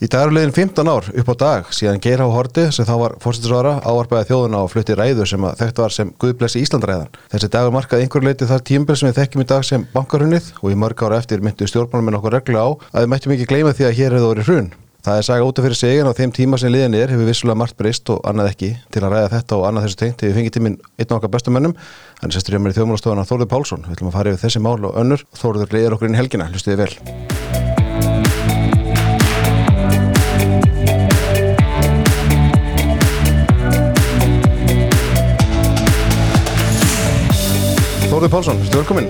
Í 0.00 0.08
dagurlegin 0.08 0.54
15 0.56 0.88
ár 0.88 1.04
upp 1.12 1.28
á 1.28 1.34
dag 1.36 1.66
síðan 1.76 1.98
Geir 2.00 2.22
Há 2.24 2.28
Horti 2.32 2.62
sem 2.72 2.86
þá 2.88 2.92
var 3.02 3.14
fórsettisvara 3.20 3.72
áarpaði 3.84 4.30
þjóðuna 4.30 4.62
og 4.64 4.70
flutti 4.72 4.94
ræður 4.96 5.28
sem 5.28 5.44
þekkt 5.60 5.80
var 5.82 5.92
sem 5.92 6.12
Guðblessi 6.22 6.62
Íslandræðan. 6.64 7.10
Þessi 7.28 7.50
dagur 7.52 7.74
markaði 7.74 8.06
einhver 8.06 8.24
leiti 8.24 8.48
þar 8.48 8.64
tíumbil 8.64 8.96
sem 8.96 9.10
við 9.10 9.18
þekkjum 9.18 9.44
í 9.44 9.48
dag 9.50 9.66
sem 9.68 9.84
bankarunnið 9.92 10.54
og 10.62 10.72
í 10.72 10.78
mörg 10.80 11.04
ára 11.04 11.18
eftir 11.20 11.44
myndu 11.44 11.68
stjórnmáluminn 11.68 12.16
okkur 12.16 12.32
regla 12.38 12.64
á 12.64 12.68
að 12.96 13.04
við 13.04 13.12
mættum 13.12 13.34
ekki 13.36 13.48
gleyma 13.52 13.74
því 13.76 13.88
að 13.90 13.98
hér 14.00 14.16
hefur 14.16 14.32
verið 14.32 14.48
hrun. 14.48 14.72
Það 15.04 15.20
er 15.20 15.28
saga 15.28 15.44
út 15.48 15.60
af 15.60 15.68
fyrir 15.68 15.80
sig 15.80 16.00
en 16.00 16.08
á 16.08 16.16
þeim 16.16 16.32
tíma 16.36 16.60
sem 16.60 16.72
liðin 16.72 16.96
er 16.96 17.12
hefur 17.12 17.28
vissulega 17.28 17.60
margt 17.60 17.76
breyst 17.76 18.08
og 18.12 18.24
annað 18.28 18.50
ekki 18.54 18.74
til 18.92 19.04
að 19.04 19.14
ræða 19.16 19.30
þetta 19.36 19.56
og 19.60 19.66
annað 19.68 19.88
þessu 19.88 20.00
tengt. 20.00 20.24
Hefur 20.24 20.36
fengið 20.40 20.56
tíminn 20.56 20.76
einn 21.00 21.16
okkar 21.16 21.32
bestumönnum 21.32 21.76
er 21.76 22.36
sestur 22.36 22.56
hjá 22.56 22.60
mér 22.60 22.76
í 22.76 22.80
þjóðmálastofana 22.80 23.24
Þórður 23.28 23.52
Pálsson. 23.52 23.88
Við 23.88 23.96
ætlum 23.96 24.12
að 24.12 24.18
fara 24.20 24.36
yfir 24.36 24.44
þessi 24.44 24.64
mál 24.68 24.76
og 24.76 25.00
önnur. 25.00 25.24
Þórður 25.40 25.76
leiðir 25.78 25.96
okkur 25.96 26.12
inn 26.12 26.20
helgina, 26.20 26.52
hlustiði 26.52 26.82
vel 26.84 27.69
Þórður 38.20 38.32
Pálsson, 38.34 38.58
stu 38.68 38.76
velkomin 38.76 39.06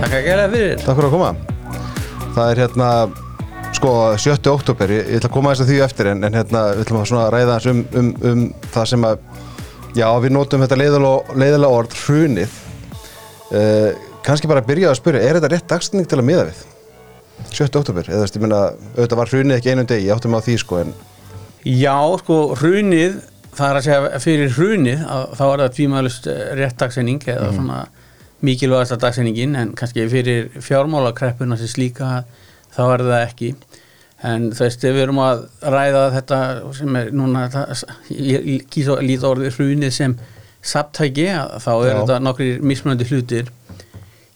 Takk 0.00 0.14
að 0.16 0.24
gera 0.26 0.44
fyrir 0.50 0.80
Takk 0.82 0.96
fyrir 0.98 1.06
að 1.06 1.12
koma 1.12 1.28
Það 2.34 2.48
er 2.50 2.60
hérna 2.64 2.86
sko 3.76 3.90
7. 4.18 4.48
oktober, 4.50 4.90
ég, 4.96 5.04
ég 5.12 5.20
ætla 5.20 5.28
að 5.28 5.34
koma 5.36 5.52
þess 5.52 5.62
að 5.62 5.68
því 5.68 5.76
eftir 5.84 6.08
en, 6.10 6.24
en 6.26 6.34
hérna 6.34 6.62
við 6.72 6.80
ætlum 6.82 6.98
að 6.98 7.04
svona 7.12 7.28
ræða 7.30 7.58
um, 7.70 7.82
um, 8.00 8.08
um 8.32 8.40
það 8.74 8.88
sem 8.90 9.06
að 9.06 9.20
já 9.94 10.06
við 10.24 10.34
notum 10.34 10.64
þetta 10.64 10.78
leiðilega 10.80 11.70
orð 11.70 11.94
hrunið 12.00 12.56
uh, 13.60 13.92
kannski 14.26 14.50
bara 14.50 14.64
að 14.64 14.72
byrja 14.72 14.90
að 14.90 14.98
spyrja, 14.98 15.20
er 15.22 15.38
þetta 15.38 15.52
rétt 15.52 15.68
dagsning 15.70 16.10
til 16.10 16.18
að 16.18 16.26
miða 16.32 16.48
við? 16.48 16.64
7. 17.52 17.68
oktober, 17.68 18.10
eða 18.10 18.18
þú 18.18 18.24
veist, 18.24 18.40
ég 18.40 18.46
minna 18.48 18.60
auðvitað 18.96 19.20
var 19.22 19.32
hrunið 19.36 19.60
ekki 19.60 19.70
einum 19.76 19.90
degi, 19.92 20.08
ég 20.08 20.18
áttum 20.18 20.34
á 20.34 20.42
því 20.42 20.56
sko 20.64 20.80
en 20.82 20.90
Já, 21.62 21.94
sko, 22.24 22.40
hrunið 22.58 23.22
það 23.54 23.70
er 23.70 23.78
að 23.78 23.86
segja 23.86 24.20
fyrir 24.26 24.52
hrunið 24.58 25.06
að, 25.06 25.24
þá 25.38 25.46
er 25.46 25.62
það 25.62 25.72
tvímælust 25.78 26.28
rétt 26.58 26.82
dagsending 26.82 27.30
eða 27.36 27.52
mm. 27.52 27.62
svona 27.62 27.80
mikilvægast 28.44 28.94
að 28.94 29.02
dagsendingin 29.02 29.56
en 29.58 29.74
kannski 29.78 30.06
fyrir 30.10 30.48
fjármálakreppuna 30.62 31.58
sem 31.58 31.70
slíka 31.70 32.22
þá 32.74 32.82
er 32.86 33.04
það 33.08 33.22
ekki. 33.24 33.52
En 34.28 34.48
þú 34.50 34.64
veist, 34.64 34.82
við 34.82 35.04
erum 35.04 35.20
að 35.22 35.44
ræða 35.62 36.02
þetta 36.16 36.38
sem 36.74 36.96
er 36.98 37.12
núna 37.14 37.44
ég 38.10 38.66
kýsa 38.70 38.96
að 38.96 39.06
líta 39.06 39.30
orðið 39.30 39.58
hrunið 39.58 39.94
sem 39.94 40.16
saptæki, 40.62 41.28
þá 41.62 41.70
er 41.76 41.92
Já. 41.92 41.98
þetta 42.00 42.18
nokkri 42.26 42.48
mismunandi 42.62 43.06
hlutir. 43.12 43.52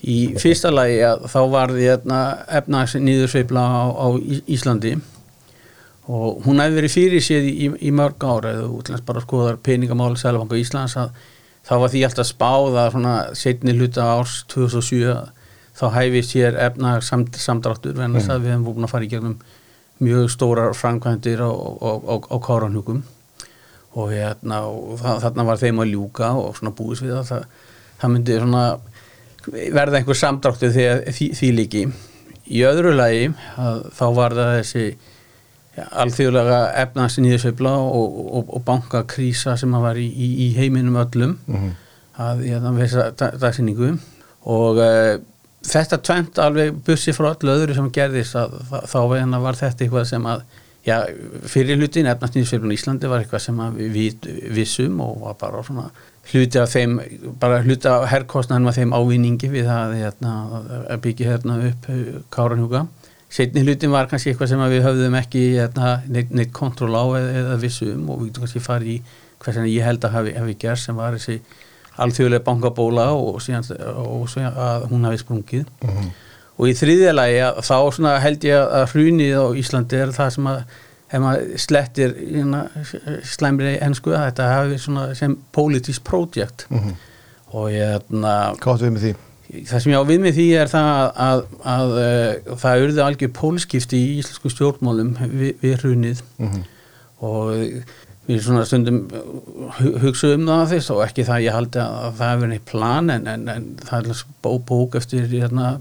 Í 0.03 0.35
fyrsta 0.39 0.71
lagi 0.75 0.99
að 1.07 1.27
þá 1.31 1.41
var 1.51 1.75
því 1.75 1.83
hérna, 1.87 2.21
efnags 2.59 2.95
nýðursveifla 2.99 3.63
á, 3.63 3.83
á 3.91 4.07
Íslandi. 4.51 4.97
Og 6.11 6.43
hún 6.47 6.59
hefði 6.59 6.79
verið 6.81 6.95
fyrir 6.97 7.23
séð 7.23 7.45
í, 7.47 7.69
í 7.79 7.93
mörg 7.95 8.25
ára 8.27 8.57
eða 8.57 8.71
útlænst 8.75 9.07
bara 9.07 9.23
skoðar 9.23 9.61
peningamáli 9.63 10.19
Sælafangu 10.19 10.59
Íslands 10.59 10.97
að 10.99 11.13
þá 11.67 11.75
var 11.83 11.93
því 11.93 12.05
alltaf 12.07 12.29
spáða 12.29 12.89
svona 12.95 13.15
setni 13.39 13.75
hluta 13.77 14.07
árs 14.17 14.43
2007 14.53 15.17
þá 15.79 15.85
hæfi 15.97 16.23
sér 16.27 16.59
efnags 16.67 17.11
samt, 17.11 17.39
samdráttur 17.41 17.99
en 18.03 18.17
þess 18.19 18.29
mm. 18.29 18.35
að 18.35 18.45
við 18.45 18.55
hefum 18.55 18.67
búin 18.69 18.87
að 18.87 18.93
fara 18.93 19.07
í 19.07 19.11
gegnum 19.13 19.37
mjög 20.03 20.31
stórar 20.35 20.75
framkvæmdir 20.77 21.43
á, 21.43 22.37
káranhjúkum 22.43 23.03
og 23.93 24.09
hérna 24.13 24.63
og 24.67 24.99
þarna 25.01 25.47
var 25.47 25.61
þeim 25.61 25.83
að 25.85 25.93
ljúka 25.93 26.33
og 26.41 26.57
svona 26.59 26.75
búis 26.77 27.03
við 27.05 27.19
það 27.29 27.47
það 28.01 28.15
myndi 28.15 28.39
svona 28.41 28.65
verða 29.75 30.01
einhver 30.01 30.19
samdráttu 30.19 30.71
þegar 30.73 31.03
því, 31.13 31.29
því 31.39 31.51
líki 31.57 31.83
í 32.53 32.63
öðru 32.67 32.95
lagi 32.97 33.31
þá 33.97 34.05
var 34.17 34.37
það 34.37 34.55
þessi 34.59 34.87
alþjóðlega 35.81 36.61
efnast 36.83 37.21
nýðisveifla 37.23 37.73
og, 37.81 38.17
og, 38.39 38.51
og 38.57 38.65
bankakrísa 38.67 39.57
sem 39.61 39.75
að 39.75 39.87
var 39.87 40.01
í, 40.01 40.07
í, 40.09 40.31
í 40.47 40.49
heiminum 40.59 40.99
öllum 41.01 41.37
mm 41.47 41.57
-hmm. 41.57 41.77
að 42.27 42.43
ég 42.47 42.61
þannig 42.61 42.83
að 42.83 42.89
þessa 42.89 43.31
dagsinningu 43.41 43.93
og 44.53 44.83
uh, 44.83 45.15
þetta 45.65 45.99
tvent 46.03 46.39
alveg 46.43 46.83
bussi 46.85 47.15
frá 47.17 47.31
öllu 47.33 47.55
öðru 47.55 47.75
sem 47.75 47.91
gerðist 47.95 48.37
að 48.37 48.59
þá 48.91 49.01
veginn 49.15 49.43
var 49.47 49.57
þetta 49.57 49.85
eitthvað 49.85 50.09
sem 50.11 50.27
að 50.27 50.45
já, 50.87 50.97
fyrir 51.47 51.79
hlutin 51.79 52.09
efnastnýðsveiflun 52.11 52.75
í 52.75 52.79
Íslandi 52.79 53.11
var 53.11 53.23
eitthvað 53.23 53.45
sem 53.47 53.61
við 53.79 54.27
vissum 54.55 55.01
og 55.05 55.21
var 55.23 55.37
bara 55.41 55.63
svona 55.67 55.91
hluti 56.33 56.59
af 56.59 56.71
þeim, 56.71 56.99
bara 57.41 57.63
hluti 57.63 57.89
af 57.91 58.09
herrkostnæðin 58.11 58.67
var 58.69 58.77
þeim 58.77 58.95
ávinningi 58.95 59.51
við 59.53 59.71
að, 59.71 59.95
hérna, 60.01 60.35
að 60.83 61.01
byggja 61.07 61.33
hérna 61.33 61.59
upp 61.71 61.89
uh, 61.91 62.03
Káranhjúka. 62.35 62.87
Setni 63.33 63.63
hlutin 63.65 63.93
var 63.93 64.11
kannski 64.11 64.33
eitthvað 64.33 64.51
sem 64.51 64.63
við 64.69 64.83
höfðum 64.85 65.15
ekki 65.17 65.43
hérna, 65.57 65.93
neitt, 66.13 66.33
neitt 66.37 66.53
kontroll 66.53 66.93
á 66.93 67.05
eða, 67.17 67.31
eða 67.43 67.61
vissum 67.63 68.11
og 68.13 68.21
við 68.21 68.27
getum 68.29 68.45
kannski 68.45 68.65
farið 68.65 68.91
í 68.93 68.97
hvað 69.43 69.57
sem 69.57 69.69
ég 69.73 69.87
held 69.87 70.05
að 70.05 70.17
hafi, 70.19 70.35
hafi 70.37 70.57
gerð 70.61 70.83
sem 70.83 70.99
var 70.99 71.17
þessi 71.17 71.39
alþjóðlega 72.03 72.45
bankabóla 72.47 73.09
og, 73.17 73.41
síðan, 73.45 73.67
og 74.05 74.29
svo 74.31 74.45
að 74.49 74.87
hún 74.93 75.09
hafi 75.09 75.21
sprungið 75.21 75.65
mm 75.65 75.91
-hmm. 75.91 76.13
og 76.57 76.69
í 76.69 76.77
þriðja 76.77 77.13
lagi 77.17 77.43
þá 77.69 78.19
held 78.27 78.45
ég 78.45 78.73
að 78.81 78.87
hrunið 78.93 79.35
á 79.37 79.47
Íslandi 79.63 79.97
er 79.97 80.13
það 80.17 80.31
sem 80.37 80.47
að 80.53 80.63
ef 81.13 81.21
maður 81.21 81.59
slettir 81.61 82.15
hérna, 82.17 82.63
slæmri 83.25 83.75
ennsku 83.85 84.15
að 84.17 84.25
þetta 84.29 84.53
hafi 84.55 84.79
sem 85.19 85.37
politísk 85.53 86.05
projekt 86.05 86.67
mm 86.71 86.79
-hmm. 86.79 86.95
og 87.53 87.71
ég 87.71 87.93
hérna 87.97 88.55
Hvað 88.61 88.75
áttu 88.75 88.85
við 88.85 88.93
með 88.93 89.05
því? 89.07 89.15
Það 89.53 89.83
sem 89.85 89.93
ég 89.93 90.01
á 90.01 90.09
við 90.09 90.23
með 90.25 90.39
því 90.39 90.47
er 90.63 90.71
það 90.73 90.87
að, 90.93 91.11
að, 91.25 91.43
að, 91.73 91.91
að 91.99 92.63
það 92.63 92.79
auðvitað 92.79 93.03
algjör 93.07 93.33
pólskipti 93.37 93.99
í 93.99 94.15
íslensku 94.23 94.53
stjórnmálum 94.53 95.11
við, 95.29 95.51
við 95.61 95.75
hrunið 95.83 96.23
mm 96.39 96.49
-hmm. 96.49 96.63
og 97.29 97.53
við 98.29 98.43
svona 98.45 98.65
stundum 98.69 99.01
hugsa 100.03 100.33
um 100.37 100.47
það 100.47 100.65
fyrst 100.73 100.93
og 100.95 101.03
ekki 101.05 101.27
það 101.27 101.45
ég 101.47 101.57
haldi 101.57 101.81
að 101.83 102.19
það 102.21 102.33
hefur 102.33 102.51
neitt 102.53 102.67
plan 102.71 103.13
en, 103.13 103.27
en, 103.29 103.49
en 103.51 103.65
það 103.83 104.11
er 104.13 104.25
bó, 104.45 104.51
bók 104.69 104.99
eftir 105.01 105.27
hérna, 105.27 105.73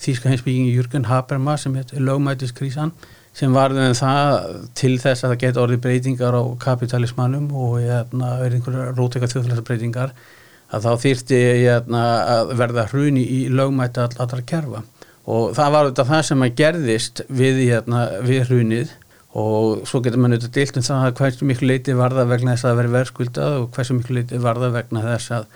þýska 0.00 0.32
heimsbyggingi 0.32 0.72
Jürgen 0.72 1.08
Habermas 1.10 1.66
sem 1.66 1.76
heitir 1.76 2.00
Lögmætiskrísan 2.02 2.94
sem 3.36 3.52
varði 3.52 3.86
en 3.86 3.96
það 3.96 4.38
til 4.76 4.94
þess 5.00 5.24
að 5.24 5.34
það 5.34 5.42
geta 5.44 5.62
orðið 5.62 5.82
breytingar 5.86 6.36
á 6.36 6.42
kapitalismannum 6.60 7.50
og 7.52 7.78
hérna, 7.80 8.38
er 8.44 8.56
einhverja 8.56 8.92
róteika 8.96 9.28
þjóðfélagsbreytingar 9.32 10.16
að 10.72 10.86
þá 10.86 10.92
þýrti 11.04 11.38
hérna, 11.66 12.02
að 12.34 12.54
verða 12.60 12.88
hruni 12.90 13.22
í 13.22 13.40
lögmæti 13.52 14.02
allra 14.04 14.42
kerfa. 14.48 14.82
Og 15.30 15.52
það 15.54 15.74
var 15.74 15.88
þetta 15.90 16.06
það 16.08 16.22
sem 16.28 16.44
að 16.44 16.54
gerðist 16.58 17.22
við, 17.30 17.60
hérna, 17.70 18.04
við 18.26 18.48
hrunið. 18.48 18.94
Og 19.38 19.84
svo 19.88 20.02
getur 20.04 20.20
maður 20.20 20.42
auðvitað 20.42 20.56
deilt 20.58 20.78
um 20.78 20.86
það 20.86 21.04
að 21.06 21.14
hversu 21.20 21.46
miklu 21.48 21.68
leiti 21.70 21.94
var 21.96 22.16
það 22.16 22.32
vegna 22.34 22.56
þess 22.56 22.68
að 22.68 22.80
veri 22.80 22.90
verðskuldað 22.96 23.54
og 23.60 23.68
hversu 23.76 23.94
miklu 23.96 24.16
leiti 24.18 24.40
var 24.42 24.60
það 24.60 24.74
vegna 24.76 25.04
þess 25.06 25.32
að, 25.36 25.46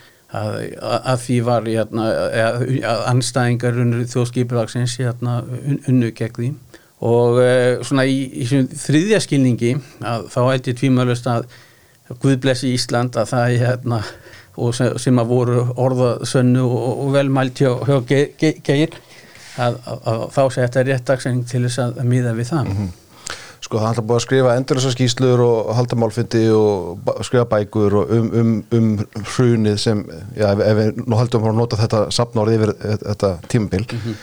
að, 0.40 0.54
að 0.96 1.18
því 1.26 1.36
var 1.48 1.68
jæna, 1.72 2.06
að, 2.46 2.62
að 2.92 3.02
anstæðingar 3.10 3.82
unnur 3.84 4.06
þjóðskipilagsins 4.14 4.96
unnu 5.02 6.12
gegn 6.16 6.38
því. 6.38 6.50
Og 7.06 7.42
e, 7.42 7.52
svona 7.84 8.06
í, 8.08 8.16
í 8.40 8.48
þriðja 8.48 9.20
skilningi 9.26 9.74
þá 10.00 10.40
ætti 10.54 10.76
tvímælust 10.76 11.28
að 11.28 11.50
Guð 12.22 12.36
blessi 12.38 12.70
Ísland 12.70 13.16
að 13.18 13.32
það 13.32 13.52
jæna, 13.56 13.96
sem, 14.76 14.98
sem 14.98 15.18
að 15.18 15.32
voru 15.32 15.64
orðasönnu 15.76 16.62
og, 16.64 16.86
og 17.06 17.10
velmælt 17.16 17.62
hjá, 17.62 17.72
hjá 17.86 17.96
geir 18.66 18.96
að, 19.56 19.80
að 20.04 20.22
þá 20.34 20.42
sé 20.44 20.62
þetta 20.62 20.86
rétt 20.86 21.10
dagsæning 21.10 21.44
til 21.48 21.64
þess 21.66 21.82
að 21.84 22.00
miða 22.08 22.36
við 22.36 22.52
það 22.52 22.64
mm 22.64 22.78
-hmm. 22.78 22.94
Sko 23.66 23.80
það 23.80 23.88
alltaf 23.88 24.04
búið 24.06 24.16
að 24.16 24.22
skrifa 24.22 24.54
endurlösa 24.54 24.90
skýslur 24.92 25.40
og 25.42 25.70
halda 25.74 25.96
málfindi 25.98 26.42
og 26.54 27.22
skrifa 27.26 27.44
bækur 27.50 27.94
og 27.98 28.10
um, 28.14 28.28
um, 28.40 28.52
um 28.78 28.90
hrunið 29.32 29.76
sem, 29.82 30.04
já 30.36 30.52
ef, 30.52 30.60
ef 30.60 30.76
við 30.78 31.00
nú 31.06 31.18
haldum 31.18 31.48
að 31.50 31.56
nota 31.56 31.76
þetta 31.80 32.02
sapnárið 32.14 32.58
yfir 32.58 32.72
þetta 33.02 33.30
tímabil 33.48 33.86
mm 33.90 33.98
-hmm. 34.04 34.14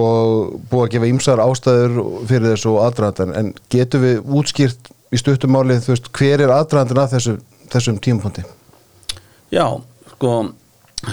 og 0.00 0.60
búið 0.70 0.84
að 0.86 0.92
gefa 0.94 1.10
ímsar 1.12 1.44
ástæður 1.44 1.98
fyrir 2.26 2.48
þessu 2.54 2.76
aðdraðan 2.86 3.36
en 3.36 3.54
getur 3.68 4.00
við 4.00 4.22
útskýrt 4.22 4.92
í 5.12 5.20
stuttumálið 5.20 5.84
þú 5.84 5.92
veist 5.92 6.12
hver 6.12 6.40
er 6.40 6.54
aðdraðan 6.56 7.02
að 7.04 7.12
þessu, 7.18 7.38
þessum 7.68 7.98
tímapunkti? 7.98 8.44
Já, 9.52 9.66
sko 10.14 10.32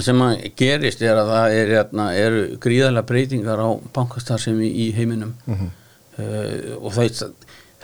sem 0.01 0.21
að 0.23 0.45
gerist 0.57 1.03
er 1.03 1.19
að 1.19 1.31
það 1.33 1.55
er, 1.57 1.71
hérna, 1.77 2.05
er 2.17 2.37
gríðarlega 2.63 3.09
breytingar 3.09 3.61
á 3.61 3.69
bankastar 3.93 4.41
sem 4.41 4.57
í, 4.63 4.89
heiminum 4.95 5.35
mm 5.45 5.55
-hmm. 5.59 5.69
uh, 6.17 6.77
og 6.79 6.93
það 6.95 7.05
er 7.05 7.33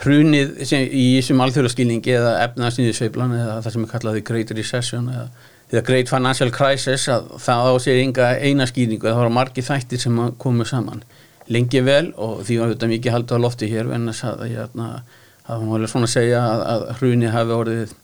hrunið 0.00 0.64
sem, 0.64 0.86
í 0.88 1.06
þessum 1.18 1.42
alþjóðarskilningi 1.44 2.14
eða 2.16 2.34
efnaðsnýðisveiflan 2.46 3.36
eða 3.36 3.56
það 3.60 3.72
sem 3.72 3.84
er 3.84 3.90
kallaði 3.92 4.24
Great 4.24 4.52
Recession 4.56 5.08
eða, 5.12 5.26
eða 5.70 5.86
Great 5.90 6.08
Financial 6.08 6.50
Crisis 6.50 7.08
að 7.12 7.28
það 7.38 7.68
á 7.68 7.74
sér 7.84 8.02
enga 8.04 8.30
eina 8.40 8.66
skýringu 8.66 9.06
það 9.06 9.20
voru 9.20 9.34
margi 9.36 9.66
þættir 9.66 10.00
sem 10.00 10.22
komu 10.40 10.64
saman 10.64 11.04
lengi 11.52 11.82
vel 11.84 12.12
og 12.16 12.40
því 12.46 12.60
var 12.62 12.72
þetta 12.72 12.92
mikið 12.94 13.12
haldið 13.12 13.36
á 13.36 13.44
lofti 13.44 13.68
hér 13.68 13.92
en 13.92 14.12
það 14.14 15.66
var 15.68 15.86
svona 15.90 16.06
að 16.08 16.14
segja 16.14 16.40
að, 16.46 16.60
að 16.72 16.86
hrunið 17.00 17.34
hafi 17.34 17.56
orðið 17.58 17.94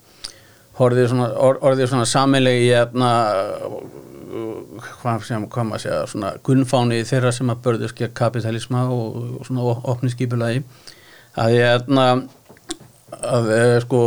orðið 0.83 1.09
svona, 1.13 1.29
orðið 1.41 1.91
svona 1.93 2.09
samilegi 2.09 2.71
hérna 2.71 3.13
hvað 5.01 5.27
sem, 5.27 5.45
hvað 5.53 5.69
maður 5.69 5.85
segja, 5.85 6.01
svona 6.11 6.33
gunnfáni 6.45 7.05
þeirra 7.09 7.33
sem 7.33 7.53
að 7.53 7.63
börðu 7.65 7.91
skilja 7.93 8.13
kapitalisma 8.17 8.87
og, 8.93 9.21
og 9.39 9.47
svona 9.49 9.77
opniskipulagi 9.93 10.65
að 11.37 11.55
ég, 11.57 11.71
hérna, 11.71 12.09
að 13.17 13.53
uh, 13.55 13.77
sko 13.85 14.03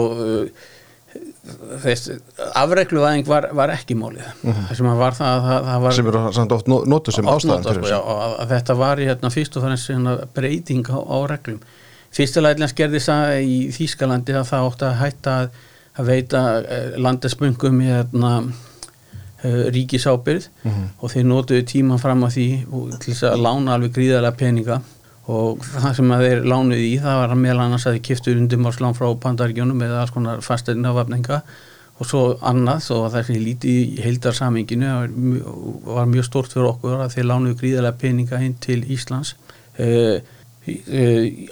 þess 1.83 2.11
afregluvæðing 2.59 3.25
var, 3.27 3.47
var 3.57 3.71
ekki 3.73 3.95
málið. 3.97 4.27
Það 4.43 4.73
sem 4.77 4.89
að 4.91 4.99
var 5.01 5.15
það, 5.17 5.45
það, 5.45 5.67
það 5.69 5.83
var 5.85 5.95
sem 5.97 6.09
eru 6.11 6.23
samt 6.35 6.55
oft 6.55 6.69
notuð 6.69 7.15
sem 7.15 7.31
ástæðan 7.31 7.65
fyrir 7.65 7.87
sko, 7.87 7.93
já, 7.95 7.99
að 8.43 8.53
þetta 8.53 8.75
var 8.79 9.01
hérna, 9.03 9.31
fyrst 9.33 9.57
og 9.57 9.65
hérna, 9.65 10.15
breyting 10.35 10.91
á, 10.93 10.99
á 10.99 11.17
reglum. 11.31 11.63
Fyrstulega 12.13 12.69
gerðist 12.77 13.09
það 13.09 13.33
í 13.45 13.57
Þýskalandi 13.73 14.37
að 14.37 14.47
það 14.49 14.67
átti 14.67 14.87
að 14.87 14.95
hætta 15.03 15.35
að, 15.39 15.59
að 15.97 16.05
veita 16.11 16.41
eh, 16.61 16.91
landespöngum 17.01 17.79
hérna, 17.81 18.33
eh, 19.43 19.65
ríkisábyrð 19.73 20.47
og 21.01 21.11
þeir 21.11 21.25
notuðu 21.25 21.65
tíman 21.65 21.99
fram 21.99 22.23
að 22.27 22.35
því 22.37 22.47
og 22.71 22.99
til 22.99 23.13
þess 23.13 23.23
að 23.31 23.41
lána 23.45 23.73
alveg 23.77 23.93
gríðarlega 23.97 24.37
peninga. 24.37 24.81
Og 25.29 25.59
það 25.61 25.95
sem 25.95 26.11
að 26.11 26.23
þeir 26.25 26.39
lánuði 26.49 26.85
í 26.89 26.99
það 27.03 27.17
var 27.21 27.35
meðal 27.37 27.59
annars 27.67 27.85
að 27.85 27.93
þeir 27.97 28.05
kiftu 28.07 28.31
undirmárslán 28.33 28.95
frá 28.97 29.07
pandaríkjónum 29.21 29.83
eða 29.85 29.99
alls 30.01 30.11
konar 30.15 30.39
fasteirnafafninga 30.41 31.41
og 31.99 32.07
svo 32.07 32.21
annað 32.47 32.87
og 32.95 33.11
það 33.13 33.25
sem 33.27 33.35
ég 33.35 33.43
líti 33.43 33.73
í 33.75 34.01
heildarsaminginu 34.01 34.87
var, 34.87 35.07
mjög- 35.13 35.83
var 35.85 36.05
mjög 36.09 36.25
stort 36.25 36.53
fyrir 36.53 36.69
okkur 36.71 37.03
að 37.03 37.13
þeir 37.13 37.27
lánuðu 37.29 37.57
gríðarlega 37.59 37.99
peninga 38.01 38.39
inn 38.41 38.55
til 38.63 38.81
Íslands. 38.89 39.35
Uh, 39.79 40.17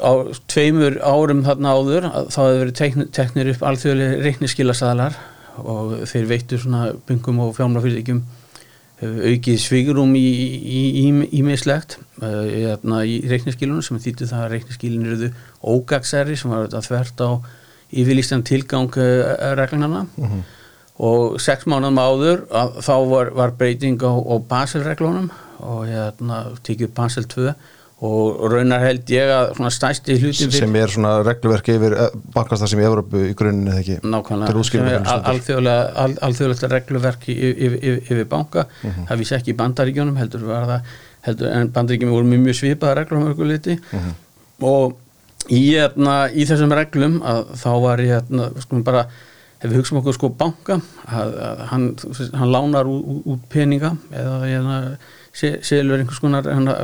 á 0.01 0.11
tveimur 0.51 0.99
árum 1.03 1.43
þarna 1.45 1.73
áður 1.77 2.09
þá 2.33 2.39
hefur 2.41 2.59
verið 2.61 2.75
tekn, 2.81 3.07
teknir 3.15 3.51
upp 3.53 3.65
alþjóðlega 3.69 4.23
reikniskilasaðlar 4.25 5.17
og 5.63 5.93
þeir 6.09 6.27
veittu 6.29 6.59
svona 6.61 6.91
bungum 7.07 7.41
og 7.45 7.55
fjármálafyrirtækjum 7.57 8.21
hefur 9.01 9.29
aukið 9.29 9.61
svigurum 9.61 10.13
í, 10.17 10.25
í, 10.25 10.81
í, 11.05 11.41
uh, 11.45 12.43
hérna, 12.49 13.03
í 13.05 13.19
reikniskilunum 13.29 13.85
sem 13.85 14.01
þýttu 14.01 14.29
það 14.29 14.43
að 14.43 14.53
reikniskilin 14.55 15.05
eruðu 15.05 15.31
ógagsæri 15.61 16.37
sem 16.37 16.53
var 16.53 16.65
þetta 16.65 16.85
þvert 16.87 17.25
á 17.25 17.29
yfirlýstan 17.93 18.45
tilgang 18.47 18.97
uh, 18.97 19.53
reglunarna 19.57 20.05
og 20.97 21.37
sex 21.41 21.67
mánuðum 21.69 22.01
áður 22.01 22.45
að, 22.49 22.79
þá 22.81 22.95
var, 23.11 23.33
var 23.37 23.53
breyting 23.59 24.01
á, 24.01 24.13
á 24.17 24.35
Basel-reglunum 24.49 25.29
og 25.61 25.85
hérna 25.85 26.39
tekið 26.65 26.93
Basel 26.97 27.27
2 27.29 27.53
og 27.97 28.44
raunar 28.51 28.83
held 28.85 29.09
ég 29.09 29.31
að 29.33 29.55
svona 29.57 29.71
stæsti 29.73 30.17
hlutin 30.21 30.51
sem 30.53 30.75
er 30.77 30.91
svona 30.94 31.15
regluverk 31.25 31.69
yfir 31.73 31.95
bankastar 32.35 32.69
sem 32.69 32.79
í 32.79 32.85
Evrópu 32.85 33.23
í 33.25 33.33
grunninn 33.38 33.71
eða 33.71 33.81
ekki? 33.81 33.95
Nákvæmlega. 34.05 34.91
Er 34.91 35.23
alþjóðlega 35.31 35.88
al, 36.03 36.13
alþjóðlega 36.27 36.69
regluverk 36.75 37.25
yfir, 37.33 37.73
yfir, 37.81 37.97
yfir 38.05 38.25
banka. 38.29 38.67
Mhm. 38.83 39.07
það 39.09 39.17
vísi 39.23 39.35
ekki 39.39 39.53
í 39.55 39.57
bandaríkjónum 39.63 40.17
heldur 40.21 40.45
var 40.45 40.67
það 40.69 40.81
heldur, 41.27 41.47
en 41.57 41.71
bandaríkjónum 41.73 42.13
voru 42.13 42.29
mjög, 42.29 42.44
mjög 42.45 42.59
svipaða 42.61 42.95
reglum 43.01 43.23
um 43.25 43.33
ykkur 43.33 43.47
liti 43.55 43.79
Mhm. 43.91 44.13
og 44.61 44.97
í, 45.50 45.63
hérna, 45.73 46.29
í 46.29 46.45
þessum 46.45 46.73
reglum 46.77 47.21
að 47.21 47.45
þá 47.57 47.69
var 47.81 47.97
ég 47.97 48.13
hérna, 48.13 48.51
skulum 48.61 48.83
bara 48.83 49.07
ef 49.59 49.71
við 49.71 49.77
hugsaum 49.81 50.03
okkur 50.03 50.13
sko 50.13 50.29
banka 50.29 50.81
að, 51.09 51.33
að 51.41 51.61
hann, 51.71 51.95
hann 52.38 52.51
lánar 52.53 52.85
út, 52.85 53.39
peninga 53.50 53.97
eða 54.13 54.35
hérna, 54.45 54.75
se- 54.91 55.26
selur 55.38 56.00
einhvers 56.00 56.22
konar 56.24 56.48
hérna, 56.50 56.78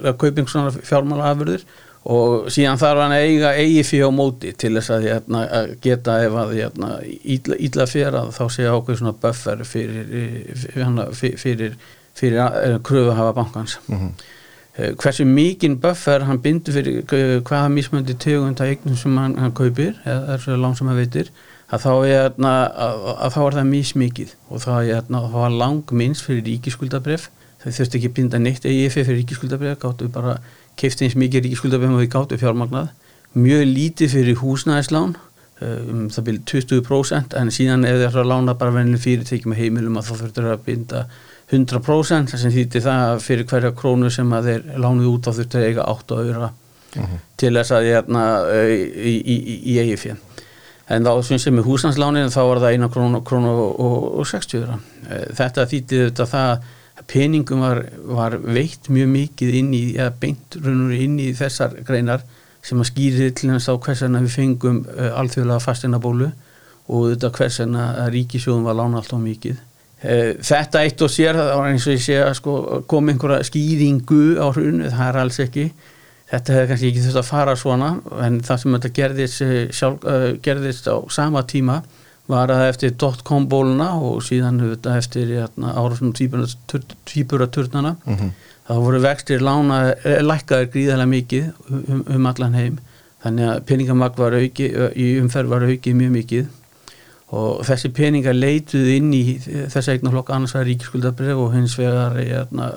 að 0.00 0.16
kaupa 0.16 0.34
einhvers 0.34 0.56
konar 0.56 0.80
fjármála 0.88 1.30
afurðir 1.34 1.64
og 2.10 2.48
síðan 2.52 2.80
þarf 2.80 3.02
hann 3.04 3.12
að 3.12 3.26
eiga 3.28 3.52
eigi 3.60 3.84
fyrir 3.84 4.08
á 4.08 4.12
móti 4.16 4.54
til 4.56 4.72
þess 4.78 4.94
að, 4.94 5.06
hérna, 5.10 5.44
að 5.58 5.72
geta 5.84 6.16
ef 6.24 6.36
að 6.42 6.54
hérna, 6.56 6.90
ítla, 7.36 7.58
ítla 7.60 7.86
fyrir 7.90 8.16
að 8.22 8.34
þá 8.38 8.44
sé 8.56 8.68
ákveð 8.68 9.00
svona 9.02 9.16
buffer 9.20 9.64
fyrir, 9.68 10.12
fyrir, 10.64 11.00
fyrir, 11.20 11.40
fyrir, 11.44 11.80
fyrir 12.16 12.44
uh, 12.44 12.78
kröfuhafa 12.84 13.34
bankans 13.36 13.80
Mhm. 13.88 14.12
Eh, 14.78 14.92
hversu 14.94 15.24
mikinn 15.26 15.80
buffer 15.82 16.22
hann 16.24 16.38
bindur 16.40 16.72
fyrir 16.72 17.00
eh, 17.02 17.40
hvaða 17.42 17.68
mismöndi 17.74 18.14
tegund 18.22 18.60
að 18.62 18.70
eignum 18.70 18.96
sem 18.96 19.16
hann, 19.18 19.34
hann 19.42 19.50
kaupir 19.52 19.96
eða 20.06 20.36
þessu 20.36 20.58
lán 20.62 20.76
sem 20.78 20.86
hann 20.86 20.96
veitir 21.00 21.32
að 21.74 21.82
þá 21.82 21.90
er, 22.06 22.28
að, 22.30 22.44
að, 22.86 23.02
að 23.16 23.34
þá 23.34 23.40
er 23.42 23.56
það 23.56 23.66
mismikið 23.72 24.34
og 24.46 24.62
þá 24.62 24.70
er 24.76 24.92
að, 24.94 25.10
það 25.10 25.34
var 25.34 25.56
langminns 25.64 26.22
fyrir 26.22 26.46
ríkiskuldabref 26.46 27.26
þau 27.60 27.70
þurfti 27.76 27.98
ekki 27.98 28.10
að 28.10 28.16
binda 28.18 28.40
neitt 28.40 28.68
EIF 28.68 28.96
fyrir 28.96 29.18
ríkiskuldabref 29.20 29.80
gáttu 29.82 30.08
bara 30.12 30.36
keift 30.80 31.02
eins 31.04 31.16
mikið 31.18 31.48
ríkiskuldabref 31.48 31.96
og 31.96 32.04
þau 32.04 32.12
gáttu 32.14 32.38
fjármagnað. 32.40 32.92
Mjög 33.36 33.66
lítið 33.70 34.14
fyrir 34.14 34.38
húsnæðislán 34.40 35.16
eh, 35.62 35.90
um 35.90 36.06
það 36.10 36.28
byrja 36.28 36.46
20% 36.54 37.36
en 37.40 37.52
síðan 37.54 37.84
ef 37.88 38.00
þeir 38.00 38.22
að 38.22 38.30
lána 38.32 38.56
bara 38.58 38.74
vennileg 38.78 39.04
fyrirtækjum 39.04 39.54
og 39.54 39.60
heimilum 39.60 40.00
að 40.00 40.08
þá 40.08 40.14
þurftur 40.22 40.48
að 40.54 40.64
binda 40.66 41.04
100% 41.50 42.34
sem 42.38 42.54
þýtti 42.54 42.82
það 42.84 43.04
að 43.10 43.22
fyrir 43.26 43.46
hverja 43.50 43.76
krónu 43.76 44.10
sem 44.14 44.32
að 44.34 44.50
þeir 44.50 44.66
lánuð 44.82 45.12
út 45.12 45.30
á 45.30 45.32
þurftur 45.34 45.66
eiga 45.66 45.86
8 45.90 46.18
öðra 46.24 46.50
til 47.38 47.52
þess 47.54 47.74
að 47.74 47.86
hérna 47.86 48.24
í, 48.66 48.80
í, 49.10 49.14
í, 49.34 49.56
í 49.72 49.78
eigi 49.82 49.96
fyrir 50.00 50.18
en 50.90 51.06
þá 51.06 51.22
sem 51.38 51.54
með 51.54 51.68
húsnanslánin 51.68 52.32
þá 52.34 52.40
var 52.48 52.60
það 52.64 52.76
1 52.78 52.92
krónu, 52.94 53.20
krónu 53.26 53.50
og, 53.52 53.80
og, 53.82 53.96
og 54.22 54.30
60 54.30 54.62
öðra 54.62 54.78
þetta 55.38 55.66
þýtti 55.70 56.00
þetta 56.08 56.26
það 56.30 56.52
að 56.54 56.68
peningum 57.08 57.62
var, 57.64 57.84
var 58.04 58.36
veitt 58.42 58.90
mjög 58.92 59.08
mikið 59.14 59.54
inn 59.62 59.72
í, 59.74 59.82
eða 59.96 60.12
beint 60.20 60.58
raunur 60.60 60.92
inn 60.96 61.16
í 61.22 61.30
þessar 61.36 61.78
greinar 61.86 62.26
sem 62.62 62.80
að 62.80 62.90
skýri 62.90 63.30
til 63.32 63.54
þess 63.54 63.72
að 63.72 63.80
hversana 63.86 64.20
við 64.26 64.36
fengum 64.36 64.84
uh, 64.84 65.10
alþjóðlega 65.20 65.64
fastinabólu 65.64 66.30
og 66.90 67.10
þetta 67.12 67.32
hversana 67.38 67.88
að 68.04 68.14
ríkisjóðum 68.18 68.68
var 68.68 68.80
lána 68.82 69.00
alltaf 69.00 69.20
mikið 69.22 69.58
Eh, 70.00 70.38
Þetta 70.40 70.80
eitt 70.86 71.02
og 71.04 71.10
sér, 71.12 71.36
það 71.36 71.50
var 71.58 71.66
eins 71.68 71.86
og 71.86 71.92
ég 71.92 72.00
sé 72.00 72.14
að 72.24 72.30
sko, 72.38 72.52
kom 72.88 73.10
einhverja 73.12 73.44
skýringu 73.44 74.20
á 74.40 74.48
hrunu, 74.48 74.86
það 74.88 75.08
er 75.10 75.18
alls 75.20 75.40
ekki. 75.44 75.66
Þetta 76.30 76.54
hefði 76.54 76.70
kannski 76.70 76.88
ekki 76.88 77.02
þurft 77.04 77.20
að 77.20 77.28
fara 77.28 77.56
svona, 77.58 77.90
en 78.24 78.38
það 78.46 78.62
sem 78.62 78.76
þetta 78.76 78.92
gerðist, 78.96 79.42
eh, 79.44 79.66
sjálf, 79.76 80.06
uh, 80.08 80.28
gerðist 80.40 80.88
á 80.88 80.96
sama 81.12 81.42
tíma 81.44 81.82
var 82.30 82.52
að 82.54 82.68
eftir 82.68 82.94
dotcom 83.00 83.48
bóluna 83.50 83.90
og 83.98 84.22
síðan 84.22 84.60
eftir 84.96 85.26
hérna, 85.34 85.74
árásum 85.74 86.12
tvíburaturnana, 86.14 87.96
Mhm. 88.06 88.30
þá 88.68 88.74
voru 88.78 89.00
vextir 89.02 89.40
lána, 89.42 89.94
eh, 90.04 90.20
lækkaðir 90.22 90.70
gríðarlega 90.70 91.10
mikið 91.16 91.52
um, 91.70 92.04
um 92.06 92.26
allan 92.26 92.54
heim. 92.54 92.78
Þannig 93.24 93.48
að 93.50 93.60
peningamag 93.66 94.16
var 94.16 94.32
auki, 94.32 94.70
í 94.96 95.20
umferð 95.20 95.48
var 95.48 95.60
aukið 95.66 95.94
mjög 95.94 96.12
mikið 96.16 96.46
og 97.32 97.60
þessi 97.66 97.92
peningar 97.94 98.34
leituð 98.34 98.88
inn 98.96 99.12
í 99.12 99.38
þessi 99.70 99.92
eignaflokk 99.94 100.30
annars 100.34 100.54
var 100.54 100.64
ríkiskuldabrif 100.64 101.36
og 101.38 101.52
hins 101.54 101.76
vegar 101.78 102.16
hérna, 102.16 102.70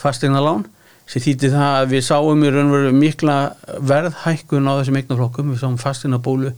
fastegnalán 0.00 0.64
sem 1.06 1.22
þýtti 1.22 1.50
það 1.52 1.76
að 1.82 1.92
við 1.92 2.02
sáum 2.06 2.42
í 2.46 2.50
raun 2.50 2.70
og 2.70 2.76
veru 2.78 2.92
mikla 2.96 3.36
verðhækkun 3.90 4.66
á 4.70 4.72
þessum 4.80 4.98
eignaflokkum, 5.00 5.52
við 5.52 5.62
sáum 5.62 5.78
fastegnabólu 5.78 6.50
e, 6.50 6.54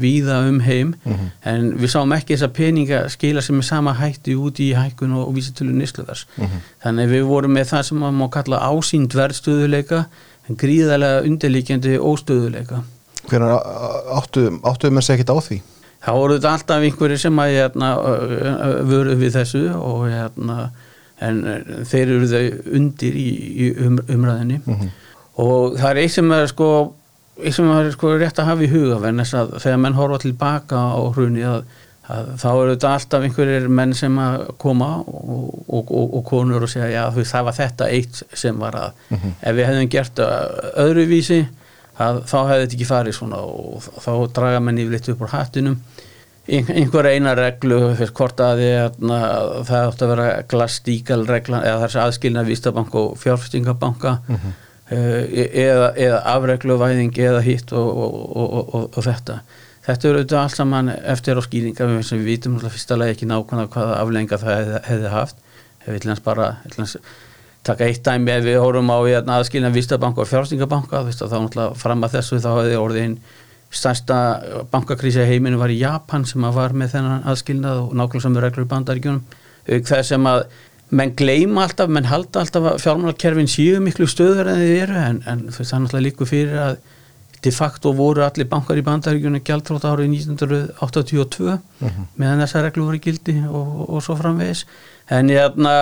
víða 0.00 0.40
um 0.48 0.60
heim. 0.64 0.94
En 1.44 1.72
við 1.80 1.92
sáum 1.94 2.14
ekki 2.16 2.36
þessa 2.36 2.50
peninga 2.56 3.02
skila 3.12 3.42
sem 3.44 3.58
er 3.60 3.66
sama 3.68 3.94
hætti 3.98 4.36
út 4.38 4.60
í 4.62 4.70
hækkun 4.76 5.14
og, 5.18 5.28
og 5.28 5.36
vísitölu 5.36 5.74
nýsluvers 5.76 6.26
þannig 6.84 7.04
að 7.08 7.14
við 7.14 7.28
vorum 7.28 7.54
með 7.56 7.70
það 7.74 7.86
sem 7.88 8.00
maður 8.02 8.18
má 8.18 8.26
kalla 8.38 8.62
ásýnd 8.70 9.14
verðstöðuleika 9.18 10.04
en 10.48 10.58
gríðarlega 10.60 11.22
undirlíkjandi 11.28 11.98
óstöðuleika 12.00 12.82
Hvernig 13.24 13.54
áttu, 14.12 14.48
áttu 14.68 14.90
með 14.92 15.06
sér 15.06 15.16
ekkert 15.16 15.32
á 15.32 15.38
því? 15.46 15.60
þá 16.04 16.10
voru 16.12 16.34
þetta 16.36 16.50
alltaf 16.52 16.82
einhverjir 16.84 17.20
sem 17.22 17.38
að 17.40 17.54
hérna, 17.54 17.92
vöruð 18.84 19.22
við 19.22 19.38
þessu 19.38 19.62
og 19.78 20.02
hérna 20.10 20.58
en 21.24 21.40
þeir 21.88 22.12
eru 22.18 22.28
þau 22.28 22.74
undir 22.76 23.16
í, 23.16 23.28
í 23.64 23.70
um, 23.86 23.96
umræðinni 24.12 24.60
og 25.40 25.78
það 25.78 25.88
er 25.90 26.00
eitt 26.02 26.14
sem 26.16 26.32
er 26.36 26.50
sko 26.50 26.68
eitt 27.42 27.54
sem 27.56 27.70
er 27.74 27.90
sko 27.94 28.12
rétt 28.20 28.38
að 28.38 28.50
hafa 28.52 28.62
í 28.66 28.70
huga 28.70 29.00
að 29.34 29.56
þegar 29.64 29.80
menn 29.82 29.96
horfa 29.98 30.18
tilbaka 30.22 30.76
á 30.94 31.00
hrunni 31.16 31.42
að, 31.48 31.64
að 32.14 32.30
þá 32.42 32.46
eru 32.52 32.74
þetta 32.76 32.92
alltaf 32.98 33.26
einhverjir 33.26 33.68
menn 33.80 33.94
sem 33.98 34.18
að 34.22 34.46
koma 34.62 34.90
og, 35.02 35.42
og, 35.66 35.90
og, 35.90 36.14
og 36.20 36.24
konur 36.28 36.66
og 36.66 36.70
segja 36.70 36.90
já 36.92 37.02
þú 37.16 37.24
það 37.32 37.44
var 37.50 37.58
þetta 37.58 37.90
eitt 37.96 38.22
sem 38.44 38.58
var 38.62 38.78
að 38.78 39.12
ef 39.42 39.54
við 39.58 39.66
hefðum 39.70 39.90
gert 39.96 40.22
öðruvísi 40.84 41.40
að 41.94 42.24
þá 42.26 42.36
hefði 42.48 42.62
þetta 42.64 42.74
ekki 42.78 42.88
farið 42.90 43.14
svona 43.18 43.38
og 43.46 43.84
þá 44.02 44.10
draga 44.34 44.60
menn 44.66 44.80
yfirleitt 44.82 45.08
upp 45.12 45.20
úr 45.22 45.30
hattinum. 45.34 45.76
Ein- 46.44 46.68
einhver 46.74 47.06
eina 47.08 47.32
reglu 47.38 47.78
hvort 48.18 48.40
að 48.44 48.58
að 49.16 49.52
það 49.70 49.84
átti 49.88 50.04
að 50.04 50.10
vera 50.10 50.26
glasstíkal 50.50 51.22
regla 51.30 51.60
eða 51.64 51.86
þessi 51.86 52.00
aðskilna 52.02 52.42
vistabank 52.44 52.94
og 53.00 53.14
fjárfestingabanka 53.22 54.18
uh, 54.28 54.50
eða, 54.90 55.92
eða 55.96 56.22
afregluvæðing 56.34 57.18
eða 57.18 57.44
hitt 57.44 57.72
og, 57.72 57.88
og, 57.88 58.16
og, 58.36 58.74
og, 58.74 58.98
þetta. 59.04 59.38
Þetta 59.84 60.08
eru 60.08 60.20
auðvitað 60.20 60.40
allt 60.40 60.56
saman 60.56 60.90
eftir 60.96 61.40
á 61.40 61.42
skýringa 61.44 61.88
sem 62.04 62.20
við 62.20 62.30
vitum 62.32 62.58
fyrsta 62.62 62.96
lagi 62.96 63.16
ekki 63.16 63.28
nákvæmlega 63.28 63.72
hvaða 63.72 64.00
aflenga 64.00 64.40
það 64.40 64.58
hefði, 64.58 64.82
hefði 64.88 65.14
haft. 65.14 65.40
Ef 65.84 65.88
við 65.90 66.00
ætlum 66.00 66.24
bara 66.24 66.50
ætlum 66.64 66.90
taka 67.64 67.88
eitt 67.88 68.04
dæmi 68.04 68.32
ef 68.32 68.44
við 68.44 68.60
horfum 68.60 68.92
á 68.92 68.98
hérna, 69.04 69.38
aðskilna 69.40 69.72
vistabanka 69.72 70.20
og 70.20 70.28
að 70.28 71.32
þá 71.32 71.64
fram 71.80 72.04
að 72.04 72.18
þessu 72.18 72.40
þá 72.44 72.50
hefði 72.58 72.76
orðin 72.80 73.16
stærsta 73.74 74.18
bankakrísi 74.70 75.24
heiminu 75.26 75.58
var 75.58 75.72
í 75.72 75.80
Japan 75.80 76.26
sem 76.28 76.44
að 76.44 76.58
var 76.58 76.76
með 76.76 76.94
þennan 76.94 77.24
aðskilnað 77.30 77.80
og 77.82 77.96
nákvæmlega 77.98 78.26
samur 78.26 78.44
reglur 78.44 78.68
bandaríkjunum. 78.70 79.24
Auk 79.64 79.88
þess 79.88 80.12
sem 80.12 80.28
að 80.28 80.44
menn 80.94 81.14
gleyma 81.18 81.66
alltaf, 81.66 81.90
menn 81.92 82.08
halda 82.08 82.42
alltaf 82.44 82.68
að 82.70 82.82
fjármálakerfin 82.84 83.50
séu 83.50 83.80
miklu 83.82 84.06
stöður 84.10 84.52
en 84.52 84.60
þið 84.62 84.82
eru 84.84 85.00
en, 85.00 85.22
en 85.30 85.46
þú 85.48 85.60
veist 85.60 85.70
það 85.70 85.78
er 85.78 85.84
náttúrulega 85.84 86.06
líku 86.08 86.28
fyrir 86.28 86.60
að 86.64 86.76
de 87.44 87.52
facto 87.52 87.92
voru 87.92 88.24
allir 88.24 88.48
bankar 88.48 88.78
í 88.80 88.84
bandaríkjunum 88.86 89.42
gjaldrótt 89.44 89.84
árið 89.84 90.14
1982 90.14 91.58
meðan 92.16 92.42
þessar 92.44 92.68
reglu 92.68 92.86
voru 92.88 93.00
gildi 93.04 93.36
og, 93.44 93.74
og 93.90 94.04
svo 94.04 94.16
framvegis. 94.16 94.64
En, 95.12 95.28
jæna, 95.28 95.74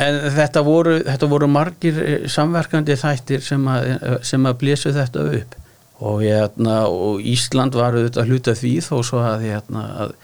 en 0.00 0.20
þetta, 0.38 0.62
voru, 0.64 0.98
þetta 1.04 1.28
voru 1.28 1.48
margir 1.52 1.98
eh, 2.00 2.28
samverkandi 2.32 2.96
þættir 3.00 3.44
sem 3.44 3.66
að, 3.68 3.90
sem 4.24 4.48
að 4.48 4.58
blésu 4.62 4.94
þetta 4.96 5.26
upp. 5.40 5.58
Og, 6.02 6.22
jæna, 6.24 6.78
og 6.88 7.20
Ísland 7.34 7.76
var 7.76 7.98
auðvitað 7.98 8.32
hluta 8.32 8.56
því 8.58 8.72
þó 8.88 8.94
svo 9.04 9.20
að, 9.26 9.44
jæna, 9.50 9.84
að 10.06 10.16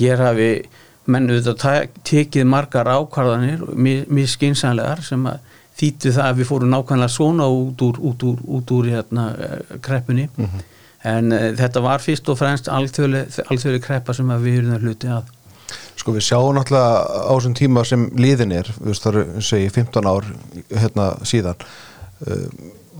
hér 0.00 0.26
hafi 0.26 0.50
menn 1.10 1.30
auðvitað 1.30 1.90
tekið 2.06 2.46
margar 2.46 2.90
ákvarðanir 2.90 3.64
miskinsanlegar 4.12 5.02
sem 5.06 5.24
að 5.26 5.40
þýttu 5.78 6.12
það 6.14 6.28
að 6.28 6.40
við 6.40 6.48
fórum 6.50 6.72
nákvæmlega 6.72 7.12
svona 7.12 7.46
út 7.50 7.82
úr, 7.82 7.98
út 8.10 8.26
úr, 8.28 8.42
út 8.58 8.72
úr 8.76 8.90
hérna, 8.92 9.28
kreppunni. 9.82 10.28
Mm 10.36 10.44
-hmm. 10.44 10.66
en 11.02 11.32
uh, 11.32 11.46
þetta 11.58 11.80
var 11.80 12.00
fyrst 12.00 12.28
og 12.28 12.38
fremst 12.38 12.68
alþjóðlega 12.68 13.80
kreppa 13.82 14.14
sem 14.14 14.28
við 14.42 14.58
erum 14.58 14.74
að 14.74 14.84
hluti 14.86 15.08
að 15.08 15.22
Sko 15.96 16.12
við 16.12 16.24
sjáum 16.24 16.54
náttúrulega 16.56 17.04
á 17.28 17.32
þessum 17.32 17.54
tíma 17.54 17.84
sem 17.84 18.10
liðin 18.16 18.52
er, 18.52 18.68
það 18.84 19.06
eru 19.06 19.40
segi 19.40 19.68
15 19.70 20.06
ár 20.06 20.24
hérna 20.70 21.16
síðan. 21.24 21.56
Uh, 22.26 22.46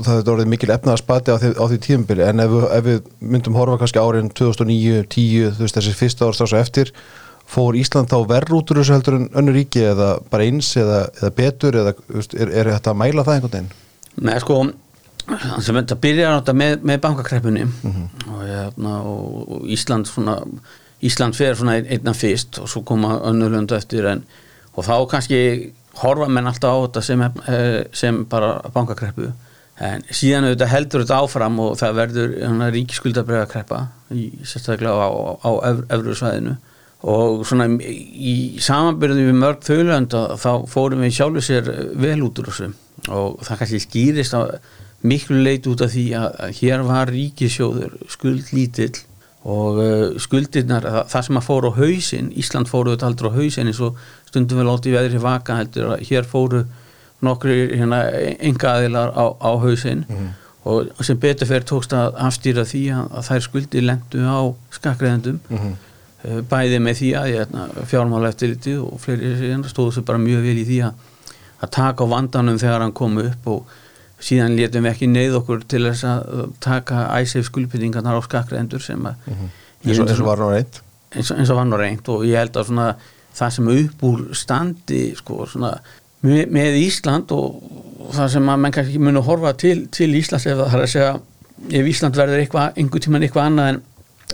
það 0.01 0.17
hefur 0.17 0.33
orðið 0.35 0.51
mikil 0.53 0.71
efnað 0.73 0.95
að 0.95 1.03
spati 1.03 1.35
á 1.35 1.37
því, 1.41 1.51
á 1.59 1.65
því 1.71 1.79
tíumbili 1.87 2.25
en 2.25 2.41
ef, 2.41 2.55
ef 2.79 2.85
við 2.87 3.01
myndum 3.21 3.59
horfa 3.59 3.79
kannski 3.83 4.01
árin 4.01 4.31
2009, 4.31 5.03
10, 5.13 5.51
þú 5.57 5.67
veist 5.67 5.79
þessi 5.79 5.97
fyrsta 5.99 6.29
árs 6.29 6.41
þá 6.41 6.47
svo 6.47 6.61
eftir 6.63 6.93
fór 7.53 7.77
Ísland 7.79 8.11
þá 8.11 8.19
verður 8.29 8.59
út 8.61 8.73
úr 8.73 8.81
þessu 8.81 8.97
heldur 8.97 9.19
en 9.19 9.29
önnur 9.39 9.59
ríki 9.59 9.85
eða 9.85 10.15
bara 10.33 10.47
eins 10.49 10.71
eða, 10.81 11.03
eða 11.21 11.33
betur 11.37 11.79
eða 11.83 11.95
er, 12.17 12.49
er 12.49 12.71
þetta 12.77 12.95
að 12.95 13.01
mæla 13.03 13.27
það 13.27 13.35
einhvern 13.37 13.57
veginn? 13.57 13.75
Nei 14.23 14.39
sko 14.43 14.63
þetta 15.27 15.99
byrjar 16.03 16.33
náttúrulega 16.35 16.59
með, 16.59 16.87
með 16.89 17.03
bankakreppunni 17.05 17.67
mm 17.67 17.93
-hmm. 17.93 18.09
og, 18.33 18.41
hérna, 18.49 18.95
og 19.03 19.69
Ísland 19.71 20.09
svona 20.11 20.39
Ísland 21.03 21.37
fer 21.37 21.57
svona 21.59 21.79
einna 21.83 22.15
fyrst 22.15 22.59
og 22.63 22.69
svo 22.71 22.83
koma 22.87 23.19
önnurlöndu 23.19 23.77
eftir 23.77 24.07
en 24.07 24.25
og 24.75 24.85
þá 24.85 25.09
kannski 25.11 25.73
horfa 26.01 26.29
menn 26.29 26.47
alltaf 26.47 26.73
á 26.73 26.79
þetta 26.87 27.03
sem, 27.03 27.23
eh, 27.23 27.85
sem 27.93 28.25
bara 28.25 28.61
bankakreppu 28.75 29.33
en 29.83 30.05
síðan 30.11 30.47
auðvitað 30.47 30.73
heldur 30.73 31.05
þetta 31.05 31.21
áfram 31.23 31.59
og 31.61 31.79
það 31.79 31.97
verður 32.01 32.73
ríkiskuldabrega 32.73 33.47
kreppa 33.47 33.87
í, 34.11 34.31
sérstaklega 34.45 34.95
á, 34.95 35.11
á, 35.43 35.51
á 35.51 35.71
efru 35.91 36.15
svæðinu 36.15 36.57
og 37.03 37.43
svona 37.47 37.67
í 37.67 38.61
samanbyrðu 38.63 39.27
við 39.27 39.39
mörg 39.39 39.65
þauðlönd 39.67 40.15
þá 40.39 40.51
fórum 40.71 41.03
við 41.03 41.17
sjálfur 41.17 41.45
sér 41.45 41.71
vel 41.99 42.21
út 42.23 42.39
úr 42.39 42.51
þessu. 42.51 42.69
Og 43.11 43.41
það 43.43 43.63
kannski 43.63 43.81
skýrist 43.83 44.37
miklu 45.03 45.41
leit 45.43 45.67
út 45.67 45.83
af 45.83 45.91
því 45.91 46.05
að 46.15 46.53
hér 46.61 46.85
var 46.87 47.11
ríkisjóður 47.11 47.97
skuld 48.13 48.53
lítill 48.55 48.95
og 49.43 49.81
uh, 49.83 50.05
skuldirnar, 50.23 50.85
það 51.11 51.25
sem 51.27 51.41
að 51.41 51.49
fóru 51.49 51.73
á 51.75 51.79
hausin, 51.81 52.29
Ísland 52.39 52.71
fóru 52.71 52.93
þetta 52.93 53.09
aldrei 53.09 53.33
á 53.35 53.39
hausin 53.41 53.73
eins 53.73 53.81
og 53.83 53.99
stundum 54.29 54.61
við 54.61 54.69
látið 54.69 54.95
veðri 54.95 55.23
vaka 55.25 55.57
heldur 55.59 55.97
að 55.97 56.05
hér 56.07 56.29
fóru 56.31 56.61
nokkru 57.27 57.57
hérna, 57.73 58.05
enga 58.39 58.77
aðilar 58.77 59.11
á, 59.19 59.25
á 59.35 59.51
hausin 59.59 60.07
mm 60.07 60.31
og 60.63 61.03
sem 61.03 61.19
betur 61.19 61.49
fyrir 61.51 61.65
tókst 61.67 61.91
að 61.91 62.13
afstýra 62.23 62.63
því 62.63 62.83
að, 62.95 63.07
að 63.19 63.25
þær 63.27 63.41
skuldir 63.43 63.83
lendu 63.83 64.21
á 64.23 64.41
skakreðendum 64.71 65.41
mm 65.49 65.59
-hmm 65.59 65.73
Eh, 65.75 65.92
bæði 66.23 66.79
með 66.83 66.99
því 67.00 67.09
að 67.19 67.31
hérna, 67.37 67.69
fjármála 67.91 68.31
eftir 68.31 68.52
litið 68.52 68.83
og 68.87 69.00
fleiri 69.02 69.57
stóðu 69.71 69.97
sér 69.97 70.05
bara 70.07 70.23
mjög 70.23 70.45
vel 70.47 70.59
í 70.61 70.67
því 70.69 70.76
að, 70.87 71.09
að 71.64 71.73
taka 71.79 72.07
á 72.07 72.12
vandanum 72.12 72.61
þegar 72.62 72.85
hann 72.85 72.95
kom 72.95 73.19
upp 73.23 73.49
og 73.50 73.73
síðan 74.23 74.55
letum 74.55 74.87
við 74.87 74.93
ekki 74.93 75.09
neyð 75.11 75.41
okkur 75.41 75.64
til 75.67 75.83
þess 75.88 76.07
að 76.07 76.45
taka 76.62 77.09
æsef 77.19 77.49
skulpýtingarnar 77.49 78.19
á 78.19 78.23
skakrendur 78.23 78.83
sem 78.83 79.00
að 79.02 79.14
mm 79.26 79.35
-hmm. 79.35 79.49
eins, 79.88 79.99
og, 79.99 80.09
eins 80.09 80.21
og 80.21 80.26
var 80.26 80.38
nú 80.38 80.50
reynd 80.52 80.81
eins, 81.17 81.31
eins 81.31 81.50
og 81.50 81.57
var 81.57 81.67
nú 81.67 81.81
reynd 81.81 82.09
og 82.09 82.25
ég 82.25 82.38
held 82.38 82.57
að 82.57 82.69
svona, 82.71 82.95
það 83.35 83.50
sem 83.50 83.69
upp 83.69 84.02
úr 84.02 84.23
standi 84.35 85.02
sko, 85.17 85.47
svona, 85.47 85.75
með, 86.23 86.47
með 86.50 86.79
Ísland 86.87 87.33
og, 87.33 87.62
og 87.99 88.14
það 88.14 88.29
sem 88.37 88.49
að 88.49 88.59
menn 88.62 88.73
kannski 88.73 88.99
muni 88.99 89.19
að 89.19 89.29
horfa 89.31 89.52
til, 89.52 89.87
til 89.91 90.14
Íslands 90.14 90.47
ef 90.47 90.91
segja 90.91 91.19
ef 91.71 91.87
Ísland 91.87 92.17
verður 92.17 92.43
einhver 92.43 93.00
tíman 93.00 93.23
eitthvað 93.23 93.47
annað 93.47 93.69
en 93.73 93.83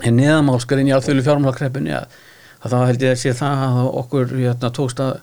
en 0.03 0.19
neðamálskarinn 0.19 0.91
í 0.91 0.95
alþjóðlu 0.97 1.25
fjármálakreppunni 1.27 1.95
að, 1.97 2.17
þá 2.65 2.79
held 2.89 3.05
ég 3.05 3.15
að 3.15 3.21
sé 3.23 3.35
það 3.39 3.65
að 3.67 3.91
okkur 4.03 4.35
hérna, 4.35 4.73
tókst 4.75 5.03
að 5.03 5.21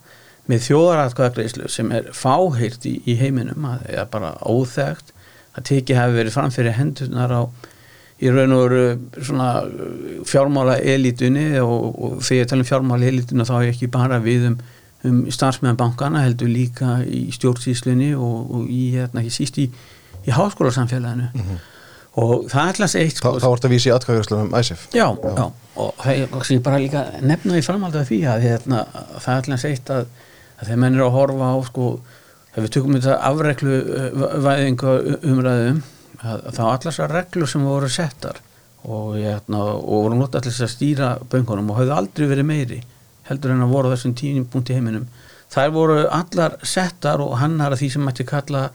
með 0.49 0.65
þjóðaratkvæðagreyslu 0.67 1.69
sem 1.73 1.91
er 1.95 2.09
fáheirt 2.13 2.85
í, 2.85 2.99
í 3.09 3.15
heiminum 3.17 3.65
að 3.65 3.85
það 3.87 4.01
er 4.01 4.09
bara 4.13 4.33
óþægt 4.45 5.13
að 5.55 5.67
teki 5.71 5.97
hafi 5.97 6.19
verið 6.19 6.35
framfyrir 6.35 6.77
hendunar 6.77 7.33
á 7.33 7.41
í 8.21 8.31
raun 8.31 8.53
og 8.55 8.63
veru 8.69 10.23
fjármála 10.29 10.77
elitunni 10.79 11.47
og, 11.59 11.87
og 11.97 12.17
þegar 12.23 12.41
ég 12.43 12.49
tala 12.51 12.63
um 12.63 12.69
fjármála 12.69 13.09
elitunni 13.09 13.47
þá 13.47 13.55
er 13.57 13.69
ekki 13.73 13.89
bara 13.91 14.21
við 14.23 14.49
um, 14.51 14.57
um 15.07 15.21
starfsmeðanbankana 15.33 16.23
heldur 16.27 16.51
líka 16.51 16.99
í 17.03 17.25
stjórnsýslunni 17.35 18.13
og, 18.15 18.37
og 18.55 18.69
í 18.71 18.91
hérna 18.95 19.23
ekki 19.23 19.33
síst 19.39 19.59
í, 19.59 19.67
í 20.23 20.35
háskólarsamfélaginu 20.35 21.31
mm 21.33 21.41
-hmm 21.41 21.63
og 22.15 22.45
það 22.51 22.61
er 22.61 22.69
alltaf 22.71 22.95
eitt 23.01 23.19
sko, 23.19 23.33
þá 23.43 23.47
vart 23.49 23.67
að 23.67 23.73
vísi 23.75 23.91
aðkvæðurslunum 23.91 24.53
æsif. 24.55 24.85
Já, 24.95 25.07
já, 25.11 25.31
já, 25.35 25.45
og 25.83 26.03
það 26.03 26.21
er 26.55 26.61
bara 26.63 26.79
líka 26.79 27.03
nefna 27.25 27.59
í 27.59 27.65
framhald 27.65 27.97
af 27.99 28.07
því 28.07 28.21
að 28.31 28.45
hérna, 28.47 28.85
það 29.19 29.31
er 29.33 29.41
alltaf 29.41 29.67
eitt 29.71 29.91
að, 29.95 30.07
að 30.55 30.71
þeir 30.71 30.81
mennir 30.85 31.05
að 31.05 31.15
horfa 31.17 31.51
á 31.51 31.57
sko, 31.67 31.89
þegar 32.53 32.67
við 32.67 32.73
tökum 32.77 32.97
þetta 32.97 33.19
afreglu 33.29 33.77
uh, 33.83 34.25
væðingu 34.47 34.97
umræðum 35.33 35.83
að, 36.21 36.49
þá 36.55 36.63
allar 36.63 36.83
þessar 36.87 37.15
reglu 37.17 37.49
sem 37.51 37.67
voru 37.67 37.91
settar 37.91 38.41
og, 38.85 39.15
hérna, 39.17 39.63
og 39.75 40.05
voru 40.07 40.19
notið 40.19 40.41
allir 40.41 40.65
að 40.67 40.73
stýra 40.75 41.13
böngunum 41.31 41.71
og 41.73 41.81
hafði 41.81 41.97
aldrei 41.99 42.29
verið 42.31 42.47
meiri 42.51 42.81
heldur 43.29 43.55
en 43.55 43.63
að 43.65 43.73
voru 43.73 43.91
þessum 43.93 44.13
tíum 44.17 44.45
búin 44.49 44.65
til 44.65 44.77
heiminum. 44.77 45.07
Þær 45.53 45.71
voru 45.73 45.95
allar 46.13 46.57
settar 46.65 47.21
og 47.23 47.37
hannar 47.41 47.73
að 47.73 47.83
því 47.83 47.89
sem 47.93 48.05
mætti 48.05 48.25
kalla 48.27 48.67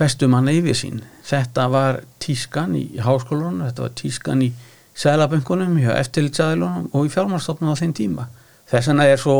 bestum 0.00 0.36
hann 0.36 0.50
yfir 0.52 0.76
sín. 0.76 1.00
Þetta 1.26 1.68
var 1.72 2.02
tískan 2.22 2.76
í 2.78 2.84
háskólunum, 3.02 3.64
þetta 3.68 3.86
var 3.86 3.96
tískan 3.98 4.44
í 4.44 4.52
sælaböngunum, 4.98 5.78
eftirlitsæðilunum 5.96 6.90
og 6.92 7.08
í 7.08 7.12
fjármárstofnum 7.12 7.72
á 7.72 7.76
þeim 7.80 7.94
tíma. 7.96 8.28
Þess 8.72 8.88
vegna 8.88 9.04
er 9.10 9.20
svo 9.20 9.34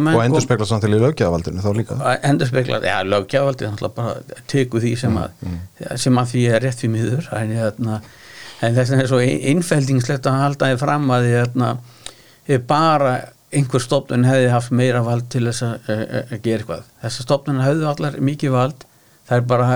menn... 0.00 0.14
Og 0.16 0.22
endur 0.22 0.44
spekla 0.44 0.66
samt 0.68 0.86
til 0.86 0.94
í 0.96 1.00
lögjafaldinu 1.00 1.60
þá 1.60 1.70
líka? 1.76 1.96
Endur 2.24 2.48
spekla, 2.48 2.80
já, 2.80 3.02
lögjafaldinu 3.04 3.90
bara 3.96 4.14
teku 4.48 4.80
því 4.80 4.92
sem 4.96 5.18
að, 5.20 5.34
mm, 5.42 5.56
mm. 5.56 5.96
sem 6.00 6.20
að 6.22 6.30
því 6.32 6.44
er 6.48 6.64
rétt 6.64 6.80
fyrir 6.80 6.94
miður. 6.94 7.28
En, 7.36 7.52
hérna, 7.52 7.98
en 8.64 8.78
þess 8.78 8.94
vegna 8.94 9.04
er 9.04 9.10
svo 9.12 9.20
innfældingslegt 9.52 10.30
að 10.30 10.40
halda 10.40 10.70
þið 10.72 10.84
fram 10.86 11.12
að 11.12 11.26
þið 11.26 11.36
hérna, 11.36 11.70
bara 12.70 13.14
einhver 13.56 13.84
stofnun 13.84 14.26
hefði 14.26 14.48
haft 14.54 14.72
meira 14.74 15.04
vald 15.04 15.28
til 15.32 15.44
þess 15.50 15.66
að, 15.66 15.92
að 15.92 16.36
gera 16.40 16.62
eitthvað. 16.62 16.88
Þessar 17.04 17.28
stofnun 17.28 17.64
hefðu 17.64 17.90
allar 17.92 18.20
mikið 18.24 18.56
vald 18.56 18.88
það 19.28 19.38
er 19.38 19.46
bara, 19.52 19.70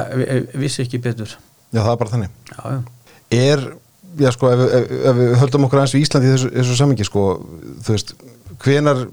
vissi 0.59 0.85
ekki 0.85 1.03
betur. 1.03 1.37
Já, 1.71 1.81
það 1.83 1.93
er 1.93 2.03
bara 2.03 2.15
þannig. 2.15 2.37
Já, 2.51 2.61
já. 2.75 2.81
Er, 3.31 3.65
já 4.19 4.31
sko, 4.35 4.51
ef, 4.51 4.63
ef, 4.67 4.93
ef 5.11 5.19
við 5.21 5.35
höldum 5.45 5.67
okkur 5.69 5.81
aðeins 5.81 5.97
við 5.97 6.07
Íslandi 6.07 6.31
í 6.31 6.35
þessu, 6.35 6.53
þessu 6.59 6.79
samingi 6.79 7.07
sko, 7.07 7.27
þú 7.87 7.97
veist, 7.97 8.15
hvenar 8.65 9.05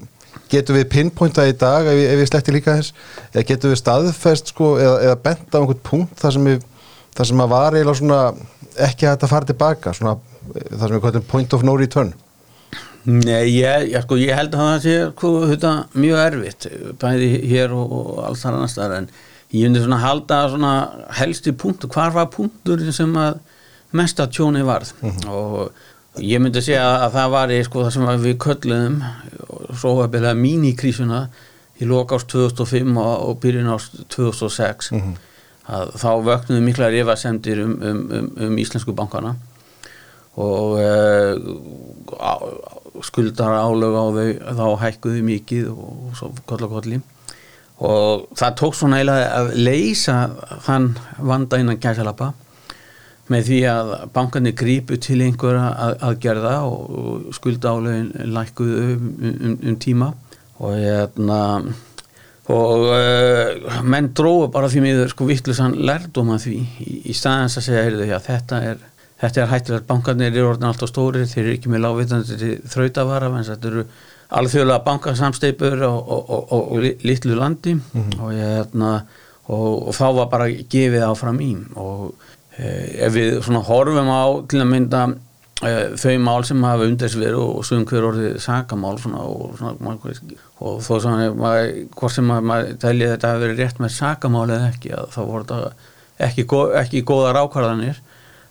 getur 0.52 0.78
við 0.78 0.88
pinpointa 0.92 1.46
í 1.48 1.54
dag 1.58 1.86
ef, 1.88 1.98
ef 2.12 2.20
við 2.20 2.30
sletti 2.30 2.54
líka 2.54 2.76
þess, 2.78 2.94
eða 3.32 3.46
getur 3.50 3.74
við 3.74 3.80
staðfest 3.82 4.54
sko, 4.54 4.72
eða, 4.80 4.96
eða 5.08 5.18
benda 5.26 5.54
á 5.54 5.60
einhvern 5.60 5.84
punkt 5.86 6.22
þar 6.22 6.36
sem 6.36 6.48
við, 6.48 6.64
þar 7.18 7.30
sem 7.30 7.44
að 7.44 7.52
var 7.52 7.76
eiginlega 7.76 8.00
svona 8.00 8.22
ekki 8.88 9.06
að 9.06 9.14
þetta 9.14 9.30
fara 9.32 9.50
tilbaka 9.50 9.94
svona, 9.96 10.16
þar 10.54 10.84
sem 10.86 10.96
við 10.96 11.04
kallum 11.06 11.28
point 11.30 11.56
of 11.56 11.66
no 11.66 11.76
return? 11.78 12.14
Nei, 13.08 13.54
ég, 13.54 13.88
ég, 13.92 14.02
sko, 14.04 14.18
ég 14.20 14.36
held 14.36 14.52
að 14.52 14.64
það 14.64 14.82
sé 14.84 14.96
sko, 15.14 15.32
þetta, 15.52 15.72
mjög 15.96 16.22
erfitt 16.26 16.68
bæði 17.00 17.30
hér 17.48 17.74
og, 17.76 17.94
og 18.00 18.22
alls 18.26 18.44
þar 18.44 18.58
annars 18.58 18.76
þar 18.76 18.96
en 18.98 19.10
ég 19.52 19.68
myndi 19.68 19.80
svona 19.80 20.00
halda 20.02 20.40
svona 20.52 20.72
helsti 21.18 21.52
punktu, 21.52 21.88
hvar 21.88 22.12
var 22.12 22.28
punktur 22.32 22.82
sem 22.92 23.14
að 23.16 23.38
mesta 23.96 24.26
tjóni 24.28 24.64
varð 24.64 24.92
mm 25.00 25.10
-hmm. 25.10 25.28
og 25.28 25.70
ég 26.20 26.40
myndi 26.40 26.62
segja 26.62 27.06
að 27.06 27.12
það 27.12 27.30
var 27.30 27.54
sko, 27.64 27.84
það 27.84 27.92
sem 27.92 28.22
við 28.22 28.38
köllum 28.38 29.02
svo 29.74 29.94
var 29.94 30.08
beðlega 30.08 30.34
mínikrísuna 30.34 31.28
í 31.80 31.84
loka 31.86 32.16
ást 32.16 32.28
2005 32.28 32.96
og, 32.96 33.28
og 33.28 33.40
byrjun 33.40 33.72
ást 33.74 33.92
2006 34.08 34.92
mm 34.92 35.00
-hmm. 35.00 35.14
að 35.66 35.92
þá 36.02 36.10
vöknuðu 36.28 36.60
mikla 36.60 36.88
rifasemdir 36.88 37.62
um, 37.64 37.82
um, 37.82 38.10
um, 38.12 38.32
um 38.40 38.58
íslensku 38.58 38.92
bankana 38.92 39.36
og 40.36 40.78
uh, 40.78 41.34
skuldar 43.02 43.58
álög 43.58 43.94
á 43.94 44.04
þau 44.16 44.32
þá 44.58 44.66
hækkuðu 44.82 45.22
mikið 45.22 45.68
og 45.70 46.16
svo 46.18 46.32
koll 46.46 46.64
og 46.64 46.70
kolli 46.70 47.00
og 47.78 48.28
það 48.38 48.54
tók 48.58 48.76
svona 48.76 48.98
eiginlega 48.98 49.26
að 49.38 49.50
leysa 49.62 50.18
þann 50.66 50.92
vanda 51.30 51.60
innan 51.62 51.80
gæsalappa 51.82 52.32
með 53.28 53.50
því 53.50 53.58
að 53.70 53.90
bankarnir 54.14 54.56
grípu 54.56 54.96
til 55.04 55.18
einhverja 55.22 55.66
að, 55.68 55.98
aðgerða 56.08 56.54
og 56.64 57.28
skulda 57.36 57.74
álegin 57.76 58.32
lækuðu 58.32 58.86
um, 58.94 59.10
um, 59.20 59.58
um 59.68 59.76
tíma. 59.84 60.12
Og 60.58 60.74
hérna 60.74 61.40
og 62.48 62.86
uh, 62.88 63.80
menn 63.84 64.08
dróðu 64.16 64.48
bara 64.54 64.70
því 64.72 64.80
miður 64.82 65.12
sko 65.12 65.26
vittlusan 65.28 65.76
lærdom 65.84 66.32
að 66.32 66.46
því 66.46 66.54
í, 66.56 66.94
í 67.12 67.16
staðans 67.16 67.58
að 67.60 67.66
segja 67.68 67.82
heyrðu, 67.84 68.06
já, 68.08 68.16
þetta 68.24 68.62
er 68.70 68.86
þetta 69.18 69.42
er 69.42 69.50
hættilegt, 69.52 69.88
bankarnir 69.88 70.32
eru 70.32 70.52
orðin 70.52 70.68
alltaf 70.70 70.92
stóri, 70.92 71.26
þeir 71.28 71.44
eru 71.44 71.54
ekki 71.56 71.72
með 71.72 71.84
lágvitandi 71.84 72.50
þrautavara, 72.70 73.30
en 73.34 73.46
þetta 73.48 73.70
eru 73.72 73.84
alþjóðlega 74.28 74.84
bankasamsteipur 74.84 75.84
og, 75.88 76.10
og, 76.14 76.32
og, 76.52 76.72
og 76.72 76.82
litlu 77.06 77.36
landi 77.38 77.76
og, 77.76 78.32
ég, 78.36 78.42
hérna, 78.58 78.90
og 79.48 79.94
þá 79.96 80.04
var 80.18 80.28
bara 80.32 80.50
gefið 80.50 81.06
áfram 81.06 81.40
í. 81.40 81.54
Og 81.80 82.10
e, 82.58 82.68
ef 83.06 83.14
við 83.14 83.38
svona 83.46 83.64
horfum 83.64 84.10
á 84.12 84.24
til 84.50 84.60
að 84.60 84.70
mynda 84.74 85.04
e, 85.64 85.72
þau 85.96 86.16
mál 86.26 86.44
sem 86.48 86.66
hafa 86.68 86.88
undirsverð 86.90 87.40
og 87.40 87.62
svum 87.66 87.86
hver 87.88 88.08
orðið 88.10 88.40
sakamál 88.44 88.98
svona, 89.00 89.24
svona, 89.60 90.16
og 90.60 90.82
þó 90.84 90.92
svona 90.98 91.30
hvort 91.96 92.16
sem 92.16 92.28
maður 92.28 92.74
telja 92.82 93.14
þetta 93.14 93.32
að 93.32 93.46
vera 93.46 93.60
rétt 93.62 93.80
með 93.80 93.96
sakamál 93.96 94.48
eða 94.50 94.74
ekki, 94.74 94.92
þá 95.14 95.22
voru 95.22 95.48
þetta 95.48 95.94
ekki, 96.28 96.46
ekki 96.82 97.04
góðar 97.08 97.40
ákvarðanir 97.46 98.02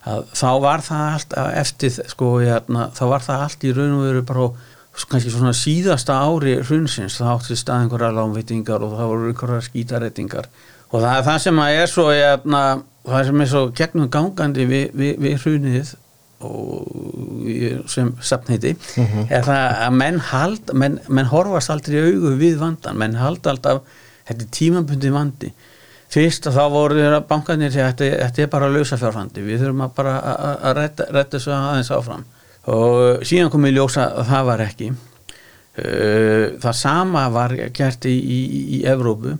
þá 0.07 0.49
var 0.63 0.83
það 0.85 1.05
allt 1.13 1.37
eftir 1.59 1.93
sko, 2.07 2.37
hérna, 2.39 2.87
þá 2.95 3.03
var 3.11 3.25
það 3.25 3.45
allt 3.45 3.65
í 3.67 3.73
raun 3.75 3.95
og 3.97 4.05
veru 4.05 4.25
bara 4.27 4.49
kannski 5.05 5.29
svona 5.29 5.53
síðasta 5.53 6.17
ári 6.25 6.57
hrunsins, 6.63 7.19
það 7.19 7.33
átti 7.35 7.57
stað 7.59 7.83
einhverja 7.85 8.15
lámvitingar 8.17 8.83
og 8.85 8.97
það 8.97 9.11
voru 9.11 9.29
einhverja 9.31 9.67
skítarettingar 9.67 10.49
og 10.89 11.01
það 11.03 11.13
er 11.13 11.23
það 11.27 11.39
sem 11.43 11.61
að 11.61 11.77
er 11.81 11.91
svo 11.91 12.09
hérna, 12.09 12.63
það 13.05 13.29
sem 13.29 13.41
er 13.43 13.51
svo 13.51 13.63
gegnum 13.77 14.11
gangandi 14.11 14.67
við, 14.69 14.91
við, 14.97 15.15
við 15.21 15.39
hrunið 15.43 15.95
og 16.47 17.87
sem 17.89 18.11
sapniti 18.21 18.73
mm 18.73 19.05
-hmm. 19.05 19.31
er 19.31 19.43
það 19.43 19.77
að 19.85 19.93
menn 19.93 20.19
hald 20.19 20.73
menn, 20.73 20.99
menn 21.09 21.25
horfast 21.25 21.69
aldrei 21.69 21.97
í 21.97 22.03
augu 22.11 22.35
við 22.37 22.59
vandan 22.61 22.97
menn 22.97 23.15
hald 23.15 23.47
alltaf, 23.47 23.81
þetta 24.27 24.43
er 24.43 24.51
tímabundi 24.51 25.11
vandi. 25.11 25.53
Fyrst 26.09 26.47
að 26.47 26.53
þá 26.53 26.69
voru 26.71 27.21
bankanir 27.27 27.67
að 27.67 27.73
þetta, 27.73 28.05
þetta 28.23 28.41
er 28.41 28.47
bara 28.47 28.69
lausa 28.69 28.97
fjárfandi 28.97 29.41
við 29.41 29.61
þurfum 29.61 29.81
að 29.81 29.95
bara 29.95 30.19
að 30.61 30.77
retta 30.77 31.25
þessu 31.31 31.51
aðeins 31.51 31.91
áfram 31.91 32.23
og 32.67 33.25
síðan 33.27 33.51
kom 33.53 33.67
ég 33.67 33.77
ljósa 33.77 34.09
að 34.11 34.31
það 34.31 34.49
var 34.51 34.63
ekki. 34.67 34.89
Það 35.77 36.73
sama 36.73 37.27
var 37.29 37.53
gert 37.75 38.07
í, 38.09 38.15
í, 38.17 38.39
í 38.77 38.81
Evrópu. 38.89 39.37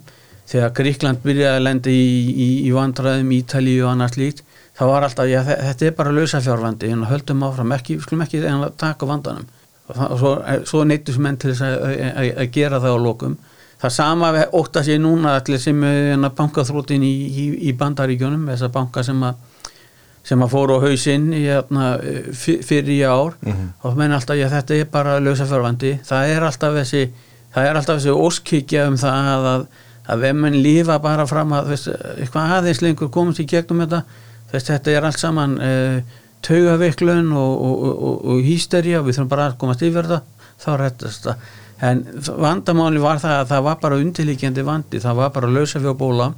Þegar 0.48 0.70
Gríkland 0.76 1.20
byrjaði 1.24 1.58
að 1.58 1.64
lenda 1.66 1.92
í, 1.92 2.44
í 2.64 2.70
vandræðum, 2.72 3.32
Ítalíu 3.36 3.82
og 3.84 3.90
annars 3.92 4.16
líkt 4.16 4.44
þá 4.78 4.84
var 4.86 5.04
alltaf, 5.08 5.26
já 5.26 5.40
þetta 5.42 5.86
er 5.88 5.94
bara 5.98 6.14
lausafjárvandi. 6.14 6.92
En 6.94 7.06
höldum 7.10 7.44
áfram, 7.48 7.74
ekki, 7.74 7.98
skulum 8.04 8.24
ekki 8.24 8.42
taka 8.78 9.08
vandanum. 9.08 9.46
Og, 9.88 9.94
það, 9.96 10.10
og 10.12 10.20
svo, 10.20 10.32
svo 10.70 10.82
neyttus 10.86 11.18
menn 11.18 11.38
til 11.40 11.54
þess 11.54 11.64
að 11.66 12.44
gera 12.54 12.80
það 12.84 12.94
á 12.94 12.98
lokum. 13.02 13.36
Það 13.78 13.94
sama 13.94 14.30
ótt 14.58 14.78
að 14.78 14.88
sé 14.88 14.98
núna 14.98 15.36
allir 15.38 15.60
sem 15.62 15.82
er 15.86 16.24
bankaþrótin 16.38 17.04
í 17.06 17.74
bandaríkjónum, 17.78 18.48
þessar 18.52 18.72
banka 18.74 19.04
sem 19.06 19.22
að 19.26 19.38
sem 20.28 20.44
að 20.44 20.52
fóru 20.52 20.76
á 20.76 20.84
hausinn 20.84 21.30
hérna, 21.32 21.86
fyrir 22.36 22.90
í 22.92 23.00
ár. 23.02 23.38
Mm 23.40 23.52
-hmm. 23.52 23.68
og 23.82 23.96
menn 23.96 24.12
alltaf, 24.12 24.36
já 24.36 24.48
þetta 24.52 24.74
er 24.74 24.90
bara 24.92 25.18
lausafjárvandi. 25.20 25.98
Það 26.04 26.34
er 26.34 26.46
alltaf 26.50 26.74
þessi 26.76 27.08
það 27.54 27.68
er 27.68 27.78
alltaf 27.80 28.00
þessi 28.00 28.14
óskikja 28.14 28.86
um 28.90 28.96
það 29.00 29.46
að, 29.52 29.66
að 30.12 30.24
ef 30.30 30.40
mann 30.42 30.58
lífa 30.64 30.98
bara 31.04 31.26
fram 31.28 31.54
að 31.56 31.72
veist, 31.72 31.90
eitthvað 32.16 32.56
aðeins 32.58 32.82
lengur 32.84 33.12
komast 33.14 33.42
í 33.42 33.46
gegnum 33.48 33.84
þetta 33.84 34.02
veist, 34.52 34.70
þetta 34.70 34.94
er 34.94 35.08
allt 35.08 35.20
saman 35.20 35.56
uh, 35.58 36.18
taugaveiklun 36.46 37.32
og, 37.36 37.54
og, 37.68 37.86
og, 37.86 38.18
og 38.32 38.44
hýsterja 38.46 39.02
við 39.06 39.18
þurfum 39.18 39.32
bara 39.32 39.48
að 39.50 39.58
komast 39.62 39.82
yfir 39.86 40.08
þetta 40.08 40.20
þá 40.58 40.70
réttast 40.82 41.26
það. 41.28 41.48
En 41.88 42.00
vandamáli 42.42 43.00
var 43.02 43.20
það 43.22 43.36
að 43.40 43.50
það 43.52 43.66
var 43.68 43.82
bara 43.82 43.98
undirlíkjandi 44.02 44.64
vandi 44.66 45.02
það 45.02 45.20
var 45.20 45.34
bara 45.34 45.50
lausafjárbóla 45.54 46.32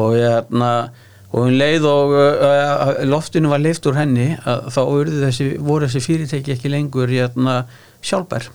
og 0.00 0.16
ég 0.18 0.34
er 0.36 0.66
að 0.66 1.06
og 1.30 1.44
um 1.44 1.52
leið 1.54 1.86
og 1.86 2.14
uh, 2.16 3.04
loftinu 3.06 3.52
var 3.52 3.62
leift 3.62 3.86
úr 3.86 3.98
henni 3.98 4.32
þá 4.42 4.80
þessi, 5.26 5.52
voru 5.62 5.86
þessi 5.86 6.02
fyrirtæki 6.06 6.56
ekki 6.56 6.72
lengur 6.72 7.12
hérna, 7.12 7.62
sjálfbær. 8.02 8.50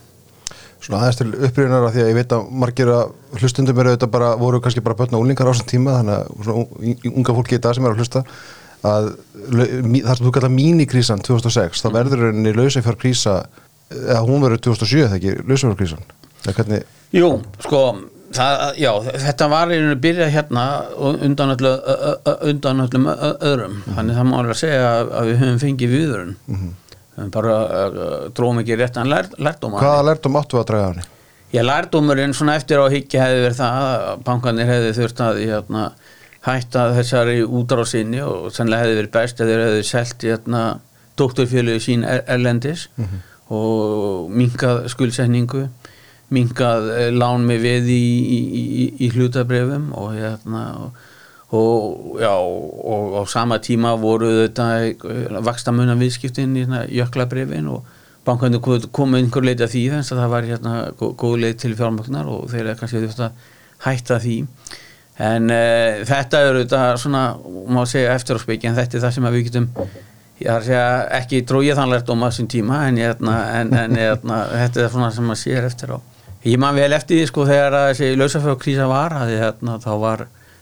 Svona 0.84 1.00
aðeins 1.00 1.18
til 1.18 1.30
upprýðunar 1.32 1.88
því 1.94 2.02
að 2.02 2.10
ég 2.10 2.18
veit 2.18 2.34
að 2.36 2.50
margir 2.62 2.90
að 2.92 3.14
hlustundum 3.40 3.80
eru 3.80 3.94
þetta 3.94 4.10
bara, 4.12 4.34
voru 4.38 4.60
kannski 4.62 4.84
bara 4.84 4.98
börna 4.98 5.18
úlingar 5.22 5.48
á 5.48 5.52
þessum 5.54 5.70
tíma 5.72 5.96
þannig 5.96 6.18
að 6.18 6.44
svona, 6.44 6.94
unga 7.14 7.36
fólki 7.38 7.56
í 7.56 7.62
dag 7.64 7.76
sem 7.76 7.88
eru 7.88 7.96
að 7.96 8.02
hlusta 8.04 8.22
að 8.86 9.08
það 9.46 10.18
sem 10.18 10.26
þú 10.26 10.32
kallar 10.34 10.52
mínikrísan 10.52 11.22
2006, 11.24 11.82
það 11.84 11.96
verður 11.96 12.26
henni 12.28 12.52
lausafjárkrísa, 12.54 13.38
eða 13.96 14.20
hún 14.26 14.44
verður 14.44 14.62
2007 14.68 15.00
þegar 15.00 15.16
ekki, 15.16 15.48
lausafjárkrísan. 15.48 16.04
Hvernig... 16.46 16.84
Jú, 17.16 17.30
sko 17.64 17.80
Það, 18.36 18.62
já, 18.80 18.90
þetta 19.26 19.48
var 19.48 19.70
einhvern 19.70 19.86
veginn 19.86 19.96
að 19.96 20.02
byrja 20.04 20.26
hérna 20.34 20.64
undan 21.26 22.84
öllum 22.84 23.10
öðrum 23.10 23.76
mm 23.76 23.96
þannig 23.96 24.16
það 24.18 24.26
má 24.28 24.38
alveg 24.38 24.58
segja 24.60 24.88
að 25.00 25.30
við 25.30 25.38
höfum 25.42 25.60
fengið 25.62 25.92
viðurinn 25.94 26.34
mm 26.46 26.56
-hmm. 26.56 27.30
bara 27.32 27.56
dróðum 28.36 28.62
ekki 28.62 28.76
réttan 28.76 29.08
lær, 29.08 29.30
lærdóma 29.38 29.80
Hvaða 29.80 30.08
lærdóm 30.10 30.36
áttu 30.36 30.60
að 30.60 30.66
draga 30.70 30.88
hann? 30.90 31.04
Já, 31.52 31.62
lærdómurinn 31.62 32.34
svona 32.34 32.56
eftir 32.58 32.82
á 32.82 32.86
higgja 32.90 33.22
hefði 33.22 33.42
verið 33.44 33.60
það 33.60 33.84
að 33.86 34.22
bankanir 34.26 34.66
hefði 34.66 34.92
þurft 34.96 35.20
að 35.24 35.38
hérna, 35.44 35.84
hætta 36.46 36.82
þessari 36.96 37.36
útrásinni 37.44 38.20
og 38.22 38.50
sannlega 38.54 38.82
hefði 38.82 38.98
verið 38.98 39.12
best 39.14 39.40
að 39.40 39.52
þeir 39.52 39.62
hefði 39.64 39.84
selgt 39.86 40.26
hérna, 40.26 40.62
doktorfjöluði 41.16 41.80
sín 41.80 42.04
er, 42.04 42.24
erlendis 42.26 42.88
mm 42.96 43.04
-hmm. 43.04 43.20
og 43.56 44.30
minkað 44.30 44.88
skuldsetningu 44.92 45.68
mingað 46.34 46.88
eh, 46.94 47.10
lán 47.14 47.44
mig 47.46 47.60
við 47.62 47.90
í, 47.94 48.04
í, 48.36 48.38
í, 48.56 48.86
í 49.06 49.10
hlutabrefum 49.14 49.92
og 49.94 50.14
hérna 50.16 50.62
og, 50.80 51.04
og 51.54 52.16
já 52.18 52.32
og 52.34 53.18
á 53.18 53.22
sama 53.30 53.60
tíma 53.62 53.94
voru 54.00 54.32
þetta 54.42 54.66
eh, 54.88 55.36
vakstamunna 55.46 55.94
viðskiptin 56.00 56.56
í 56.56 56.64
hérna, 56.64 56.82
jöklabrefin 56.90 57.70
og 57.70 57.86
bankandi 58.26 58.58
komið 58.58 59.20
einhver 59.20 59.46
leiti 59.46 59.62
að 59.62 59.76
því 59.76 59.84
þess 59.92 60.14
að 60.14 60.22
það 60.24 60.32
var 60.34 60.48
hérna 60.50 60.74
góð 60.98 61.36
leiti 61.44 61.62
til 61.62 61.76
fjármögnar 61.78 62.26
og 62.26 62.50
þeir 62.50 62.72
er 62.72 62.80
kannski 62.80 63.04
þetta 63.04 63.30
hætta 63.84 64.18
því. 64.18 64.40
En 65.22 65.46
uh, 65.52 66.02
þetta 66.04 66.40
eru 66.48 66.64
þetta 66.64 66.80
svona, 67.00 67.20
má 67.70 67.84
segja 67.88 68.16
eftir 68.18 68.36
á 68.36 68.42
speki 68.42 68.68
en 68.68 68.74
þetta 68.76 68.98
er 68.98 69.04
það 69.06 69.14
sem 69.14 69.28
við 69.30 69.46
getum 69.46 69.68
ég 70.42 70.50
har 70.50 70.58
að 70.58 70.66
segja 70.66 70.88
ekki 71.20 71.40
dróið 71.48 71.78
þannlegt 71.78 72.10
um 72.12 72.26
að 72.26 72.34
þessum 72.34 72.50
tíma 72.52 72.82
en, 72.88 72.98
hérna, 73.00 73.36
en, 73.60 73.72
en 73.72 73.96
hérna, 73.96 74.42
þetta 74.52 74.82
er 74.82 74.92
svona 74.92 75.14
sem 75.14 75.30
maður 75.30 75.42
sér 75.46 75.68
eftir 75.70 75.94
á 75.96 75.98
Ég 76.46 76.60
man 76.62 76.76
vel 76.78 76.92
eftir 76.94 77.18
því 77.18 77.26
sko 77.26 77.44
þegar 77.48 77.74
þessi 77.90 78.12
lausafjárkrísa 78.20 78.84
var 78.86 79.14
að 79.18 79.32
hérna, 79.34 79.80
þá 79.82 79.92
var 79.98 80.20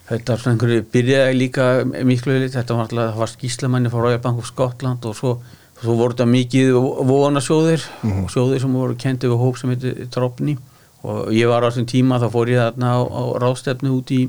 þetta 0.08 0.36
svona 0.40 0.54
einhverju 0.54 0.84
byrjaði 0.92 1.34
líka 1.36 1.66
miklu 2.08 2.38
lit, 2.38 2.54
þetta 2.54 2.76
var 2.76 2.86
alltaf, 2.86 3.10
það 3.10 3.20
var 3.20 3.32
skýslamanni 3.32 3.92
frá 3.92 4.00
Royal 4.00 4.22
Bank 4.24 4.40
of 4.40 4.48
Scotland 4.48 5.04
og 5.08 5.16
svo, 5.18 5.34
svo 5.80 5.96
voru 5.98 6.16
þetta 6.16 6.28
mikið 6.30 6.78
vonasjóðir 7.10 7.84
mm 7.84 8.12
-hmm. 8.12 8.30
sjóðir 8.32 8.62
sem 8.64 8.78
voru 8.80 8.96
kendið 8.96 9.34
við 9.34 9.42
hóp 9.44 9.58
sem 9.60 9.74
heitir 9.74 10.08
Tropni 10.10 10.56
og 11.04 11.32
ég 11.32 11.48
var 11.48 11.64
á 11.64 11.68
þessum 11.68 11.86
tíma 11.86 12.20
þá 12.20 12.28
fór 12.32 12.48
ég 12.48 12.60
þarna 12.64 12.88
á, 12.96 13.00
á 13.04 13.22
rástefnu 13.44 13.92
út 13.92 14.10
í, 14.10 14.22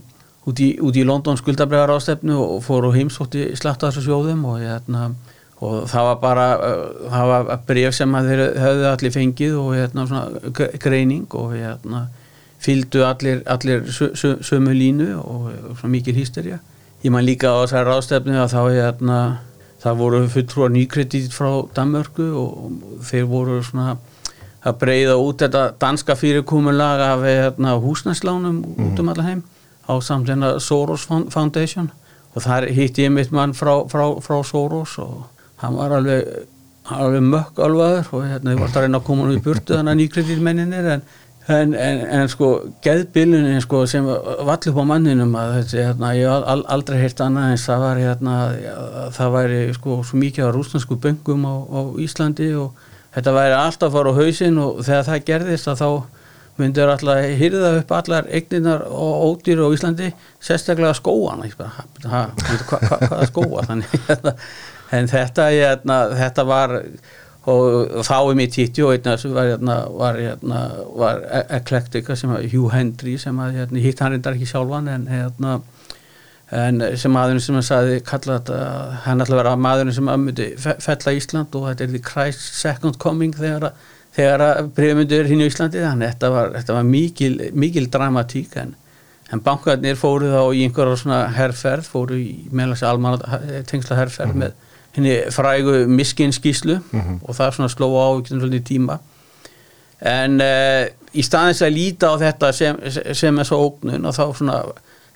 út 0.48 0.60
í, 0.60 0.70
út 0.80 0.96
í 0.96 1.04
London 1.08 1.38
skuldabræðar 1.38 1.96
rástefnu 1.96 2.36
og 2.36 2.64
fór 2.64 2.90
og 2.90 2.96
heimsótti 2.96 3.56
slatta 3.56 3.92
þessu 3.92 4.10
sjóðum 4.10 4.44
og 4.46 4.60
ég 4.60 4.76
þarna 4.76 5.16
og 5.64 5.88
það 5.88 6.08
var 6.10 6.20
bara 6.20 6.46
uh, 6.60 7.10
það 7.12 7.32
var 7.32 7.64
bref 7.68 7.96
sem 7.96 8.20
þeir 8.28 8.44
höfðu 8.60 8.88
allir 8.92 9.16
fengið 9.16 9.58
og 9.62 9.74
hérna 9.78 10.08
svona 10.10 10.70
greining 10.84 11.26
og 11.32 11.56
hérna 11.56 12.06
fylgdu 12.66 13.04
allir, 13.06 13.44
allir 13.46 13.86
sömu 13.92 14.74
línu 14.76 15.12
og 15.22 15.52
svona 15.80 15.92
mikil 15.94 16.16
hýsterja 16.18 16.60
ég 17.04 17.14
man 17.14 17.26
líka 17.26 17.52
á 17.54 17.64
þessari 17.64 17.90
ráðstefnu 17.92 18.40
að 18.42 18.56
þá 18.56 18.62
hérna 18.74 19.20
það 19.84 20.00
voru 20.02 20.22
fulltrúar 20.34 20.72
nýkredit 20.74 21.34
frá 21.36 21.50
Danmörku 21.78 22.26
og 22.42 23.02
þeir 23.06 23.28
voru 23.30 23.60
svona 23.64 23.98
að 24.66 24.80
breyða 24.82 25.18
út 25.22 25.44
þetta 25.44 25.68
danska 25.82 26.16
fyrirkomulag 26.18 27.04
af 27.06 27.26
hérna, 27.28 27.76
húsnæslánum 27.84 28.64
mm. 28.64 28.88
út 28.88 29.04
um 29.04 29.12
alla 29.14 29.28
heim 29.28 29.44
á 29.86 29.94
samtlenna 30.02 30.56
Soros 30.60 31.06
Foundation 31.06 31.92
og 32.34 32.44
þar 32.44 32.68
hitt 32.74 32.98
ég 32.98 33.14
mitt 33.14 33.32
mann 33.32 33.54
frá, 33.54 33.86
frá, 33.92 34.08
frá 34.26 34.42
Soros 34.44 34.98
og 34.98 35.35
hann 35.62 35.78
var 35.78 35.94
alveg, 36.00 36.32
alveg 36.96 37.28
mökk 37.34 37.62
alvaður 37.66 38.10
og 38.12 38.26
hérna 38.30 38.56
ég 38.56 38.60
var 38.60 38.68
alltaf 38.68 38.82
að 38.82 38.88
reyna 38.88 39.02
að 39.02 39.08
koma 39.10 39.28
nú 39.28 39.38
í 39.38 39.44
burtu 39.44 39.78
þannig 39.78 39.94
að 39.94 40.02
nýkreditmenninir 40.02 40.90
en, 40.96 41.06
en, 41.56 41.76
en, 41.88 42.02
en 42.18 42.32
sko 42.32 42.50
geðbilunin 42.86 43.64
sko 43.64 43.84
sem 43.90 44.08
vall 44.08 44.58
upp 44.58 44.82
á 44.82 44.86
manninum 44.92 45.38
að 45.40 45.56
hérna, 45.76 46.12
ég 46.18 46.32
hef 46.32 46.66
aldrei 46.76 47.00
heilt 47.04 47.24
annað 47.24 47.54
en 47.54 47.64
það 47.64 47.86
var 47.86 48.04
hérna, 48.04 48.36
það 49.16 49.38
væri 49.38 49.62
sko 49.78 50.02
svo 50.04 50.22
mikið 50.22 50.50
á 50.50 50.56
rúsnarsku 50.56 51.00
böngum 51.02 51.48
á, 51.48 51.56
á 51.56 51.80
Íslandi 52.04 52.52
og 52.60 52.86
þetta 53.16 53.38
væri 53.40 53.58
alltaf 53.62 53.90
að 53.90 53.98
fara 53.98 54.14
á 54.14 54.20
hausin 54.20 54.62
og 54.62 54.84
þegar 54.84 55.10
það 55.10 55.26
gerðist 55.32 55.72
að 55.72 55.82
þá 55.84 55.90
myndur 56.60 56.92
alltaf 56.92 57.26
hýrða 57.40 57.72
upp 57.82 57.92
allar 57.98 58.30
eigninar 58.32 58.86
og 58.88 59.26
ódýr 59.30 59.60
á 59.64 59.68
Íslandi 59.76 60.12
sérstaklega 60.44 60.96
skóan 60.96 61.44
hvaða 61.52 63.28
skóa 63.28 63.66
þannig? 63.68 63.98
Hérna, 64.08 64.36
en 64.96 65.12
þetta, 65.12 65.50
ég, 65.54 65.68
hérna, 65.70 66.00
þetta 66.18 66.46
var 66.50 66.76
og 67.46 68.02
þá 68.08 68.16
er 68.18 68.40
og 68.88 68.94
einnig 68.96 69.12
að 69.12 69.34
var, 69.36 69.50
hérna, 69.52 69.76
var, 69.94 70.16
hérna, 70.18 70.62
var 70.98 71.20
eklektika 71.60 72.16
sem 72.18 72.32
að 72.34 72.48
Hugh 72.56 72.74
Hendry 72.74 73.18
sem 73.22 73.38
að 73.38 73.76
hitt 73.84 74.02
hann 74.02 74.16
reyndar 74.16 74.34
ekki 74.38 74.50
sjálfan 74.50 74.90
en 74.90 75.06
en 76.54 76.82
sem 76.98 77.14
maðurinn 77.14 77.42
sem 77.42 77.56
hann 77.58 77.66
kalla 78.06 78.40
þetta, 78.40 78.58
hann 79.06 79.22
ætla 79.24 79.36
að 79.36 79.42
vera 79.42 79.54
maðurinn 79.58 79.96
sem 79.98 80.10
að 80.10 80.20
myndi 80.22 80.48
fe- 80.62 80.78
fella 80.84 81.14
Ísland 81.18 81.56
og 81.58 81.68
þetta 81.72 81.86
er 81.88 81.94
the 81.96 82.02
Christ 82.06 82.44
second 82.60 83.00
coming 83.02 83.34
þegar 83.34 83.70
að, 83.70 83.86
þegar 84.16 84.44
að 84.46 84.70
breyfmyndur 84.78 85.30
hinn 85.32 85.42
í 85.42 85.48
Íslandi. 85.50 85.82
Þannig 85.82 86.06
að 86.08 86.14
þetta 86.14 86.30
var, 86.36 86.52
þetta 86.60 86.78
var 86.78 86.86
mikil, 86.90 87.32
mikil 87.58 87.88
dramatík 87.94 88.54
en, 88.62 88.76
en 89.34 89.42
bankarnir 89.46 89.98
fóru 90.00 90.30
þá 90.34 90.44
í 90.54 90.62
einhverja 90.68 91.00
svona 91.02 91.24
herrferð 91.34 91.90
fóru 91.90 92.20
í 92.22 92.30
meðlags 92.54 92.86
almanna 92.86 93.42
tengsla 93.70 93.98
herrferð 94.04 94.38
með 94.46 94.54
henni 94.96 95.18
frægu 95.34 95.84
miskinskíslu 95.92 96.80
og 97.22 97.36
það 97.36 97.58
svona 97.58 97.72
sló 97.74 97.90
á 97.96 98.08
svolítið 98.28 98.66
tíma. 98.70 99.00
En 100.06 100.42
uh, 100.44 100.86
í 101.16 101.24
staðins 101.24 101.64
að 101.64 101.78
líta 101.78 102.12
á 102.12 102.16
þetta 102.20 102.52
sem, 102.56 102.82
sem 103.16 103.40
er 103.40 103.48
svo 103.48 103.62
ógnun 103.70 104.08
og 104.08 104.16
þá 104.16 104.26
svona 104.36 104.58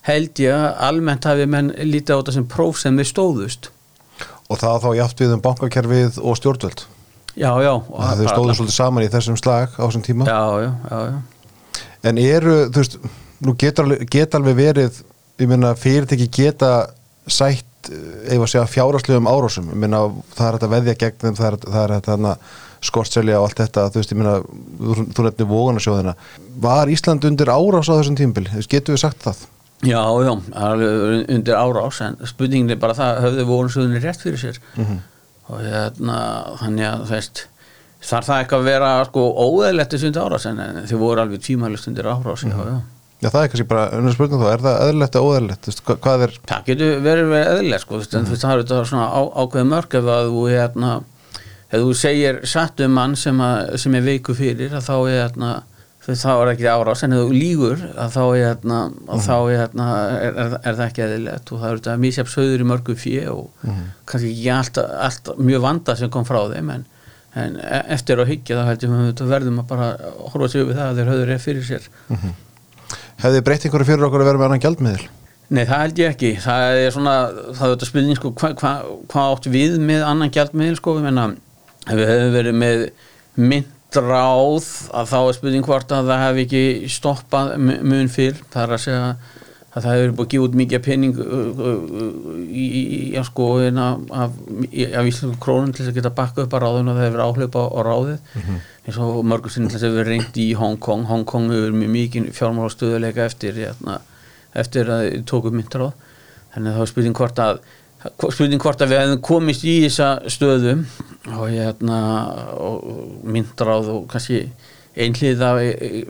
held 0.08 0.40
ég 0.42 0.56
að 0.56 0.70
almennt 0.88 1.28
hafi 1.28 1.48
menn 1.50 1.74
lítið 1.76 2.16
á 2.16 2.20
þetta 2.22 2.36
sem 2.38 2.48
próf 2.50 2.80
sem 2.80 2.96
við 2.98 3.12
stóðust. 3.12 3.70
Og 4.50 4.58
það 4.60 4.86
þá 4.86 4.90
játt 4.98 5.22
við 5.22 5.36
um 5.36 5.44
bankakerfið 5.44 6.22
og 6.24 6.40
stjórnvöld? 6.40 6.86
Já, 7.36 7.52
já. 7.62 7.74
Þau 7.78 8.26
stóðu 8.26 8.56
svolítið 8.58 8.76
saman 8.76 9.06
í 9.06 9.12
þessum 9.12 9.38
slag 9.40 9.76
á 9.78 9.84
þessum 9.86 10.06
tíma? 10.06 10.28
Já, 10.28 10.42
já, 10.64 10.72
já, 10.90 11.00
já. 11.12 11.82
en 12.10 12.22
eru, 12.24 12.56
þú 12.74 12.82
veist, 12.82 12.98
nú 13.46 13.56
getur 13.60 13.94
geta 14.10 14.40
alveg 14.40 14.58
verið, 14.58 15.02
ég 15.40 15.52
meina 15.52 15.76
fyrirtæki 15.78 16.28
geta 16.34 16.72
sætt 17.30 17.69
eh, 17.88 18.34
ef 18.36 18.42
að 18.44 18.50
segja 18.54 18.72
fjáraslegum 18.74 19.30
árásum. 19.30 19.70
Meina 19.74 20.02
það 20.36 20.48
er 20.48 20.58
þetta 20.58 20.74
veðja 20.74 20.98
gegn 21.04 21.22
þeim 21.24 21.40
það 21.40 21.52
er, 21.52 21.62
það 21.66 21.84
er 21.84 21.96
þetta 21.98 22.36
skortselja 22.86 23.40
og 23.40 23.50
allt 23.50 23.62
þetta 23.64 23.86
þú 23.92 24.02
veist, 24.02 24.12
ég 24.14 24.20
meina, 24.20 24.36
þú, 24.80 25.06
þú 25.16 25.26
nefnir 25.26 25.50
vóganasjóðina 25.50 26.14
var 26.64 26.92
Ísland 26.92 27.26
undir 27.28 27.52
árás 27.52 27.92
á 27.92 27.98
þessum 27.98 28.18
tímbil, 28.20 28.46
getur 28.72 28.96
við 28.96 29.02
sagt 29.04 29.24
það? 29.26 29.46
Já, 29.88 30.02
já, 30.26 30.34
undir 31.36 31.56
árás 31.56 32.02
en 32.04 32.20
spurningin 32.28 32.76
er 32.76 32.82
bara 32.82 32.98
það 32.98 33.22
höfðu 33.26 33.60
suðunni 33.76 34.04
rétt 34.04 34.24
fyrir 34.24 34.42
sér? 34.42 34.60
Og 35.50 35.64
hérna, 35.64 36.20
þannig 36.60 36.88
að 36.88 37.04
þú 37.06 37.16
veist 37.16 37.44
þarf 38.10 38.30
það 38.30 38.44
ekki 38.44 38.58
að 38.58 38.68
vera 38.70 38.90
sko 39.10 39.26
óeðlegt 39.44 39.96
þessu 39.96 40.10
undir 40.12 40.28
árás? 40.28 40.48
En 40.50 40.84
þau 40.88 40.98
voru 41.02 41.24
alveg 41.24 41.44
tímælust 41.44 41.92
undir 41.92 42.12
árás 42.12 42.46
já, 42.48 42.56
já. 42.56 42.80
Já, 43.20 43.28
það 43.28 43.42
er 43.42 43.50
kannski 43.52 43.68
bara 43.68 43.86
önnur 43.98 44.14
spurning 44.16 44.40
þá, 44.40 44.50
er 44.54 44.62
það 44.64 44.82
eðlilegt 44.86 45.16
eða 45.20 45.30
óeðlilegt, 45.30 45.66
Þú 45.66 45.72
veist, 45.72 45.82
hvað, 45.88 45.98
hvað 46.06 46.22
er 46.26 46.36
Það 46.52 46.68
getur 46.70 47.02
verið 47.04 47.32
verið 47.34 47.50
eðlilegt 47.54 47.84
sko, 47.84 47.96
þú 47.96 48.04
veist, 48.04 48.14
en 48.16 48.28
þú 48.28 48.36
veist, 48.36 48.46
það 48.46 48.54
er 48.54 48.62
þetta 48.64 48.84
svona 48.92 49.08
á, 49.12 49.22
ákveð 49.44 49.66
mörg 49.74 49.98
ef 50.00 50.12
að 50.14 50.30
þú 50.30 50.44
hérna 50.54 50.92
ef 51.70 51.84
þú 51.84 51.90
segir 52.00 52.40
satt 52.50 52.86
um 52.86 52.96
mann 52.96 53.18
sem, 53.20 53.42
að, 53.44 53.74
sem 53.84 53.98
er 54.00 54.06
veiku 54.08 54.36
fyrir 54.38 54.78
að 54.80 54.88
þá 54.88 54.94
er 54.96 55.18
hérna 55.20 55.52
þú 56.00 56.14
veist, 56.14 56.24
þá 56.24 56.32
er 56.34 56.52
ekki 56.54 56.70
árás. 56.72 57.04
En 57.06 57.14
ef 57.18 57.26
þú 57.26 57.36
lígur 57.36 57.84
að 57.92 58.16
þá 58.16 58.22
er 58.24 58.40
hérna, 58.48 58.80
að 59.12 59.26
þá 59.28 59.34
er, 59.36 59.56
hérna 59.60 59.90
er, 60.00 60.30
er, 60.30 60.56
er 60.64 60.80
það 60.80 60.86
ekki 60.88 61.04
eðlilegt. 61.06 61.52
Og 61.52 61.62
það 61.62 61.70
er 61.74 61.82
þetta 61.82 61.98
misjafn 62.06 62.34
söður 62.34 62.64
í 62.64 62.70
mörgu 62.72 62.96
fjö 63.04 63.26
og 63.36 63.68
kannski 64.10 64.32
ekki 64.32 64.50
allt, 64.56 64.80
allt 64.80 65.34
mjög 65.38 65.66
vanda 65.68 65.98
sem 66.00 66.14
kom 66.14 66.26
frá 66.26 66.40
þeim. 66.54 66.72
En, 66.78 66.86
en 67.38 67.60
e- 67.62 67.84
eftir 67.98 68.24
að 68.24 68.32
hyggja 68.32 68.58
þá 68.58 68.70
heldur 68.72 68.96
við 69.04 69.26
verðum 69.36 69.62
að 69.62 69.68
bara 69.76 69.90
horfa 70.32 70.50
sig 70.50 70.66
við 70.66 70.80
það 70.80 70.88
að 70.88 71.02
þeir 71.02 71.12
höfður 71.14 71.34
er 71.36 71.44
fyrir 71.44 71.68
sér 71.68 71.92
hefði 73.24 73.42
breytt 73.48 73.66
einhverju 73.68 73.90
fyrir 73.92 74.06
okkur 74.08 74.24
að 74.24 74.30
vera 74.32 74.42
með 74.42 74.48
annan 74.50 74.64
gjaldmiðil? 74.66 75.08
Nei, 75.50 75.64
það 75.66 75.80
held 75.82 76.00
ég 76.04 76.12
ekki. 76.14 76.30
Það 76.44 76.80
er 76.86 76.92
svona, 76.94 77.14
það 77.58 77.64
er 77.66 77.72
þetta 77.74 77.88
spilning 77.90 78.18
sko, 78.20 78.32
hvað 78.38 78.52
hva, 78.62 78.74
hva 79.10 79.24
átt 79.34 79.48
við 79.50 79.78
með 79.82 80.04
annan 80.06 80.30
gjaldmiðil 80.36 80.78
sko, 80.78 80.94
ég 81.00 81.08
menna, 81.08 81.24
ef 81.88 81.96
við 81.98 82.12
hefum 82.12 82.36
verið 82.38 82.60
með 82.62 82.84
myndráð 83.54 84.68
að 84.94 85.10
þá 85.10 85.18
er 85.24 85.38
spilning 85.40 85.66
hvort 85.66 85.94
að 85.96 86.12
það 86.12 86.24
hef 86.26 86.42
ekki 86.44 86.64
stoppað 86.94 87.52
mu- 87.58 87.80
mun 87.94 88.12
fyrr, 88.14 88.38
það 88.54 88.64
er 88.68 88.76
að 88.78 88.84
segja 88.86 89.10
að 89.70 89.86
það 89.86 89.96
hefur 89.96 90.14
búið 90.18 90.26
að 90.26 90.32
gefa 90.34 90.46
út 90.48 90.58
mikið 90.60 90.84
pening 90.86 91.20
í, 92.50 92.64
í, 92.66 92.84
í 93.14 93.24
sko, 93.28 93.48
af, 93.70 94.08
af 94.18 95.10
íslensku 95.12 95.38
krónum 95.44 95.74
til 95.74 95.84
þess 95.84 95.92
að 95.94 96.00
geta 96.00 96.14
bakka 96.18 96.46
upp 96.46 96.56
að 96.58 96.64
ráðun 96.66 96.90
og 96.90 96.98
það 96.98 97.06
hefur 97.06 97.26
áhlaup 97.26 97.58
á, 97.60 97.64
ráðið. 97.86 98.38
Eins 98.88 99.00
og 99.06 99.20
mörgur 99.30 99.54
sinni 99.54 99.70
til 99.70 99.78
þess 99.78 99.90
að 99.92 100.00
við 100.00 100.08
reyndi 100.10 100.48
í 100.48 100.56
Hong 100.58 100.80
Kong. 100.82 101.06
Hong 101.10 101.28
Kong 101.30 101.52
hefur 101.54 101.76
mjög 101.78 101.94
mikið 101.94 102.32
fjármála 102.34 102.74
stöðuleika 102.74 103.28
eftir 103.30 103.60
hérna, 103.62 104.00
eftir 104.58 104.90
að 104.90 105.06
þið 105.06 105.28
tókum 105.30 105.60
myndráð 105.60 105.94
þannig 106.54 106.72
að 106.72 106.74
það 106.74 106.82
var 106.82 106.92
spurning 106.94 107.20
hvort 107.20 107.44
að 107.44 107.62
spurning 108.32 108.64
hvort 108.64 108.82
að 108.82 108.94
við 108.94 109.02
hefum 109.04 109.22
komist 109.28 109.66
í 109.68 109.76
þessa 109.84 110.10
stöðu 110.32 110.76
og 111.36 111.46
hérna 111.52 112.00
og 112.58 113.24
myndráð 113.28 113.92
og 113.94 114.06
kannski 114.12 114.46
einhlið 115.00 115.44
af 115.46 115.60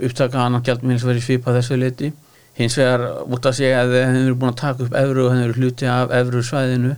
upptaka 0.08 0.46
annan 0.46 0.66
gjaldminn 0.66 1.02
sem 1.02 1.10
verið 1.10 1.26
svipað 1.26 1.60
þessu 1.60 1.80
leiti 1.82 2.12
hins 2.60 2.76
vegar 2.80 3.06
út 3.24 3.46
að 3.48 3.60
segja 3.62 3.84
að 3.84 3.94
við 3.94 4.06
hefum 4.06 4.40
búin 4.42 4.52
að 4.54 4.62
taka 4.62 4.86
upp 4.86 4.98
evru 5.00 5.26
og 5.28 5.36
hefum 5.36 5.62
hluti 5.62 5.88
af 5.90 6.12
evru 6.20 6.44
svæðinu 6.44 6.96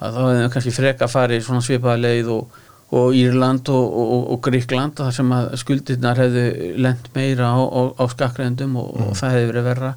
þá 0.00 0.04
hefum 0.08 0.34
við 0.36 0.50
kannski 0.54 0.74
freka 0.76 1.08
farið 1.10 1.44
svona 1.46 1.64
svipaða 1.64 2.02
leið 2.04 2.30
og, 2.34 2.60
og 3.00 3.16
Írland 3.16 3.72
og, 3.72 3.98
og, 4.04 4.30
og 4.34 4.40
Gríkland 4.46 4.96
þar 5.00 5.16
sem 5.16 5.34
að 5.36 5.50
skuldirnar 5.62 6.20
hefðu 6.20 6.46
lent 6.84 7.10
meira 7.16 7.52
á, 7.52 7.60
á, 7.60 7.82
á 8.00 8.04
skakkrendum 8.12 8.78
og, 8.80 8.94
og 9.00 9.12
það 9.18 9.36
hefði 9.36 9.50
verið 9.52 9.68
verra. 9.70 9.92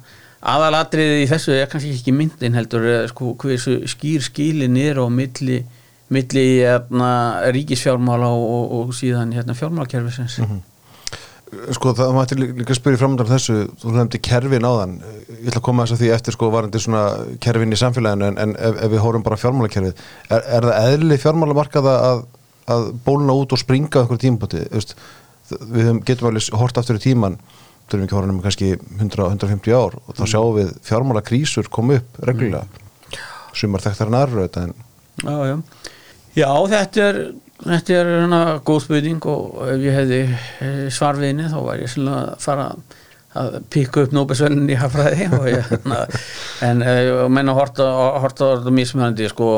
Aðalatriðið 0.54 1.22
í 1.22 1.30
þessu 1.30 1.54
er 1.56 1.70
kannski 1.72 1.94
ekki 1.96 2.12
myndin 2.12 2.56
heldur 2.58 2.84
sko 3.08 3.32
hversu 3.40 3.78
skýr 3.88 4.24
skílin 4.24 4.76
er 4.80 5.00
á 5.00 5.06
milli, 5.08 5.62
milli 6.12 6.44
hérna, 6.60 7.10
ríkisfjármála 7.56 8.28
og, 8.28 8.44
og, 8.44 8.78
og 8.80 8.94
síðan 8.96 9.32
hérna, 9.36 9.56
fjármálakerfisins 9.56 10.40
Sko 11.76 11.92
það 11.96 12.12
mætti 12.16 12.36
lí- 12.38 12.52
líka 12.60 12.74
spyrja 12.76 13.00
framöndan 13.00 13.28
þessu, 13.30 13.56
þú 13.82 13.92
nefndi 13.96 14.20
kerfin 14.24 14.66
áðan. 14.68 14.94
Ég 15.30 15.48
ætla 15.50 15.60
að 15.60 15.66
koma 15.68 15.84
þess 15.86 15.96
að 15.96 16.02
því 16.04 16.10
eftir 16.14 16.36
sko 16.36 16.50
varandi 16.54 16.80
svona 16.82 17.02
kerfin 17.44 17.72
í 17.74 17.80
samfélaginu 17.80 18.28
en, 18.30 18.38
en 18.44 18.54
ef, 18.58 18.78
ef 18.86 18.92
við 18.94 19.02
hórum 19.04 19.24
bara 19.26 19.38
á 19.38 19.42
fjármálakerfið, 19.42 20.00
er, 20.30 20.46
er 20.58 20.68
það 20.70 20.88
eðli 20.94 21.18
fjármálamarkaða 21.24 21.94
að, 22.10 22.24
að 22.76 22.86
bóluna 23.06 23.36
út 23.42 23.54
og 23.56 23.60
springa 23.62 23.90
á 23.94 24.00
einhverjum 24.04 24.22
tímpoti, 24.24 24.64
við 25.74 25.90
getum 26.08 26.30
alveg 26.30 26.50
hort 26.60 26.78
aftur 26.80 26.96
í 27.00 27.04
tíman 27.04 27.38
þurfum 27.84 28.04
ekki 28.06 28.14
að 28.14 28.18
horfa 28.20 28.32
um 28.32 28.42
kannski 28.44 28.70
100-150 28.96 29.74
ár. 29.76 29.98
Og 30.08 30.16
þá 30.16 30.24
sjáum 30.32 30.54
við 30.56 30.70
fjármálakrísur 30.88 31.68
koma 31.72 31.98
upp 32.00 32.20
reglulega, 32.24 32.64
sumar 33.54 33.84
þekktar 33.84 34.08
en 34.12 34.20
aðra 34.22 34.46
Já, 35.24 35.36
já. 35.46 35.56
Já, 36.34 36.48
þetta 36.72 37.02
er, 37.10 37.18
þetta 37.62 37.96
er 38.00 38.12
hana, 38.24 38.42
góð 38.66 38.84
spurning 38.88 39.30
og 39.30 39.62
ef 39.70 39.86
ég 39.86 39.96
hefði 39.98 40.20
eh, 40.26 40.84
svar 40.92 41.18
við 41.20 41.32
henni 41.32 41.48
þá 41.52 41.58
var 41.62 41.82
ég 41.82 41.92
svona 41.92 42.18
að 42.24 42.44
fara 42.44 42.68
að 43.34 43.56
pikka 43.74 44.04
upp 44.04 44.12
nóbesvölin 44.14 44.70
í 44.70 44.76
hafræði 44.78 45.26
og 45.38 45.48
ég, 45.50 45.72
hana, 45.72 46.04
en 46.66 46.84
uh, 46.86 47.24
menna 47.32 47.54
horta, 47.56 47.86
horta 48.22 48.46
á 48.46 48.54
þetta 48.58 48.74
mismunandi 48.74 49.30
sko, 49.32 49.50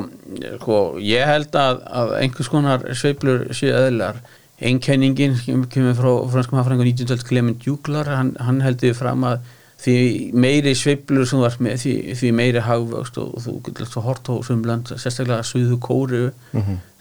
sko, 0.63 0.81
ég 1.05 1.29
held 1.29 1.57
að, 1.61 1.83
að 2.01 2.15
einhvers 2.23 2.53
konar 2.53 2.87
sveiflur 2.97 3.49
séu 3.57 3.75
eðlar 3.77 4.23
einkenningin 4.57 5.37
kemur 5.69 5.97
frá 5.99 6.11
franskum 6.33 6.61
hafræðingu 6.61 6.89
1912 6.89 7.29
Clement 7.29 7.69
Juglar 7.69 8.09
hann, 8.09 8.33
hann 8.41 8.63
heldur 8.65 8.97
fram 8.97 9.27
að 9.29 9.45
því 9.87 9.95
meiri 10.35 10.73
sveiflur 10.75 11.29
sem 11.31 11.45
ert 11.47 11.61
með 11.63 11.77
því, 11.85 11.93
því 12.19 12.31
meiri 12.35 12.63
hagvöxt 12.67 13.19
og, 13.23 13.37
þú 13.45 13.53
getur 13.69 13.87
svo 13.93 14.03
hort 14.03 14.27
á 14.27 14.35
svum 14.43 14.65
land, 14.67 14.91
sérstaklega 14.99 15.45
Suðu 15.47 15.79
Kóru 15.85 16.25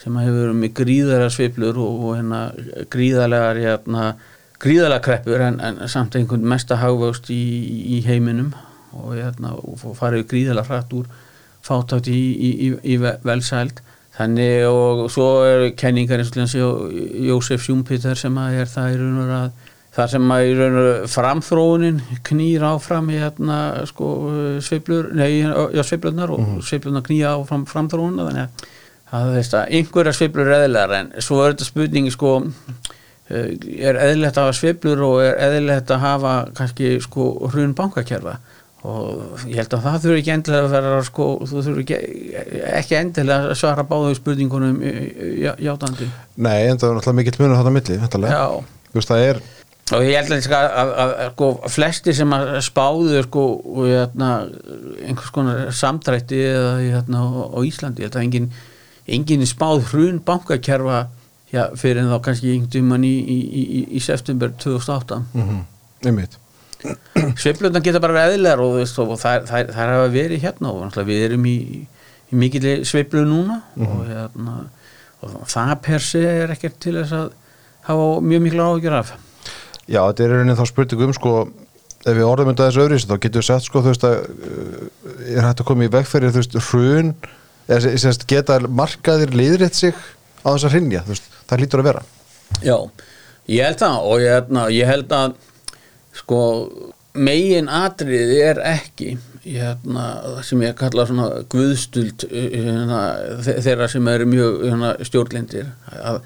sem 0.04 0.19
hefur 0.21 0.54
með 0.54 0.74
gríðalega 0.78 1.30
sveiflur 1.34 1.80
og, 1.82 2.04
og 2.06 2.15
hérna 2.19 2.41
gríðalegar 2.93 3.58
hérna, 3.63 4.04
gríðalega 4.62 5.02
kreppur 5.08 5.41
en, 5.48 5.60
en 5.60 5.82
samt 5.89 6.15
einhvern 6.19 6.45
mesta 6.48 6.78
hagvöxt 6.78 7.32
í, 7.34 7.41
í 7.98 8.02
heiminum 8.06 8.54
og, 8.93 9.15
hérna, 9.17 9.56
og 9.58 9.82
farið 9.98 10.28
gríðalega 10.32 10.69
hrætt 10.69 10.93
úr 10.95 11.10
fátátt 11.65 12.08
í, 12.13 12.19
í, 12.38 12.52
í, 12.67 12.71
í 12.93 12.98
ve- 13.02 13.17
velsæld. 13.26 13.82
Þannig 14.15 14.62
og 14.69 15.08
svo 15.12 15.26
er 15.43 15.63
kenningar 15.76 16.21
eins 16.24 16.54
og 16.63 16.86
Jósef 17.28 17.65
Sjúmpiter 17.65 18.15
sem 18.15 18.38
að 18.39 18.62
er 18.62 18.69
það 18.71 18.93
í 18.93 19.00
raun 19.02 19.17
og 19.26 19.34
að 19.41 19.50
þar 19.96 20.12
sem 20.12 20.34
að 20.36 20.46
í 20.46 20.56
raun 20.58 20.80
og 20.80 21.06
framþróunin 21.12 22.02
knýr 22.28 22.66
áfram 22.68 23.12
í 23.14 23.20
hérna 23.22 23.60
sko 23.88 24.10
sveiflur, 24.66 25.14
nei, 25.16 25.46
já 25.46 25.84
sveiflurnar 25.88 26.34
og 26.36 26.42
mm. 26.42 26.58
sveiflurnar 26.68 27.06
knýja 27.06 27.36
áfram 27.38 27.64
framþróunina 27.70 28.28
þannig 28.28 28.44
að 28.46 28.74
það 29.14 29.32
veist 29.38 29.56
að 29.56 29.78
einhverja 29.80 30.18
sveiflur 30.18 30.52
er 30.52 30.66
eðlilegar 30.66 30.98
en 31.00 31.14
svo 31.24 31.40
er 31.44 31.56
þetta 31.56 31.70
spurningi 31.70 32.12
sko 32.12 32.34
eh, 32.44 33.56
er 33.80 34.02
eðlilegt 34.10 34.36
að 34.36 34.50
hafa 34.50 34.60
sveiflur 34.60 35.08
og 35.08 35.18
er 35.24 35.42
eðlilegt 35.48 35.96
að 35.96 36.04
hafa 36.04 36.36
kannski 36.60 36.94
sko 37.06 37.32
hrun 37.54 37.76
bankakerfa 37.78 38.38
og 38.86 39.42
ég 39.50 39.58
held 39.64 39.74
að 39.74 39.88
það 39.88 40.00
þurfi 40.04 40.20
ekki 40.22 40.34
endilega 40.36 40.68
að 40.68 40.74
vera 40.76 40.98
sko, 41.08 41.26
þú 41.50 41.62
þurfi 41.66 41.86
ekki, 41.86 42.00
ekki 42.84 42.98
endilega 43.00 43.50
að 43.50 43.58
svara 43.58 43.86
báðu 43.88 44.12
spurningunum 44.20 44.76
já- 45.42 45.56
játandi 45.58 46.12
nei, 46.36 46.68
en 46.68 46.78
það 46.78 46.92
er 46.92 47.00
náttúrulega 47.00 47.18
mikill 47.22 47.40
munur 47.42 47.62
þarna 47.62 47.74
milli, 47.80 47.98
það 49.08 49.24
er 49.24 49.42
og 49.93 50.02
ég 50.02 50.15
held 50.17 50.34
að, 50.34 50.48
að, 50.50 50.63
að, 50.65 50.93
að, 51.02 51.12
að 51.26 51.34
sko, 51.34 51.50
flestir 51.76 52.15
sem 52.17 52.32
að 52.34 52.48
spáðu 52.65 53.19
sko, 53.28 53.43
og, 53.76 53.84
hérna, 53.91 54.30
einhvers 55.06 55.36
konar 55.36 55.67
samdrætti 55.76 56.39
eða, 56.48 56.71
hérna, 56.82 57.21
á, 57.54 57.60
Íslandi, 57.67 58.08
held 58.08 58.17
að 58.17 58.26
engin, 58.26 58.50
engin 59.06 59.45
spáð 59.45 59.84
hrun 59.91 60.17
bankakerfa 60.26 61.04
já, 61.54 61.67
fyrir 61.78 62.02
en 62.02 62.10
þá 62.10 62.17
kannski 62.26 62.56
einhvern 62.56 62.74
tímann 62.74 63.06
í, 63.06 63.13
í, 63.13 63.38
í, 63.62 63.86
í 63.93 64.02
september 64.02 64.56
2008 64.63 65.21
mm 65.36 65.63
einmitt. 66.06 66.38
Sveiflöndar 67.39 67.82
geta 67.82 68.02
bara 68.04 68.13
verið 68.13 68.39
eðlar 68.39 68.62
og, 68.62 68.76
veist, 68.80 68.98
og 69.02 69.15
þær, 69.17 69.45
þær, 69.50 69.71
þær 69.74 69.93
hafa 69.93 70.10
verið 70.13 70.43
hérna 70.43 70.74
og 70.74 70.98
við 71.08 71.24
erum 71.30 71.48
í, 71.50 71.56
í 72.30 72.38
mikil 72.38 72.65
sveiflu 72.86 73.24
núna 73.26 73.62
og, 73.80 74.04
hérna, 74.10 74.58
og 75.26 75.38
það 75.50 75.74
per 75.86 76.06
se 76.06 76.21
er 76.30 76.54
ekkert 76.54 76.78
til 76.84 76.98
þess 77.00 77.15
að 77.17 77.32
hafa 77.88 78.12
mjög 78.26 78.45
miklu 78.45 78.67
áhugjur 78.67 78.98
af 79.00 79.15
Já, 79.86 80.00
þetta 80.10 80.24
er 80.26 80.34
raunin 80.36 80.58
þá 80.58 80.65
spurning 80.69 81.04
um 81.06 81.13
sko 81.13 81.34
ef 82.06 82.13
við 82.17 82.26
orðum 82.26 82.52
þetta 82.52 82.67
þessu 82.69 82.84
öðru 82.86 83.00
þá 83.06 83.15
getur 83.26 83.41
við 83.41 83.48
sett 83.50 83.65
sko 83.67 83.82
þú 83.86 83.91
veist 83.93 84.06
að 84.08 84.15
uh, 84.17 84.86
er 85.36 85.45
hægt 85.45 85.62
að 85.63 85.67
koma 85.71 85.86
í 85.88 85.91
vegferði 85.93 86.32
þú 86.36 86.41
veist 86.43 86.58
hrun 86.71 87.12
eða 87.65 87.93
sagt, 88.02 88.26
geta 88.30 88.60
markaðir 88.69 89.34
liðrétt 89.38 89.78
sig 89.78 89.95
á 90.45 90.48
þess 90.54 90.67
að 90.67 90.76
hrinja 90.76 91.04
þú 91.06 91.13
veist, 91.15 91.30
það 91.50 91.62
hlýtur 91.63 91.82
að 91.82 91.88
vera. 91.89 92.04
Já, 92.65 92.76
ég 93.50 93.65
held 93.65 93.80
það 93.82 93.95
og 94.10 94.19
ég, 94.21 94.36
hérna, 94.36 94.65
ég 94.74 94.89
held 94.91 95.15
að 95.17 95.38
sko 96.21 96.41
megin 97.15 97.69
atriði 97.71 98.38
er 98.52 98.60
ekki 98.69 99.15
hérna, 99.45 100.06
sem 100.45 100.62
ég 100.65 100.74
kalla 100.78 101.06
svona 101.10 101.28
guðstult 101.54 102.26
hérna, 102.34 103.02
þe- 103.45 103.58
þeirra 103.65 103.88
sem 103.93 104.08
eru 104.13 104.26
mjög 104.30 104.56
hérna, 104.65 104.93
stjórnlindir 105.06 105.67
að, 105.93 106.21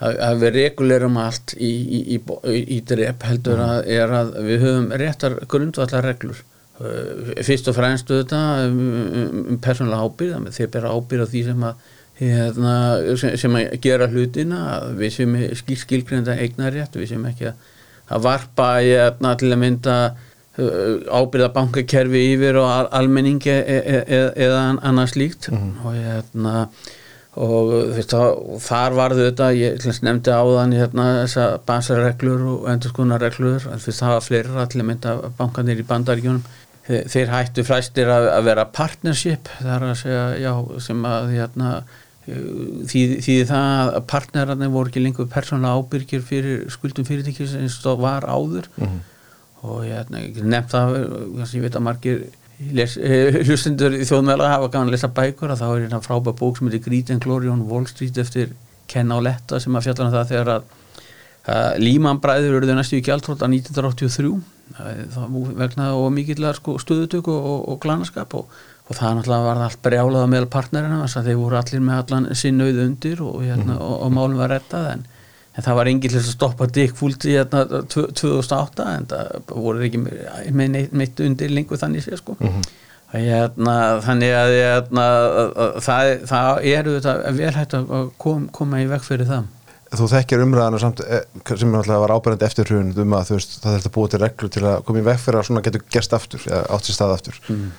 að, 0.00 0.20
að 0.28 0.44
við 0.44 0.54
regulerum 0.58 1.18
allt 1.20 1.54
í, 1.56 1.70
í, 1.70 2.00
í, 2.16 2.20
í, 2.20 2.60
í 2.76 2.80
drep 2.88 3.26
heldur 3.28 3.60
að 3.64 3.90
er 3.96 4.14
að 4.20 4.32
við 4.46 4.64
höfum 4.66 4.94
réttar 5.00 5.40
grundvallar 5.50 6.08
reglur 6.10 6.44
Uh, 6.80 7.34
fyrst 7.44 7.66
og 7.68 7.74
fremst 7.76 8.08
auðvitað 8.08 8.62
um, 8.70 8.76
um, 9.20 9.56
persónulega 9.60 10.06
ábyrð 10.06 10.30
þannig 10.32 10.48
að 10.48 10.54
þeir 10.56 10.68
bera 10.72 10.92
ábyrð 10.96 11.24
á 11.28 11.28
því 11.28 11.42
sem 11.44 11.64
að 11.68 11.82
hérna, 12.20 12.76
sem, 13.20 13.34
sem 13.42 13.58
að 13.58 13.74
gera 13.84 14.08
hlutina 14.08 14.60
að 14.78 14.86
við 15.02 15.12
sem 15.18 15.34
skil, 15.60 15.76
skilgreinda 15.82 16.38
eignarétt, 16.40 16.96
við 16.96 17.12
sem 17.12 17.26
ekki 17.28 17.50
að, 17.50 17.66
að 18.16 18.24
varpa 18.24 18.70
hérna, 18.78 19.34
til 19.42 19.50
að 19.50 19.60
mynda 19.60 19.96
uh, 20.08 21.20
ábyrða 21.20 21.50
bankakerfi 21.58 22.24
yfir 22.30 22.62
og 22.62 22.70
al, 22.70 22.88
almenningi 23.02 23.52
e, 23.52 23.76
e, 23.76 24.00
e, 24.00 24.22
eða 24.46 24.64
annað 24.78 25.12
slíkt. 25.12 25.50
Og 25.52 25.92
hérna 25.98 26.54
og 27.38 27.68
veist, 27.94 28.14
þar 28.64 28.96
varðu 28.98 29.26
þetta 29.28 29.50
ég 29.54 29.84
nefndi 30.02 30.32
áðan 30.34 30.74
hérna, 30.74 31.04
þessa 31.20 31.44
basarreglur 31.66 32.42
og 32.56 32.66
endurskoðunarreglur 32.72 33.68
en 33.70 33.78
þú 33.78 33.90
veist, 33.92 34.02
það 34.02 34.14
var 34.16 34.26
fleira 34.26 34.64
að 34.66 34.76
mynda 34.88 35.14
bankanir 35.38 35.78
í 35.82 35.86
bandaríkjunum. 35.86 36.42
Þeir, 36.88 37.04
þeir 37.12 37.30
hættu 37.30 37.64
fræstir 37.68 38.10
að, 38.10 38.26
að 38.34 38.46
vera 38.48 38.66
partnership 38.74 39.50
það 39.60 39.74
er 39.76 39.84
að 39.86 39.98
segja, 40.00 40.24
já, 40.42 40.52
sem 40.82 41.04
að 41.06 41.28
hérna, 41.36 41.70
því, 42.26 43.04
því 43.22 43.36
það 43.52 43.92
að 43.94 44.08
partnerarnir 44.10 44.72
voru 44.74 44.90
ekki 44.90 45.04
lengur 45.04 45.30
persónulega 45.30 45.78
ábyrgir 45.78 46.26
fyrir 46.26 46.66
skuldum 46.72 47.06
fyrirtækis 47.06 47.54
eins 47.60 47.78
og 47.86 48.02
var 48.02 48.26
áður. 48.26 48.66
Og 49.60 49.84
ég 49.84 49.94
hérna, 50.00 50.24
ég 50.24 50.34
get 50.34 50.50
nefnt 50.50 50.74
það 50.74 50.96
ég 51.54 51.66
veit 51.68 51.78
að 51.78 51.86
margir 51.86 52.22
eh, 52.60 53.38
hlustendur 53.46 53.96
í 53.96 54.06
þjóðmjöla 54.08 54.50
hafa 54.54 54.68
gaman 54.72 54.90
að 54.90 54.96
lesa 54.96 55.12
bækur 55.16 55.54
að 55.54 55.62
þá 55.62 55.68
er 55.70 55.84
hérna 55.84 56.02
frábæð 56.04 56.36
bók 56.40 56.58
sem 56.58 56.68
heitir 56.68 56.84
Greed 56.86 57.12
and 57.14 57.24
Glory 57.24 57.50
on 57.52 57.66
Wall 57.70 57.86
Street 57.88 58.18
eftir 58.20 58.52
Ken 58.90 59.12
Auletta 59.14 59.60
sem 59.62 59.76
að 59.76 59.88
fjalla 59.88 60.06
um 60.06 60.14
það 60.14 60.32
þegar 60.32 60.52
að, 60.54 60.72
að 61.54 61.78
Líman 61.84 62.20
bræður 62.22 62.58
eruðu 62.58 62.76
næstu 62.76 62.98
í 62.98 63.04
gjaldrótt 63.06 63.44
að 63.46 63.54
1983 63.60 64.32
það 64.76 65.06
það 65.14 65.38
vegna 65.58 65.86
og 65.98 66.10
mikillar 66.14 66.58
sko, 66.58 66.76
stöðutök 66.82 67.30
og, 67.32 67.46
og, 67.52 67.62
og 67.72 67.80
glanaskap 67.82 68.36
og, 68.38 68.58
og 68.88 68.98
það 68.98 69.16
náttúrulega 69.18 69.46
var 69.48 69.62
allt 69.64 69.80
brjálað 69.84 70.28
meðal 70.30 70.50
partnerina 70.52 71.00
þess 71.04 71.20
að 71.20 71.30
þeir 71.30 71.40
voru 71.40 71.58
allir 71.60 71.86
með 71.86 72.02
allan 72.02 72.28
sinnauð 72.38 72.82
undir 72.84 73.24
og, 73.24 73.40
hérna, 73.46 73.78
og, 73.78 73.96
og 74.06 74.14
málum 74.14 74.38
var 74.40 74.54
rettað 74.54 74.92
en, 74.94 75.08
en 75.56 75.64
það 75.66 75.78
var 75.80 75.88
enginn 75.90 76.12
til 76.12 76.20
að 76.20 76.28
stoppa 76.30 76.66
Dick 76.70 76.94
Fult 76.98 77.24
í 77.26 77.34
hérna, 77.36 77.64
tvö- 77.90 78.10
2008 78.20 78.84
en 78.96 79.06
það 79.10 79.54
voru 79.64 79.82
ekki 79.88 79.98
með, 80.04 80.68
neitt, 80.76 80.92
neitt 80.94 81.20
undir 81.26 81.50
lengur 81.50 81.80
þannig 81.80 82.04
sé 82.06 82.16
sko. 82.20 82.36
Hérna, 83.10 83.74
þannig 84.06 84.34
að 84.38 84.52
hérna, 84.54 85.06
að- 85.10 85.56
að- 85.64 85.78
það, 85.82 86.10
það 86.30 86.60
eru 86.76 86.92
þetta 87.00 87.32
vel 87.40 87.54
hægt 87.56 87.74
að 87.74 88.10
kom, 88.22 88.44
koma 88.54 88.78
í 88.84 88.86
veg 88.86 89.02
fyrir 89.02 89.26
það. 89.26 89.48
Þú 89.90 90.06
þekkir 90.12 90.42
umræðana 90.44 90.78
samt 90.78 91.00
eh, 91.02 91.24
sem 91.58 91.72
náttúrulega 91.72 92.02
var 92.04 92.12
ábærandi 92.14 92.46
eftir 92.46 92.68
hrun 92.70 92.92
um 92.94 93.14
að 93.18 93.32
veist, 93.34 93.56
það 93.64 93.72
þurft 93.74 93.88
að 93.88 93.94
búa 93.96 94.10
til 94.12 94.20
reglur 94.22 94.50
til 94.54 94.62
að 94.70 94.84
koma 94.86 95.00
í 95.00 95.06
vegferð 95.08 95.40
að 95.40 95.46
svona 95.48 95.62
getur 95.66 95.82
gerst 95.90 96.12
aftur 96.14 96.44
eða 96.46 96.60
átt 96.76 96.86
sér 96.86 96.94
stað 96.94 97.14
aftur. 97.16 97.40
Mm. 97.50 97.72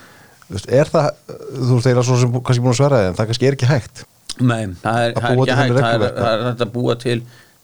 er 0.67 0.91
það, 0.91 1.07
þú 1.55 1.77
veist, 1.77 1.88
eiginlega 1.88 2.03
svo 2.10 2.17
sem 2.19 2.34
kannski 2.36 2.65
búin 2.65 2.73
að 2.75 2.79
svara 2.81 2.99
þig, 2.99 3.07
en 3.07 3.15
það 3.21 3.29
kannski 3.31 3.47
er 3.47 3.55
ekki 3.55 3.69
hægt 3.71 4.03
Nei, 4.41 4.65
það 4.81 4.99
er, 5.05 5.13
Að 5.15 5.21
það 5.21 5.31
er 5.31 5.39
ekki 5.39 5.55
hægt 5.62 5.79
það 5.79 6.03
er, 6.10 6.13
það 6.19 6.34
er 6.36 6.43
hægt 6.49 6.65
að 6.65 6.73
búa 6.75 6.95
til 6.99 7.15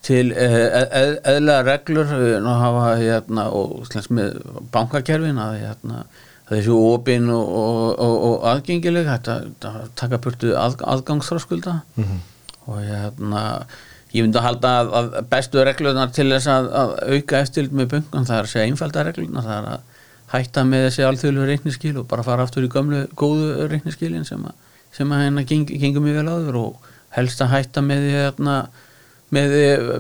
til 0.08 0.32
eð, 0.32 1.18
eðlega 1.28 1.66
reglur 1.68 2.16
eh, 2.16 2.38
nú 2.44 2.54
hafa 2.62 2.96
hérna 3.02 3.50
og 3.56 3.84
slens 3.90 4.10
með 4.14 4.40
bankakerfin 4.74 5.42
að 5.44 5.60
hérna 5.66 6.06
að 6.48 6.62
þessu 6.62 6.78
opin 6.80 7.28
og, 7.34 7.52
og, 7.60 7.82
og, 8.00 8.16
og 8.30 8.48
aðgengileg 8.54 9.10
hægt 9.12 9.28
að, 9.34 9.50
að 9.68 9.92
taka 10.00 10.22
burtu 10.24 10.54
að, 10.56 10.80
aðgangsþráskulda 10.96 11.76
og 12.68 12.80
hérna 12.88 13.44
ég 14.14 14.24
myndi 14.24 14.40
að 14.40 14.48
halda 14.48 14.72
að, 14.80 14.94
að 15.00 15.18
bestu 15.32 15.64
reglunar 15.68 16.14
til 16.16 16.30
þess 16.32 16.48
að, 16.52 16.70
að 16.82 16.94
auka 17.12 17.42
eftirlit 17.44 17.76
með 17.76 17.92
bunkan 17.96 18.28
það 18.30 18.38
er 18.38 18.48
að 18.48 18.54
segja 18.54 18.72
einfalda 18.72 19.06
reglunar 19.10 19.48
það 19.48 19.58
er 19.58 19.70
að 19.74 19.96
hætta 20.32 20.64
með 20.68 20.88
þessi 20.88 21.06
alþjóðlu 21.08 21.48
reikniskil 21.48 21.94
og 22.00 22.08
bara 22.12 22.24
fara 22.24 22.48
aftur 22.48 22.66
í 22.68 22.72
gömlu 22.72 23.04
góðu 23.20 23.68
reikniskilin 23.72 24.26
sem 24.28 24.44
að, 24.44 24.56
sem 24.96 25.12
að 25.12 25.24
hérna 25.26 25.44
geng, 25.48 25.68
gengum 25.68 26.08
vel 26.08 26.28
áður 26.28 26.60
og 26.62 26.90
helst 27.16 27.44
að 27.44 27.54
hætta 27.56 27.84
með 27.84 28.04
því 28.06 28.18
hérna 28.22 28.58
með 29.36 29.54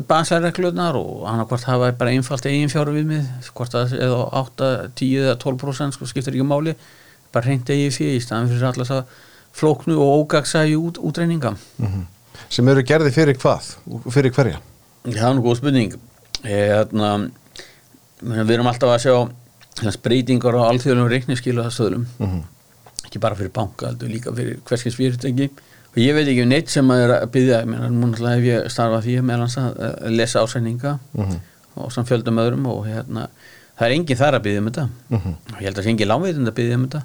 basarreglunar 0.07 0.95
og 0.95 1.25
annarkvort 1.27 1.65
hafa 1.67 1.89
bara 1.99 2.13
einfalt 2.15 2.45
eigin 2.47 2.69
fjáru 2.71 2.93
við 2.95 3.07
mig 3.09 3.25
hvort 3.57 3.73
það 3.75 3.95
eða 3.99 4.19
8, 4.39 4.69
10 4.95 5.23
eða 5.25 5.33
12% 5.41 5.97
sko 5.97 6.07
skiptir 6.07 6.37
ekki 6.37 6.45
máli. 6.47 6.75
Bara 7.35 7.49
reynd 7.49 7.67
eigin 7.73 7.91
fyrir 7.91 8.15
í 8.15 8.23
staðan 8.23 8.47
fyrir 8.53 8.69
alltaf 8.69 8.93
að 8.95 9.17
flóknu 9.57 9.97
og 9.99 10.13
ógagsæju 10.23 10.79
út, 10.79 10.99
útreininga 11.01 11.55
sem 12.53 12.67
eru 12.69 12.83
gerði 12.85 13.11
fyrir 13.11 13.35
hvað, 13.41 13.71
fyrir 14.13 14.31
hverja? 14.35 14.59
Það 15.07 15.23
er 15.27 15.33
nú 15.35 15.41
góð 15.43 15.57
spurning. 15.59 15.95
Hérna, 16.45 17.09
við 18.21 18.51
erum 18.53 18.69
alltaf 18.69 18.93
að 18.93 19.01
sjá 19.07 19.15
hérna, 19.81 19.93
breytingar 20.05 20.55
á 20.61 20.69
alþjóðlum 20.69 21.09
reikniskilaðastöðlum 21.11 22.05
Mhm. 22.21 22.43
ekki 23.07 23.19
bara 23.19 23.35
fyrir 23.35 23.51
banka, 23.51 23.87
heldur 23.91 24.07
líka 24.13 24.31
fyrir 24.37 24.61
hverskins 24.63 24.95
fyrirtæki 24.95 25.49
og 25.97 26.01
ég 26.03 26.13
veit 26.13 26.27
ekki 26.29 26.43
um 26.45 26.49
neitt 26.53 26.69
sem 26.69 26.87
að 26.93 27.03
er 27.07 27.11
að 27.17 27.29
byggja, 27.33 27.59
náttúrulega 27.65 28.35
hef 28.37 28.45
ég 28.45 28.67
starfað 28.69 29.05
því 29.07 29.13
að 29.17 29.53
að 29.67 30.15
lesa 30.15 30.43
ásæninga 30.45 30.99
Mhm. 31.17 31.37
og 31.77 31.91
samt 31.91 32.07
fjöldum 32.09 32.37
öðrum 32.41 32.65
og 32.69 32.85
hérna, 32.85 33.27
það 33.77 33.85
er 33.87 33.95
enginn 33.97 34.17
þar 34.17 34.37
að 34.37 34.43
byggja 34.45 34.59
um 34.61 34.69
þetta 34.69 34.89
Mhm. 35.09 35.33
og 35.53 35.57
ég 35.57 35.65
held 35.65 35.75
að 35.75 35.81
það 35.81 35.85
sé 35.85 35.89
enginn 35.93 36.07
lágveitund 36.11 36.47
að 36.47 36.57
byggja 36.59 36.75
um 36.75 36.87
þetta 36.87 37.01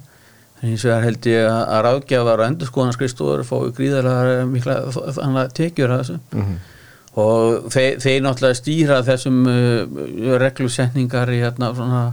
en 0.62 0.68
hins 0.68 0.85
vegar 0.85 1.02
held 1.02 1.20
ég 1.26 1.48
að, 1.48 1.62
ráðgjafar 1.87 2.38
og 2.40 2.46
endurskoðanaskristúður 2.50 3.44
fái 3.48 3.72
gríðarlega 3.72 4.46
mikla 4.46 5.48
tekjur 5.55 5.90
að 5.90 6.00
þessu 6.02 6.18
Mhm. 6.33 6.57
og 7.16 7.64
þeir, 7.72 7.96
þeir 8.00 8.20
náttúrulega 8.22 8.61
stýra 8.61 9.02
þessum 9.05 9.46
uh, 9.46 10.38
reglusetningar 10.38 11.28
í 11.33 11.40
hérna 11.42 11.72
svona 11.74 12.12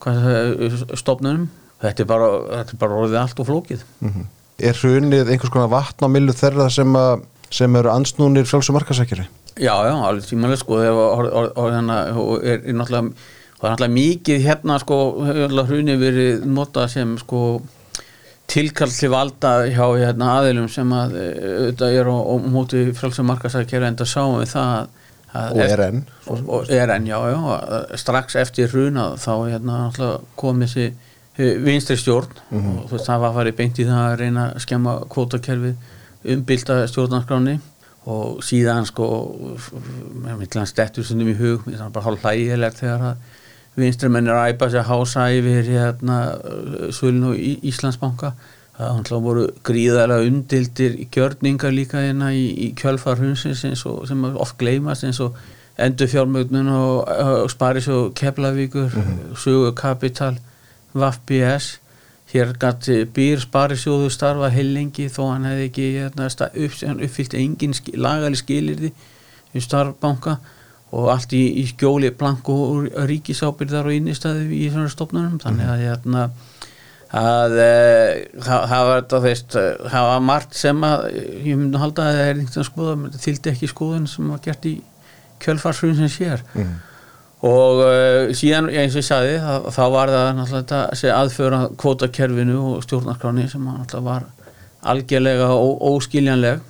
hvað, 0.00 0.16
uh, 0.60 0.94
stofnunum 0.96 1.48
þetta 1.82 2.00
er, 2.00 2.04
bara, 2.06 2.28
þetta 2.64 2.72
er 2.74 2.78
bara 2.78 2.92
orðið 3.00 3.18
allt 3.22 3.40
og 3.40 3.46
flókið 3.46 3.80
Mhm. 4.02 4.26
Er 4.58 4.78
hrunið 4.78 5.30
einhvers 5.30 5.52
konar 5.54 5.70
vatn 5.72 6.06
á 6.06 6.08
millu 6.10 6.34
þeirra 6.34 6.68
sem, 6.72 6.94
að, 6.98 7.24
sem 7.54 7.76
eru 7.78 7.92
ansnúnir 7.92 8.48
frjálsum 8.48 8.78
markasækjari 8.78 9.28
já, 9.58 9.74
já, 9.86 9.94
alveg 9.94 10.26
tímanlega 10.26 10.62
sko 10.62 10.78
hérna, 10.82 11.98
og 12.18 12.42
er, 12.42 12.62
er 12.62 12.78
náttúrulega 12.78 13.14
það 13.58 13.64
er 13.64 13.72
náttúrulega 13.72 13.94
mikið 13.94 14.46
hérna 14.46 14.78
sko 14.82 15.00
hrunið 15.70 16.02
verið 16.02 16.46
notað 16.50 16.92
sem 16.94 17.16
sko 17.22 17.42
tilkall 18.48 18.92
til 18.94 19.10
valda 19.12 19.52
hjá 19.68 19.84
hérna, 19.98 20.34
aðilum 20.40 20.70
sem 20.72 20.92
að 20.96 21.18
eh, 21.20 21.34
auðvitað 21.48 21.98
er 22.00 22.08
á, 22.08 22.16
móti 22.54 22.86
frjálsum 22.96 23.28
markasækjari 23.28 23.90
en 23.90 23.98
það 23.98 24.10
sáum 24.14 24.38
við 24.40 24.54
það 24.54 24.72
að 25.38 25.52
og 25.52 25.58
er 25.60 25.82
enn 25.84 25.98
og, 26.24 26.38
og 26.56 26.70
er 26.72 26.94
enn, 26.94 27.10
já, 27.10 27.18
já, 27.28 27.40
strax 28.00 28.38
eftir 28.40 28.72
hruna 28.72 29.10
þá 29.20 29.32
hérna 29.50 29.82
náttúrulega 29.84 30.38
kom 30.40 30.64
þessi 30.64 30.86
eh, 30.88 31.07
vinstri 31.38 31.96
stjórn. 31.96 32.32
Og 32.52 32.84
þú 32.88 32.96
veist, 32.96 33.06
það 33.08 33.20
var 33.22 33.28
að 33.30 33.34
fara 33.38 33.52
í 33.52 33.56
beint 33.58 33.78
í 33.78 33.84
það 33.88 34.04
að 34.04 34.18
reyna 34.22 34.46
að 34.52 34.62
skemma 34.66 34.94
kvótakerfið 35.14 36.30
umbylta 36.34 36.78
stjórnarskráni 36.90 37.58
og 38.08 38.38
síðan 38.42 38.86
sko 38.88 39.06
með 40.24 40.38
millan 40.40 40.66
stettur 40.70 41.04
sundum 41.06 41.28
í 41.30 41.36
hug 41.38 41.66
mér 41.68 41.82
er 41.84 41.90
bara 41.94 42.06
hálf 42.08 42.24
hlægilegt 42.24 42.80
þegar 42.82 43.04
að 43.12 43.34
vinstri 43.78 44.08
menn 44.10 44.26
er 44.26 44.34
að 44.40 44.54
æpa 44.54 44.68
sér 44.72 44.86
hása 44.88 45.26
yfir 45.36 45.68
hérna 45.68 46.16
svölun 46.94 47.28
og 47.30 47.36
Í- 47.38 47.60
Íslandsbanka. 47.70 48.32
Það 48.78 49.22
voru 49.22 49.44
gríðarlega 49.66 50.26
undildir 50.30 50.96
gjörningar 51.14 51.72
líka 51.74 51.98
hérna 52.02 52.32
í, 52.34 52.44
í 52.66 52.72
kjölfar 52.78 53.18
hunsins 53.18 53.64
eins 53.66 53.84
og 53.90 54.04
sem 54.06 54.20
oft 54.34 54.56
gleymast 54.60 55.04
eins 55.06 55.18
og 55.22 55.34
endur 55.78 56.06
fjármögnun 56.10 56.70
og, 56.74 57.08
og 57.44 57.50
sparis 57.50 57.88
og 57.90 58.12
keflavíkur 58.18 58.94
sögu 59.38 59.72
kapital 59.78 60.38
VFBS 60.94 61.78
hér 62.32 62.52
gæti 62.60 63.02
býr 63.16 63.40
sparisjóðu 63.40 64.10
starfa 64.12 64.50
heilengi 64.52 65.08
þó 65.12 65.30
hann 65.30 65.48
hefði 65.48 65.68
ekki 65.70 65.86
hérna, 65.96 66.28
upp, 66.28 66.76
hann 66.84 67.00
uppfyllt 67.06 67.36
engin 67.38 67.76
ski, 67.76 67.94
lagali 67.96 68.36
skilirði 68.36 68.92
í 69.56 69.62
starfbanka 69.64 70.36
og 70.92 71.08
allt 71.12 71.32
í, 71.36 71.42
í 71.60 71.64
skjóli 71.68 72.10
plank 72.16 72.48
og 72.52 72.88
ríkisábyrðar 73.08 73.88
og 73.88 73.96
innistæði 73.96 74.46
í 74.56 74.68
svona 74.72 74.92
stofnunum. 74.92 75.40
Þannig 75.42 75.68
að 75.68 75.82
hérna 75.84 76.28
að 77.08 77.54
e, 77.64 77.68
það, 78.44 78.64
var 80.10 80.20
margt 80.24 80.56
sem 80.56 80.84
að 80.84 81.06
ég 81.48 81.56
myndi 81.56 81.80
halda 81.80 82.04
að 82.04 82.18
það 82.18 82.26
er 82.26 82.42
einhvern 82.42 82.68
skoða 82.68 83.22
þyldi 83.24 83.52
ekki 83.54 83.70
skoðun 83.72 84.08
sem 84.10 84.28
var 84.28 84.42
gert 84.44 84.68
í 84.68 84.74
kjölfarsfrun 85.44 85.96
sem 86.02 86.12
sér 86.12 86.44
Mhm. 86.52 86.76
Og 87.46 87.84
uh, 87.84 88.32
síðan 88.34 88.66
eins 88.72 88.96
og 88.96 89.02
ég 89.02 89.06
sagði 89.06 89.36
þá, 89.38 89.68
þá 89.70 89.84
var 89.94 90.10
það 90.10 90.30
náttúrulega 90.38 90.62
þetta 90.62 90.80
þessi 90.90 91.12
aðföra 91.14 91.60
kvótakerfinu 91.78 92.58
og 92.72 92.82
stjórnarskráni 92.82 93.46
sem 93.50 93.68
var 94.02 94.26
algjörlega 94.88 95.52
ó, 95.54 95.66
óskiljanleg. 95.92 96.64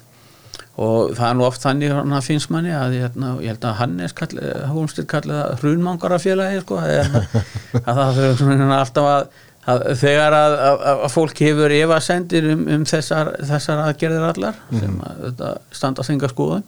Og 0.79 1.17
það 1.19 1.25
er 1.27 1.35
nú 1.35 1.45
oft 1.49 1.65
þannig 1.65 1.95
hann 1.97 2.23
finnst 2.23 2.53
manni 2.55 2.71
að 2.71 2.99
ég, 2.99 3.09
hérna, 3.09 3.33
ég 3.43 3.51
held 3.51 3.65
að 3.67 3.79
Hannes 3.81 4.15
kall, 4.15 4.37
Hólmstir 4.71 5.09
kallið 5.11 5.41
það 5.41 5.65
hrunmangarafélagi 5.65 6.61
sko, 6.63 6.79
að, 6.79 7.17
að 7.89 7.99
það 7.99 8.21
svona 8.39 8.69
alltaf 8.77 9.09
að, 9.11 9.41
að 9.73 9.83
þegar 10.05 10.37
að, 10.37 10.55
að, 10.69 10.85
að 10.93 11.11
fólk 11.17 11.43
hefur 11.49 11.75
efasendir 11.81 12.47
um, 12.53 12.63
um 12.77 12.87
þessar, 12.87 13.33
þessar 13.51 13.83
aðgerðir 13.89 14.29
allar 14.29 14.63
sem 14.71 15.03
að 15.09 15.25
þetta 15.25 15.51
standa 15.81 16.07
þengar 16.07 16.37
skoðun 16.37 16.65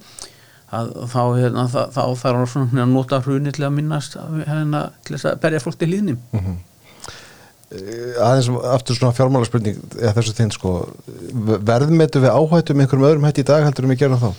að 0.70 0.90
þá, 1.11 1.22
hérna, 1.37 1.68
þá, 1.70 1.80
þá 1.94 2.02
þarf 2.22 2.50
svona 2.52 2.85
að 2.85 2.92
nota 2.94 3.22
hruni 3.24 3.52
til 3.54 3.66
að 3.66 3.76
minnast 3.78 4.18
hérna, 4.46 4.90
til 5.06 5.16
þess 5.16 5.33
að 5.33 5.40
berja 5.42 5.62
fólk 5.64 5.80
til 5.80 5.90
líðnum 5.90 6.20
Eh, 7.70 8.16
aðeins 8.18 8.48
aftur 8.66 8.96
svona 8.98 9.14
fjármálarspurning 9.14 9.76
eða 10.00 10.16
þessu 10.16 10.33
þinn 10.35 10.48
sko. 10.54 10.70
Verðmetu 11.62 12.22
við 12.24 12.33
áhættu 12.35 12.74
með 12.74 12.88
einhverjum 12.88 13.06
öðrum 13.06 13.26
hætti 13.28 13.44
í 13.44 13.46
dag 13.46 13.62
heldur 13.62 13.87
um 13.87 13.92
að 13.94 14.00
gera 14.00 14.18
þá? 14.18 14.30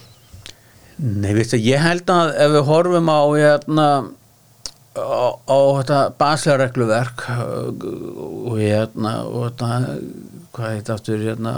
Nei, 1.02 1.30
veistu, 1.38 1.60
ég 1.64 1.80
held 1.80 2.12
að 2.12 2.34
ef 2.44 2.52
við 2.58 2.66
horfum 2.68 3.08
á 3.08 3.22
hérna 3.32 3.86
á, 5.00 5.28
á 5.48 5.58
þetta 5.80 6.02
baslegaregluverk 6.20 7.24
og 7.32 8.60
hérna 8.60 9.16
og 9.30 9.48
þetta, 9.48 9.80
hvað 10.52 10.76
heit 10.76 10.92
aftur 10.98 11.24
hérna, 11.24 11.56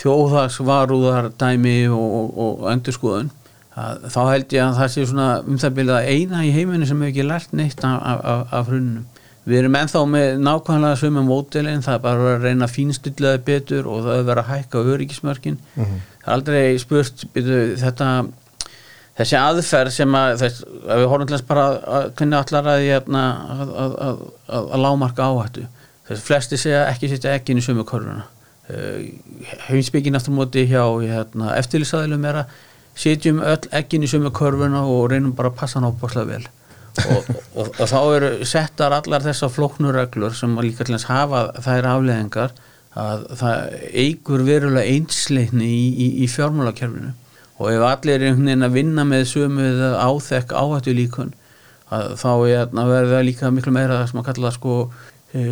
þjóðhagsvarúðar 0.00 1.28
dæmi 1.36 1.76
og, 1.92 2.08
og, 2.22 2.32
og 2.46 2.66
endurskoðun 2.72 3.28
að, 3.76 4.04
þá 4.12 4.20
held 4.28 4.52
ég 4.52 4.66
að 4.66 4.78
það 4.80 4.92
sé 4.94 5.06
svona 5.06 5.30
um 5.46 5.58
það 5.58 5.76
byrjað 5.78 6.10
eina 6.12 6.44
í 6.44 6.52
heiminu 6.52 6.86
sem 6.86 7.00
hefur 7.00 7.12
ekki 7.12 7.28
lært 7.28 7.56
neitt 7.56 7.84
af, 7.84 7.98
af, 8.02 8.24
af, 8.24 8.46
af 8.52 8.70
hrununum 8.70 9.08
Við 9.42 9.58
erum 9.58 9.74
ennþá 9.74 10.02
með 10.06 10.36
nákvæmlega 10.38 10.98
sömu 11.00 11.22
mótilinn, 11.26 11.82
það 11.82 11.96
er 11.96 12.02
bara 12.04 12.26
að 12.36 12.44
reyna 12.46 12.68
að 12.68 12.74
fínstilllega 12.76 13.40
betur 13.42 13.88
og 13.90 14.04
það 14.04 14.20
er 14.20 14.28
verið 14.28 14.42
að 14.42 14.50
hækka 14.52 14.82
öryggismörkin. 14.92 15.56
Mm 15.74 15.84
-hmm. 15.84 16.04
Það 16.22 16.28
er 16.28 16.36
aldrei 16.36 16.78
spurt 16.78 17.24
byrju, 17.34 17.58
þetta, 17.80 18.10
þessi 19.18 19.38
aðferð 19.40 19.94
sem 19.96 20.14
að, 20.14 20.36
þess, 20.44 20.62
að 20.86 21.02
við 21.02 21.10
horfum 21.10 21.26
til 21.26 21.36
þess 21.36 21.48
bara 21.48 21.64
að 21.96 22.06
hvernig 22.20 22.38
allar 22.38 22.70
að, 22.74 22.84
hérna, 22.86 23.24
að, 23.56 23.74
að, 23.84 23.96
að, 24.06 24.22
að, 24.46 24.70
að 24.76 24.84
lámarka 24.86 25.26
áhættu. 25.26 25.66
Þess 26.06 26.22
flesti 26.22 26.56
segja 26.56 26.86
ekki 26.92 27.10
setja 27.10 27.34
ekki 27.34 27.52
inn 27.52 27.58
í 27.58 27.66
sömu 27.66 27.84
korfuna. 27.84 28.28
Uh, 28.70 29.10
Heimsbyggin 29.66 30.14
aftur 30.14 30.36
móti 30.38 30.68
hjá 30.70 30.86
hérna, 31.02 31.56
eftirlýsaðilum 31.58 32.30
er 32.30 32.44
að 32.44 32.60
setjum 32.98 33.40
öll 33.44 33.70
ekki 33.72 33.98
inn 33.98 34.06
í 34.06 34.10
sömu 34.10 34.32
korfuna 34.34 34.84
og 34.88 35.08
reynum 35.12 35.32
bara 35.36 35.52
að 35.52 35.58
passa 35.62 35.80
hann 35.80 35.88
ábúrslega 35.88 36.28
vel. 36.28 36.44
Og, 36.92 37.30
og, 37.56 37.68
og 37.80 37.88
þá 37.88 37.98
eru 38.02 38.30
settar 38.44 38.92
allar 38.92 39.24
þessar 39.24 39.52
flóknurreglur 39.54 40.34
sem 40.36 40.58
líka 40.60 40.84
til 40.84 40.98
þess 40.98 41.08
hafa 41.08 41.46
þær 41.64 41.88
afleðingar 41.94 42.52
að 42.92 43.22
það 43.40 43.76
eigur 44.02 44.42
verulega 44.44 44.96
einsleitni 44.96 45.68
í, 45.68 45.84
í, 45.88 46.08
í 46.24 46.28
fjármálakerfinu. 46.28 47.14
Og 47.62 47.70
ef 47.72 47.86
allir 47.86 48.18
er 48.18 48.26
einhvern 48.32 48.50
veginn 48.50 48.66
að 48.66 48.76
vinna 48.76 49.06
með 49.08 49.24
sömu 49.30 49.70
áþekk 50.02 50.52
áhættu 50.52 50.96
líkun 50.96 51.32
að 51.92 52.14
þá 52.20 52.30
er 52.48 52.68
að 52.68 52.92
verða 52.92 53.24
líka 53.24 53.50
miklu 53.52 53.72
meira 53.74 54.00
það 54.00 54.06
sem 54.10 54.20
að 54.22 54.28
kalla 54.28 54.48
það 54.48 54.56
sko 54.56 54.76
e, 55.32 55.42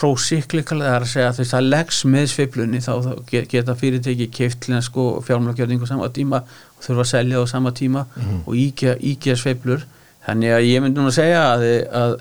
prósíklikal, 0.00 0.80
það 0.82 0.94
er 0.94 1.06
að 1.06 1.12
segja 1.12 1.28
að 1.30 1.40
þess 1.40 1.56
að 1.58 1.68
leggs 1.74 2.00
með 2.10 2.26
sveiflunni 2.32 2.82
þá, 2.82 2.92
þá 3.04 3.12
geta 3.52 3.76
fyrirteki 3.78 4.28
keift 4.34 4.62
til 4.64 4.74
þess 4.76 4.90
sko 4.90 5.06
fjármálakerfing 5.26 5.86
á 5.86 5.90
sama 5.90 6.10
tíma 6.14 6.42
og 6.42 6.75
þurfa 6.86 7.04
að 7.04 7.12
selja 7.12 7.42
á 7.42 7.44
sama 7.50 7.74
tíma 7.74 8.06
mm 8.06 8.22
-hmm. 8.22 8.40
og 8.46 8.54
íkja, 8.56 8.96
íkja 9.00 9.36
sveiflur 9.36 9.84
Þannig 10.26 10.54
að 10.56 10.64
ég 10.66 10.82
myndi 10.82 11.02
nú 11.02 11.10
að 11.10 11.18
segja 11.20 11.42
að, 11.52 11.64
að, 11.94 12.14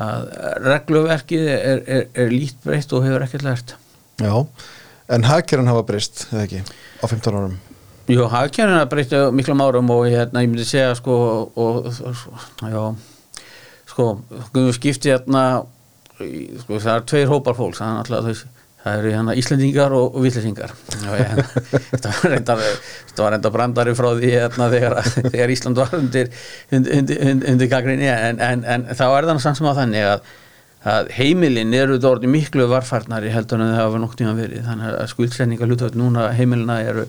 að 0.00 0.28
regluverkið 0.64 1.48
er, 1.52 1.82
er, 1.84 2.06
er 2.22 2.30
lít 2.32 2.62
breytt 2.64 2.94
og 2.96 3.04
hefur 3.04 3.24
ekkert 3.26 3.44
lært. 3.44 3.74
Já, 4.20 4.32
en 5.12 5.26
hagkerran 5.28 5.68
hafa 5.68 5.82
breyst, 5.90 6.24
eða 6.30 6.46
ekki, 6.46 6.62
á 6.64 7.04
15 7.04 7.36
árum? 7.36 7.58
Jú, 8.08 8.24
hagkerran 8.32 8.78
hafa 8.78 8.88
breyst 8.94 9.12
miklu 9.36 9.56
árum 9.60 9.92
og 9.92 10.06
hérna, 10.08 10.44
ég 10.46 10.52
myndi 10.52 10.64
segja 10.68 10.94
sko, 10.96 11.18
og, 11.52 11.90
já, 12.64 12.80
sko, 13.92 14.08
skipti 14.78 15.12
hérna, 15.12 15.44
sko, 16.16 16.78
það 16.78 16.94
er 16.94 17.06
tveir 17.12 17.32
hópar 17.34 17.60
fólks, 17.60 17.82
það 17.82 17.92
er 17.92 18.00
alltaf 18.06 18.30
þessi 18.30 18.54
það 18.84 18.98
eru 18.98 19.12
hérna 19.14 19.36
Íslandingar 19.36 19.94
og, 19.96 20.18
Villisingar 20.24 20.74
þetta 21.90 22.12
var 22.14 22.32
reyndar 22.32 22.62
þetta 22.64 23.24
var 23.24 23.34
reyndar 23.34 23.54
brandari 23.54 23.94
frá 23.98 24.10
því 24.16 24.30
hérna, 24.32 24.68
þegar, 24.72 25.00
þegar 25.26 25.52
Ísland 25.54 25.80
var 25.80 25.96
undir 25.98 26.30
undir, 26.72 27.00
undir, 27.00 27.50
undir 27.52 27.70
gagrinni 27.70 28.08
en, 28.08 28.40
en, 28.40 28.64
en 28.64 28.86
þá 28.94 29.04
er 29.08 29.28
það 29.28 29.42
samt 29.44 29.60
sem 29.60 29.68
á 29.68 29.74
þannig 29.76 30.06
að, 30.08 30.26
að 30.94 31.12
heimilin 31.18 31.76
eru 31.76 32.00
orðið 32.10 32.32
miklu 32.32 32.68
varfarnari 32.70 33.32
heldur 33.34 33.60
en 33.60 33.72
það 33.74 33.82
hafa 33.82 34.02
nokt 34.02 34.20
tíma 34.20 34.34
verið. 34.38 34.64
Þannig 34.66 34.92
að 34.96 35.08
skuldsetninga 35.14 35.68
hlutvöld 35.68 35.98
núna 36.00 36.30
heimilina 36.36 36.80
eru 36.86 37.06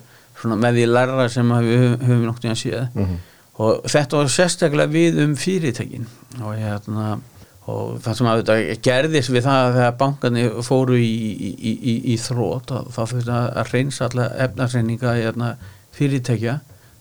með 0.52 0.80
því 0.80 0.88
lærra 0.90 1.28
sem 1.32 1.52
við 1.62 1.84
höfum 2.02 2.26
nokt 2.28 2.44
tíma 2.44 2.58
séð. 2.60 2.88
Mm 2.94 3.06
-hmm. 3.06 3.20
og 3.64 3.92
þetta 3.94 4.18
var 4.18 4.32
sérstaklega 4.36 4.92
við 4.92 5.22
um 5.24 5.36
fyrirtekin 5.38 6.08
og 6.42 6.56
hérna 6.58 7.20
og 7.70 8.00
það 8.02 8.18
sem 8.18 8.30
að 8.30 8.40
þetta 8.42 8.78
gerðist 8.88 9.32
við 9.32 9.46
það 9.46 9.66
að 9.66 9.76
þegar 9.78 9.98
bankarnir 10.00 10.56
fóru 10.66 10.98
í, 10.98 11.12
í, 11.32 11.52
í, 11.72 11.94
í 12.14 12.18
þrótt 12.18 12.74
þá 12.90 13.02
þurfti 13.04 13.36
að 13.36 13.74
reynsa 13.76 14.08
alla 14.08 14.28
efnarsreininga 14.48 15.14
í 15.20 15.26
hérna, 15.28 15.52
fyrirtækja 15.94 16.56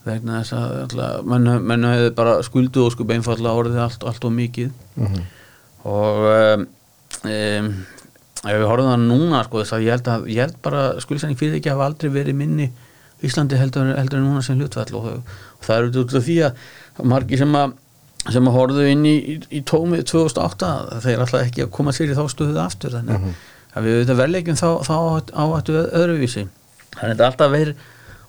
vegna 0.05 0.43
þess 0.43 1.01
að 1.01 1.25
menn 1.29 1.89
hefði 1.89 2.13
bara 2.17 2.37
skuldu 2.45 2.85
og 2.85 2.95
skup 2.95 3.13
einfalla 3.15 3.55
orðið 3.57 3.81
allt, 3.87 4.05
allt 4.09 4.29
og 4.29 4.37
mikið 4.37 4.71
mm 4.97 5.07
-hmm. 5.07 5.25
og 5.89 6.29
um, 7.25 7.75
ef 8.45 8.55
við 8.57 8.69
horfum 8.69 8.93
það 8.93 9.09
núna 9.09 9.43
sko 9.45 9.63
þess 9.63 9.77
að 9.77 9.85
ég 9.85 9.97
held, 9.97 10.09
að, 10.09 10.29
ég 10.29 10.41
held 10.45 10.57
bara 10.63 10.85
skuldsenning 11.01 11.41
fyrirtækja 11.41 11.77
hafa 11.77 11.91
aldrei 11.91 12.11
verið 12.13 12.37
minni 12.37 12.73
Íslandi 13.21 13.57
heldur, 13.61 13.91
heldur 13.97 14.19
en 14.19 14.25
núna 14.25 14.43
sem 14.43 14.57
hlutvall 14.57 14.95
og, 14.97 15.07
og 15.61 15.65
það 15.65 15.79
eru 15.79 16.05
út 16.05 16.15
af 16.17 16.25
því 16.25 16.37
að 16.47 16.53
margi 17.05 17.37
sem 17.37 17.57
að 17.57 17.75
sem 18.29 18.49
að 18.51 18.57
horfðu 18.57 18.89
inn 18.91 19.07
í, 19.09 19.15
í, 19.17 19.37
í 19.59 19.61
tómið 19.69 20.05
2008 20.11 20.73
þeir 21.05 21.23
alltaf 21.25 21.45
ekki 21.47 21.65
að 21.65 21.73
koma 21.77 21.95
sér 21.97 22.13
í 22.13 22.17
þá 22.19 22.25
stuðuð 22.33 22.61
aftur 22.63 22.97
þannig 22.99 23.17
mm 23.17 23.23
-hmm. 23.25 23.39
að 23.73 23.87
við 23.87 23.97
auðvitað 23.97 24.21
verðleikum 24.21 24.59
þá, 24.61 24.69
þá 24.85 24.97
áhættu 25.33 25.79
öðruvísi 25.87 26.45
þannig 26.97 27.07
að 27.07 27.15
þetta 27.15 27.31
alltaf 27.31 27.55
verið 27.55 27.87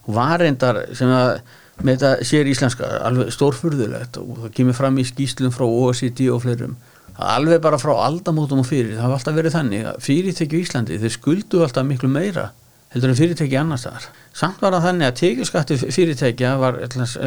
varendar 0.08 0.80
sem 0.98 1.12
að 1.12 1.34
með 1.82 1.98
þetta 1.98 2.30
sér 2.30 2.50
íslenska 2.52 2.88
alveg 3.08 3.34
stórfurðulegt 3.34 4.18
og 4.22 4.46
það 4.46 4.56
kemur 4.58 4.78
fram 4.78 4.98
í 5.02 5.06
skýslum 5.08 5.54
frá 5.56 5.66
OECD 5.66 6.28
og 6.32 6.44
fleirum 6.46 6.78
alveg 7.22 7.62
bara 7.62 7.80
frá 7.82 7.94
aldamótum 8.06 8.62
og 8.62 8.68
fyrir 8.70 8.96
það 8.96 9.06
hafa 9.06 9.18
alltaf 9.20 9.38
verið 9.38 9.56
þannig 9.58 9.88
að 9.90 10.02
fyrirtekju 10.06 10.62
Íslandi 10.62 11.00
þeir 11.02 11.16
skuldu 11.16 11.64
alltaf 11.66 11.88
miklu 11.88 12.10
meira 12.12 12.52
heldur 12.92 13.14
en 13.14 13.18
fyrirtæki 13.20 13.58
annars 13.60 13.86
þar 13.88 14.08
samt 14.36 14.62
var 14.64 14.76
það 14.76 14.88
þannig 14.88 15.08
að 15.08 15.18
tekjuskatti 15.22 15.80
fyrirtækja 15.82 16.52
var 16.60 16.80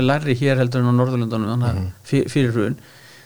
lærri 0.05 0.37
hér 0.41 0.61
heldur 0.61 0.85
en 0.85 0.93
á 0.93 0.95
Norðurlundunum 1.01 1.65
mm. 1.65 1.91
fyrir 2.05 2.53
hrun 2.53 2.79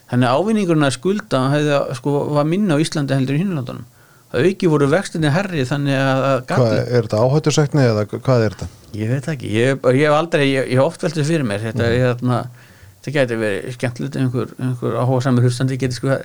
þannig 0.09 0.31
að 0.31 0.41
ávinningurinn 0.41 0.89
að 0.89 0.97
skulda 0.97 1.45
hefði, 1.53 1.79
sko, 1.99 2.17
var 2.37 2.49
minna 2.49 2.79
á 2.79 2.83
Íslandi 2.83 3.17
heldur 3.17 3.37
en 3.37 3.43
hinnlandunum 3.45 3.87
það 4.29 4.49
auki 4.49 4.71
voru 4.71 4.89
vextinni 4.93 5.33
herri 5.33 5.65
þannig 5.69 5.99
að 5.99 6.41
hvað, 6.51 6.73
er 6.79 7.07
þetta 7.07 7.21
áhættusækni 7.25 7.85
eða 7.85 8.07
hvað 8.13 8.45
er 8.45 8.57
þetta? 8.57 8.69
ég 9.01 9.13
veit 9.13 9.29
ekki, 9.33 9.53
ég, 9.55 9.87
ég 9.97 10.05
hef 10.05 10.17
aldrei 10.19 10.45
ég 10.53 10.75
hef 10.75 10.85
oft 10.85 11.05
veltið 11.07 11.31
fyrir 11.33 11.49
mér 11.49 11.65
þetta, 11.65 11.87
mm. 11.89 11.97
ég, 11.97 12.69
þetta 12.99 13.15
geti 13.17 13.41
verið 13.41 13.77
skemmtilegt 13.79 14.21
einhver, 14.21 14.53
einhver 14.61 14.99
áhuga 15.01 15.25
samir 15.25 15.49
hlustandi 15.49 15.81
geti 15.81 15.97
sko 15.97 16.21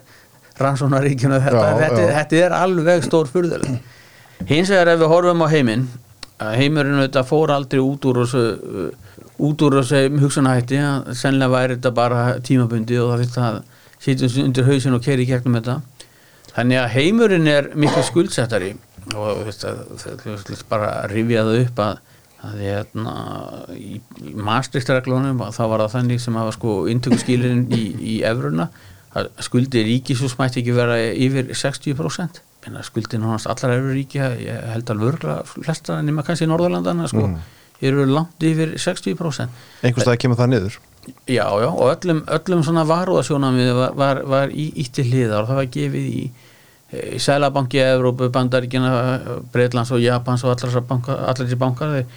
rannsónaríkjuna 0.59 1.39
þetta, 1.41 1.63
já, 1.63 1.77
þetta, 1.79 2.01
já. 2.03 2.13
þetta 2.19 2.41
er 2.43 2.57
alveg 2.59 3.07
stór 3.07 3.31
fyrðuleg 3.31 3.79
hins 4.49 4.71
vegar 4.71 4.93
ef 4.93 5.03
við 5.03 5.13
horfum 5.13 5.45
á 5.45 5.47
heiminn 5.53 5.87
heimurinn 6.57 7.01
þetta 7.03 7.23
fór 7.27 7.53
aldrei 7.55 7.81
út 7.83 8.05
úr 8.09 8.23
þessu 8.23 8.89
út 9.43 9.63
úr 9.65 9.79
þessu 9.79 10.19
hugsanahætti 10.21 10.79
sennilega 11.17 11.53
væri 11.53 11.77
þetta 11.77 11.93
bara 11.95 12.23
tímabundi 12.43 12.99
og 13.01 13.15
það 13.21 13.47
að 13.47 13.61
sitjum 14.03 14.47
undir 14.47 14.67
hausin 14.67 14.97
og 14.97 15.03
keri 15.03 15.27
gegnum 15.27 15.59
þetta. 15.59 15.79
Þannig 16.53 16.81
að 16.81 16.89
heimurinn 16.97 17.49
er 17.49 17.69
miklu 17.79 18.03
skuldsettari 18.05 18.73
og 19.13 19.47
það 19.57 20.09
er 20.13 20.65
bara 20.69 20.91
það 21.09 21.53
upp 21.57 21.81
að, 21.83 22.01
að 22.43 22.61
hérna, 22.61 23.15
í, 23.75 23.99
í 24.23 24.33
mastriktreglunum 24.37 25.41
þá 25.55 25.63
var 25.71 25.85
það 25.85 25.93
þannig 25.97 26.23
sem 26.23 26.39
hafa 26.39 26.53
sko 26.55 26.75
intökskýlirinn 26.93 27.65
í, 27.73 27.83
í 28.13 28.15
efruna 28.27 28.69
að 29.17 29.29
skuldi 29.45 29.83
ríkisús 29.87 30.37
mætti 30.39 30.61
ekki 30.61 30.75
vera 30.77 30.99
yfir 30.99 31.51
60% 31.57 32.41
skuldi 32.83 33.19
náttúrulega 33.19 33.51
allar 33.53 33.75
efur 33.77 33.93
ríkja 33.97 34.29
ég 34.39 34.63
held 34.73 34.89
alveg 34.93 35.11
örgla 35.13 35.35
flesta 35.45 36.01
nema 36.01 36.23
kannski 36.23 36.47
í 36.47 36.51
Norðurlandana 36.51 37.07
sko, 37.11 37.27
mm. 37.27 37.37
eru 37.81 38.05
langt 38.09 38.43
yfir 38.43 38.75
60% 38.79 39.47
einhvers 39.83 40.05
staði 40.07 40.17
kemur 40.25 40.39
það 40.39 40.51
niður 40.55 40.79
Já, 41.27 41.43
já, 41.59 41.67
og 41.67 41.89
öllum, 41.91 42.21
öllum 42.31 42.61
svona 42.63 42.85
varúðasjónamið 42.87 43.73
var, 43.75 43.95
var, 43.99 44.21
var 44.23 44.53
í, 44.55 44.69
í 44.79 44.85
til 44.87 45.03
hliðar 45.09 45.41
og 45.43 45.49
það 45.49 45.57
var 45.59 45.65
gefið 45.73 46.05
í, 46.07 46.21
í 47.17 47.19
Sælabanki, 47.19 47.81
Evrópu, 47.83 48.29
Bandaríkina, 48.31 48.93
Breitlands 49.51 49.91
og 49.91 49.99
Japans 49.99 50.45
og 50.47 50.53
allar 50.55 51.35
þessi 51.41 51.59
bankar 51.59 51.97
þeir 51.97 52.07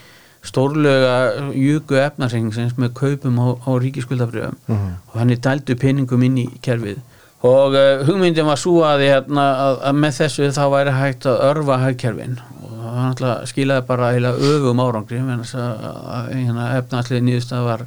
stórlega 0.47 1.51
júku 1.57 1.99
efnarsengningsins 1.99 2.77
með 2.79 2.93
kaupum 3.01 3.41
á, 3.43 3.47
á 3.59 3.71
ríkiskuldabrjöfum 3.83 4.55
Mhm. 4.69 4.93
og 5.11 5.19
hann 5.19 5.31
er 5.31 5.43
dældu 5.43 5.75
peningum 5.75 6.23
inn 6.23 6.39
í 6.39 6.47
kerfið 6.63 7.03
og 7.47 7.75
uh, 7.79 8.05
hugmyndin 8.09 8.47
var 8.49 8.59
svo 8.61 8.81
að, 8.87 9.05
hérna, 9.07 9.45
að, 9.67 9.79
að 9.91 10.01
með 10.03 10.19
þessu 10.21 10.51
þá 10.57 10.65
væri 10.73 10.95
hægt 10.97 11.27
að 11.31 11.43
örfa 11.51 11.79
hagkerfin. 11.85 12.37
Og 12.77 12.97
náttúrulega 12.97 13.49
skilaði 13.51 13.87
bara 13.89 14.11
heila 14.15 14.35
öfum 14.37 14.83
árangri. 14.85 15.19
Að, 15.21 15.57
að 15.57 16.29
hérna, 16.35 16.69
efnarslega 16.81 17.27
nýðustaf 17.27 17.65
var 17.67 17.87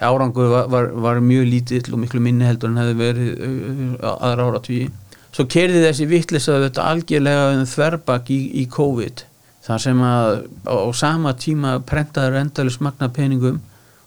árangur 0.00 0.48
var, 0.48 0.68
var, 0.72 0.86
var 1.04 1.18
mjög 1.20 1.46
lítill 1.52 1.92
og 1.92 2.00
miklu 2.00 2.20
minni 2.24 2.46
heldur 2.48 2.70
en 2.72 2.78
hefði 2.80 2.94
verið 2.96 3.42
uh, 3.44 4.12
aðra 4.16 4.46
áratvíi 4.48 4.86
svo 5.30 5.44
kerði 5.52 5.82
þessi 5.84 6.06
vittlisa 6.10 6.54
þetta 6.64 6.86
algjörlega 6.90 7.50
um 7.58 7.66
þverbak 7.68 8.30
í, 8.32 8.38
í 8.62 8.64
COVID 8.72 9.20
þar 9.66 9.82
sem 9.84 10.00
að 10.02 10.30
á, 10.64 10.74
sama 10.96 11.34
tíma 11.38 11.74
prentaður 11.86 12.38
endalus 12.40 12.80
magna 12.82 13.10
peningum 13.12 13.60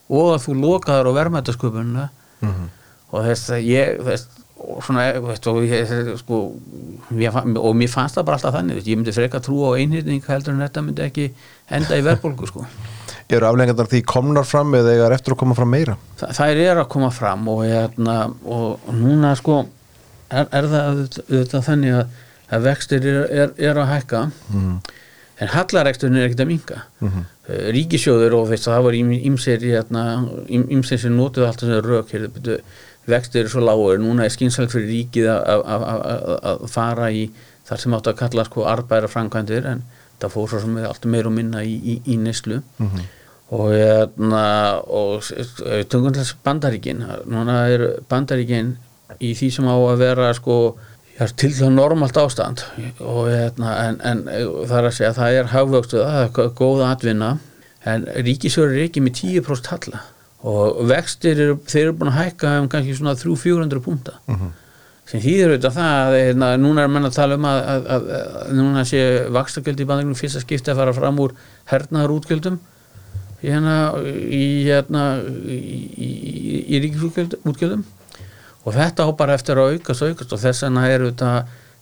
og 0.10 0.34
að 0.34 0.42
þú 0.48 0.56
lokaður 0.64 1.12
á 1.14 1.18
verðmættasköpununa 1.22 2.10
Mhm. 2.44 2.66
og 3.14 3.24
þess 3.30 3.54
að 3.56 3.70
ég 3.70 4.02
þess, 4.04 4.42
og 4.64 4.84
svona 4.86 5.06
veist, 5.20 5.48
og, 5.48 5.58
ég, 5.68 6.18
sko, 6.22 6.38
fann- 7.36 7.58
og 7.60 7.76
mér 7.76 7.90
fannst 7.92 8.16
það 8.18 8.26
bara 8.30 8.38
alltaf 8.40 8.56
þannig 8.56 8.78
veist, 8.80 8.88
ég 8.88 8.98
myndi 9.00 9.14
freka 9.16 9.42
trú 9.44 9.60
á 9.68 9.76
einhyrning 9.78 10.24
heldur 10.28 10.54
en 10.54 10.64
þetta 10.64 10.84
myndi 10.86 11.04
ekki 11.08 11.26
enda 11.70 11.98
í 12.00 12.06
verðbólgu 12.06 12.48
sko. 12.48 12.66
eru 13.34 13.46
aflengjandar 13.50 13.88
því 13.90 14.02
komnar 14.06 14.46
fram 14.46 14.74
eða 14.78 14.94
eiga 14.94 15.12
eftir 15.16 15.34
að 15.34 15.38
koma 15.44 15.56
fram 15.58 15.72
meira 15.74 15.98
Þa, 16.20 16.28
þær 16.38 16.60
eru 16.70 16.82
að 16.84 16.90
koma 16.96 17.10
fram 17.12 17.48
og, 17.48 17.64
hérna, 17.66 18.18
og, 18.46 18.80
núna 18.94 19.36
sko 19.40 19.62
er, 20.32 20.48
er 20.52 20.68
það 20.72 20.90
auðvitað- 21.30 21.66
þannig 21.68 21.94
að, 22.00 22.08
að 22.54 22.62
vextir 22.68 23.08
er, 23.08 23.22
er, 23.32 23.54
er 23.58 23.76
að 23.84 23.92
hækka 23.94 24.24
Mhm. 24.54 24.80
en 25.42 25.48
hallareksturinn 25.48 26.18
er 26.18 26.28
ekkert 26.30 26.44
að 26.46 26.48
minka 26.52 26.82
Mhm. 27.02 27.26
uh, 27.50 27.72
ríkisjóður 27.76 28.34
og 28.38 28.48
veist, 28.50 28.68
það 28.70 28.84
var 28.84 28.94
ímsir 28.94 29.60
hérna, 29.60 30.04
ímsir 30.50 31.00
sem 31.00 31.12
notuðu 31.18 31.48
allt 31.48 31.60
þessari 31.64 31.88
rök 31.90 32.12
hér, 32.14 32.28
byrju, 32.30 32.60
vextir 33.08 33.42
eru 33.44 33.50
svo 33.50 33.62
lágur 33.66 33.98
núna 34.00 34.24
er 34.26 34.30
skynsælt 34.34 34.72
fyrir 34.72 34.88
ríkið 34.92 35.28
að- 35.34 36.68
fara 36.72 37.10
í 37.12 37.30
þar 37.68 37.80
sem 37.80 37.94
áttu 37.98 38.12
að 38.14 38.18
kalla 38.22 38.46
sko 38.48 38.64
arbæra 38.68 39.08
framkvæmdir 39.12 39.66
en 39.66 39.84
það 40.22 40.32
fór 40.36 40.48
svo 40.50 40.60
sem 40.64 40.78
er 40.78 40.88
allt 40.88 41.06
meir 41.06 41.28
og 41.28 41.34
minna 41.36 41.64
í, 41.64 41.76
í, 41.76 42.02
í 42.08 42.18
neslu 42.18 42.62
Mhm. 42.80 43.02
og 43.52 43.70
hérna 43.72 44.82
og 44.88 45.22
tungum 45.90 46.14
þess 46.16 46.34
bandaríkin 46.46 47.04
núna 47.28 47.68
er 47.70 48.00
bandaríkin 48.10 48.76
í 49.22 49.34
því 49.36 49.52
sem 49.52 49.66
á 49.68 49.76
að 49.76 49.98
vera 49.98 50.34
sko 50.34 50.76
til 51.38 51.52
það 51.54 51.70
normalt 51.76 52.18
ástand. 52.18 52.64
Og 53.00 53.28
hérna 53.30 53.74
en, 53.88 54.00
en 54.02 54.24
það 54.26 54.78
er 54.80 54.88
að 54.88 54.96
segja 54.98 55.10
að 55.12 55.18
það 55.20 55.36
er 55.40 55.52
hagvöxtu, 55.52 56.00
það 56.02 56.24
er 56.24 56.50
góða 56.58 56.88
atvinna. 56.92 57.28
En 57.86 58.06
ríkisjóður 58.06 58.74
er 58.80 58.88
ekki 58.88 59.04
með 59.04 59.14
10% 59.20 59.68
halla 59.70 60.02
og 60.44 60.82
vextir 60.90 61.40
eru, 61.40 61.56
þeir 61.72 61.86
eru 61.88 61.94
búin 62.02 62.12
að 62.12 62.20
hækka 62.20 62.50
um 62.62 62.68
kannski 62.72 62.96
svona 62.98 63.16
300-400 63.16 63.80
púnta 63.86 64.18
Mhm. 64.28 64.50
sem 65.06 65.20
þýðir 65.24 65.54
auðvitað 65.54 65.78
það 65.78 65.94
að 66.04 66.14
hérna, 66.20 66.50
núna 66.58 66.84
er 66.84 66.88
menn 66.92 67.06
að 67.08 67.16
tala 67.16 67.36
um 67.36 67.46
að, 67.48 67.58
að, 67.74 67.88
að, 67.96 68.06
að 68.44 68.52
núna 68.60 68.84
sé 68.88 69.02
vakstakjöld 69.36 69.80
í 69.84 69.88
bandaríknum 69.90 70.16
fyrsta 70.20 70.40
skipti 70.44 70.72
að 70.72 70.80
fara 70.80 70.94
fram 70.96 71.20
úr 71.20 71.34
hernaðar 71.72 72.14
útgjöldum 72.18 72.60
hérna 73.44 73.74
í 74.32 74.44
hérna 74.68 75.02
í, 75.24 75.58
í, 76.00 76.08
í, 76.08 76.60
í 76.76 76.80
ríkisútgjöldum 76.86 77.84
og 78.64 78.74
þetta 78.78 79.08
bara 79.20 79.36
eftir 79.36 79.60
að 79.60 79.74
aukast 79.76 80.02
og 80.06 80.14
aukast 80.14 80.34
og 80.38 80.40
þess 80.40 80.64
vegna 80.64 80.86
eru, 80.88 81.10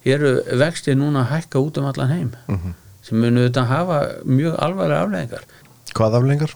eru 0.06 0.32
vexti 0.58 0.96
núna 0.98 1.22
að 1.26 1.34
hækka 1.36 1.62
út 1.62 1.78
um 1.78 1.86
allan 1.92 2.10
heim 2.10 2.32
Mhm. 2.50 2.74
sem 3.04 3.18
munu 3.22 3.48
þetta 3.50 3.66
hafa 3.70 4.00
mjög 4.26 4.58
alvarlega 4.58 5.06
afleðingar 5.06 5.46
hvað 5.94 6.18
aflengar? 6.22 6.52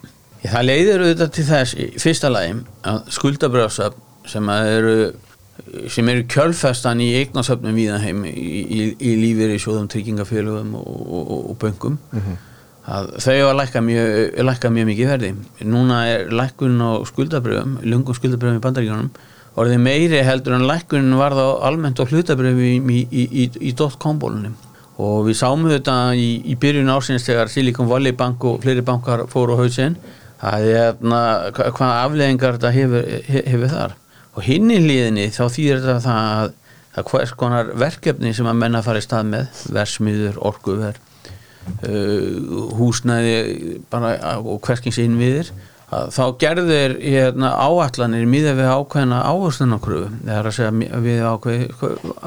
Það 0.51 0.67
leiðir 0.69 1.03
auðvitað 1.03 1.35
til 1.35 1.45
þess 1.47 1.77
í 1.77 1.85
fyrsta 2.01 2.31
lagi 2.31 2.57
að 2.89 2.97
skuldabrjáðsöfn 3.15 4.01
sem 4.29 4.49
að 4.51 4.71
eru 4.73 4.95
sem 5.91 6.09
eru 6.11 6.25
kjölfestan 6.29 6.99
í 7.03 7.13
eignasöfnum 7.21 7.77
víða 7.77 8.01
heim 8.03 8.25
í, 8.27 8.33
í, 8.33 8.81
í 8.99 9.13
lífir 9.21 9.53
í 9.53 9.61
sjóðum 9.61 9.87
tryggingafélögum 9.91 10.73
og, 10.75 10.89
og, 10.89 11.21
og, 11.21 11.45
og 11.53 11.57
böngum 11.61 11.95
að 12.85 13.07
þau 13.23 13.31
hafa 13.33 13.53
lækka 13.61 13.81
mjög, 13.81 14.11
lækka 14.45 14.69
mjög 14.69 14.89
mikið 14.91 15.07
verði. 15.09 15.31
Núna 15.65 16.01
er 16.11 16.27
lækkun 16.29 16.75
á 16.83 16.91
skuldabrjöfum 17.09 17.79
lungum 17.87 18.17
skuldabrjöfum 18.17 18.59
í 18.59 18.65
bandaríkjónum 18.65 19.09
orðið 19.55 19.81
meiri 19.81 20.21
heldur 20.27 20.57
en 20.57 20.67
lækkun 20.67 21.15
var 21.17 21.35
það 21.37 21.51
almennt 21.69 22.03
á 22.03 22.05
hlutabrjöfum 22.05 22.91
í, 22.91 23.01
í, 23.07 23.25
í, 23.25 23.47
í 23.69 23.73
dot-com-bólunum 23.79 24.55
og 25.01 25.25
við 25.27 25.39
sáum 25.39 25.65
þetta 25.67 25.95
í, 26.15 26.27
í 26.51 26.55
byrjun 26.59 26.91
ársins 26.91 27.25
þegar 27.27 27.51
Silicon 27.51 27.87
Valley 27.89 28.15
Bank 28.15 28.43
og 28.47 28.61
fleiri 28.63 28.83
bankar 28.85 29.25
fóru 29.31 29.55
á 29.55 29.61
hausinn 29.63 29.97
að 30.43 30.65
hérna, 30.69 31.19
hva- 31.55 31.71
hvaða 31.77 32.01
afleðingar 32.05 32.57
þetta 32.57 32.71
hefur, 32.75 33.05
he- 33.29 33.45
hefur 33.51 33.71
þar 33.71 33.93
og 34.35 34.43
hinn 34.43 34.71
í 34.73 34.79
liðinni 34.83 35.29
þá 35.31 35.43
þýðir 35.55 35.83
þetta 35.85 35.99
það 36.03 36.31
að, 36.43 37.05
hvers 37.11 37.31
konar 37.39 37.69
verkefni 37.75 38.33
sem 38.35 38.47
að 38.51 38.59
menna 38.59 38.81
fara 38.83 38.99
í 38.99 39.05
stað 39.05 39.29
með 39.31 39.61
versmiður, 39.75 40.37
orkuver 40.47 40.99
uh, 41.87 42.73
húsnæði 42.79 43.79
bara, 43.91 44.13
og 44.39 44.59
hverskins 44.65 44.99
innviðir 45.03 45.51
þá 46.11 46.23
gerðir 46.41 46.95
hérna, 46.99 47.53
áallanir 47.61 48.25
miða 48.27 48.55
við 48.57 48.67
ákveðina 48.73 49.19
áherslunarkröfu 49.29 50.09
það 50.25 50.35
er 50.39 50.49
að 50.49 50.55
segja 50.57 50.99
við 51.05 51.21
ákveði 51.29 51.67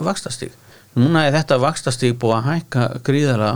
vakstastík. 0.09 0.55
Núna 0.99 1.27
er 1.29 1.35
þetta 1.37 1.59
vakstastík 1.61 2.17
búið 2.23 2.37
að 2.39 2.47
hækka 2.49 2.87
gríðara 3.05 3.51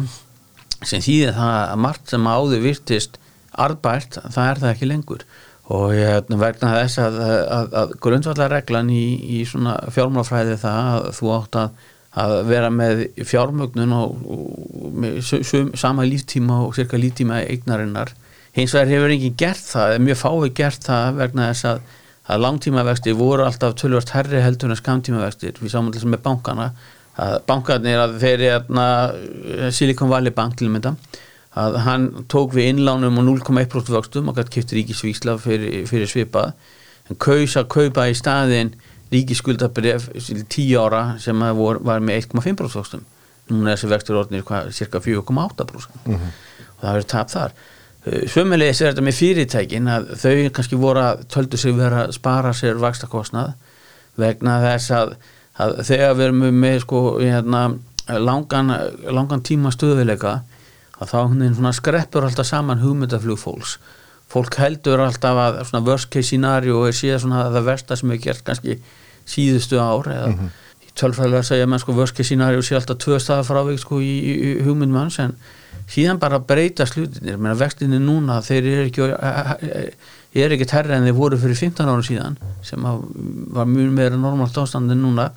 sem 0.84 1.00
þýðir 1.03 1.32
það 1.38 1.55
að 1.62 1.80
margt 1.86 2.12
sem 2.12 2.26
áður 2.28 2.64
virtist 2.66 3.16
arðbært, 3.61 4.18
það 4.32 4.50
er 4.50 4.61
það 4.62 4.70
ekki 4.72 4.90
lengur. 4.90 5.24
Og 5.72 5.94
hérna, 5.94 6.38
vegna 6.40 6.72
þess 6.74 7.00
að, 7.00 7.18
að, 7.22 7.72
að 7.80 7.94
grundvallarreglan 8.03 8.90
í, 8.92 9.07
í 9.38 9.42
svona 9.48 9.76
fjármálafræði 9.94 10.59
það 10.61 10.90
að 10.92 11.09
þú 11.18 11.32
átt 11.36 11.59
að, 11.61 11.82
að 12.22 12.34
vera 12.50 12.70
með 12.74 13.05
fjármögnun 13.28 13.94
og, 13.96 14.16
og 14.26 14.96
með 15.05 15.20
sum, 15.28 15.72
sama 15.78 16.05
líftíma 16.09 16.61
og 16.66 16.74
cirka 16.76 17.00
líftíma 17.00 17.44
eignarinnar. 17.46 18.12
Hins 18.53 18.74
vegar 18.76 18.90
hefur 18.90 19.14
enginn 19.14 19.38
gert 19.38 19.64
það, 19.64 19.98
mjög 20.05 20.20
fái 20.20 20.50
gert 20.59 20.88
það 20.88 21.20
vegna 21.22 21.53
þess 21.53 21.70
að, 21.70 21.86
að 22.32 22.42
langtímavexti 22.42 23.14
voru 23.16 23.46
alltaf 23.46 23.78
tölvast 23.80 24.12
herri 24.12 24.42
heldur 24.44 24.74
en 24.74 24.78
skamtímavextir, 24.78 25.57
við 25.62 25.72
sáum 25.72 25.88
alltaf 25.88 26.11
með 26.11 26.26
bankana 26.26 26.72
að 27.20 27.38
bankarnir 27.48 28.00
að 28.00 28.14
þeir 28.22 28.44
hérna 28.46 28.86
Silicon 29.74 30.11
Valley 30.12 30.32
Bank 30.34 30.57
til 30.57 30.70
mynda 30.72 30.94
að 31.59 31.78
hann 31.84 32.07
tók 32.32 32.55
við 32.57 32.70
innlánum 32.72 33.18
og 33.20 33.26
0,1% 33.28 33.92
vöxtum 33.92 34.30
og 34.30 34.38
gætt 34.38 34.53
kipti 34.53 34.78
ríkisvísla 34.78 35.36
fyrir, 35.40 35.82
fyrir 35.90 36.09
svipað. 36.09 36.55
En 37.11 37.18
kaus 37.20 37.59
að 37.61 37.68
kaupa 37.74 38.07
í 38.09 38.16
staðin 38.16 38.72
ríkisskuldabref 39.12 40.09
til 40.16 40.44
10 40.46 40.78
ára 40.80 41.03
sem 41.20 41.44
vor, 41.59 41.82
var 41.84 42.00
með 42.00 42.22
1,5% 42.30 42.78
vöxtum. 42.78 43.05
Núna 43.50 43.72
er 43.72 43.76
þessi 43.76 43.90
vextur 43.90 44.20
orðinir 44.22 44.46
hvað, 44.48 44.72
cirka 44.72 45.03
4,8% 45.03 46.09
og 46.09 46.24
það 46.80 46.88
verður 46.88 47.09
tap 47.12 47.32
þar. 47.32 47.55
Svömmulegis 48.03 48.80
er 48.82 48.90
þetta 48.90 49.05
með 49.07 49.18
fyrirtækin 49.18 49.90
að 49.92 50.09
þau 50.18 50.32
kannski 50.57 50.78
voru 50.80 51.03
að 51.05 51.20
töldu 51.30 51.61
sig 51.61 51.76
vera 51.76 52.07
að 52.07 52.16
spara 52.16 52.50
sér 52.57 52.80
vakstakostnað 52.82 53.53
vegna 54.18 54.57
þess 54.64 54.94
að, 54.96 55.12
að 55.62 55.76
þegar 55.86 56.16
við 56.16 56.24
erum 56.26 56.59
með 56.64 56.80
sko, 56.82 57.03
hérna, 57.20 57.61
langan, 58.18 58.72
langan 59.07 59.44
tíma 59.46 59.70
stöðuleika 59.74 60.40
að 61.03 61.12
þá 61.12 61.18
hún 61.20 61.55
svona 61.57 61.74
skreppur 61.76 62.26
alltaf 62.26 62.48
saman 62.48 62.82
hugmyndaflug 62.82 63.40
fólks. 63.40 63.76
Fólk 64.32 64.57
heldur 64.57 65.03
alltaf 65.05 65.38
að 65.38 65.62
svona 65.68 65.84
worst 65.86 66.11
case 66.12 66.30
scenario 66.30 66.84
er 66.88 66.96
síðan 66.96 67.34
það 67.36 67.64
versta 67.68 67.98
sem 67.98 68.12
er 68.14 68.20
gert 68.22 68.44
kannski 68.46 68.78
síðustu 69.28 69.80
ár 69.80 70.09
eða 70.09 70.28
mm 70.30 70.38
-hmm. 70.38 70.48
tölfræðilega 71.00 71.42
segja 71.42 71.66
menn 71.66 71.82
sko 71.82 71.92
worst 71.92 72.16
case 72.16 72.28
scenario 72.28 72.62
sé 72.62 72.74
alltaf 72.74 72.98
tvö 72.98 73.18
staðar 73.18 73.44
frávik 73.44 73.78
sko 73.78 74.00
í, 74.00 74.14
í, 74.30 74.32
í 74.48 74.64
hugmynd 74.64 74.92
manns 74.92 75.18
en 75.18 75.36
síðan 75.88 76.18
bara 76.18 76.38
breyta 76.38 76.86
slutinir 76.86 77.36
menn 77.36 77.53
að 77.53 77.62
vextinni 77.64 77.98
núna 77.98 78.40
þeir 78.42 78.64
eru 78.64 78.86
ekki 78.86 79.03
ég 80.32 80.44
er 80.46 80.55
ekki 80.57 80.68
terra 80.68 80.96
en 80.96 81.05
þeir 81.05 81.16
voru 81.16 81.38
fyrir 81.40 81.59
15 81.59 81.88
árum 81.88 82.05
síðan 82.07 82.38
sem 82.64 82.84
var 83.53 83.66
mjög 83.68 83.90
meira 83.92 84.16
normalt 84.16 84.57
ástandi 84.57 84.96
núna. 84.96 85.30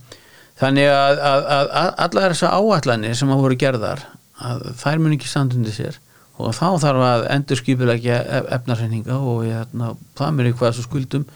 Þannig 0.56 0.88
að, 0.88 1.18
að, 1.20 1.46
að, 1.52 1.72
að 1.80 1.90
allar 2.06 2.32
þessar 2.32 2.54
áallanir 2.56 3.18
sem 3.20 3.32
hafa 3.32 3.44
voru 3.44 3.58
gerðar 3.60 4.06
að 4.42 4.66
þær 4.82 5.04
mun 5.04 5.16
ekki 5.16 5.30
standundi 5.32 5.74
sér. 5.76 6.00
Og 6.36 6.52
þá 6.52 6.66
þarf 6.84 7.04
að 7.08 7.26
endur 7.32 7.60
skipilegja 7.62 8.18
efnarsreininga 8.58 9.20
og 9.24 9.46
hérna, 9.46 9.94
það 10.20 10.34
mun 10.36 10.50
eitthvað 10.50 10.74
svo 10.76 10.88
skuldum. 10.88 11.28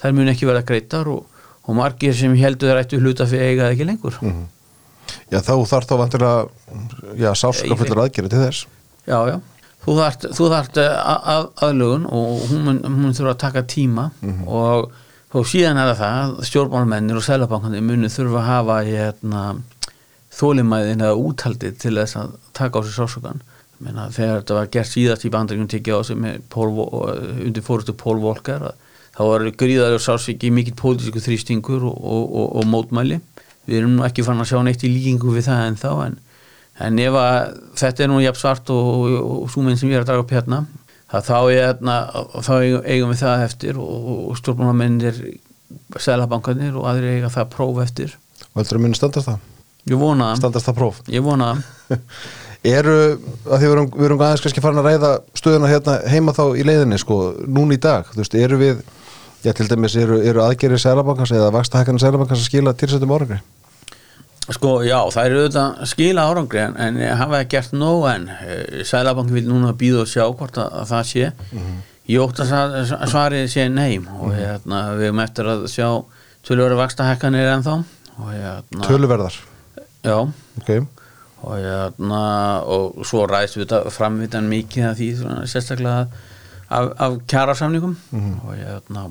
Þær 0.00 0.14
mun 0.16 0.30
ekki 0.32 0.48
verða 0.48 0.64
greitar 0.64 1.10
og, 1.12 1.26
og 1.66 1.76
margir 1.76 2.16
sem 2.16 2.36
heldur 2.38 2.72
þær 2.72 2.80
ættu 2.84 3.00
hluta 3.02 3.26
fyrir 3.28 3.52
eigað 3.52 3.74
ekki 3.74 3.88
lengur. 3.90 4.16
Mm 4.22 4.32
-hmm. 4.32 4.46
Já 5.32 5.40
þá 5.44 5.52
þarf 5.68 5.88
þá 5.88 5.94
vantilega 6.00 6.46
já, 7.18 7.30
sáskapullar 7.36 8.04
aðgerið 8.04 8.32
til 8.32 8.42
þess. 8.44 8.66
Já, 9.08 9.18
já, 9.28 9.36
þú 9.84 9.96
þarft, 9.98 10.26
þú 10.36 10.48
þarft 10.52 10.80
eh, 10.82 10.96
að, 11.12 11.28
að, 11.34 11.44
aðlugun 11.66 12.06
og 12.18 12.42
hún 12.50 12.64
mun, 12.64 12.80
mun 12.96 13.16
þurfa 13.16 13.34
að 13.34 13.42
taka 13.44 13.64
tíma. 13.68 14.10
Og, 14.46 14.90
og 15.36 15.48
síðan 15.48 15.80
er 15.80 15.92
það 15.92 16.00
það 16.02 16.20
að 16.22 16.48
stjórnmálmennir 16.50 17.20
og 17.20 17.26
selabankandi 17.26 17.84
munu 17.84 18.12
þurfa 18.12 18.42
að 18.42 18.48
hafa 18.48 18.78
hérna, 18.88 19.42
þólimæðin 20.38 21.04
eða 21.06 21.20
úthaldið 21.22 21.78
til 21.82 21.94
þess 21.98 22.18
að 22.20 22.34
taka 22.56 22.78
á 22.78 22.82
sig 22.86 23.38
Meina, 23.78 24.08
þegar 24.10 24.40
þetta 24.40 24.54
var 24.56 24.70
gert 24.74 24.90
síðast 24.90 25.24
í 25.26 25.30
bandringum 25.30 25.68
tekið 25.70 25.94
á 25.94 26.02
sig 26.02 26.18
Vo- 26.18 26.88
undir 27.46 27.62
fórustu 27.62 27.94
Pól 27.94 28.18
Volker 28.18 28.64
þá 29.14 29.20
var 29.22 29.44
gríðarður 29.60 30.02
sásviki 30.02 30.50
mikill 30.50 30.74
pólitísku 30.78 31.22
þrýstingur 31.22 31.84
og, 31.86 31.94
og, 31.98 32.24
og, 32.38 32.48
og 32.58 32.66
mótmæli. 32.70 33.20
Við 33.68 33.80
erum 33.80 33.96
nú 33.98 34.04
ekki 34.06 34.24
fann 34.26 34.42
að 34.42 34.50
sjá 34.50 34.62
neitt 34.66 34.82
í 34.86 34.90
líkingu 34.90 35.30
við 35.34 35.46
það 35.46 35.62
en 35.68 35.78
þá 35.78 35.88
en, 36.06 36.16
en 36.86 37.00
ef 37.02 37.18
að 37.20 37.36
þetta 37.82 38.04
er 38.04 38.10
nú 38.10 38.20
jafn 38.22 38.40
svart 38.42 38.72
og, 38.74 38.88
og, 38.94 39.32
og 39.44 39.52
svo 39.52 39.64
minn 39.66 39.78
sem 39.78 39.90
ég 39.90 39.98
er 39.98 40.06
að 40.06 40.10
draga 40.12 40.24
upp 40.24 40.34
hérna 40.34 40.62
þá, 41.22 41.36
eigum, 42.84 43.12
við 43.12 43.22
það 43.22 43.44
eftir 43.46 43.78
og, 43.82 44.08
og 44.30 44.40
stjórnmálamenninir 44.40 45.22
selabankarnir 46.02 46.78
og 46.78 46.90
aðri 46.90 47.14
eiga 47.16 47.30
það 47.32 47.54
próf 47.54 47.82
eftir. 47.84 48.18
Og 48.52 48.62
heldur 48.62 48.80
að 48.80 48.86
muni 48.86 48.98
standast 48.98 49.30
það 49.30 49.57
ég 49.88 50.00
vona 50.00 50.30
það, 50.32 50.42
standast 50.42 50.70
það 50.70 50.78
próf. 50.78 51.00
Ég 51.12 51.24
vona 51.24 51.50
það. 51.54 51.98
Eru, 52.68 52.94
að 53.46 53.60
því 53.60 53.66
við 53.68 53.72
erum, 53.72 53.90
við 53.94 54.08
erum 54.08 54.22
aðeins 54.26 54.42
kannski 54.42 54.62
farin 54.64 54.80
að 54.80 54.88
ræða 54.88 55.10
stöðuna 55.38 55.68
hérna 55.70 55.92
heima 56.10 56.32
þá 56.34 56.42
í 56.58 56.64
leiðinni 56.66 56.98
sko, 56.98 57.18
núna 57.46 57.76
í 57.76 57.78
dag, 57.80 58.08
þú 58.10 58.18
veist, 58.18 58.34
eru 58.34 58.58
við 58.58 58.80
já, 59.44 59.52
til 59.54 59.68
dæmis 59.70 59.94
eru, 59.96 60.18
eru 60.26 60.42
aðgerið 60.42 60.82
sælabankans 60.82 61.32
eða 61.36 61.52
vakstahækana 61.54 62.02
sælabankans 62.02 62.42
að 62.42 62.50
skila 62.50 62.74
tilsettum 62.74 63.14
árangri? 63.14 63.38
Sko, 64.48 64.78
já, 64.86 64.96
það 65.12 65.26
eru 65.28 65.40
auðvitað 65.42 65.66
að 65.84 65.90
skila 65.90 66.24
árangri 66.30 66.60
en, 66.64 66.76
en 66.80 67.00
hafa 67.20 67.36
það 67.36 67.48
gert 67.52 67.74
nóg 67.76 68.06
en 68.14 68.28
Sælabank 68.88 69.32
vil 69.34 69.44
núna 69.44 69.74
býða 69.76 70.06
og 70.06 70.08
sjá 70.08 70.24
hvort 70.24 70.56
að, 70.56 70.70
að 70.80 70.86
það 70.88 71.08
sé. 71.10 71.26
Ég 72.08 72.24
ótt 72.24 72.40
að 72.40 72.94
svarið 73.12 73.50
sé 73.52 73.66
nei. 73.68 73.98
Og 74.00 74.32
hérna, 74.32 74.86
við 74.96 75.10
erum 75.10 75.20
eftir 75.20 75.50
að 75.52 75.66
sjá 75.68 75.88
tölvöru 76.48 76.78
vaksta 76.80 77.10
hækkanir 77.10 77.50
ennþá 77.58 77.76
hérna, 78.30 78.86
töluverðar, 78.86 79.36
já. 80.08 80.16
Ok. 80.62 80.70
Og, 81.38 81.52
hérna, 81.62 82.22
og 82.66 83.04
svo 83.06 83.26
ræðst 83.30 83.60
við 83.60 83.76
framvitan 83.94 84.48
mikið 84.50 84.88
af 84.88 84.96
því 84.98 85.10
svona, 85.20 85.44
sérstaklega 85.46 86.08
af, 86.68 86.88
af 86.98 87.20
kjarasamningum. 87.30 87.94
Og 88.48 88.56
hérna, 88.58 89.04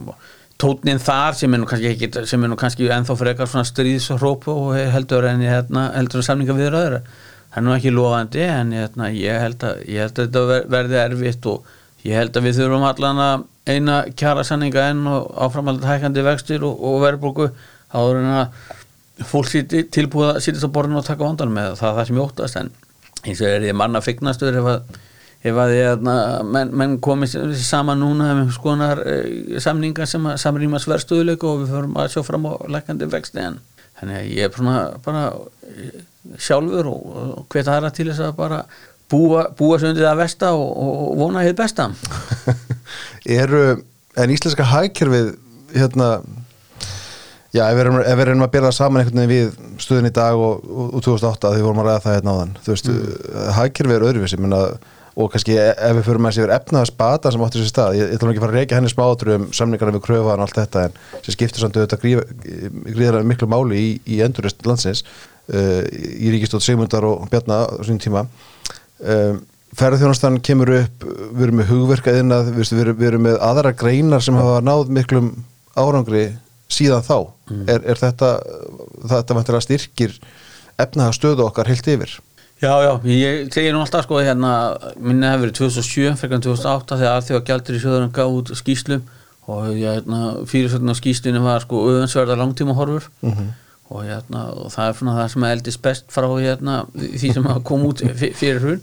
tótnin 0.60 1.00
þar 1.00 1.38
sem 1.38 1.54
er 1.54 1.62
nú 1.62 1.70
kannski 1.70 1.92
ekki, 1.94 2.10
sem 2.28 2.44
er 2.44 2.52
nú 2.52 2.58
kannski 2.60 2.90
ennþá 2.92 3.16
frekar 3.20 3.50
svona 3.50 3.68
stríðsróp 3.70 4.48
og 4.52 4.76
heldur 4.92 5.28
en 5.30 5.44
hérna, 5.46 5.88
heldur 5.96 6.26
samninga 6.26 6.56
viðraður 6.58 6.98
það 7.02 7.60
er 7.62 7.66
nú 7.66 7.74
ekki 7.78 7.92
lofandi 7.94 8.42
en 8.44 8.72
hérna, 8.76 9.08
ég, 9.14 9.38
held 9.42 9.64
að, 9.66 9.84
ég 9.88 10.02
held 10.04 10.18
að 10.18 10.26
þetta 10.28 10.42
ver- 10.50 10.66
verði 10.74 10.98
erfitt 11.04 11.46
og 11.54 11.70
ég 12.06 12.18
held 12.18 12.36
að 12.42 12.48
við 12.50 12.58
þurfum 12.60 12.88
allan 12.90 13.22
að 13.24 13.46
eina 13.70 14.00
kjarasamninga 14.20 14.84
enn 14.92 15.06
og 15.14 15.30
áframaldið 15.46 15.88
hækandi 15.94 16.26
vextir 16.28 16.66
og, 16.68 16.82
og 16.90 17.00
verðbólgu 17.06 17.48
áður 17.94 18.20
en 18.24 18.30
að 18.42 18.76
fólk 19.26 19.50
sýti 19.52 19.84
tilbúið 19.94 20.34
að 20.36 20.42
sýtist 20.46 20.68
á 20.68 20.74
borðinu 20.74 21.02
og 21.02 21.08
taka 21.08 21.26
vandan 21.26 21.54
með 21.54 21.74
það, 21.74 21.80
það 21.80 21.90
er 21.90 21.98
það 21.98 22.08
sem 22.10 22.18
ég 22.20 22.26
óttast 22.28 22.60
en 22.62 22.72
eins 23.24 23.42
og 23.42 23.50
er 23.50 23.68
ég 23.68 23.78
manna 23.78 24.04
fignastuður 24.06 24.60
ef 24.62 24.70
að 24.74 24.98
ef 25.48 25.60
að 25.62 25.74
ég, 25.76 26.04
na, 26.06 26.18
menn, 26.46 26.74
menn 26.76 26.98
komið 27.04 27.38
saman 27.62 28.02
núna 28.02 28.32
með 28.40 28.52
skonar 28.56 29.02
e, 29.06 29.18
samningar 29.64 30.10
sem 30.10 30.26
að 30.28 30.40
samrýmast 30.42 30.90
verðstöðuleik 30.90 31.46
og 31.48 31.64
við 31.64 31.74
förum 31.76 31.98
að 32.02 32.12
sjá 32.16 32.24
fram 32.26 32.48
á 32.50 32.54
lækandi 32.74 33.10
vexti 33.12 33.44
en 33.44 33.60
þannig 34.00 34.20
að 34.20 34.32
ég 34.34 34.48
er 34.48 34.56
svona 34.58 34.78
bara 35.06 35.24
e, 35.70 35.90
sjálfur 36.42 36.90
og, 36.90 37.04
og 37.22 37.46
hvet 37.54 37.70
aðra 37.72 37.94
til 37.94 38.10
þess 38.10 38.26
að 38.26 38.40
bara 38.40 38.64
búa, 39.12 39.46
búa 39.58 39.78
sig 39.80 39.94
undir 39.94 40.08
það 40.08 40.24
versta 40.24 40.52
og, 40.58 40.72
og 40.84 41.14
vona 41.22 41.46
hér 41.46 41.56
besta. 41.58 41.90
Eru, 43.40 43.64
en 44.18 44.34
íslenska 44.34 44.66
hagkerfið 44.68 45.36
hérna 45.76 46.10
já, 47.56 47.64
ef 47.70 47.78
við 47.78 48.24
erum 48.26 48.44
að 48.46 48.52
byrja 48.54 48.68
það 48.68 48.78
saman 48.78 49.02
einhvern 49.02 49.22
veginn 49.24 49.34
við 49.34 49.82
stöðun 49.84 50.10
í 50.10 50.14
dag 50.18 50.44
og, 50.44 50.68
og, 50.68 50.94
og 50.98 51.04
2008 51.06 51.54
því 51.54 51.62
við 51.62 51.68
vorum 51.70 51.82
að 51.84 51.90
ræða 51.90 52.04
það 52.06 52.18
hérna 52.18 52.36
áðan 52.36 52.54
þú 52.66 52.74
veist, 52.74 52.92
mm. 52.92 53.42
hagkerfið 53.58 53.98
er 53.98 54.08
öðruvísi 54.10 54.40
minna, 54.42 54.62
og 55.18 55.32
kannski 55.34 55.56
ef 55.58 55.96
við 55.98 56.04
fyrir 56.06 56.22
með 56.22 56.34
þessi 56.34 56.44
yfir 56.44 56.54
efnaðarsbata 56.58 57.32
sem 57.34 57.46
áttur 57.48 57.64
sér 57.64 57.72
stað, 57.72 57.96
ég, 57.98 58.12
nú 58.22 58.30
ekki 58.30 58.42
að 58.42 58.46
fara 58.46 58.54
að 58.54 58.60
reyka 58.60 58.78
henni 58.78 58.92
smátur 58.92 59.34
um 59.34 59.48
samningarna 59.58 59.96
við 59.96 60.04
kröfaðan 60.06 60.44
og 60.44 60.46
allt 60.46 60.60
þetta 60.60 60.84
en 60.86 61.00
sem 61.26 61.34
skiptir 61.34 61.64
samt 61.64 61.80
auðvitað 61.80 62.04
gríða- 62.04 62.28
gríðarlega 62.92 63.30
miklu 63.32 63.50
máli 63.50 63.80
í, 63.82 63.90
í 64.14 64.20
endurist 64.26 64.62
landsins 64.70 65.02
uh, 65.08 65.82
í 65.90 66.34
ríkistótt 66.36 66.68
Sigmundar 66.68 67.08
og 67.10 67.26
Bjarna 67.32 67.64
á 67.66 67.82
sínum 67.82 68.04
tíma 68.04 68.28
um, 69.02 69.42
ferðarþjónastan 69.78 70.38
kemur 70.46 70.76
upp 70.84 71.08
við 71.08 71.48
erum 71.48 71.64
með 71.64 71.74
erum- 71.74 73.00
við 73.02 73.10
erum 73.10 73.26
með 73.26 73.42
aðra 73.50 73.74
greinar 73.74 74.22
sem 74.22 74.38
hafa 74.38 74.62
náð 74.62 74.94
miklum 75.00 75.34
árangri 75.74 76.28
síðan 76.72 77.04
þá? 77.06 77.18
Er, 77.72 77.84
er 77.94 78.00
þetta 78.02 78.32
þetta 79.08 79.38
vantilega 79.38 79.64
styrkir 79.66 80.18
efnahagsstöðu 80.82 81.46
okkar 81.48 81.70
heilt 81.72 81.88
yfir? 81.90 82.18
Já, 82.58 82.72
já, 82.82 82.92
ég 83.06 83.52
segir 83.54 83.74
nú 83.76 83.84
alltaf 83.84 84.08
sko 84.08 84.18
hérna, 84.26 84.52
minni 84.98 85.28
hefur 85.30 85.44
verið 85.46 85.60
2007 85.60 86.16
frekar 86.18 86.40
en 86.40 86.46
2008 86.48 86.98
þegar 86.98 87.20
alþjóða 87.20 87.46
gældur 87.52 87.78
í 87.78 87.82
sjöðurinn 87.84 88.14
gaf 88.18 88.34
út 88.40 88.52
skýslu 88.58 88.98
og 89.48 89.68
hérna, 89.78 90.22
fyrirsögn 90.50 90.90
á 90.92 90.96
skýslinu 90.98 91.44
var 91.46 91.62
sko 91.64 91.84
öðansverða 91.92 92.36
langtíma 92.42 92.74
horfur 92.76 93.06
og, 93.22 94.02
hérna, 94.04 94.42
og 94.58 94.72
það 94.74 94.90
er 94.90 94.98
svona 95.00 95.14
það 95.20 95.30
sem 95.36 95.46
eldist 95.52 95.82
best 95.86 96.10
frá 96.12 96.26
hérna, 96.42 96.80
því 96.98 97.30
sem 97.38 97.46
að 97.54 97.62
kom 97.70 97.86
út 97.88 98.02
fyr- 98.20 98.34
fyrir 98.36 98.60
hrun. 98.66 98.82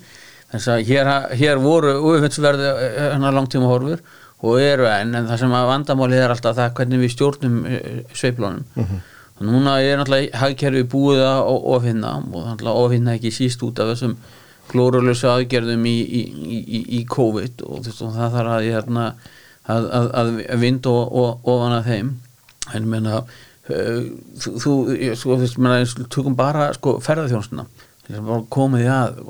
Þess 0.55 0.71
að 0.71 0.85
hér, 0.87 1.11
hér 1.35 1.59
voru 1.61 1.97
öðansverða 2.15 2.71
hérna, 3.11 3.35
langtíma 3.35 3.67
horfur 3.69 4.01
og 4.43 4.61
eru 4.61 4.87
enn 4.91 5.15
en 5.15 5.29
það 5.31 5.43
sem 5.45 5.57
að 5.57 5.69
vandamálið 5.71 6.23
er 6.25 6.35
alltaf 6.35 6.57
það 6.59 6.73
hvernig 6.79 7.05
við 7.05 7.13
stjórnum 7.15 7.59
sveiplónum 8.13 8.65
og 9.35 9.45
núna 9.49 9.79
er 9.83 9.99
náttúrulega 9.99 10.41
hagkerfi 10.43 10.83
búið 10.91 11.23
að 11.27 11.53
ofinna 11.75 12.17
og 12.21 12.49
náttúrulega 12.49 12.89
ofinna 12.89 13.15
ekki 13.19 13.33
síst 13.35 13.63
út 13.67 13.81
af 13.83 13.95
þessum 13.95 14.19
glórulösu 14.71 15.29
aðgerðum 15.31 15.87
í, 15.89 15.97
í, 16.01 16.23
í, 16.41 16.83
í 16.99 17.01
COVID 17.11 17.65
og, 17.67 17.81
veist, 17.85 18.03
og 18.05 18.15
það 18.17 18.37
þarf 18.39 18.53
að, 18.57 18.69
hérna, 18.69 19.07
að, 19.71 19.89
að, 19.99 20.13
að 20.21 20.63
vind 20.63 20.89
og, 20.91 21.19
ofan 21.43 21.77
að 21.79 21.91
þeim. 21.91 22.13
En 22.75 22.87
menna 22.89 23.19
uh, 23.21 24.07
þú, 24.41 24.55
sko, 24.63 24.77
þú 25.21 25.41
veist, 25.43 25.59
menna, 25.61 26.07
tökum 26.09 26.39
bara 26.39 26.71
sko, 26.77 26.99
ferðarþjónstuna 27.05 27.67
er 28.05 28.43
komið 28.53 28.83
í 28.85 28.89
að 28.93 29.21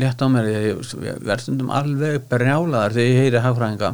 létt 0.00 0.22
á 0.22 0.26
mér 0.26 0.48
ég, 0.50 0.64
ég, 0.72 0.94
ég 1.06 1.18
verð 1.22 1.44
stundum 1.44 1.68
alveg 1.70 2.24
brjálaðar 2.26 2.96
þegar 2.96 3.06
ég 3.06 3.20
heyri 3.22 3.42
hagfræðinga 3.44 3.90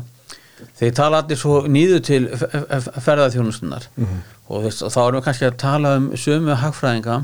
þeir 0.81 0.95
tala 0.97 1.23
allir 1.23 1.39
svo 1.41 1.63
nýðu 1.69 2.01
til 2.07 2.23
ferðarþjónustunar 2.31 3.89
og, 4.49 4.65
þess, 4.65 4.83
og 4.87 4.95
þá 4.95 5.01
erum 5.03 5.21
við 5.21 5.27
kannski 5.29 5.49
að 5.49 5.61
tala 5.63 5.95
um 5.99 6.09
sömu 6.19 6.57
hagfræðinga 6.63 7.21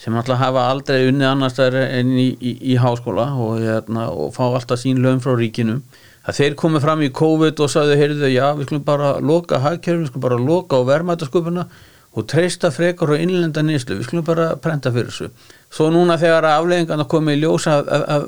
sem 0.00 0.16
alltaf 0.16 0.40
hafa 0.40 0.68
aldrei 0.72 1.08
unnið 1.10 1.28
annars 1.28 1.58
enn 1.60 2.14
í, 2.16 2.30
í, 2.40 2.54
í 2.72 2.76
háskóla 2.80 3.26
og, 3.36 3.58
hérna, 3.60 4.08
og 4.08 4.32
fá 4.32 4.46
alltaf 4.46 4.80
sín 4.80 5.02
lögum 5.04 5.20
frá 5.20 5.34
ríkinu. 5.36 5.80
Að 6.24 6.38
þeir 6.38 6.56
komið 6.56 6.84
fram 6.86 7.02
í 7.04 7.10
COVID 7.16 7.60
og 7.60 7.70
sagðu, 7.72 7.98
heyrðu 8.00 8.30
já, 8.32 8.46
við 8.56 8.68
skulum 8.68 8.84
bara 8.86 9.12
loka 9.20 9.60
hagkerfum, 9.60 10.04
við 10.04 10.12
skulum 10.12 10.24
bara 10.24 10.38
loka 10.40 10.80
á 10.80 10.88
verðmætasköpuna 10.88 11.66
og 12.16 12.26
treysta 12.26 12.72
frekar 12.74 13.12
og 13.14 13.22
innlenda 13.22 13.62
nýslu, 13.64 13.98
við 14.00 14.08
skulum 14.08 14.26
bara 14.26 14.50
prenta 14.60 14.92
fyrir 14.94 15.12
þessu. 15.12 15.30
Svo 15.70 15.90
núna 15.92 16.16
þegar 16.20 16.48
afleggingarna 16.54 17.06
komið 17.10 17.36
í 17.36 17.42
ljósa 17.44 17.76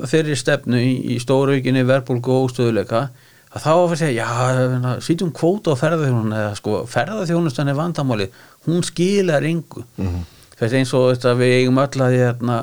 þeirri 0.09 0.37
stefnu 0.39 0.79
í, 0.79 0.93
í 1.15 1.19
stóraukinni 1.21 1.83
verbulgu 1.89 2.37
og 2.37 2.51
óstöðuleika 2.51 3.07
að 3.53 3.65
þá 3.65 3.73
að 3.73 3.97
segja, 4.01 4.25
já, 4.25 4.93
sýtjum 5.05 5.33
kvóta 5.35 5.75
á 5.77 5.81
ferðarþjónun 5.81 6.37
eða 6.37 6.53
sko, 6.57 6.79
ferðarþjónustan 6.89 7.69
er 7.69 7.77
vandamáli, 7.77 8.29
hún 8.65 8.81
skilar 8.85 9.45
yngu. 9.45 9.83
Mm 9.97 10.07
-hmm. 10.07 10.31
Er 10.63 10.73
eins 10.79 10.93
og 10.95 11.11
þetta, 11.11 11.35
við 11.35 11.53
eigum 11.59 11.77
öll 11.81 12.01
að, 12.05 12.13
hérna, 12.15 12.57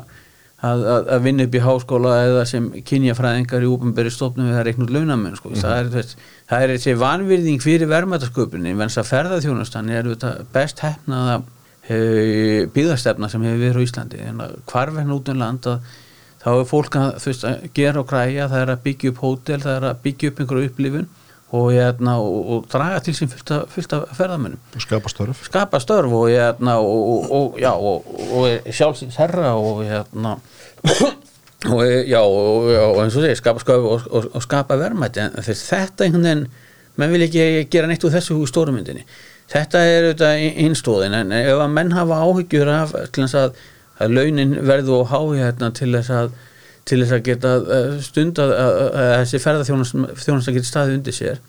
að, 0.65 0.83
að, 0.95 1.09
að 1.15 1.23
vinna 1.23 1.45
upp 1.45 1.55
í 1.55 1.63
háskóla 1.65 2.13
eða 2.25 2.45
sem 2.49 2.71
kynjafræðingar 2.87 3.63
í 3.63 3.69
úpenberi 3.69 4.11
stofnum 4.11 4.49
við 4.49 4.57
það 4.57 4.67
reiknur 4.69 4.93
launamenn, 4.95 5.37
sko. 5.37 5.51
Mm 5.51 5.55
-hmm. 5.55 5.63
það, 5.63 5.79
er, 5.79 5.91
þess, 5.95 6.17
það 6.49 6.63
er 6.63 6.75
þessi 6.75 6.95
vanvirðing 7.05 7.63
fyrir 7.63 7.91
verðmætasköpunni, 7.91 8.77
venst 8.77 8.99
að 8.99 9.11
ferðarþjónustan 9.13 9.91
er 9.91 10.09
þetta, 10.15 10.33
best 10.53 10.81
hefnaða 10.81 11.43
e, 11.89 12.67
byggðastefna 12.73 13.29
sem 13.29 13.43
hefur 13.43 13.65
verið 13.67 13.79
á 13.79 13.87
Íslandi, 13.87 14.23
en 14.27 14.43
hvarfinn 14.67 15.13
út 15.13 15.29
um 15.29 15.39
land 15.39 15.67
að 15.67 15.81
þá 16.41 16.51
er 16.53 16.69
fólk 16.69 16.97
að, 16.97 17.09
veist, 17.25 17.47
að 17.47 17.65
gera 17.77 18.03
og 18.03 18.09
græja, 18.11 18.49
það 18.51 18.63
er 18.65 18.75
að 18.75 18.85
byggja 18.87 19.13
upp 19.13 19.25
hótel, 19.25 19.61
það 19.65 19.75
er 19.77 19.89
að 19.91 20.05
byggja 20.07 20.31
upp 20.31 20.41
einhverju 20.43 20.71
upplifun 20.71 21.09
og, 21.51 21.73
hérna, 21.75 22.17
og, 22.23 22.51
og 22.55 22.69
draga 22.71 23.01
til 23.05 23.15
sín 23.19 23.31
fullt 23.31 23.51
af, 23.53 24.05
af 24.05 24.19
ferðamennum. 24.19 24.61
Og 24.77 24.85
skapa 24.85 25.11
störf. 25.11 25.43
Skapa 25.49 25.81
störf 25.83 26.13
og, 26.15 26.29
hérna, 26.31 26.77
og 26.79 27.59
já, 27.61 27.73
og 27.75 28.71
sjálfsins 28.71 29.19
herra 29.19 29.57
og 29.59 29.83
og 31.75 31.83
já, 32.07 32.21
og 32.21 33.01
eins 33.03 33.19
og 33.19 33.27
því 33.27 33.35
skapa 33.41 33.65
störf 33.65 34.07
og 34.15 34.45
skapa 34.47 34.79
verðmætti 34.81 35.27
en 35.27 35.37
þetta 35.43 36.07
einhvern 36.07 36.29
veginn, 36.29 36.47
menn 37.01 37.13
vil 37.15 37.27
ekki 37.27 37.51
gera 37.73 37.91
neitt 37.91 38.05
úr 38.07 38.15
þessu 38.15 38.39
stórumyndinni. 38.49 39.05
Þetta 39.51 39.83
er 39.83 40.07
auðvitað 40.07 40.47
einstóðin 40.63 41.17
en 41.19 41.35
ef 41.35 41.59
að 41.59 41.75
menn 41.75 41.93
hafa 41.97 42.23
áhyggjur 42.23 42.71
af 42.71 42.95
til 43.11 43.25
þess 43.25 43.39
að 43.41 43.63
að 44.01 44.17
launin 44.17 44.57
verðu 44.67 44.97
og 45.01 45.13
hái 45.13 45.43
hérna 45.45 45.71
til 45.77 45.93
þess 45.95 46.15
að 46.17 46.33
til 46.89 47.03
þess 47.03 47.15
að 47.15 47.25
geta 47.29 47.55
uh, 47.61 47.95
stund 48.03 48.41
að, 48.43 48.53
að, 48.57 48.77
að 48.89 49.15
þessi 49.21 49.41
ferðarþjónast 49.45 50.49
að 50.49 50.57
geta 50.57 50.71
staðið 50.71 50.99
undir 50.99 51.17
sér 51.17 51.41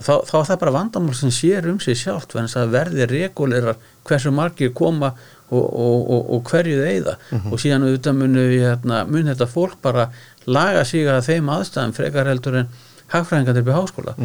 þá, 0.00 0.12
þá 0.28 0.34
er 0.38 0.46
það 0.50 0.60
bara 0.62 0.74
vandamál 0.76 1.16
sem 1.16 1.32
sér 1.34 1.68
um 1.70 1.80
sig 1.82 1.98
það 2.00 2.74
verði 2.74 3.08
regulerar 3.10 3.80
hversu 4.08 4.32
margir 4.34 4.72
koma 4.76 5.12
og, 5.50 5.64
og, 5.64 5.98
og, 6.14 6.30
og 6.36 6.44
hverju 6.50 6.78
þeirða 6.84 7.16
og 7.40 7.58
síðan 7.60 7.88
auðvitað 7.88 8.20
munu 8.20 8.46
hérna, 8.52 9.02
mun 9.08 9.32
þetta 9.32 9.50
fólk 9.50 9.80
bara 9.82 10.10
laga 10.46 10.84
sig 10.88 11.08
að 11.08 11.26
þeim 11.26 11.50
aðstæðum 11.56 11.96
frekar 11.96 12.30
heldur 12.30 12.62
en 12.62 12.72
hagfræðingar 13.10 13.60
upp 13.60 13.70
í 13.70 13.76
háskóla 13.80 14.16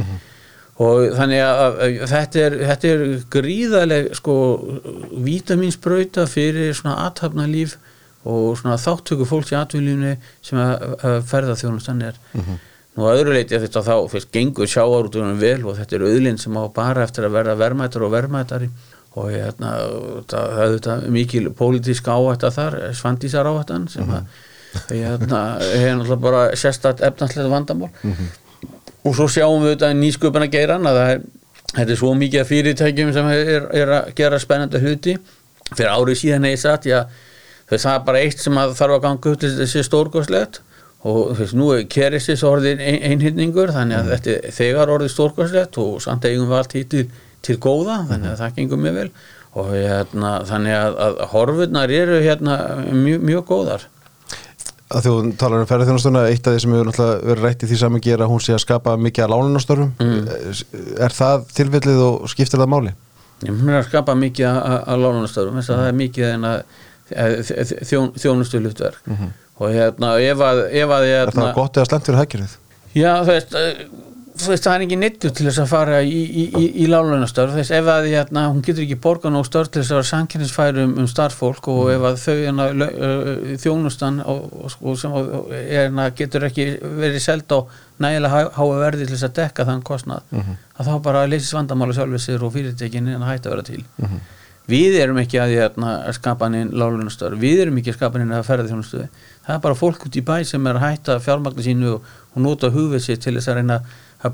og 0.75 1.15
þannig 1.15 1.39
að, 1.39 1.59
að, 1.63 1.81
að 2.03 2.11
þetta, 2.11 2.45
er, 2.45 2.55
þetta 2.69 2.87
er 2.91 3.03
gríðaleg 3.31 4.07
sko 4.19 4.35
vítaminsbrauta 5.25 6.25
fyrir 6.27 6.73
svona 6.75 6.97
aðtapna 7.05 7.45
líf 7.47 7.77
og 8.25 8.55
svona 8.59 8.75
þáttöku 8.81 9.27
fólks 9.29 9.53
í 9.53 9.59
atvinnlífni 9.59 10.15
sem 10.43 10.59
að, 10.59 11.21
ferða 11.29 11.55
þjónustan 11.59 12.01
er. 12.07 12.17
Nú 12.95 13.05
að 13.05 13.21
öðru 13.21 13.35
leiti 13.35 13.55
að 13.57 13.67
þetta 13.67 13.83
þá 13.85 13.95
fyrst 14.11 14.31
gengur 14.33 14.69
sjáarútunum 14.71 15.39
vel 15.39 15.61
og 15.67 15.77
þetta 15.77 15.97
er 15.97 16.05
auðlind 16.09 16.41
sem 16.41 16.55
á 16.55 16.63
bara 16.73 17.03
eftir 17.03 17.27
að 17.27 17.35
verða 17.35 17.55
verðmættar 17.59 18.05
og 18.07 18.13
verðmættari 18.13 18.69
og 19.15 19.29
hérna, 19.31 19.73
það 20.31 20.75
þetta 20.75 20.95
mikil 21.15 21.49
pólitísk 21.55 22.07
áhætta 22.07 22.51
þar 22.55 22.77
svandísar 22.95 23.47
áhættan 23.47 23.87
sem 23.91 24.09
að 24.11 24.25
hérna, 24.89 25.41
hefur 25.61 25.99
náttúrulega 26.01 26.23
bara 26.23 26.41
sérstætt 26.59 27.03
efnarslega 27.05 27.51
vandamál 27.51 27.91
og 29.05 29.15
svo 29.17 29.29
sjáum 29.29 29.63
við 29.63 29.75
þetta 29.75 29.93
nýsköpuna 29.99 30.49
geiran 30.51 30.89
að 30.89 30.99
það 30.99 31.13
er, 31.13 31.23
þetta 31.75 31.91
er 31.91 32.01
svo 32.01 32.11
mikið 32.17 32.41
af 32.41 32.51
fyrirtækjum 32.51 33.13
sem 33.15 33.31
er, 33.35 33.69
er 33.83 33.93
að 33.99 34.11
gera 34.17 34.41
spennandi 34.41 34.81
hluti. 34.81 35.15
Fyrir 35.71 35.91
árið 35.93 36.19
síðan 36.21 36.49
eða 36.49 36.61
satt, 36.61 36.89
já 36.89 36.99
það 37.69 37.91
er 37.91 38.01
bara 38.05 38.21
eitt 38.21 38.41
sem 38.41 38.57
að 38.61 38.75
þarf 38.77 38.97
að 38.97 39.05
ganga 39.05 39.31
upp 39.31 39.39
til 39.41 39.51
þessi 39.57 39.83
stórgóðslegt 39.85 40.59
og 41.05 41.31
þess, 41.37 41.55
nú 41.57 41.71
er 41.73 41.85
keristis 41.89 42.43
orðin 42.45 42.81
ein, 42.81 42.99
einhyrningur 43.11 43.73
þannig 43.73 43.97
að 43.97 44.11
þetta 44.13 44.35
er 44.35 44.55
þegar 44.59 44.93
orðið 44.93 45.13
stórgóðslegt 45.13 45.79
og 45.81 45.97
samt 46.05 46.27
eigum 46.29 46.49
við 46.49 46.59
allt 46.59 46.77
hítið 46.77 47.17
til 47.45 47.57
góða 47.61 47.99
þannig 48.09 48.31
að 48.31 48.39
það 48.43 48.55
gengur 48.59 48.81
mjög 48.81 48.99
vel. 48.99 49.09
Og 49.55 49.69
hérna, 49.71 50.31
þannig 50.49 50.75
að, 50.75 50.97
að 51.05 51.19
horfurnar 51.31 51.93
eru 51.95 52.21
hérna 52.21 52.55
mjög, 52.91 53.21
mjög 53.29 53.45
góðar 53.49 53.85
að 54.95 55.07
þú 55.07 55.13
talar 55.39 55.63
um 55.63 55.69
ferðarþjónastuna 55.69 56.25
eitt 56.31 56.47
af 56.47 56.55
því 56.55 56.63
sem 56.63 56.75
hefur 56.75 56.89
náttúrulega 56.89 57.29
verið 57.29 57.47
rætt 57.47 57.63
í 57.65 57.69
því 57.69 57.79
saman 57.81 58.03
gera 58.05 58.27
hún 58.31 58.43
sé 58.43 58.55
að 58.55 58.63
skapa 58.63 58.95
mikið 59.01 59.25
að 59.25 59.33
lánunastörfum 59.33 59.91
mm. 59.99 60.27
er 61.05 61.15
það 61.15 61.47
tilvillið 61.57 62.03
og 62.05 62.27
skiptir 62.31 62.61
það 62.61 62.71
máli? 62.73 62.93
Hún 63.45 63.71
er 63.73 63.81
að 63.81 63.87
skapa 63.89 64.15
mikið 64.19 64.59
að 64.73 65.05
lánunastörfum 65.05 65.59
þess 65.59 65.73
að 65.73 65.81
það 65.81 65.91
er 65.91 65.97
mikið 66.01 66.29
en 66.31 66.49
að 66.51 66.59
þjón, 67.85 68.13
þjónustu 68.17 68.61
hlutverk 68.61 69.01
mm 69.05 69.17
-hmm. 69.17 69.33
og 69.59 69.73
hérna 69.75 70.13
ef 70.23 70.39
að, 70.41 70.61
ef 70.71 70.95
að 70.97 71.07
Er 71.11 71.33
það 71.35 71.53
gott 71.59 71.77
eða 71.77 71.89
slemt 71.91 72.09
fyrir 72.09 72.21
hækjörið? 72.23 72.57
Já 72.95 73.11
þú 73.19 73.33
veist 73.33 73.57
það 74.35 74.73
er 74.73 74.83
ekki 74.83 74.97
nittu 74.99 75.29
til 75.31 75.45
þess 75.47 75.61
að 75.63 75.69
fara 75.71 75.99
í, 76.03 76.11
í, 76.11 76.43
í, 76.59 76.63
í 76.83 76.87
lálunastörf 76.89 77.55
þess 77.55 77.71
ef 77.77 77.87
að 77.91 78.07
hérna, 78.11 78.45
hún 78.51 78.61
getur 78.65 78.83
ekki 78.83 78.97
borgan 79.01 79.37
og 79.39 79.45
störf 79.47 79.69
til 79.71 79.81
þess 79.81 79.93
að 79.93 79.99
vera 79.99 80.09
sankinnisfæri 80.09 80.83
um, 80.83 80.95
um 81.01 81.09
starffólk 81.09 81.69
og 81.71 81.91
ef 81.93 82.07
að 82.09 82.17
þau 82.23 82.35
hérna, 82.41 82.67
þjónustan 83.63 84.21
og, 84.25 84.47
og 84.81 84.97
sem 84.99 85.15
hérna, 85.53 86.09
getur 86.17 86.47
ekki 86.49 86.67
verið 86.83 87.21
seld 87.23 87.55
á 87.55 87.59
nægilega 88.03 88.45
háa 88.57 88.79
verði 88.81 89.05
til 89.05 89.15
þess 89.15 89.29
að 89.29 89.35
dekka 89.39 89.67
þann 89.69 89.85
kostnað 89.87 90.25
uh 90.31 90.39
-huh. 90.39 90.57
að 90.75 90.89
þá 90.89 90.95
bara 91.07 91.27
leysist 91.31 91.55
vandamála 91.55 91.95
sjálfisir 91.95 92.43
og 92.43 92.55
fyrirtekin 92.55 93.07
en 93.07 93.23
að 93.23 93.31
hætta 93.31 93.49
að 93.49 93.55
vera 93.55 93.69
til. 93.69 93.85
Uh 94.01 94.09
-huh. 94.09 94.19
við 94.67 94.99
erum 94.99 95.17
ekki 95.21 95.39
að, 95.39 95.55
hérna, 95.55 96.01
að 96.09 96.13
skapa 96.19 96.49
neinn 96.49 96.73
lálunastörf 96.73 97.39
við 97.39 97.61
erum 97.61 97.77
ekki 97.77 97.93
að 97.93 97.97
skapa 98.01 98.19
neinn 98.19 98.33
að 98.33 98.47
ferða 98.49 98.67
þjónustöði 98.67 99.07
það 99.45 99.55
er 99.55 99.61
bara 99.61 99.75
fólk 99.75 100.05
út 100.05 100.15
í 100.15 100.21
bæ 100.25 100.43
sem 100.43 100.67
er 100.67 100.75
að 100.75 100.85
hætta 100.89 101.19
fjármagna 101.19 101.61
sínu 101.61 101.93
og, 101.93 102.01
nota 102.35 102.67
hugvið 102.67 102.99
sér 102.99 103.19
til 103.21 103.35
þess 103.37 103.47
að 103.47 103.55
reyna 103.55 103.75
að 103.75 103.85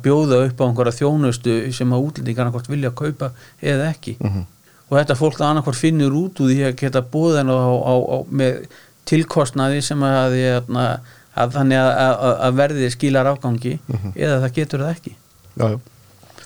bjóða 0.05 0.39
upp 0.47 0.61
á 0.61 0.67
einhverja 0.67 0.97
þjónustu 0.99 1.55
sem 1.75 1.93
að 1.93 2.05
útlendingar 2.07 2.45
annarkort 2.45 2.69
vilja 2.71 2.91
að 2.91 2.99
kaupa 3.01 3.31
eða 3.61 3.89
ekki 3.91 4.15
uh 4.19 4.27
-huh. 4.35 4.45
og 4.89 4.97
þetta 4.97 5.17
fólk 5.19 5.41
annarkort 5.41 5.79
finnur 5.79 6.13
út 6.13 6.39
úr 6.39 6.51
því 6.51 6.63
að 6.69 6.77
geta 6.81 7.01
á, 7.01 7.95
með 8.29 8.67
tilkostnaði 9.05 9.81
sem 9.81 10.03
að, 10.03 10.37
að, 10.75 10.99
að 11.33 11.55
þannig 11.57 11.77
að, 11.77 12.37
að 12.47 12.55
verði 12.55 12.91
skilar 12.91 13.25
afgangi 13.25 13.79
uh 13.79 13.95
-huh. 13.95 14.13
eða 14.15 14.39
það 14.41 14.53
getur 14.53 14.79
það 14.79 14.95
ekki 14.95 15.15
já, 15.57 15.67
já. 15.69 15.79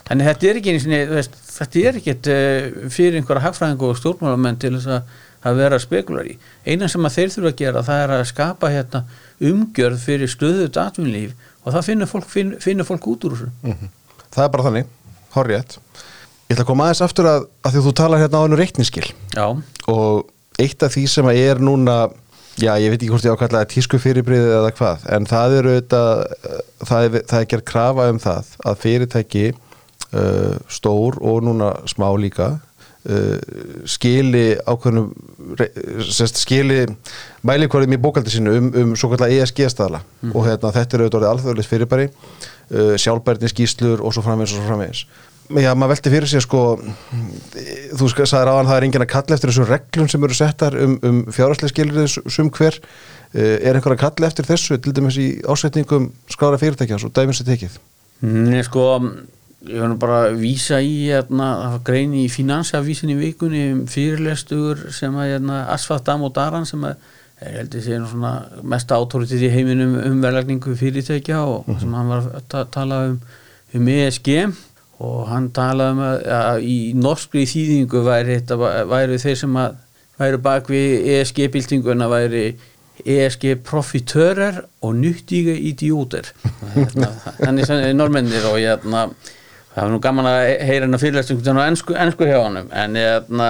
þannig 0.08 0.26
þetta 0.26 0.46
er 0.46 0.56
ekki 0.56 0.76
veist, 1.12 1.38
þetta 1.58 1.78
er 1.78 2.00
ekki 2.00 2.14
fyrir 2.90 3.20
einhverja 3.20 3.46
hagfræðingu 3.46 3.90
og 3.90 3.96
stjórnmálamenn 4.00 4.58
til 4.58 4.74
þess 4.78 5.02
að 5.46 5.60
vera 5.60 5.78
spekulari 5.78 6.38
einan 6.66 6.90
sem 6.90 7.04
að 7.06 7.16
þeir 7.16 7.32
þurfa 7.34 7.52
að 7.52 7.60
gera 7.60 7.82
það 7.86 8.02
er 8.02 8.14
að 8.16 8.24
skapa 8.32 8.70
hérna, 8.72 9.04
umgjörð 9.40 10.00
fyrir 10.02 10.32
stöðut 10.32 10.80
atvinnlíf 10.80 11.36
og 11.66 11.74
það 11.74 11.88
finnur 11.90 12.10
fólk, 12.10 12.28
finn, 12.30 12.54
finnur 12.62 12.86
fólk 12.88 13.08
út 13.10 13.26
úr 13.26 13.34
þessu 13.34 13.50
mm 13.62 13.72
-hmm. 13.72 13.90
Það 14.36 14.44
er 14.44 14.52
bara 14.54 14.66
þannig, 14.68 14.86
horrið 15.34 15.78
Ég 16.46 16.54
ætla 16.54 16.62
að 16.62 16.68
koma 16.68 16.84
aðeins 16.86 17.02
aftur 17.02 17.26
að, 17.26 17.46
að 17.66 17.72
því 17.72 17.78
að 17.78 17.86
þú 17.86 17.92
talar 17.98 18.20
hérna 18.22 18.38
á 18.38 18.44
hennu 18.44 18.56
reikningsskil 18.56 19.06
Já. 19.34 19.46
og 19.90 20.28
eitt 20.62 20.82
af 20.82 20.94
því 20.94 21.06
sem 21.10 21.28
er 21.32 21.58
núna 21.58 21.96
já, 22.56 22.72
ég 22.78 22.92
veit 22.92 23.02
ekki 23.02 23.10
hvort 23.10 23.26
ég 23.26 23.34
ákvæmlega 23.34 23.70
tísku 23.72 23.98
fyrirbriðið 23.98 24.54
eða 24.60 24.72
hvað, 24.78 25.06
en 25.16 25.26
það 25.26 25.56
eru 25.58 25.74
þetta, 25.76 26.02
það 26.88 27.08
er, 27.08 27.24
það 27.26 27.40
er 27.40 27.48
gerð 27.52 27.64
krafa 27.72 28.08
um 28.12 28.20
það 28.22 28.52
að 28.64 28.78
fyrirtæki 28.84 29.44
uh, 29.52 30.54
stór 30.68 31.18
og 31.20 31.42
núna 31.44 31.72
smá 31.90 32.08
líka 32.16 32.48
skili 33.86 34.56
ákveðnum 34.66 35.12
skili 36.34 36.80
mælikvarðum 37.46 37.94
í 37.94 38.00
bókaldi 38.02 38.32
sinu 38.34 38.56
um, 38.58 38.68
um 38.82 38.92
svo 38.98 39.12
kallar 39.12 39.30
ESG 39.30 39.68
staðla. 39.70 40.02
Mm 40.22 40.34
og 40.34 40.46
hérna, 40.48 40.72
þetta 40.74 40.96
er 40.96 41.04
auðvitað 41.04 41.28
alþjóðilegt 41.30 41.70
fyrirbæri 41.70 42.08
uh, 42.08 42.94
sjálfbærni 42.98 43.50
skýslur 43.52 44.02
og 44.02 44.14
svo 44.14 44.24
framvegis 44.26 44.56
og 44.56 44.62
svo 44.62 44.70
framvegis. 44.72 45.04
Já, 45.46 45.70
maður 45.78 45.92
velti 45.92 46.10
fyrir 46.10 46.26
sig 46.26 46.42
sko 46.42 46.62
þú 47.94 48.08
sagði 48.10 48.40
ráðan 48.48 48.66
það 48.66 48.76
er 48.76 48.86
enginn 48.88 49.04
að 49.04 49.12
kalla 49.12 49.36
eftir 49.36 49.52
þessum 49.52 49.68
reglum 49.70 50.08
sem 50.10 50.26
eru 50.26 50.34
settar 50.34 50.78
um, 50.82 50.96
um 51.06 51.20
fjárhastlega 51.30 51.74
skilrið 51.74 52.16
sum 52.34 52.50
hver. 52.56 52.80
Uh, 53.36 53.54
er 53.62 53.78
einhver 53.78 53.94
að 53.94 54.02
kalla 54.02 54.30
eftir 54.32 54.48
þessu 54.48 54.80
til 54.82 54.96
dæmis 54.96 55.20
í 55.22 55.28
ásetningum 55.46 56.10
skrára 56.32 56.58
fyrirtækja 56.58 56.98
og 56.98 57.14
dæmis 57.14 57.44
er 57.44 57.50
tekið? 57.52 57.78
Nei 58.26 58.64
sko 58.66 58.88
ég 59.68 59.90
nú 59.90 59.98
bara 60.00 60.26
að 60.26 60.40
vísa 60.40 60.80
í 60.82 61.08
hérna, 61.08 61.78
greini 61.86 62.24
í 62.24 62.32
finansavísin 62.32 63.14
í 63.14 63.18
vikunni 63.20 63.62
um 63.72 63.84
fyrirlestugur 63.90 64.88
sem 64.94 65.14
að 65.16 65.34
hérna, 65.34 65.64
Asfalt 65.74 66.06
Dam 66.06 66.26
og 66.26 66.34
Daran 66.36 66.68
sem 66.68 66.84
að 66.86 66.96
ég 67.42 67.58
held 67.58 67.74
að 67.76 67.82
sé 67.84 67.98
nú 68.00 68.06
svona 68.08 68.34
mest 68.64 68.92
átóritið 68.92 69.48
í 69.48 69.50
heiminum 69.52 69.98
um 70.00 70.22
verðlækningu 70.24 70.76
fyrirtækja 70.80 71.42
og 71.44 71.66
-hmm. 71.66 71.80
sem 71.80 71.94
hann 71.94 72.08
var 72.08 72.30
að 72.32 72.48
ta 72.48 72.64
tala 72.64 73.02
um 73.10 73.20
um 73.74 73.88
ESG 73.88 74.30
og 75.04 75.26
hann 75.28 75.50
talaði 75.54 75.96
um 75.96 76.04
að, 76.06 76.22
að 76.36 76.62
í 76.64 76.78
norskri 76.96 77.44
þýðingu 77.48 78.04
væri, 78.06 78.38
væri 78.88 79.18
þeir 79.20 79.36
sem 79.42 79.58
að 79.60 79.76
væri 80.16 80.40
bak 80.46 80.70
við 80.72 81.10
ESG-bildinguna 81.16 82.08
væri 82.08 82.44
ESG 83.04 83.58
profitörer 83.66 84.62
og 84.80 84.94
nýttíga 84.96 85.52
idioter 85.52 86.30
þannig 87.42 87.68
sem 87.68 87.82
er 87.82 87.96
normennir 87.96 88.46
og 88.48 88.56
hérna 88.56 89.10
það 89.76 89.84
var 89.84 89.92
nú 89.92 90.00
gaman 90.00 90.26
að 90.30 90.42
heyra 90.64 90.86
hennar 90.86 91.00
fyrirlæstum 91.02 91.60
á 91.60 91.68
ennsku, 91.68 92.24
hjá 92.24 92.38
honum 92.40 92.70
en 92.72 92.96
hérna, 92.96 93.48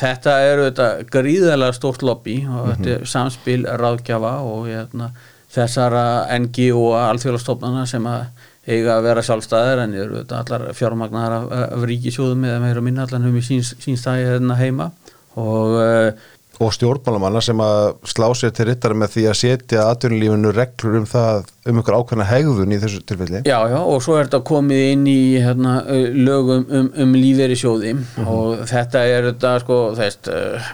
þetta 0.00 0.36
eru 0.48 0.64
þetta 0.66 0.88
gríðalega 1.14 1.76
stórt 1.76 2.02
lobby 2.02 2.40
og 2.42 2.50
mm 2.50 2.56
-hmm. 2.58 2.72
þetta 2.74 2.96
er 2.96 3.06
samspil 3.06 3.60
ráðgjafa 3.64 4.32
og 4.42 4.66
hérna, 4.66 5.12
þessara 5.54 6.26
NGO 6.38 6.90
og 6.90 6.98
alþjóðastofnana 7.04 7.86
sem 7.86 8.06
að 8.06 8.26
eiga 8.66 8.96
að 8.98 9.06
vera 9.08 9.22
sjálfstæðir 9.22 9.84
en 9.84 9.94
eru 9.94 10.18
þetta 10.18 10.42
allar 10.42 10.66
fjármagnar 10.74 11.32
af, 11.32 11.46
af 11.78 11.86
ríkisjóðum 11.88 12.44
eða 12.44 12.60
meira 12.60 12.80
minna 12.80 13.06
allan 13.06 13.30
um 13.30 13.36
í 13.36 13.42
síns, 13.42 13.74
sínstæði 13.78 14.26
hérna 14.26 14.58
heima 14.58 14.90
og 15.38 15.78
uh, 15.78 16.12
og 16.60 16.74
stjórnmálamanna 16.76 17.40
sem 17.44 17.60
að 17.64 17.86
slá 18.10 18.26
sér 18.36 18.52
til 18.52 18.66
rittara 18.68 18.96
með 18.98 19.14
því 19.14 19.22
að 19.30 19.38
setja 19.38 19.86
aðdunulífinu 19.88 20.52
reglur 20.52 20.98
um 20.98 21.06
það 21.08 21.48
um 21.70 21.80
ykkur 21.80 21.96
ákveðna 21.96 22.26
hegðun 22.28 22.74
í 22.76 22.80
þessu 22.82 23.00
tilfelli. 23.08 23.40
Já, 23.48 23.56
já, 23.72 23.78
og 23.80 24.04
svo 24.04 24.18
er 24.18 24.28
þetta 24.28 24.42
komið 24.50 24.84
inn 24.90 25.06
í 25.08 25.22
hérna, 25.40 25.78
lögum 26.18 26.66
um, 26.68 26.92
um 27.00 27.16
lífeyri 27.16 27.56
sjóði 27.56 27.94
mm 27.94 28.04
-hmm. 28.04 28.28
og 28.34 28.68
þetta 28.68 29.06
er 29.08 29.30
þetta 29.30 29.54
sko, 29.64 29.80
þess 29.96 30.32
uh, 30.34 30.68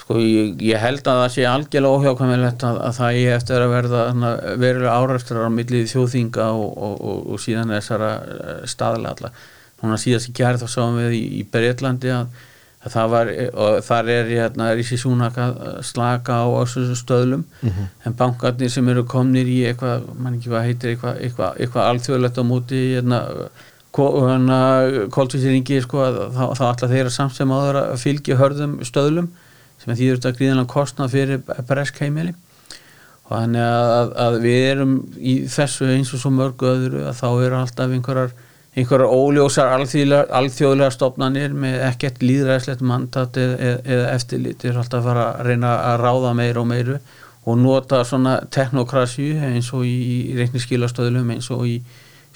sko, 0.00 0.18
ég, 0.22 0.56
ég 0.64 0.80
held 0.80 1.04
að 1.04 1.20
það 1.20 1.30
sé 1.36 1.46
algjörlega 1.50 2.00
óhjákvæmilegt 2.00 2.66
að, 2.70 2.80
að 2.88 2.98
það 3.02 3.20
ég 3.20 3.36
eftir 3.36 3.66
að 3.66 3.76
verða 3.76 4.02
verulega 4.56 4.96
áræfstrar 4.96 5.44
á 5.44 5.50
millið 5.52 5.88
þjóðþinga 5.92 6.50
og, 6.56 6.68
og, 6.72 6.98
og, 7.00 7.22
og 7.34 7.44
síðan 7.44 7.76
þessara 7.76 8.12
staðlega 8.64 9.12
alla. 9.12 9.32
Núna 9.82 10.00
síðast 10.00 10.30
í 10.30 10.36
gerð 10.40 10.64
þá 10.64 10.68
sáum 10.72 10.96
við 10.96 11.20
í, 11.20 11.24
í 11.42 11.48
Breitlandi 11.52 12.16
að 12.16 12.30
það 12.92 13.12
var, 13.12 13.30
og 13.64 13.78
þar 13.86 14.10
er 14.14 14.28
hérna 14.30 14.68
Rísi 14.78 14.98
Súnaka 15.00 15.46
slaka 15.86 16.40
á 16.42 16.46
þessu 16.62 16.96
stöðlum 16.98 17.44
mm 17.44 17.68
-hmm. 17.70 17.88
en 18.06 18.14
bankarnir 18.14 18.70
sem 18.70 18.88
eru 18.88 19.04
komnir 19.04 19.46
í 19.46 19.64
eitthvað, 19.66 20.06
mann 20.18 20.34
ekki 20.34 20.50
hvað 20.50 20.66
heitir 20.68 20.90
eitthvað, 20.90 21.20
eitthvað, 21.20 21.60
eitthvað 21.60 21.88
alþjóðlegt 21.90 22.38
á 22.38 22.44
móti 22.46 22.82
hérna, 22.94 23.20
hérna 23.96 24.60
kóltvísýringi 25.10 25.82
sko, 25.82 26.04
þá, 26.30 26.44
þá 26.58 26.64
ætla 26.70 26.92
þeirra 26.94 27.10
samt 27.10 27.34
sem 27.34 27.50
áður 27.50 27.82
að 27.82 28.02
fylgja 28.04 28.36
hörðum 28.36 28.80
stöðlum 28.84 29.28
sem 29.82 29.94
þýður 29.94 30.18
þetta 30.20 30.36
gríðanlega 30.38 30.72
kostna 30.72 31.08
fyrir 31.08 31.40
bresk 31.68 31.98
heimili 32.00 32.34
og 33.26 33.32
þannig 33.34 33.62
að, 33.62 34.12
að 34.26 34.40
við 34.44 34.60
erum 34.70 34.98
í 35.18 35.38
þessu 35.50 35.88
eins 35.90 36.12
og 36.14 36.22
svo 36.22 36.30
mörgu 36.30 36.68
öðru 36.70 37.06
að 37.08 37.18
þá 37.18 37.28
eru 37.46 37.56
alltaf 37.58 37.90
einhverjar 37.90 38.34
einhverjar 38.76 39.08
óljósar 39.08 39.70
alþjóðlegar 39.72 40.92
stopnanir 40.92 41.54
með 41.56 41.78
ekkert 41.88 42.20
líðræðislegt 42.20 42.82
mandat 42.84 43.38
eða, 43.40 43.78
eða, 43.80 44.08
er 44.12 44.80
alltaf 44.82 44.98
að 45.00 45.06
fara 45.08 45.28
að 45.30 45.46
reyna 45.48 45.70
að 45.92 46.02
ráða 46.02 46.32
meira 46.36 46.60
og 46.60 46.68
meiru 46.68 46.98
og 47.46 47.56
nota 47.62 48.02
svona 48.04 48.40
teknokrasju 48.52 49.38
eins 49.48 49.70
og 49.72 49.86
í, 49.86 50.34
reikniskilastöðlum 50.36 51.30
eins 51.36 51.48
og 51.54 51.62
í 51.70 51.78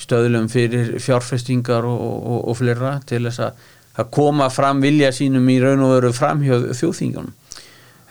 stöðlum 0.01 0.47
fyrir 0.49 0.95
fjárfestingar 1.03 1.85
og, 1.85 2.01
og, 2.01 2.39
og 2.49 2.57
fleira 2.57 2.95
til 3.05 3.27
þess 3.27 3.43
að, 3.45 3.67
að 4.01 4.09
koma 4.17 4.49
fram 4.55 4.81
vilja 4.81 5.11
sínum 5.13 5.49
í 5.53 5.59
raun 5.61 5.85
og 5.85 5.97
veru 5.99 6.13
framhjóð 6.17 6.71
þjóðþingunum. 6.79 7.35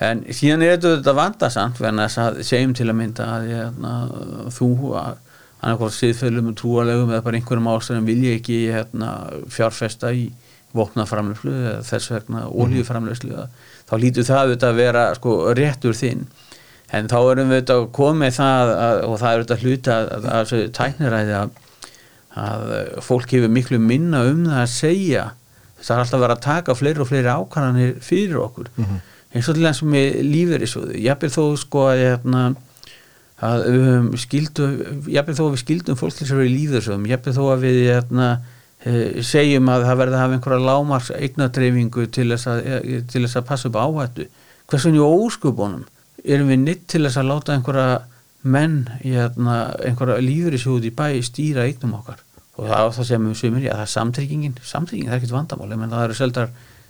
En 0.05 0.21
síðan 0.31 0.61
er 0.63 0.77
þetta 0.77 1.15
vandasamt 1.17 1.81
verðan 1.81 2.05
þess 2.05 2.21
að 2.23 2.37
segjum 2.47 2.75
til 2.77 2.87
að 2.91 2.99
mynda 2.99 3.25
að, 3.25 3.33
að, 3.39 3.55
hérna, 3.55 3.95
að 4.43 4.53
þú 4.59 4.69
að 4.99 5.17
annarkvárt 5.59 5.95
siðfölum 5.95 6.51
og 6.51 6.59
trúalegum 6.59 7.11
eða 7.11 7.23
bara 7.25 7.39
einhverjum 7.39 7.71
ástæðum 7.73 8.07
vilja 8.07 8.35
ekki 8.37 8.59
hérna, 8.71 9.09
fjárfesta 9.51 10.11
í 10.15 10.29
vopnaframlöflu 10.75 11.53
eða 11.55 11.79
þess 11.87 12.11
vegna 12.13 12.43
oljuframlöflu 12.47 13.31
mm 13.31 13.39
-hmm. 13.39 13.65
þá 13.89 13.95
lítur 14.03 14.27
það 14.27 14.43
auðvitað 14.43 14.69
að 14.69 14.81
vera 14.83 15.03
sko, 15.15 15.33
réttur 15.57 15.97
þinn 15.97 16.27
en 16.91 17.09
þá 17.09 17.17
erum 17.31 17.49
við 17.49 17.57
auðvitað 17.57 17.89
komið 17.91 18.35
það 18.37 18.71
að, 18.75 19.01
og 19.07 19.19
það 19.19 19.31
er 19.31 19.39
auðvitað 19.39 19.63
hluta 19.63 19.97
að 19.99 20.29
þessu 20.29 20.61
tækniræði 20.77 21.35
að, 21.39 21.49
að 22.45 22.63
fólk 23.01 23.35
hefur 23.35 23.53
miklu 23.57 23.79
minna 23.79 24.23
um 24.29 24.45
það 24.45 24.61
að 24.61 24.73
segja 24.73 25.25
það 25.79 25.95
er 25.95 26.01
alltaf 26.03 26.17
að 26.17 26.23
vera 26.25 26.37
að 26.37 26.45
taka 26.45 26.75
fleiri 26.75 27.03
og 27.03 27.09
fleiri 27.09 27.35
ákvæðanir 27.35 27.93
fyrir 28.01 28.39
okkur 28.39 28.71
mm 28.75 28.85
-hmm. 28.85 28.99
eins 29.33 29.49
og 29.49 29.55
til 29.55 29.65
þess 29.65 29.83
með 29.83 30.21
lífeyrisúðu 30.33 30.97
ég 30.99 31.23
er 31.23 31.35
þó 31.37 31.57
sko 31.57 31.85
að 31.89 32.03
hérna 32.05 32.55
að 33.39 33.65
við 33.65 33.85
höfum 33.87 34.07
skildu 34.19 34.67
jafnveg 35.07 35.37
þó 35.37 35.43
að 35.45 35.53
við 35.53 35.61
skildum 35.63 35.99
fólk 35.99 36.15
til 36.15 36.25
þess 36.25 36.33
að 36.33 36.41
vera 36.41 36.49
í 36.49 36.55
líðursögum 36.57 37.07
jafnveg 37.07 37.37
þó 37.37 37.43
að 37.53 37.63
við 37.63 37.77
jafna, 37.85 38.27
eh, 38.83 39.21
segjum 39.23 39.71
að 39.71 39.85
það 39.87 39.99
verði 40.01 40.17
að 40.17 40.23
hafa 40.23 40.37
einhverja 40.37 40.65
lámars 40.67 41.11
eignadreyfingu 41.15 42.07
til 42.11 42.27
þess 42.33 42.49
að, 42.51 42.59
eh, 42.67 43.01
til 43.07 43.23
þess 43.23 43.39
að 43.39 43.47
passa 43.47 43.69
upp 43.69 43.79
áhættu. 43.79 44.27
Hversun 44.67 44.99
í 44.99 45.03
óskupunum 45.03 45.85
erum 46.25 46.49
við 46.51 46.59
nitt 46.59 46.87
til 46.87 47.03
þess 47.05 47.17
að 47.17 47.29
láta 47.31 47.55
einhverja 47.55 48.01
menn 48.43 48.89
jafna, 49.03 49.55
einhverja 49.87 50.19
líðursjóð 50.19 50.89
í 50.89 50.91
bæ 50.91 51.23
stýra 51.23 51.63
eignum 51.63 51.95
okkar? 51.95 52.19
Og 52.59 52.67
það, 52.67 52.91
það 52.97 53.07
sem 53.07 53.25
við 53.29 53.39
sögum 53.39 53.57
er 53.57 53.71
að 53.71 53.79
það 53.79 53.85
er 53.85 53.93
samtryggingin. 53.93 54.55
Samtryggingin, 54.67 55.09
það 55.09 55.15
er 55.15 55.21
ekkert 55.21 55.37
vandamál. 55.37 55.71
En 55.71 55.89
það 55.89 56.03
eru 56.03 56.19
seldar 56.19 56.49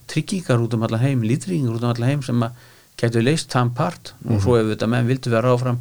tryggingar 0.10 0.64
út 0.66 0.74
um 0.74 0.84
allar 0.88 1.04
heim 1.04 1.22
líðtryggingar 1.22 1.76
út 1.78 1.86
um 1.86 1.92
allar 1.94 2.10
heim 2.10 2.24
sem 2.26 2.42
að 2.42 2.52
getur 2.98 3.22
leist 3.22 3.54
þann 3.54 3.70
part. 3.78 4.14
Og 4.26 4.42
svo 4.42 4.58
ef 4.58 4.66
þetta 4.74 4.90
menn 4.90 5.10
vildu 5.10 5.30
vera 5.30 5.54
áfram 5.54 5.78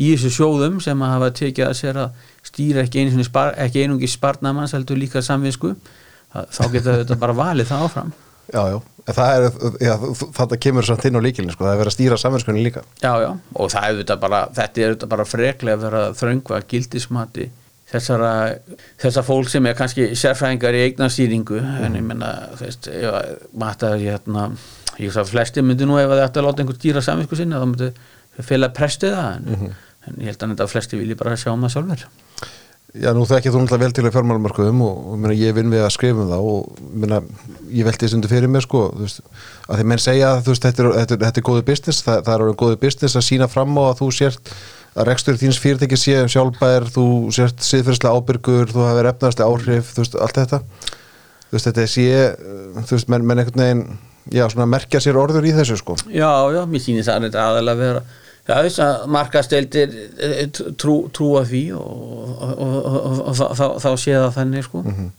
í 0.00 0.12
þessu 0.14 0.32
sjóðum 0.38 0.80
sem 0.84 1.04
að 1.04 1.14
hafa 1.16 1.30
tekið 1.42 1.66
að 1.68 1.76
sér 1.78 2.00
að 2.06 2.28
stýra 2.46 2.86
ekki, 2.86 3.06
spar, 3.26 3.54
ekki 3.60 3.84
einungi 3.84 4.10
sparnamanns 4.10 4.74
heldur 4.76 5.00
líka 5.00 5.22
samvinsku 5.24 5.74
þá 6.32 6.62
geta 6.72 6.98
þetta 7.02 7.18
bara 7.20 7.36
valið 7.36 7.70
það 7.70 7.86
áfram. 7.86 8.12
Já, 8.52 8.62
já, 8.72 8.78
það 9.14 9.32
er, 9.36 9.58
já, 9.84 9.92
þetta 10.38 10.58
kemur 10.64 10.86
samt 10.86 11.04
inn 11.08 11.16
á 11.20 11.22
líkilin, 11.24 11.52
sko, 11.54 11.66
það 11.66 11.74
er 11.74 11.80
verið 11.82 11.92
að 11.92 11.96
stýra 11.96 12.18
samvinskunni 12.20 12.64
líka. 12.64 12.84
Já, 13.00 13.12
já, 13.22 13.30
og 13.54 13.72
það 13.72 13.88
er 13.88 13.98
þetta 14.00 14.16
bara 14.24 14.40
þetta 14.56 14.82
er 14.82 14.94
þetta 14.94 15.10
bara 15.12 15.28
freklega 15.28 15.78
að 15.78 15.84
vera 15.86 16.04
þröngva 16.18 16.62
gildismati 16.72 17.48
þessara 17.92 18.32
þessar 19.00 19.26
fólk 19.26 19.50
sem 19.52 19.66
er 19.68 19.76
kannski 19.78 20.08
sérfræðingar 20.18 20.78
í 20.78 20.84
eignastýringu, 20.88 21.58
mm. 21.60 21.82
en 21.86 21.98
ég 21.98 22.06
menna 22.06 22.30
þú 22.56 22.64
veist, 22.64 22.88
maður 23.52 23.74
þetta 23.74 23.92
hérna, 24.00 24.46
ég 24.96 25.06
veist 25.06 25.22
að 25.22 25.32
flesti 25.34 25.64
myndi 25.64 25.88
nú 25.88 26.00
ef 26.00 26.12
að 26.16 26.22
láta 26.24 26.64
einhver 26.64 26.78
stýra 26.78 27.04
samvinsku 27.04 27.38
sinna, 27.38 27.60
þá 27.60 27.68
myndi 27.68 27.90
félag 28.40 28.74
prestið 28.76 29.16
það 29.16 29.30
en, 29.36 29.46
mm 29.46 29.54
-hmm. 29.54 29.80
en 30.06 30.20
ég 30.20 30.32
held 30.32 30.42
að 30.42 30.52
þetta 30.54 30.66
flesti 30.72 31.00
vilji 31.00 31.14
bara 31.14 31.36
sjá 31.36 31.52
um 31.52 31.64
það 31.66 31.74
sjálfur 31.76 32.06
Já, 32.92 33.08
nú 33.16 33.22
þekkið 33.24 33.54
þú 33.54 33.60
náttúrulega 33.62 33.80
vel 33.86 33.94
til 33.96 34.02
að 34.04 34.12
fjármálumarkuðum 34.12 34.80
og, 34.84 34.96
og 35.08 35.16
minna, 35.16 35.32
ég 35.32 35.54
vinn 35.56 35.70
við 35.72 35.80
að 35.80 35.94
skrifa 35.94 36.20
um 36.20 36.28
það 36.28 36.48
og 36.50 36.82
minna, 36.92 37.20
ég 37.72 37.86
veldi 37.86 38.04
þessu 38.04 38.18
undir 38.18 38.28
fyrir 38.28 38.52
mig 38.52 38.66
sko, 38.66 38.82
veist, 38.98 39.22
að 39.64 39.80
því 39.80 39.86
menn 39.88 40.02
segja 40.02 40.32
að 40.34 40.50
veist, 40.50 40.66
þetta, 40.66 40.82
er, 40.82 40.90
þetta, 40.98 41.16
er, 41.16 41.22
þetta 41.22 41.40
er 41.40 41.46
góðu 41.46 41.64
business, 41.70 42.02
það, 42.04 42.20
það 42.26 42.34
er 42.34 42.44
orðin 42.44 42.60
góðu 42.60 42.78
business 42.82 43.16
að 43.16 43.26
sína 43.30 43.48
fram 43.48 43.80
á 43.80 43.82
að 43.86 43.96
þú 44.02 44.10
sért 44.18 44.52
að 44.92 45.08
rekstur 45.08 45.40
þíns 45.40 45.62
fyrirtæki 45.64 46.00
sé 46.02 46.18
sjálfbær 46.34 46.88
þú 46.92 47.06
sért 47.32 47.64
siðferðslega 47.64 48.12
ábyrgur 48.12 48.74
þú 48.74 48.84
hafið 48.84 49.08
efnaðast 49.14 49.44
áhrif, 49.46 49.96
veist, 49.96 50.20
allt 50.20 50.42
þetta. 50.42 50.60
Þetta 51.52 51.86
sé 51.88 52.08
menn, 53.08 53.24
menn 53.24 53.40
einhvern 53.40 53.64
veginn 53.64 53.86
já, 54.36 54.44
merkja 54.68 55.00
sér 55.00 55.16
orður 55.16 55.48
í 55.48 55.56
þessu 55.56 55.80
sko. 55.80 55.96
Já, 56.12 56.28
já, 56.52 56.66
mér 56.68 56.84
sýnir 56.84 57.08
það 57.08 57.56
að 57.56 57.80
vera 57.80 58.04
Já, 58.42 58.56
þess 58.58 58.82
að 58.82 59.02
markasteldir 59.14 59.92
eh, 60.18 60.46
trú, 60.50 60.96
trúa 61.14 61.44
því 61.46 61.64
og, 61.78 62.30
og, 62.42 62.62
og, 62.62 63.20
og 63.30 63.36
þá, 63.38 63.66
þá 63.78 63.90
sé 64.02 64.16
það 64.16 64.32
þannig 64.38 64.64
sko. 64.66 64.82
Mm 64.82 64.96
-hmm. 64.96 65.10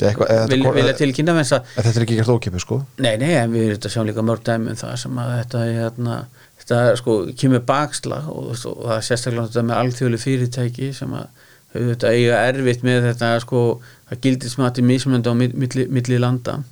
Eitthvað, 0.00 0.30
Vil, 0.48 0.62
vilja 0.72 0.94
tilkynna 0.96 1.34
að 1.36 1.50
þetta 1.76 1.90
er 1.90 2.04
ekki 2.06 2.16
gert 2.16 2.32
ókipi 2.32 2.62
sko. 2.62 2.78
Nei, 3.04 3.18
nei, 3.20 3.34
en 3.36 3.52
við 3.52 3.66
erum 3.74 3.92
sjáum 3.92 4.08
líka 4.08 4.24
mörg 4.24 4.44
dæmi 4.46 4.72
um 4.72 4.78
það 4.80 4.94
sem 5.02 5.20
að 5.20 5.32
þetta 5.34 5.64
er 5.66 5.72
hérna, 5.76 6.16
þetta 6.62 6.78
sko 6.96 7.16
kemur 7.42 7.62
bakslag 7.68 8.30
og 8.32 8.54
það 8.56 8.96
er 8.96 9.06
sérstaklega 9.10 9.46
þetta 9.50 9.66
með 9.68 9.80
alþjóðli 9.82 10.20
fyrirtæki 10.24 10.90
sem 10.96 11.12
að 11.20 11.26
þetta 11.74 12.14
eiga 12.16 12.42
erfitt 12.48 12.86
með 12.86 13.10
þetta 13.10 13.30
sko 13.44 13.62
að 14.10 14.22
gildismati 14.24 14.86
mismönda 14.86 15.30
á 15.30 15.34
milli, 15.36 15.86
milli 15.92 16.18
landa. 16.18 16.62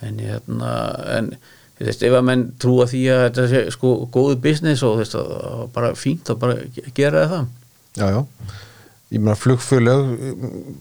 En 0.00 0.22
hérna 0.22 0.72
en 1.18 1.32
veist, 1.86 2.02
ef 2.02 2.16
að 2.18 2.24
menn 2.26 2.46
trúa 2.58 2.86
því 2.90 3.02
að 3.14 3.20
þetta 3.26 3.44
sé 3.52 3.60
sko 3.74 3.92
góðu 4.14 4.38
business 4.42 4.82
og 4.86 4.98
veist, 4.98 5.14
bara 5.74 5.92
fínt 5.98 6.32
að 6.32 6.40
bara 6.42 6.56
gera 6.96 7.26
það. 7.30 7.44
Já, 7.98 8.06
já, 8.14 8.20
ég 9.14 9.22
meina 9.22 9.36
flugfjöleg 9.38 10.10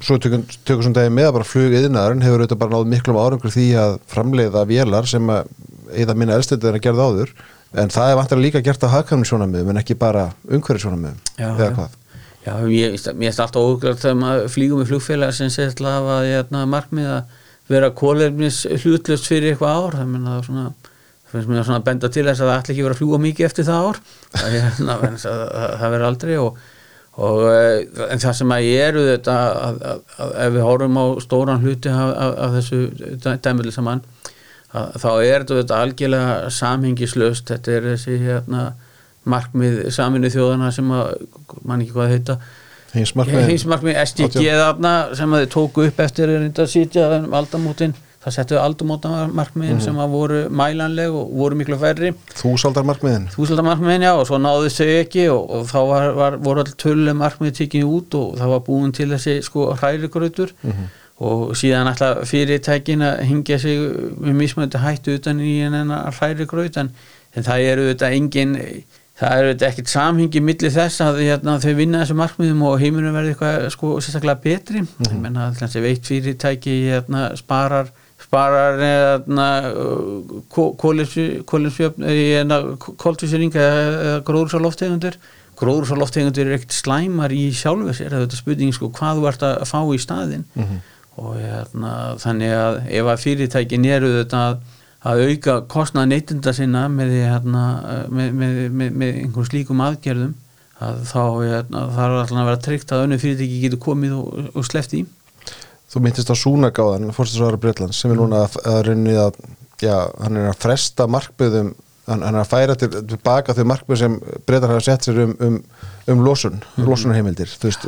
svo 0.03 0.17
tökum 0.21 0.83
sem 0.87 0.95
dagi 0.95 1.13
með 1.13 1.29
að 1.29 1.35
bara 1.37 1.51
flugiðnaðurinn 1.51 2.25
hefur 2.25 2.43
auðvitað 2.43 2.61
bara 2.63 2.75
náðu 2.75 2.91
miklum 2.93 3.21
árangur 3.21 3.53
því 3.53 3.67
að 3.83 3.99
framleiða 4.09 4.65
vélar 4.69 5.07
sem 5.09 5.29
að 5.33 5.53
eða 5.97 6.17
minna 6.17 6.35
eldstöður 6.35 6.73
er 6.73 6.79
að 6.81 6.83
gera 6.87 6.99
það 6.99 7.13
áður. 7.13 7.37
En 7.77 7.91
það 7.91 8.09
er 8.09 8.17
vantilega 8.17 8.45
líka 8.45 8.63
gert 8.63 8.83
á 8.87 8.95
hagkvæmnisjónamiðum 8.95 9.71
en 9.73 9.79
ekki 9.81 9.95
bara 9.99 10.29
umhverfisjónamiðum 10.47 11.17
eða 11.37 11.71
hvað? 11.75 11.95
Já, 12.47 12.53
ég 12.71 12.93
veist 12.95 13.41
alltaf 13.43 13.59
óglægt 13.59 13.99
þegar 13.99 14.19
maður 14.21 14.45
flýgum 14.53 14.79
með 14.79 14.91
flugfélag 14.93 15.33
sem 15.35 15.49
alltaf 15.51 16.07
að 16.13 16.29
er 16.63 16.69
markmið 16.71 17.09
að 17.11 17.33
vera 17.67 17.89
kólefnis 17.91 18.61
hlutlust 18.85 19.27
fyrir 19.27 19.51
eitthvað 19.51 19.81
ár. 19.81 19.97
Það 19.99 20.13
menna 20.13 20.37
svona 20.45 20.67
finnst 21.31 21.51
mér 21.51 21.67
svona 21.67 21.81
að 21.81 21.87
benda 21.89 22.09
til 22.13 22.25
þess 22.27 22.41
að 22.41 22.49
það 22.51 22.57
ætla 22.61 22.73
ekki 22.73 22.87
vera 22.87 22.95
að 22.95 23.01
fljúa 23.01 23.21
mikið 23.23 23.47
eftir 23.49 23.67
það 23.67 23.87
ár. 23.87 24.01
Það, 24.33 24.57
það, 24.79 25.05
það, 25.23 25.45
það 25.53 25.95
verður 25.95 26.07
aldrei 26.07 26.35
og, 26.43 26.61
og 27.27 27.41
eh, 27.51 28.05
en 28.07 28.23
það 28.23 28.37
sem 28.39 28.53
að 28.55 28.67
ég 28.67 28.85
eru 28.91 29.07
þetta 29.09 29.37
að, 29.47 29.81
að, 29.91 30.05
að 30.23 30.37
ef 30.45 30.55
við 30.55 30.67
hórum 30.67 31.01
á 31.01 31.05
stóran 31.25 31.65
hluti 31.65 31.91
af, 31.91 32.13
af 32.47 32.57
þessu 32.59 32.81
dæmiðli 33.43 33.75
saman 33.75 34.05
þá 34.71 35.09
er 35.23 35.45
þetta 35.47 35.81
algjörlega 35.81 36.51
samhengislaust. 36.53 37.49
Þetta 37.51 37.73
er 37.73 37.89
þessi 37.93 38.17
hérna, 38.21 38.63
markmið 39.27 39.85
saminu 39.95 40.31
þjóðana 40.31 40.71
sem 40.75 40.89
að 40.95 41.13
mann 41.67 41.83
ekki 41.83 41.95
hvað 41.95 42.15
heita. 42.15 42.39
Hinsmarkmið 42.97 43.99
SDG 44.01 44.43
þarna 44.47 44.93
sem 45.17 45.33
að 45.33 45.43
þið 45.43 45.49
tóku 45.53 45.87
upp 45.87 46.03
eftir 46.05 46.33
að 46.47 46.69
sitja 46.71 47.09
um 47.17 47.33
aldamótin 47.35 47.95
það 48.27 48.35
settu 48.35 48.59
aldamótamarkmiðin 48.59 49.77
mm. 49.77 49.83
sem 49.85 49.99
að 50.03 50.13
voru 50.13 50.39
mælanleg 50.51 51.15
og 51.15 51.31
voru 51.39 51.57
miklu 51.59 51.79
færri 51.79 52.11
Þúsaldarmarkmiðin 52.35 53.29
Þúsaldarmarkmiðin, 53.35 54.07
já, 54.09 54.11
og 54.19 54.27
svo 54.27 54.39
náðu 54.41 54.71
þau 54.75 54.91
ekki 54.97 55.25
og, 55.31 55.41
og 55.55 55.65
þá 55.71 55.79
var, 55.91 56.07
var, 56.17 56.39
voru 56.43 56.63
all 56.65 56.77
tölum 56.83 57.21
markmið 57.23 57.57
tikið 57.61 57.87
út 57.87 58.19
og 58.19 58.37
það 58.41 58.53
var 58.55 58.63
búin 58.67 58.95
til 58.95 59.09
þessi 59.13 59.37
sko 59.47 59.71
hrærigrautur 59.79 60.53
mm 60.59 60.71
-hmm. 60.71 60.93
og 61.29 61.55
síðan 61.55 61.91
alltaf 61.93 62.27
fyrirtækin 62.27 63.07
að 63.07 63.23
hingja 63.31 63.59
sig 63.63 63.79
með 64.19 64.39
mismöndi 64.43 64.83
hættu 64.83 65.15
utan 65.15 65.39
í 65.39 65.59
en 65.63 65.91
hrærigraut 66.19 66.77
en, 66.77 66.91
en 67.35 67.43
það 67.43 67.71
eru 67.71 67.89
þetta 67.93 68.11
engin 68.11 68.57
það 69.17 69.37
er 69.37 69.63
ekkert 69.71 69.89
samhengi 69.89 70.41
millir 70.45 70.73
þess 70.73 71.01
að 71.01 71.23
hérna, 71.23 71.57
þau 71.61 71.71
vinna 71.77 72.03
þessu 72.03 72.17
markmiðum 72.19 72.65
og 72.69 72.81
heiminum 72.81 73.15
verði 73.15 73.33
eitthvað 73.33 73.69
sko 73.73 73.95
sérstaklega 73.97 74.41
betri 74.43 74.81
mm 74.83 74.89
-hmm. 74.99 75.21
menna 75.21 75.47
að 75.49 75.79
veit 75.81 76.05
fyrirtæki 76.05 76.75
hérna, 76.91 77.35
sparar 77.35 77.89
sparar 78.27 78.79
kólinsfjöfn 80.53 82.05
hérna, 82.07 82.61
eða 82.83 84.21
gróðursaloftegundur 84.27 85.19
gróðursaloftegundur 85.57 86.45
er 86.45 86.57
ekkert 86.59 86.75
slæmar 86.75 87.33
í 87.33 87.47
sjálfu 87.55 87.95
sér 87.95 88.13
þetta 88.13 88.35
er 88.35 88.41
spurning 88.41 88.75
sko 88.75 88.91
hvað 88.93 89.21
þú 89.21 89.29
ert 89.31 89.45
að 89.47 89.67
fá 89.71 89.79
í 89.81 90.01
staðin 90.01 90.43
mm 90.53 90.63
-hmm. 90.63 90.81
og 91.23 91.37
hérna, 91.39 91.93
þannig 92.21 92.51
að 92.57 92.81
ef 92.99 93.05
að 93.13 93.23
fyrirtækin 93.23 93.85
eru 93.85 94.11
þetta 94.19 94.43
að 94.49 94.57
að 95.07 95.23
auka 95.29 95.55
kostnað 95.69 96.09
neytunda 96.11 96.53
sinna 96.55 96.87
með, 96.89 97.13
hérna, 97.21 97.63
með, 98.09 98.31
með, 98.33 98.59
með, 98.71 98.91
með 99.01 99.19
einhvern 99.21 99.49
slíkum 99.49 99.83
aðgerðum 99.85 100.33
að 100.83 101.03
þá 101.09 101.21
hérna, 101.41 101.83
þarf 101.95 102.17
alltaf 102.21 102.41
að 102.41 102.49
vera 102.49 102.63
tryggt 102.65 102.93
að 102.93 103.03
önnu 103.05 103.19
fyrirtæki 103.21 103.61
getur 103.63 103.81
komið 103.81 104.17
og, 104.17 104.49
og 104.53 104.67
sleft 104.67 104.95
í 104.97 105.03
Þú 105.87 106.01
myndist 106.03 106.31
á 106.31 106.35
Súnagáðan 106.35 107.11
fórstasvara 107.15 107.59
Breitlands 107.61 107.99
sem 108.01 108.11
er 108.11 108.17
núna 108.19 108.41
að, 108.45 108.57
að 108.67 108.81
reyni 108.89 109.13
að 109.15 109.37
já, 109.79 109.93
hann 110.19 110.35
er 110.41 110.49
að 110.51 110.57
fresta 110.65 111.05
markbyðum 111.07 111.69
hann, 112.07 112.21
hann 112.25 112.35
er 112.35 112.41
að 112.43 112.51
færa 112.51 112.75
til, 112.79 112.89
tilbaka 113.07 113.55
þau 113.55 113.63
markmið 113.71 113.97
sem 114.01 114.19
breytar 114.47 114.69
hafa 114.73 114.83
sett 114.83 115.07
sér 115.07 115.21
um, 115.23 115.33
um, 115.43 115.57
um 116.11 116.23
losun, 116.25 116.59
Mhm. 116.75 116.85
losunarheimildir. 116.89 117.47
Þú 117.55 117.69
veist, 117.71 117.87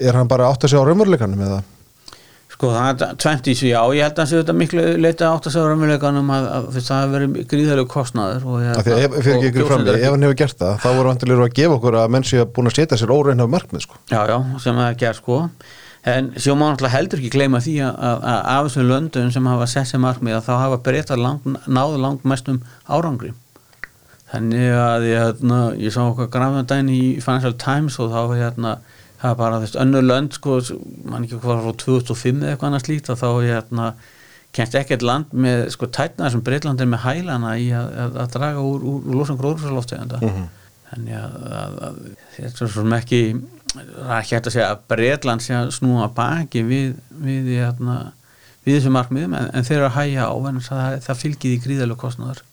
er 0.00 0.12
hann 0.16 0.28
bara 0.28 0.48
átt 0.48 0.64
að 0.64 0.72
segja 0.72 0.80
á 0.84 0.88
raunveruleikanum 0.88 1.44
eða? 1.44 1.62
Sko 2.54 2.68
það 2.70 3.02
er 3.02 3.14
tvennt 3.18 3.48
í 3.50 3.54
sig, 3.58 3.70
já, 3.74 3.80
ég 3.96 4.02
held 4.06 4.18
að 4.22 4.32
þetta 4.38 4.54
miklu 4.54 4.82
leita 5.02 5.28
átt 5.34 5.46
að 5.48 5.54
segja 5.56 5.68
raunveruleikanum 5.68 6.28
að, 6.30 6.44
að 6.56 6.68
þess, 6.76 6.88
það 6.88 7.00
hefur 7.02 7.14
verið 7.18 7.46
gríðarlegu 7.50 7.88
kostnaður 7.90 8.44
því 8.44 8.66
að 8.70 8.90
ef, 8.94 9.16
fyrir 9.18 9.34
ekki 9.34 9.48
ykkur 9.50 9.66
fram, 9.72 9.88
ef 9.90 10.10
hann 10.14 10.22
hefur 10.28 10.38
gert 10.40 10.58
það 10.62 10.74
þá 10.84 10.88
voru 10.94 11.08
vantilegur 11.10 11.44
að 11.48 11.56
gefa 11.58 11.74
okkur 11.80 11.94
að 12.00 12.12
menn 12.14 12.24
sé 12.28 12.36
að 12.40 12.52
búin 12.54 12.70
að 12.70 12.76
setja 12.78 12.96
sér 13.00 13.12
órein 13.12 13.42
sem 16.04 16.12
en 16.12 16.32
sjó 16.36 16.54
má 16.56 16.66
náttúrulega 16.68 16.96
heldur 16.96 17.20
ekki 17.22 17.32
gleyma 17.32 17.60
því 17.64 17.78
að, 17.86 17.94
að, 18.08 18.26
að 18.32 18.40
af 18.54 18.66
þessum 18.66 18.88
löndum 18.90 19.30
sem 19.32 19.46
hafa 19.48 19.68
sett 19.70 19.88
sér 19.88 20.02
markmið 20.04 20.36
að 20.38 20.48
þá 20.48 20.54
hafa 20.60 20.80
breyta 20.84 21.16
lang, 21.16 21.56
náðu 21.66 22.00
langt 22.02 22.26
mestum 22.28 22.60
árangri 22.84 23.32
þannig 24.32 24.74
að 24.76 25.06
ég, 25.08 25.22
hérna, 25.22 25.60
ég 25.78 25.94
sá 25.94 26.02
okkar 26.04 26.28
grafandæn 26.34 26.90
í 26.92 27.02
Financial 27.24 27.54
Times 27.60 27.96
og 28.02 28.12
þá 28.12 28.20
var 28.20 28.40
hérna 28.42 28.74
það 29.20 29.30
var 29.30 29.38
bara 29.40 29.60
þess 29.62 29.78
önnur 29.80 30.04
lönd 30.04 30.36
sko, 30.36 30.58
mann 31.08 31.24
ekki 31.24 31.40
hvað 31.40 31.62
frá 31.64 31.78
2005 31.84 32.42
eða 32.42 32.52
eitthvað 32.52 32.68
annað 32.68 32.84
slíkt 32.84 33.10
og 33.12 33.20
þá 33.22 33.28
hérna 33.46 33.88
kennst 34.54 34.76
ekkert 34.78 35.02
land 35.06 35.32
með 35.32 35.64
sko 35.74 35.88
tætna 35.90 36.30
sem 36.30 36.42
Breitland 36.44 36.82
er 36.82 36.90
með 36.90 37.06
hælana 37.06 37.54
í 37.58 37.70
að, 37.74 37.88
að, 38.04 38.18
að 38.22 38.34
draga 38.36 38.62
úr, 38.62 38.84
úr, 38.84 39.00
úr 39.08 39.18
losan 39.22 39.40
gróðursaloftegunda 39.40 40.20
mm 40.20 40.34
-hmm. 40.34 40.50
þannig 40.90 41.18
að, 41.18 41.38
að, 41.62 41.78
að 41.88 42.00
þetta 42.36 42.50
er 42.52 42.58
svo 42.60 42.68
sem 42.76 42.96
ekki 42.98 43.22
það 43.74 44.10
er 44.10 44.18
ekki 44.20 44.36
hægt 44.36 44.48
að 44.48 44.56
segja 44.56 44.70
að 44.72 44.82
Breitland 44.92 45.44
sé 45.44 45.54
að 45.58 45.70
snúa 45.74 46.08
baki 46.14 46.62
við, 46.66 46.96
við, 47.24 47.52
hérna, 47.58 47.98
við 48.66 48.78
þessu 48.78 48.92
markmiðum 48.94 49.36
en, 49.38 49.48
en 49.50 49.66
þeir 49.66 49.78
eru 49.80 49.88
að 49.88 49.96
hæja 49.98 50.26
á 50.30 50.34
en 50.50 50.60
það, 50.64 50.98
það 51.06 51.22
fylgir 51.22 51.54
í 51.54 51.62
gríðalega 51.64 52.02
kostnæður 52.04 52.44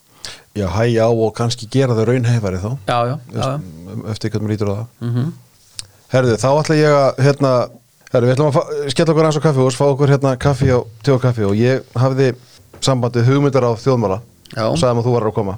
Já, 0.52 0.66
hæja 0.68 1.08
á 1.08 1.10
og 1.10 1.32
kannski 1.36 1.68
gera 1.72 1.96
þau 1.96 2.04
raunhefari 2.10 2.60
þá. 2.60 2.72
Já, 2.84 2.98
já, 3.08 3.14
já, 3.32 3.46
eftir 4.12 4.34
hvernig 4.34 4.44
maður 4.44 4.52
lítur 4.52 4.72
á 4.72 4.76
það. 4.76 4.88
Mm 5.00 5.12
-hmm. 5.14 5.30
Herðu, 6.12 6.34
þá 6.42 6.50
ætla 6.52 6.76
ég 6.76 6.96
að 6.96 7.22
hérna, 7.26 7.52
herðu, 8.12 8.28
við 8.28 8.34
ætlum 8.34 8.50
að 8.52 8.90
skella 8.92 9.14
okkur 9.14 9.24
aðeins 9.24 9.40
á 9.40 9.46
kaffi 9.46 9.64
og 9.64 9.78
fá 9.78 9.86
okkur 9.88 10.12
hérna 10.12 10.34
kaffi 10.36 10.68
á 10.76 10.80
tjóð 11.08 11.22
kaffi. 11.24 11.46
Og 11.48 11.56
ég 11.56 11.96
hafði 11.96 12.34
sambandið 12.82 13.32
hugmyndar 13.32 13.64
á 13.64 13.72
þjóðmála. 13.80 14.20
Og 14.68 14.78
sagði 14.78 15.00
að 15.00 15.06
þú 15.08 15.16
varar 15.16 15.32
að 15.32 15.38
koma. 15.40 15.56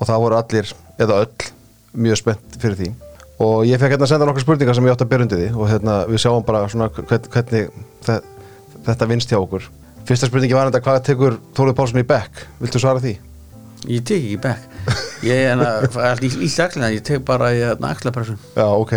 Og 0.00 0.06
það 0.10 0.20
voru 0.24 0.36
allir, 0.36 0.74
eða 0.98 1.22
öll 1.22 1.52
mjög 1.94 2.16
spennt 2.18 2.58
fyrir 2.58 2.76
því 2.76 2.90
og 3.40 3.64
ég 3.68 3.80
fekk 3.80 3.94
hérna 3.96 4.06
að 4.06 4.12
senda 4.12 4.26
nokkar 4.28 4.44
spurningar 4.44 4.76
sem 4.76 4.86
ég 4.88 4.94
átti 4.94 5.06
að 5.06 5.12
byrja 5.14 5.26
undir 5.26 5.40
því. 5.40 5.48
Og 5.56 5.68
hérna 5.70 5.94
við 6.10 6.22
sjáum 6.24 6.44
bara 6.46 6.62
svona 6.68 6.90
hvern, 6.92 7.28
hvernig 7.32 7.70
þe- 8.06 8.22
þetta 8.88 9.08
vinst 9.10 9.32
hjá 9.32 9.38
okkur. 9.40 9.68
Fyrsta 10.08 10.28
spurningi 10.30 10.56
var 10.56 10.70
þetta 10.70 10.82
hvað 10.84 11.00
tekur 11.06 11.36
Þórið 11.56 11.76
Pálsson 11.78 12.00
í 12.02 12.06
bekk? 12.08 12.44
Viltu 12.60 12.80
svara 12.82 13.00
því? 13.04 13.14
Ég 13.88 14.02
tek 14.04 14.18
ekki 14.20 14.38
back 14.42 14.60
Ég 15.24 15.46
er 15.52 15.60
allt 16.10 16.24
í 16.26 16.30
ístaklega 16.44 16.92
ég 16.96 17.04
tek 17.06 17.22
bara 17.24 17.50
í 17.56 17.60
axlapressun. 17.64 18.38
Já, 18.56 18.66
ok. 18.66 18.92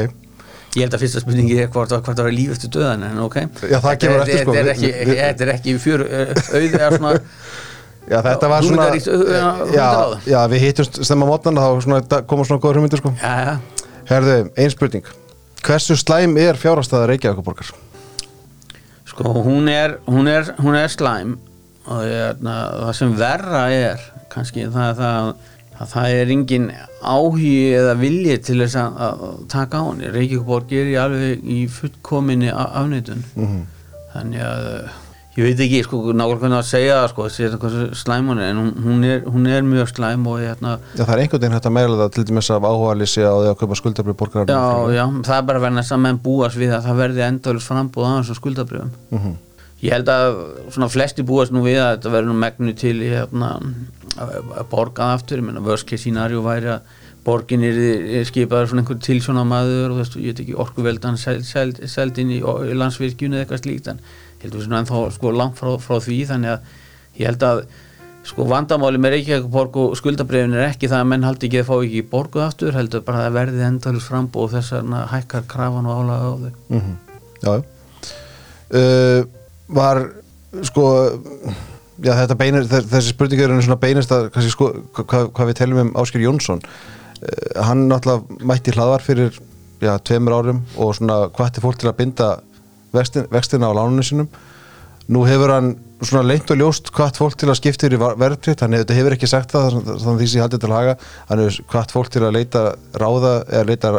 Ég 0.73 0.81
held 0.87 0.95
að 0.97 1.03
fyrsta 1.05 1.21
spurningi 1.21 1.59
er 1.61 1.69
hvort, 1.69 1.91
það 1.93 2.23
var 2.25 2.33
líf 2.33 2.55
eftir 2.55 2.71
döðan 2.73 3.03
en 3.11 3.19
ok. 3.27 3.37
Já, 3.69 3.77
það 3.83 3.99
kemur 4.01 4.23
eftir, 4.23 4.41
sko. 4.41 4.55
Þetta 4.57 5.45
er 5.45 5.51
ekki, 5.53 5.75
fjör 5.83 6.03
auð 6.09 6.79
eða 6.79 6.89
svona 6.97 7.13
Já, 8.03 8.17
þetta 8.25 8.47
var 8.51 8.65
svona 8.67 8.87
já, 10.27 10.39
við 10.51 10.63
hittumst 10.65 10.97
stemma 11.07 11.27
mótnan 11.29 11.55
þá 11.61 11.67
svona, 11.85 12.01
da- 12.03 12.23
koma 12.27 12.43
svona 12.47 12.59
góður 12.63 12.81
hugmyndir 12.81 12.99
sko. 12.99 13.13
Já, 13.21 13.35
já 13.47 13.53
Herðu, 14.09 14.37
ein 14.57 14.71
spurning 14.73 15.05
Hversu 15.63 15.95
slæm 15.95 16.35
er 16.37 16.57
fjárhastæða 16.59 17.07
Reykjavíkuborgar? 17.13 17.69
Sko 19.07 19.31
hún 19.45 19.69
er, 19.71 19.97
hún 20.09 20.27
er, 20.27 20.49
hún 20.59 20.75
er 20.75 20.89
slæm 20.91 21.37
og 21.85 22.03
ég, 22.07 22.39
na, 22.43 22.53
það 22.87 22.93
sem 22.99 23.13
verra 23.19 23.63
er 23.75 24.03
kannski 24.31 24.65
það 24.71 24.99
það 24.99 25.33
að 25.83 25.89
það 25.93 26.13
er 26.19 26.31
engin 26.35 26.67
áhugi 27.03 27.53
eða 27.75 27.93
vilji 27.99 28.35
til 28.47 28.59
þess 28.61 28.77
að, 28.79 28.99
að 29.07 29.23
taka 29.51 29.81
á 29.81 29.83
henni 29.89 30.11
Reykjavíkuborg 30.13 30.71
er 30.79 30.91
í 30.91 30.97
alveg 31.01 31.43
í 31.43 31.57
fullkominni 31.79 32.51
af- 32.53 32.75
afneitun 32.83 33.23
Mhm. 33.35 33.63
þannig 34.13 34.43
að 34.47 34.67
ég 35.33 35.47
veit 35.47 35.61
ekki 35.65 35.79
sko 35.87 35.99
nákvæmlega 36.13 36.39
hvernig 36.43 36.59
að 36.59 36.67
segja 36.69 36.97
það 36.99 37.07
sko 37.13 37.23
sé 37.33 37.45
þetta 37.47 37.59
hversu 37.63 38.01
slæm 38.03 38.27
hún 38.29 38.41
er 38.43 38.51
en 38.53 38.59
hún, 38.83 38.99
er, 39.07 39.23
hún 39.33 39.47
er 39.49 39.63
mjög 39.65 39.89
slæm 39.95 40.27
og 40.29 40.41
hérna 40.43 40.75
Já, 40.93 41.01
það 41.07 41.13
er 41.15 41.21
einhvern 41.23 41.41
veginn 41.41 41.55
hægt 41.57 41.69
að 41.69 41.75
meila 41.79 41.97
það 42.03 42.11
til 42.17 42.25
dæmis 42.29 42.49
af 42.53 42.67
áhugalýsi 42.69 43.23
á 43.25 43.33
því 43.33 43.47
að 43.49 43.57
kaupa 43.63 43.79
skuldabrið 43.81 44.19
borgar 44.19 44.53
já, 44.53 44.61
já, 44.93 45.05
það 45.25 45.37
er 45.39 45.47
bara 45.49 45.63
verið 45.65 45.79
næst 45.79 45.95
að 45.97 46.03
menn 46.05 46.21
búast 46.27 46.59
við 46.61 46.75
að 46.77 46.85
það 46.85 47.01
verði 47.01 47.25
endalus 47.31 47.69
frambúð 47.71 48.05
á 48.05 48.11
þessum 48.21 48.39
skuldabrjöfum 48.43 48.93
Mhm. 49.17 49.33
Ég 49.83 49.91
held 49.91 50.07
að 50.07 50.37
svona 50.71 50.87
flesti 50.87 51.25
búast 51.27 51.51
nú 51.51 51.59
við 51.65 51.81
að 51.83 51.89
þetta 51.97 52.11
verður 52.13 52.29
nú 52.29 52.35
megnu 52.39 52.73
til 52.79 52.93
í, 53.03 53.09
hérna, 53.11 53.49
að 54.15 54.29
að 54.61 54.69
borga 54.71 55.03
það 55.09 55.15
aftur, 55.17 55.41
ég 55.41 55.43
meina 55.49 55.59
worst 55.65 55.89
case 55.89 56.05
scenario 56.05 56.39
væri 56.45 56.69
að 56.77 56.93
borgin 57.25 57.65
er 57.67 58.23
skipaður 58.29 58.69
svona 58.71 58.83
einhver 58.85 59.01
tilsjóna 59.03 59.43
maður 59.47 59.89
og 59.91 59.97
þú 59.97 59.99
veist, 59.99 60.15
ég 60.23 60.31
veit 60.31 60.39
ekki 60.45 60.55
orkuveldan 60.63 61.19
seld, 61.19 61.43
seld, 61.47 61.81
seld 61.91 62.17
inn 62.23 62.31
í 62.31 62.39
landsvirkjunu 62.79 63.35
eða 63.35 63.43
eitthvað 63.43 63.61
slíkt 63.65 63.91
en 63.91 63.99
ég 64.43 64.49
held 64.49 64.53
að 64.53 64.59
við 64.59 64.67
svona 64.67 64.83
ennþá 64.83 65.01
sko 65.15 65.31
langt 65.39 65.57
frá, 65.59 65.71
frá 65.79 65.97
því 66.03 66.19
þannig 66.33 66.53
að 66.53 66.71
ég 67.23 67.29
held 67.31 67.45
að 67.47 67.63
sko 68.23 68.45
vandamáli 68.47 68.99
með 69.03 69.13
Reykjavík 69.17 69.75
og 69.83 69.95
skuldabrefin 69.99 70.53
er 70.55 70.69
ekki 70.69 70.87
það 70.91 71.01
að 71.03 71.09
menn 71.11 71.25
haldi 71.27 71.47
ekki 71.49 71.59
að 71.59 71.67
fá 71.67 71.73
ekki 71.83 72.03
borguð 72.11 72.43
aftur, 72.45 72.75
heldur 72.77 73.03
bara 73.03 73.19
að 73.19 73.25
það 73.27 73.37
verði 73.39 73.65
endalus 73.67 74.05
frambúð 74.07 74.45
og 74.45 74.53
þess 74.53 74.75
að 74.77 74.93
hækkar 75.11 75.43
krafan 75.51 75.89
og 75.91 75.99
álaga 76.03 76.23
á 76.23 76.33
þau. 76.39 76.53
Mhm. 76.71 76.93
Já, 77.43 77.51
já 77.51 77.63
uh, 78.79 79.25
Var 79.73 80.01
sko 80.69 80.85
Já, 82.03 82.15
þetta 82.17 82.35
beinir, 82.35 82.65
þe- 82.67 82.87
þessi 82.89 83.11
spurningar 83.13 83.51
eru 83.53 83.63
svona 83.63 83.77
beinist 83.79 84.11
að 84.11 84.25
kannski, 84.33 84.51
sko, 84.51 84.65
hvað, 84.97 85.27
hvað 85.37 85.49
við 85.51 85.57
telum 85.59 85.81
um 85.83 85.91
Áskir 86.01 86.23
Jónsson 86.25 86.59
uh, 86.63 87.61
hann 87.63 87.83
náttúrulega 87.91 88.47
mætti 88.49 88.73
hlaðvar 88.75 89.03
fyrir 89.05 89.35
já, 89.83 89.93
tveimur 90.01 90.35
árum 90.39 90.63
og 90.81 90.95
svona 90.97 91.19
hvati 91.35 91.61
fólk 91.63 91.77
til 91.79 91.91
að 91.91 91.99
binda 92.01 92.31
vextina 92.93 93.69
á 93.69 93.73
lánunum 93.73 94.05
sinum 94.05 94.29
nú 95.11 95.25
hefur 95.27 95.51
hann 95.51 95.73
svona 96.03 96.23
leint 96.27 96.51
og 96.51 96.59
ljóst 96.59 96.91
hvart 96.95 97.17
fólk 97.19 97.35
til 97.39 97.49
að 97.51 97.59
skipta 97.59 97.87
yfir 97.89 97.99
verðtritt 98.19 98.63
hann 98.63 98.75
hefur, 98.75 98.95
hefur 98.95 99.15
ekki 99.17 99.27
sagt 99.27 99.51
það 99.51 99.79
þannig 99.83 100.21
því 100.21 100.27
sem 100.31 100.39
ég 100.39 100.45
haldið 100.45 100.63
til 100.63 100.71
að 100.71 100.77
haga. 100.77 100.95
Hann 101.29 101.43
hefur 101.43 101.69
hvart 101.73 101.93
fólk 101.95 102.11
til 102.13 102.23
að 102.23 102.35
leita 102.37 102.63
ráða 102.99 103.33
eða 103.49 103.67
leita 103.67 103.93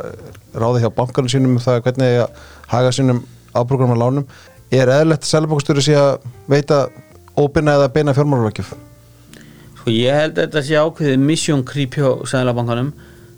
ráða 0.55 0.85
hjá 0.85 0.91
bankanum 0.97 1.33
sínum 1.33 1.57
um 1.57 1.65
það 1.65 1.83
hvernig 1.87 2.21
að 2.25 2.45
haga 2.73 2.93
sínum 2.97 3.25
ábrugunum 3.55 3.97
á 3.97 4.03
lánum. 4.05 4.29
Er 4.73 4.91
eðlert 4.91 5.25
að 5.25 5.33
selabókstjóri 5.33 5.85
sé 5.85 5.97
að 5.99 6.25
veita 6.51 6.87
óbyrna 7.39 7.79
eða 7.79 7.91
beina 7.95 8.15
fjármálarækjuf 8.15 8.73
Sko 9.81 9.93
ég 9.93 10.17
held 10.17 10.39
að 10.39 10.47
þetta 10.47 10.63
sé 10.65 10.81
ákveðið 10.81 11.27
mission 11.29 11.65
creep 11.67 11.99
hjá 11.99 12.09
Sælabankanum 12.31 12.93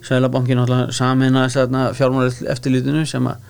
Sælabankin 0.07 0.61
náttúrulega 0.61 0.95
saminast 0.95 1.59
þarna 1.59 1.89
fjármála 1.97 2.51
eftirlítinu 2.53 3.05
sem 3.09 3.27
að 3.27 3.47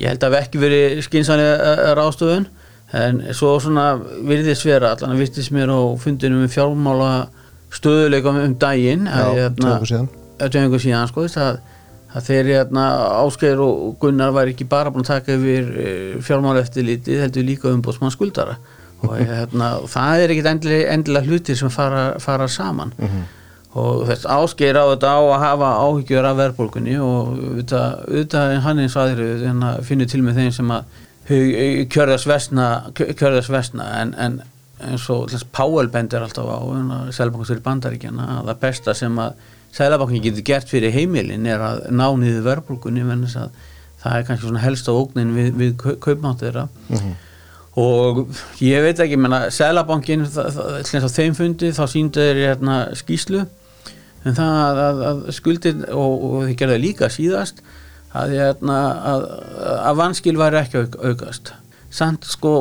ég 0.00 0.08
held 0.10 0.24
að 0.26 0.34
hafi 0.34 0.42
ekki 0.42 0.62
verið 0.62 1.00
skinsanlega 1.06 1.94
ráðstofun 1.98 2.46
en 2.94 3.20
svo 3.34 3.54
svona 3.62 3.86
virðist 3.98 4.66
vera 4.66 4.92
allan 4.94 5.14
að 5.14 5.22
virðist 5.24 5.54
mér 5.54 5.72
á 5.74 5.80
fundinum 6.02 6.44
um 6.46 6.50
fjármála 6.52 7.12
stöðuleikum 7.74 8.40
um 8.42 8.56
daginn 8.60 9.08
Já, 9.08 9.48
tveimur 9.56 9.88
síðan. 9.90 10.08
tveimur 10.44 10.82
síðan 10.82 11.10
sko 11.10 11.24
þess 11.26 11.40
að, 11.42 11.58
að 12.14 12.28
þeir 12.28 12.50
hérna, 12.52 12.84
Ásgeir 13.24 13.62
og 13.64 13.96
Gunnar 14.02 14.34
væri 14.36 14.54
ekki 14.54 14.68
bara 14.70 14.92
búin 14.94 15.06
að 15.06 15.14
taka 15.16 15.34
yfir 15.38 15.70
fjármála 16.22 16.62
eftirlítið 16.62 17.24
heldur 17.24 17.48
líka 17.48 17.72
umbóðsmann 17.74 18.14
skuldara. 18.14 18.58
Og 19.02 19.16
hérna, 19.30 19.72
það 19.90 20.22
er 20.22 20.34
ekkit 20.36 20.50
endilega, 20.52 20.92
endilega 20.94 21.30
hlutir 21.30 21.58
sem 21.58 21.72
fara, 21.74 22.04
fara 22.22 22.46
saman 22.50 22.94
og 23.74 24.04
þess 24.06 24.26
áskeir 24.30 24.78
á 24.78 24.84
þetta 24.92 25.12
á 25.18 25.20
að 25.20 25.42
hafa 25.42 25.70
áhyggjur 25.82 26.28
af 26.28 26.36
verðbólgunni 26.38 26.94
og 27.02 27.32
auðvitað, 27.34 28.52
hann 28.62 28.82
eins 28.84 28.94
og 28.94 29.02
aðri 29.02 29.54
finnur 29.88 30.10
til 30.10 30.22
með 30.22 30.38
þeim 30.38 30.52
sem 30.54 30.70
að 30.70 31.00
kjörðast 31.90 32.28
vestna, 32.28 32.68
kjörðast 32.94 33.50
vestna 33.50 33.88
en, 34.02 34.14
en 34.14 34.38
eins 34.84 35.08
og 35.10 35.32
Páel 35.54 35.90
bendir 35.90 36.22
alltaf 36.22 36.46
á 36.46 36.60
Sælabankastur 37.14 37.58
í 37.58 37.64
Bandaríkjana 37.64 38.28
að 38.38 38.50
það 38.52 38.62
besta 38.62 38.94
sem 38.98 39.18
að 39.22 39.42
Sælabankin 39.74 40.22
getur 40.22 40.46
gert 40.46 40.70
fyrir 40.70 40.94
heimilin 40.94 41.46
er 41.50 41.62
að 41.64 41.86
ná 41.90 42.06
niður 42.20 42.62
að 42.62 43.62
það 44.04 44.18
er 44.18 44.26
kannski 44.28 44.44
svona 44.44 44.60
helsta 44.60 44.92
ógnin 44.92 45.30
við, 45.34 45.50
við 45.56 45.70
kaupmátt 46.04 46.44
þeirra. 46.44 46.68
Og 47.80 48.20
ég 48.62 48.84
veit 48.84 49.00
ekki, 49.02 49.16
menna 49.18 49.48
Sælabankin, 49.50 50.26
á 50.28 51.08
þeim 51.10 51.34
fundi 51.34 51.72
þá 51.74 51.84
síndu 51.90 52.22
þeir 52.22 52.42
hérna 52.44 52.76
skýslu 52.94 53.46
en 54.24 54.36
það 54.36 54.54
að, 54.60 54.78
að, 54.84 55.02
að 55.10 55.24
skuldir 55.36 55.82
og, 55.92 56.14
og 56.28 56.38
þeir 56.48 56.56
gerða 56.62 56.78
líka 56.82 57.10
síðast 57.12 57.60
að, 58.14 58.32
hérna, 58.38 58.78
að, 59.12 59.26
að 59.90 60.00
vanskil 60.00 60.36
væri 60.38 60.60
ekki 60.62 60.82
auk, 60.84 60.98
aukast. 61.02 61.52
Samt 61.94 62.26
sko, 62.26 62.52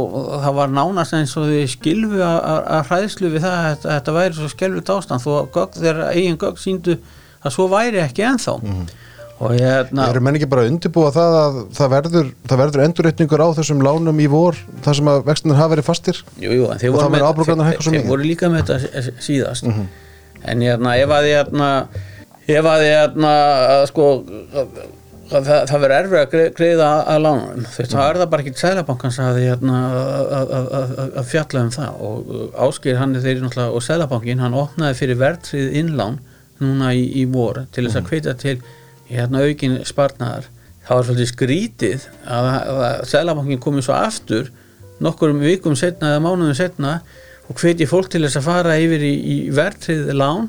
það 0.44 0.58
var 0.60 0.74
nánast 0.74 1.16
eins 1.18 1.32
og 1.42 1.48
þið 1.50 1.64
skilfu 1.72 2.20
að 2.22 2.84
hræðslu 2.92 3.32
við 3.34 3.46
það 3.48 3.64
að 3.72 3.88
þetta 3.88 4.14
væri 4.20 4.38
svo 4.38 4.50
skelvilt 4.52 4.92
ástand 4.94 5.24
þó 5.24 5.32
þeirra 5.80 6.12
eigin 6.14 6.38
gögg 6.42 6.62
síndu 6.62 7.00
að 7.44 7.56
svo 7.56 7.66
væri 7.72 8.04
ekki 8.04 8.28
ennþá. 8.28 8.54
Mm. 8.62 8.86
og 9.44 9.56
ég 9.58 9.66
hérna 9.66 10.06
Eru 10.12 10.22
menn 10.24 10.38
ekki 10.38 10.48
bara 10.52 10.64
að 10.64 10.70
undirbúa 10.72 11.10
það 11.12 11.38
að 11.40 11.58
það 11.76 11.90
verður, 11.96 12.30
það 12.52 12.62
verður 12.62 12.84
endurreitningur 12.86 13.42
á 13.44 13.48
þessum 13.58 13.82
lánum 13.84 14.22
í 14.22 14.28
vor 14.32 14.60
þar 14.86 15.00
sem 15.00 15.10
að 15.12 15.26
vextinir 15.32 15.58
hafa 15.58 15.74
verið 15.74 15.88
fastir? 15.90 16.22
Jú, 16.38 16.54
jú, 16.54 16.68
Og 16.70 16.78
það 16.78 17.16
verður 17.18 17.28
afborganir 17.32 17.70
hækka 17.72 17.82
svo 17.82 17.90
þeir, 17.90 17.98
þeir 17.98 17.98
mikið? 17.98 18.12
voru 18.14 18.30
líka 18.30 18.52
með 18.54 18.70
þetta 18.70 19.16
síðast 19.26 19.68
en 20.50 20.66
hérna, 20.66 20.98
ef 21.00 21.14
að 21.16 21.30
ég 21.30 21.40
hérna, 21.40 21.70
ef 22.48 22.68
að 22.74 22.84
ég 22.88 22.98
hérna, 22.98 23.32
að 23.78 23.86
sko 23.92 24.08
að, 24.24 24.78
að 25.34 25.48
það, 25.48 25.60
það 25.72 25.84
verður 25.86 25.96
erfið 25.98 26.20
að 26.20 26.30
greið- 26.34 26.54
greiða 26.60 26.90
að, 27.00 27.20
lánum 27.26 27.66
þú 27.66 27.82
veist, 27.82 27.94
þá 27.96 28.02
er 28.04 28.20
það 28.22 28.30
bara 28.34 28.46
ekki 28.46 28.62
Sælabankans 28.64 29.20
að, 29.24 29.40
hérna, 29.44 29.82
að, 30.40 30.54
að, 31.22 31.24
fjalla 31.32 31.64
um 31.64 31.72
það. 31.74 32.02
Og 32.08 32.60
áskýr 32.68 33.00
hann 33.00 33.16
er 33.16 33.26
þeirri 33.26 33.46
náttúrulega 33.46 33.78
og 33.80 33.86
Sælabankin, 33.88 34.44
hann 34.44 34.58
opnaði 34.60 35.00
fyrir 35.00 35.22
verðtrið 35.22 35.78
innlán 35.82 36.20
núna 36.64 36.92
í, 36.96 37.06
í 37.22 37.24
vor 37.32 37.64
til 37.74 37.88
þess 37.88 38.02
að 38.02 38.12
hveita 38.12 38.36
til 38.44 38.58
hérna, 39.10 39.46
aukin 39.48 39.80
sparnaðar. 39.88 40.50
Þá 40.84 40.92
er 40.98 41.06
svolítið 41.08 41.32
skrítið 41.32 42.06
að, 42.28 42.48
að, 42.52 42.84
að 42.90 43.04
Sælabankin 43.14 43.64
komið 43.64 43.88
svo 43.88 43.96
aftur 43.96 44.52
nokkurum 45.04 45.40
vikum 45.44 45.76
setna 45.80 46.14
eða 46.14 46.24
mánuðum 46.24 46.58
setna 46.58 46.98
og 47.50 47.60
hveti 47.60 47.88
fólk 47.90 48.12
til 48.12 48.24
þess 48.24 48.40
að 48.40 48.46
fara 48.48 48.78
yfir 48.80 49.02
í, 49.04 49.14
í 49.14 49.36
verðtrið 49.54 50.14
lán 50.16 50.48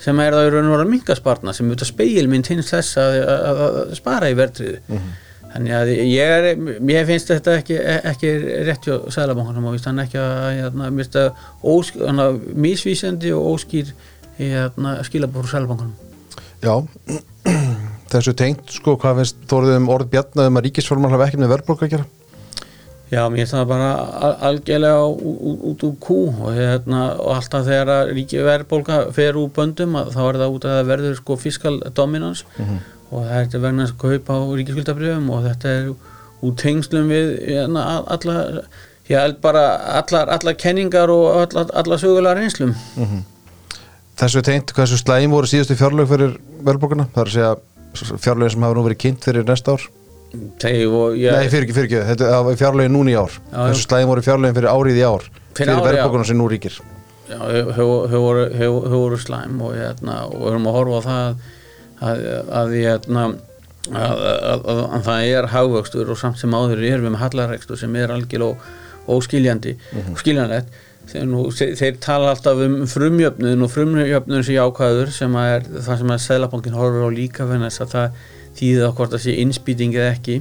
sem 0.00 0.20
er 0.22 0.36
það 0.36 0.46
í 0.46 0.52
raun 0.54 0.68
og 0.68 0.76
vera 0.76 0.90
mingasparna 0.90 1.54
sem 1.56 1.66
auðvitað 1.66 1.90
speilmynd 1.90 2.52
hins 2.52 2.70
þess 2.70 3.00
að, 3.02 3.16
að, 3.24 3.64
að 3.64 3.96
spara 3.98 4.30
í 4.30 4.36
verðtriðu 4.38 5.00
þannig 5.50 5.74
að 5.74 5.90
ég 6.06 6.34
er, 6.36 6.46
mér 6.78 7.08
finnst 7.08 7.32
þetta 7.32 7.56
ekki, 7.58 7.80
ekki 8.12 8.30
rétt 8.68 8.86
hjá 8.86 8.94
Sælabankunum 9.10 9.66
og 9.66 9.80
hann 9.88 10.04
ekki 10.04 10.20
að, 10.22 10.36
hérna, 10.60 10.90
hana, 12.06 12.28
misvísandi 12.54 13.34
og 13.34 13.56
óskýr 13.56 13.90
hérna, 14.38 15.00
skilabúr 15.08 15.50
Sælabankunum 15.50 15.96
Já, 16.62 16.76
þessu 18.12 18.36
tengt 18.38 18.70
sko, 18.78 18.94
hvað 19.00 19.22
finnst 19.22 19.42
þóruð 19.50 19.76
um 19.80 19.90
orð 19.90 20.12
bjarnaðum 20.14 20.60
að 20.60 20.66
ríkisforman 20.68 21.14
hafa 21.16 21.26
ekki 21.26 21.42
með 21.42 21.54
verðbólka 21.56 21.88
að 21.88 21.94
gera? 21.96 22.08
Já, 23.10 23.24
mér 23.26 23.40
finnst 23.42 23.54
það 23.56 23.64
bara 23.72 23.86
al- 24.22 24.36
algjörlega 24.48 25.06
út 25.70 25.80
úr 25.82 25.94
kú 25.98 26.18
og, 26.30 26.52
hérna, 26.54 27.00
og 27.18 27.32
alltaf 27.34 27.64
þegar 27.66 27.88
að 27.96 28.12
ríki 28.14 28.38
verðbólka 28.46 28.98
fer 29.16 29.34
úr 29.40 29.48
böndum 29.56 29.96
þá 30.14 30.20
er 30.28 30.38
það 30.44 30.54
út 30.54 30.66
að 30.68 30.76
það 30.78 30.90
verður 30.92 31.16
sko 31.18 31.36
fiskal 31.42 31.74
dominans 31.98 32.44
og 33.10 33.24
þetta 33.26 33.58
er 33.58 33.80
að 33.82 33.96
kaupa 33.98 34.36
á 34.38 34.40
ríkiskuldabrjöfum 34.60 35.32
og 35.34 35.42
þetta 35.48 35.72
er 35.80 35.90
úr 36.46 36.54
tengslum 36.62 37.10
við 37.10 37.32
hérna, 37.50 37.82
a- 37.96 38.04
alla, 38.14 38.62
ég 39.10 39.18
held 39.18 39.40
bara 39.42 39.64
allar, 39.98 40.30
allar 40.30 40.54
kenningar 40.54 41.10
og 41.10 41.26
allar, 41.42 41.66
allar 41.74 41.98
sögulega 41.98 42.38
reynslum. 42.38 42.76
Þessu 44.20 44.42
tengt, 44.44 44.70
hversu 44.76 44.98
slæm 45.00 45.32
voru 45.34 45.48
síðustu 45.50 45.74
fjárlög 45.80 46.06
fyrir 46.10 46.34
verðbólkuna? 46.62 47.08
Það 47.14 47.22
er 47.22 47.30
að 47.30 47.34
segja 47.34 48.18
fjárlögin 48.22 48.52
sem 48.54 48.62
hafa 48.66 48.76
nú 48.78 48.84
verið 48.86 48.98
kynnt 49.02 49.24
fyrir 49.26 49.46
næsta 49.48 49.74
ár 49.74 49.86
og 50.86 51.16
ég, 51.18 51.32
Nei, 51.34 51.48
fyrir 51.50 51.66
ekki, 51.66 51.74
fyrir 51.76 51.88
ekki, 51.88 52.00
þetta 52.12 52.30
var 52.46 52.58
fjárlögin 52.60 52.94
núna 52.94 53.12
í 53.12 53.18
ár. 53.18 53.36
Já. 53.50 53.62
slæm 53.82 54.10
voru 54.10 54.24
fjárlögin 54.24 54.56
fyrir 54.58 54.70
árið 54.70 55.00
í 55.00 55.06
ár. 55.06 55.28
Fyrir 55.58 55.72
fyrir 55.74 55.86
verðbólkuna 55.88 56.26
sem 56.28 56.38
nú 56.38 56.48
ríkir. 56.50 56.76
Já, 57.30 57.38
þau- 57.76 58.10
voru, 58.90 59.18
slæm 59.18 59.60
og, 59.62 59.74
hérna, 59.78 60.20
og 60.26 60.36
við 60.40 60.52
erum 60.52 60.68
að 60.70 60.76
horfa 60.78 60.98
á 60.98 61.02
það 61.08 61.34
að, 62.00 62.22
að, 62.60 62.74
hérna, 62.74 63.24
að, 63.90 64.22
að, 64.22 64.68
að, 64.74 64.84
að 64.98 65.08
það 65.08 65.30
er 65.34 65.50
hagvöxtur 65.54 66.10
og 66.14 66.18
samt 66.20 66.38
sem 66.40 66.54
áður 66.54 66.82
erum 66.82 67.06
við 67.08 67.14
með 67.14 67.24
hallarekstur 67.24 67.78
sem 67.80 67.96
er 67.96 68.14
algjörlega 68.14 68.78
óskiljandi 69.10 69.76
og 70.06 70.18
skiljanlegt. 70.20 70.70
Þeir, 71.10 71.24
nú, 71.26 71.46
þeir, 71.50 71.72
þeir 71.78 71.96
tala 72.04 72.34
alltaf 72.34 72.60
um 72.62 72.74
frumjöfnuðin 72.86 73.64
og 73.66 73.70
frumjöfnuðin 73.72 74.44
sé 74.46 74.58
ákvæður 74.62 75.08
sem 75.14 75.38
er 75.40 75.64
það 75.66 76.02
sem 76.02 76.12
að 76.14 76.20
Sælabankin 76.26 76.76
horfir 76.76 77.06
á 77.08 77.10
líka 77.10 77.46
fyrir 77.48 77.64
þess 77.66 77.82
að 77.82 77.94
það 77.96 78.20
þýðið 78.58 78.86
að 78.86 78.94
hvort 78.98 79.14
það 79.14 79.24
sé 79.26 79.36
innspýting 79.42 79.98
eða 79.98 80.14
ekki. 80.14 80.40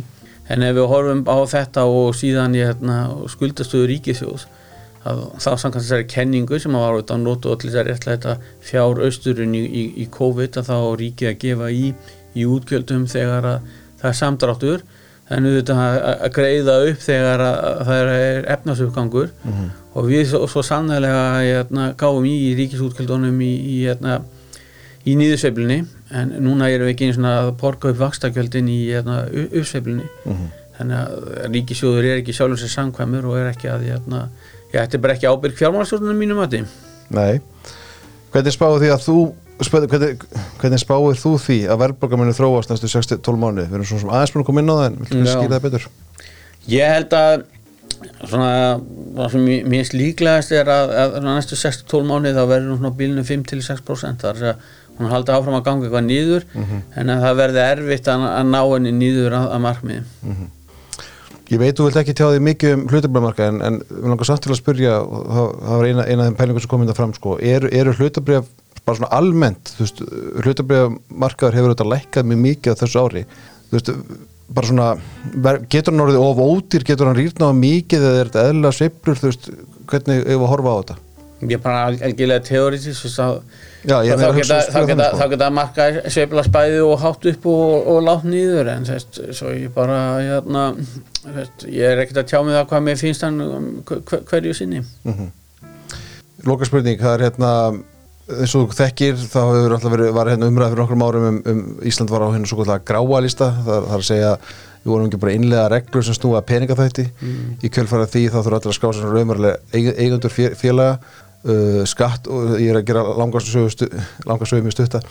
En 0.49 0.65
ef 0.65 0.77
við 0.77 0.87
horfum 0.89 1.25
á 1.29 1.37
þetta 1.49 1.83
og 1.85 2.15
síðan 2.17 2.55
í 2.57 2.63
hérna, 2.65 3.01
skuldastöðu 3.29 3.89
ríkisjóðs 3.91 4.47
að 5.07 5.19
þá 5.39 5.49
samkvæmt 5.61 5.83
þessari 5.85 6.07
kenningu 6.11 6.59
sem 6.59 6.75
var 6.75 6.95
auðvitað 6.95 7.21
notu 7.23 7.51
og 7.53 7.59
til 7.61 7.69
þess 7.69 7.79
að 7.79 7.87
réttlæta 7.87 8.33
fjár 8.65 9.03
austurinn 9.05 9.53
í, 9.55 9.61
í, 9.63 9.83
í 10.03 10.07
COVID 10.11 10.59
að 10.59 10.71
þá 10.71 10.75
á 10.75 10.91
ríkið 10.99 11.29
að 11.29 11.37
gefa 11.43 11.69
í, 11.71 11.85
í 12.35 12.47
útgjöldum 12.49 13.05
þegar 13.09 13.47
að 13.53 13.69
það 14.01 14.09
er 14.09 14.17
samdráttur. 14.19 14.83
En 15.29 15.45
auðvitað 15.45 15.79
að, 15.85 16.23
greiða 16.33 16.75
upp 16.89 17.01
þegar 17.05 17.43
að, 17.45 17.57
að 17.69 17.81
það 17.85 18.11
er 18.17 18.47
efnasuppgangur 18.55 19.27
og 19.93 20.07
við 20.09 20.23
svo, 20.31 20.41
svo 20.49 20.63
sannlega 20.65 21.23
hérna, 21.37 21.91
gáum 21.99 22.25
í, 22.25 22.33
í 22.49 22.55
ríkisútgjöldunum 22.57 23.37
í, 23.45 23.53
í, 23.53 23.77
hérna, 23.85 24.19
í 25.05 25.13
nýðusveiflinni 25.19 25.83
en 26.09 26.31
núna 26.41 26.69
erum 26.71 26.87
við 26.87 26.95
ekki 26.95 27.09
einu 27.09 27.17
svona 27.17 27.33
að 27.43 27.51
porka 27.61 27.91
upp 27.91 27.99
vakstakjöldin 27.99 28.69
í 28.71 28.79
hérna, 28.89 29.21
uppsveiflinni 29.29 30.07
þannig 30.77 30.97
að 30.99 31.51
ríkisjóður 31.53 32.07
er 32.07 32.21
ekki 32.21 32.35
sjálfur 32.37 32.61
sér 32.61 32.73
samkvæmur 32.73 33.27
og 33.29 33.37
er 33.39 33.51
ekki 33.51 33.69
að 33.69 33.85
hérna, 33.89 34.23
já, 34.71 34.79
þetta 34.79 34.97
er 34.97 35.03
bara 35.03 35.17
ekki 35.17 35.29
ábyrg 35.29 35.59
fjármálastjórnum 35.59 36.17
mínum 36.17 36.41
að 36.43 36.61
Nei, 37.09 37.41
hvernig 38.33 38.53
spáðu 38.53 38.83
því 38.83 38.89
að 38.93 39.05
þú 39.05 39.19
hvernig, 39.59 40.25
hvernig 40.61 40.81
spáðu 40.81 41.13
þú 41.19 41.31
því 41.43 41.59
að 41.67 41.79
verðbólka 41.83 42.19
muni 42.19 42.35
þróast 42.37 42.71
næstu 42.71 42.89
6-12 42.93 43.39
mánu 43.41 43.65
við 43.65 43.79
erum 43.79 43.87
svona 43.89 44.03
sem 44.03 44.11
aðeins 44.13 44.33
búin 44.35 44.43
að 44.43 44.49
koma 44.49 44.63
inn 44.63 44.71
á 44.71 44.75
það 44.77 44.85
en 44.87 44.99
viltu 44.99 45.19
Já. 45.19 45.31
skýra 45.33 45.55
það 45.55 45.65
betur? 45.65 45.87
Ég 46.69 46.93
held 46.93 47.15
að 47.17 47.33
svona, 48.29 48.53
mér 49.41 49.73
finnst 49.73 49.97
líklegast 49.97 50.53
er 50.55 50.71
að, 50.71 50.93
að 51.01 51.17
næstu 51.25 51.59
6-12 51.59 52.07
mánuði 52.07 52.37
þá 52.37 52.43
verður 52.53 52.69
hún 54.99 55.07
á 55.07 55.07
bílinu 55.07 55.07
5-6% 55.07 55.07
þar 55.07 55.07
að 55.07 55.07
hún 55.07 55.13
haldi 55.15 55.31
áfram 55.35 55.57
að 55.57 55.65
ganga 55.65 55.85
eitthvað 55.87 56.07
nýður 56.07 56.43
en 56.99 57.09
að 57.09 57.25
það 57.25 57.37
verði 57.39 57.65
erfitt 57.65 58.07
að, 58.07 58.23
að 58.29 58.47
ná 58.49 58.61
henni 58.61 58.91
nýður 58.91 59.35
að, 59.39 59.45
að 59.55 59.61
markmiði. 59.65 60.03
Ég 61.49 61.57
veit 61.57 61.77
þú 61.79 61.85
vilt 61.87 61.97
ekki 61.97 62.13
tjá 62.13 62.27
því 62.29 62.41
mikið 62.45 62.73
um 62.75 62.81
hlutabriðmarka 62.91 63.45
en, 63.49 63.61
en 63.65 63.77
við 63.89 64.09
langar 64.11 64.27
samt 64.29 64.43
til 64.45 64.51
að 64.53 64.59
spyrja 64.59 64.97
og 65.01 65.23
það, 65.25 65.47
það 65.65 65.79
var 65.79 65.87
eina, 65.89 66.03
eina 66.05 66.21
af 66.21 66.27
þeim 66.27 66.35
pælingum 66.37 66.61
sem 66.61 66.69
kom 66.69 66.83
inn 66.83 66.91
það 66.91 66.99
fram 66.99 67.13
sko, 67.15 67.37
eru, 67.41 67.71
eru 67.73 67.95
hlutabrið 67.97 68.51
bara 68.85 68.99
svona 68.99 69.11
almennt, 69.17 69.71
hlutabriðmarkaður 70.43 71.57
hefur 71.57 71.71
auðvitað 71.71 71.91
lækkað 71.95 72.29
mjög 72.29 72.41
mikið 72.43 72.77
á 72.77 72.79
þessu 72.83 73.01
ári, 73.01 73.23
þú 73.69 73.79
veist 73.79 73.91
bara 74.53 74.69
svona, 74.69 74.87
getur 75.69 75.93
hann 75.93 76.05
orðið 76.05 76.23
of 76.25 76.39
ódýr, 76.41 76.85
getur 76.85 77.09
hann 77.09 77.17
rýrnað 77.17 77.59
mikið 77.59 78.05
eða 78.09 78.21
er 78.21 78.31
þetta 78.33 78.89
þú 79.09 79.29
veist, 79.29 79.49
hvernig 79.89 80.23
ef 80.25 80.37
að 80.37 80.51
horfa 80.53 80.73
á 80.73 80.77
þetta? 80.79 80.97
Ég 81.49 81.61
bara 81.63 81.83
algjörlega 81.89 82.45
teóritis 82.45 83.01
þá, 83.13 83.41
Já, 83.87 83.95
ég 84.03 84.19
þá, 84.19 84.25
geta, 84.35 84.83
geta, 84.89 85.27
geta 85.31 85.47
marka 85.55 85.85
sveifla 86.11 86.43
spæði 86.43 86.79
og 86.83 86.97
hátt 86.99 87.27
upp 87.31 87.45
og, 87.47 87.85
og 87.93 87.99
látt 88.03 88.25
nýður 88.27 88.71
en 88.73 88.87
þess, 88.89 89.21
svo 89.37 89.53
ég 89.55 89.71
bara 89.75 89.99
hérna, 90.19 90.63
þess, 91.23 91.67
ég 91.71 91.93
er 91.93 92.01
ekkert 92.03 92.19
að 92.25 92.27
tjá 92.33 92.41
mig 92.43 92.57
það 92.57 92.65
hvað 92.73 92.83
mér 92.89 92.99
finnst 92.99 93.23
hann 93.23 93.39
um, 93.45 93.69
hver, 93.87 94.25
hverju 94.33 94.57
sinni. 94.59 94.81
Loka 96.47 96.67
spurning, 96.67 96.99
það 96.99 97.15
er 97.17 97.23
hérna 97.29 97.53
eins 98.29 98.51
og 98.59 98.73
þekkir, 98.77 99.15
þá 99.31 99.39
hefur 99.41 99.73
alltaf 99.77 99.93
verið 99.95 100.11
var 100.13 100.29
hérna 100.29 100.49
umræð 100.51 100.73
fyrir 100.73 100.83
nokkrum 100.83 101.05
árum 101.07 101.23
um, 101.31 101.39
um 101.49 101.61
Ísland 101.89 102.11
var 102.13 102.27
á 102.27 102.29
hennu 102.35 102.47
svo 102.51 102.59
kallega 102.59 102.85
gráa 102.85 103.23
lista 103.25 103.47
það, 103.63 103.71
það 103.87 103.95
er 103.95 104.03
að 104.03 104.05
segja, 104.11 104.33
við 104.83 104.91
vorum 104.93 105.07
ekki 105.09 105.21
bara 105.23 105.33
innlega 105.39 105.63
reglur 105.73 106.05
sem 106.05 106.15
snúa 106.19 106.43
peningaþætti 106.45 107.07
í 107.65 107.71
kjölfara 107.73 108.05
því 108.11 108.21
þá 108.29 108.37
þurfa 108.43 108.59
allir 108.59 108.69
að 108.69 108.77
ská 108.77 108.87
sem 108.99 109.09
raunverulega 109.15 109.81
eigundur 110.05 110.35
fé- 110.35 110.53
félaga 110.61 110.99
uh, 111.47 111.83
skatt 111.89 112.27
og 112.31 112.57
ég 112.59 112.71
er 112.71 112.79
að 112.81 112.89
gera 112.89 113.05
langarsögu 113.19 114.63
mjög 114.65 114.75
stutta 114.75 115.03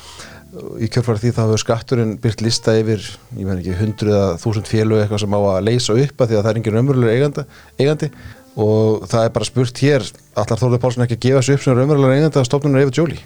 í 0.81 0.89
kjölfara 0.89 1.21
því 1.21 1.33
þá 1.37 1.41
hefur 1.43 1.61
skatturinn 1.61 2.15
byrt 2.23 2.43
lista 2.45 2.75
yfir, 2.79 3.05
ég 3.37 3.49
veit 3.49 3.59
ekki, 3.59 3.77
hundruða 3.79 4.23
þúsund 4.41 4.71
félög 4.71 5.03
eitthvað 5.03 5.23
sem 5.25 5.37
á 5.37 5.41
að 5.45 5.65
leysa 5.67 5.97
upp 6.05 6.23
að 6.23 6.31
því 6.31 6.39
að 6.39 6.45
það 6.45 6.51
er 6.51 6.61
engin 6.61 6.77
raunverulega 6.79 7.33
eigandi, 7.79 8.13
og 8.59 9.05
það 9.11 9.27
er 9.27 9.35
bara 9.37 9.49
spurt 9.49 9.83
hér 9.85 10.07
allar 10.41 10.63
Þórður 10.63 10.83
Pálsson 10.83 11.05
ekki 11.05 11.19
að 11.19 11.27
gefa 11.27 11.43
sig 11.45 11.59
upp 11.59 11.67
sem 11.67 11.77
raunverulega 11.77 12.17
eigandi 12.17 12.41
að 12.41 12.49
stofnunum 12.49 12.81
Eifur 12.81 13.03
Jóli? 13.03 13.21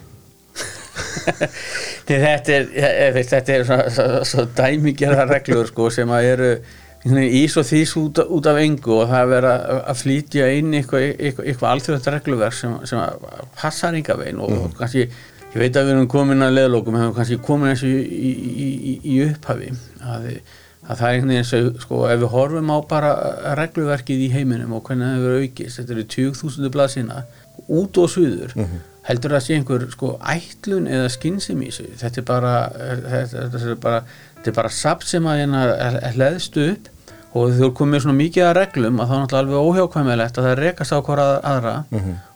Nei, 2.09 2.17
þetta 2.19 2.57
er, 2.59 3.17
þetta 3.23 3.55
er 3.55 3.65
svo, 3.65 3.77
svo, 3.95 4.07
svo 4.27 4.45
dæmigerða 4.57 5.25
reglur 5.31 5.71
sko, 5.71 5.87
sem 5.95 6.11
að 6.13 6.29
eru 6.33 6.49
svona 6.59 6.82
ís 7.03 7.57
og 7.59 7.65
þís 7.67 7.93
út, 7.99 8.21
út 8.31 8.47
af 8.47 8.57
engu 8.61 8.95
og 8.95 9.09
það 9.11 9.19
er 9.19 9.29
verið 9.33 9.51
að, 9.51 9.79
að 9.91 9.99
flytja 9.99 10.49
inn 10.55 10.73
eitthvað, 10.77 11.05
eitthvað, 11.11 11.47
eitthvað 11.51 11.71
alþjóðast 11.73 12.09
regluverk 12.13 12.55
sem, 12.55 12.75
sem 12.87 13.01
passar 13.59 13.97
enga 13.97 14.15
veginn 14.21 14.39
og 14.43 14.77
kannski, 14.77 15.09
ég 15.53 15.57
veit 15.59 15.75
að 15.75 15.89
við 15.89 15.95
erum 15.97 16.11
komin 16.13 16.45
að 16.45 16.55
leðlokum, 16.61 16.95
við 16.95 17.03
erum 17.03 17.17
kannski 17.17 17.39
komin 17.43 17.73
og 17.73 17.83
í, 17.83 17.97
í, 18.29 18.31
í, 18.63 18.93
í 19.03 19.17
upphafi 19.25 19.73
að, 19.99 20.29
að 20.87 21.01
það 21.01 21.03
er 21.09 21.17
einhvern 21.17 21.33
veginn 21.33 21.41
eins 21.41 21.53
og 21.59 21.83
sko, 21.83 21.99
ef 22.07 22.23
við 22.23 22.33
horfum 22.37 22.71
á 22.71 22.77
bara 22.95 23.11
regluverkið 23.59 24.23
í 24.23 24.31
heiminum 24.37 24.77
og 24.79 24.87
hvernig 24.87 25.09
það 25.09 25.19
hefur 25.19 25.43
aukist, 25.43 25.81
þetta 25.81 25.95
eru 25.97 26.07
20.000 26.15 26.73
blaðsina 26.77 27.21
út 27.67 27.99
og 27.99 28.09
suður 28.15 28.55
heldur 29.03 29.35
það 29.35 29.41
að 29.41 29.45
sé 29.45 29.59
einhver 29.59 29.85
sko 29.91 30.13
ætlun 30.31 30.87
eða 30.87 31.11
skynsum 31.11 31.61
í 31.63 31.67
þessu? 31.67 31.89
Þetta 31.99 32.21
er 32.21 32.27
bara 32.31 32.55
þetta, 32.71 33.43
er 33.59 33.79
bara, 33.83 34.01
þetta 34.37 34.51
er 34.53 34.57
bara 34.61 34.71
sapt 34.71 35.07
sem 35.09 35.27
að 35.27 35.41
hérna 35.41 35.63
hleðst 36.15 36.59
upp 36.63 36.92
og 37.33 37.55
þú 37.57 37.69
komið 37.77 38.03
svona 38.03 38.19
mikið 38.19 38.45
að 38.47 38.57
reglum 38.59 38.99
að 39.01 39.07
þá 39.09 39.13
er 39.15 39.21
náttúrulega 39.23 39.43
alveg 39.43 39.69
óhjákvæmilegt 39.69 40.37
að 40.37 40.47
það 40.47 40.59
rekast 40.59 40.93
á 40.93 40.99
hvora 41.01 41.25
aðra. 41.41 41.73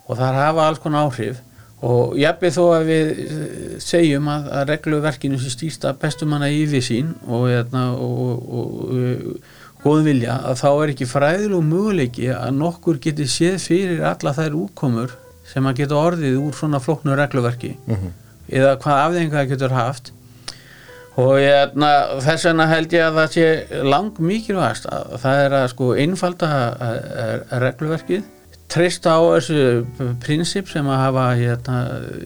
Og 0.08 0.18
það 0.18 0.40
hafa 0.42 0.66
alls 0.68 0.82
konar 0.82 1.06
áhrif. 1.06 1.44
Og 1.86 2.16
jafnveg 2.18 2.54
þó 2.56 2.64
að 2.74 2.88
við 2.88 3.10
eh, 3.22 3.78
segjum 3.84 4.28
að, 4.34 4.48
að 4.50 4.64
regluverkinu 4.72 5.38
sem 5.38 5.54
stýsta 5.54 5.92
bestum 6.02 6.32
manna 6.34 6.50
yfir 6.50 6.82
sín 6.82 7.12
og, 7.28 7.46
hérna, 7.52 7.92
og, 7.94 8.48
og, 8.50 8.80
og 8.88 9.84
góð 9.84 10.08
vilja 10.10 10.40
að 10.50 10.58
þá 10.64 10.70
er 10.72 10.94
ekki 10.96 11.10
fræðilegu 11.12 11.62
möguleiki 11.68 12.32
að 12.34 12.56
nokkur 12.58 12.98
geti 13.04 13.28
séð 13.30 13.60
fyrir 13.62 14.02
alla 14.10 14.34
þær 14.34 14.58
útkomur 14.64 15.14
sem 15.48 15.70
að 15.70 15.84
geta 15.84 16.00
orðið 16.02 16.40
úr 16.42 16.58
svona 16.58 16.82
flóknu 16.82 17.14
regluverki. 17.16 17.76
Mhm. 17.86 18.16
eða 18.48 18.78
hvað 18.80 19.02
afþengar 19.04 19.38
það 19.38 19.50
getur 19.52 19.74
haft 19.76 20.12
og 21.18 21.36
ég, 21.42 21.76
na, 21.80 21.92
þess 22.22 22.48
vegna 22.50 22.68
held 22.70 22.94
ég 22.94 23.06
að 23.08 23.20
það 23.20 23.36
sé 23.36 23.84
lang 23.88 24.20
mikilvægast 24.22 24.90
að 24.94 25.16
það 25.24 25.44
er 25.44 25.56
að 25.60 25.70
sko 25.74 25.92
einfalda 25.98 26.50
eh, 26.88 27.38
regluverkið 27.64 28.26
treysta 28.72 29.16
á 29.16 29.22
þessu 29.38 30.12
prinsip 30.24 30.68
sem 30.70 30.88
að 30.92 31.02
hafa 31.06 31.28
hérna, 31.40 31.78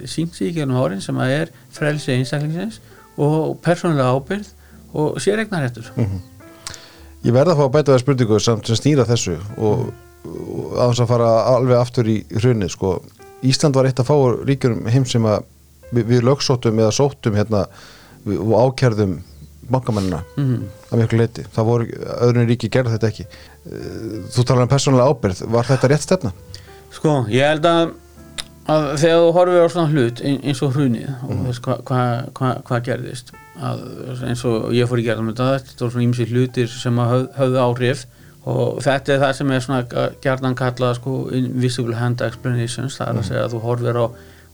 sínt 0.09 0.35
sig 0.35 0.51
í 0.51 0.55
gennum 0.57 0.81
árin 0.81 1.03
sem 1.03 1.17
að 1.21 1.35
er 1.35 1.53
frelsi 1.73 2.15
einstaklingsins 2.15 2.81
og 3.21 3.59
persónulega 3.63 4.17
ábyrð 4.17 4.51
og 4.97 5.21
séregnaréttur 5.21 5.91
Ég 7.21 7.35
verða 7.35 7.53
að 7.53 7.59
fá 7.59 7.65
að 7.67 7.73
bæta 7.75 7.93
það 7.93 8.01
spurningu 8.01 8.37
samt 8.41 8.67
sem 8.67 8.79
snýra 8.79 9.05
þessu 9.05 9.35
og, 9.61 9.81
og 10.25 10.71
að 10.73 10.91
þess 10.91 11.03
að 11.03 11.11
fara 11.11 11.31
alveg 11.51 11.77
aftur 11.77 12.07
í 12.09 12.15
hrunið 12.33 12.71
sko. 12.73 12.93
Ísland 13.45 13.77
var 13.77 13.89
eitt 13.89 14.01
að 14.01 14.09
fá 14.09 14.15
ríkjum 14.49 14.87
heim 14.89 15.05
sem 15.05 15.27
að 15.29 15.43
við, 15.91 16.07
við 16.09 16.25
lögsóttum 16.25 16.81
eða 16.81 16.95
sóttum 16.97 17.37
hérna 17.37 17.67
og 18.25 18.53
ákjærðum 18.67 19.17
bankamennina 19.71 20.19
mm. 20.35 20.63
að 20.91 20.99
miklu 21.01 21.19
leiti. 21.21 21.43
Það 21.55 21.67
voru 21.69 21.85
öðrun 22.27 22.47
ríki 22.49 22.69
gerði 22.73 22.95
þetta 22.97 23.09
ekki. 23.11 23.25
Eh, 23.71 24.15
Þú 24.33 24.43
talar 24.49 24.65
um 24.67 24.71
persónulega 24.71 25.13
ábyrð. 25.13 25.43
Var 25.53 25.69
þetta 25.69 25.89
rétt 25.93 26.05
stefna? 26.07 26.31
Sko, 26.91 27.13
ég 27.31 27.45
held 27.47 27.67
að, 27.69 27.93
að 28.67 28.87
þegar 28.99 29.21
þú 29.23 29.29
horfir 29.37 29.63
á 29.63 29.67
svona 29.71 29.91
hlut 29.93 30.21
ein- 30.27 30.41
eins 30.43 30.61
og 30.65 30.73
hrunið 30.75 31.07
og 31.23 31.29
Mhm. 31.35 31.45
veist 31.47 31.61
hvað 31.61 31.83
hva, 31.87 32.01
hva, 32.35 32.49
hva 32.67 32.79
gerðist 32.83 33.31
að, 33.61 33.85
eins 34.27 34.43
og 34.45 34.71
ég 34.75 34.89
fór 34.89 34.99
í 34.99 35.05
gerðum 35.07 35.29
þetta 35.31 35.47
þetta 35.61 35.79
voru 35.85 35.91
svona 35.95 36.07
ímsi 36.09 36.27
hlutir 36.31 36.67
sem 36.67 36.97
höf, 36.97 37.29
höfðu 37.37 37.61
áhrif 37.63 38.05
og 38.45 38.81
þetta 38.81 39.13
er 39.15 39.19
það 39.21 39.33
sem 39.37 39.51
er 39.51 39.59
svona 39.61 39.83
gerðan 40.21 40.55
kallað 40.57 40.95
sko 40.97 41.15
invisible 41.31 41.95
hand 41.95 42.21
explanations 42.21 42.97
það 42.97 43.07
er 43.07 43.19
að 43.21 43.27
segja 43.29 43.43
að 43.45 43.53
þú 43.55 43.61
horfir 43.61 43.99
á 44.01 44.05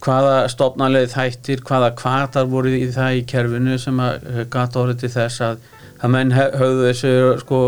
hvaða 0.04 0.36
stopnarleið 0.54 1.10
þættir, 1.16 1.64
hvaða 1.66 1.91
kvartar 1.98 2.45
voru 2.52 2.70
í 2.70 2.86
það 2.93 3.18
í 3.18 3.26
kerfinu 3.30 3.78
sem 3.82 4.00
að 4.04 4.45
gata 4.54 4.84
orðið 4.84 5.04
til 5.04 5.14
þess 5.16 5.43
að 5.48 5.66
að 5.98 6.12
menn 6.14 6.34
höfðu 6.36 6.84
þessu 6.86 7.12
sko 7.41 7.60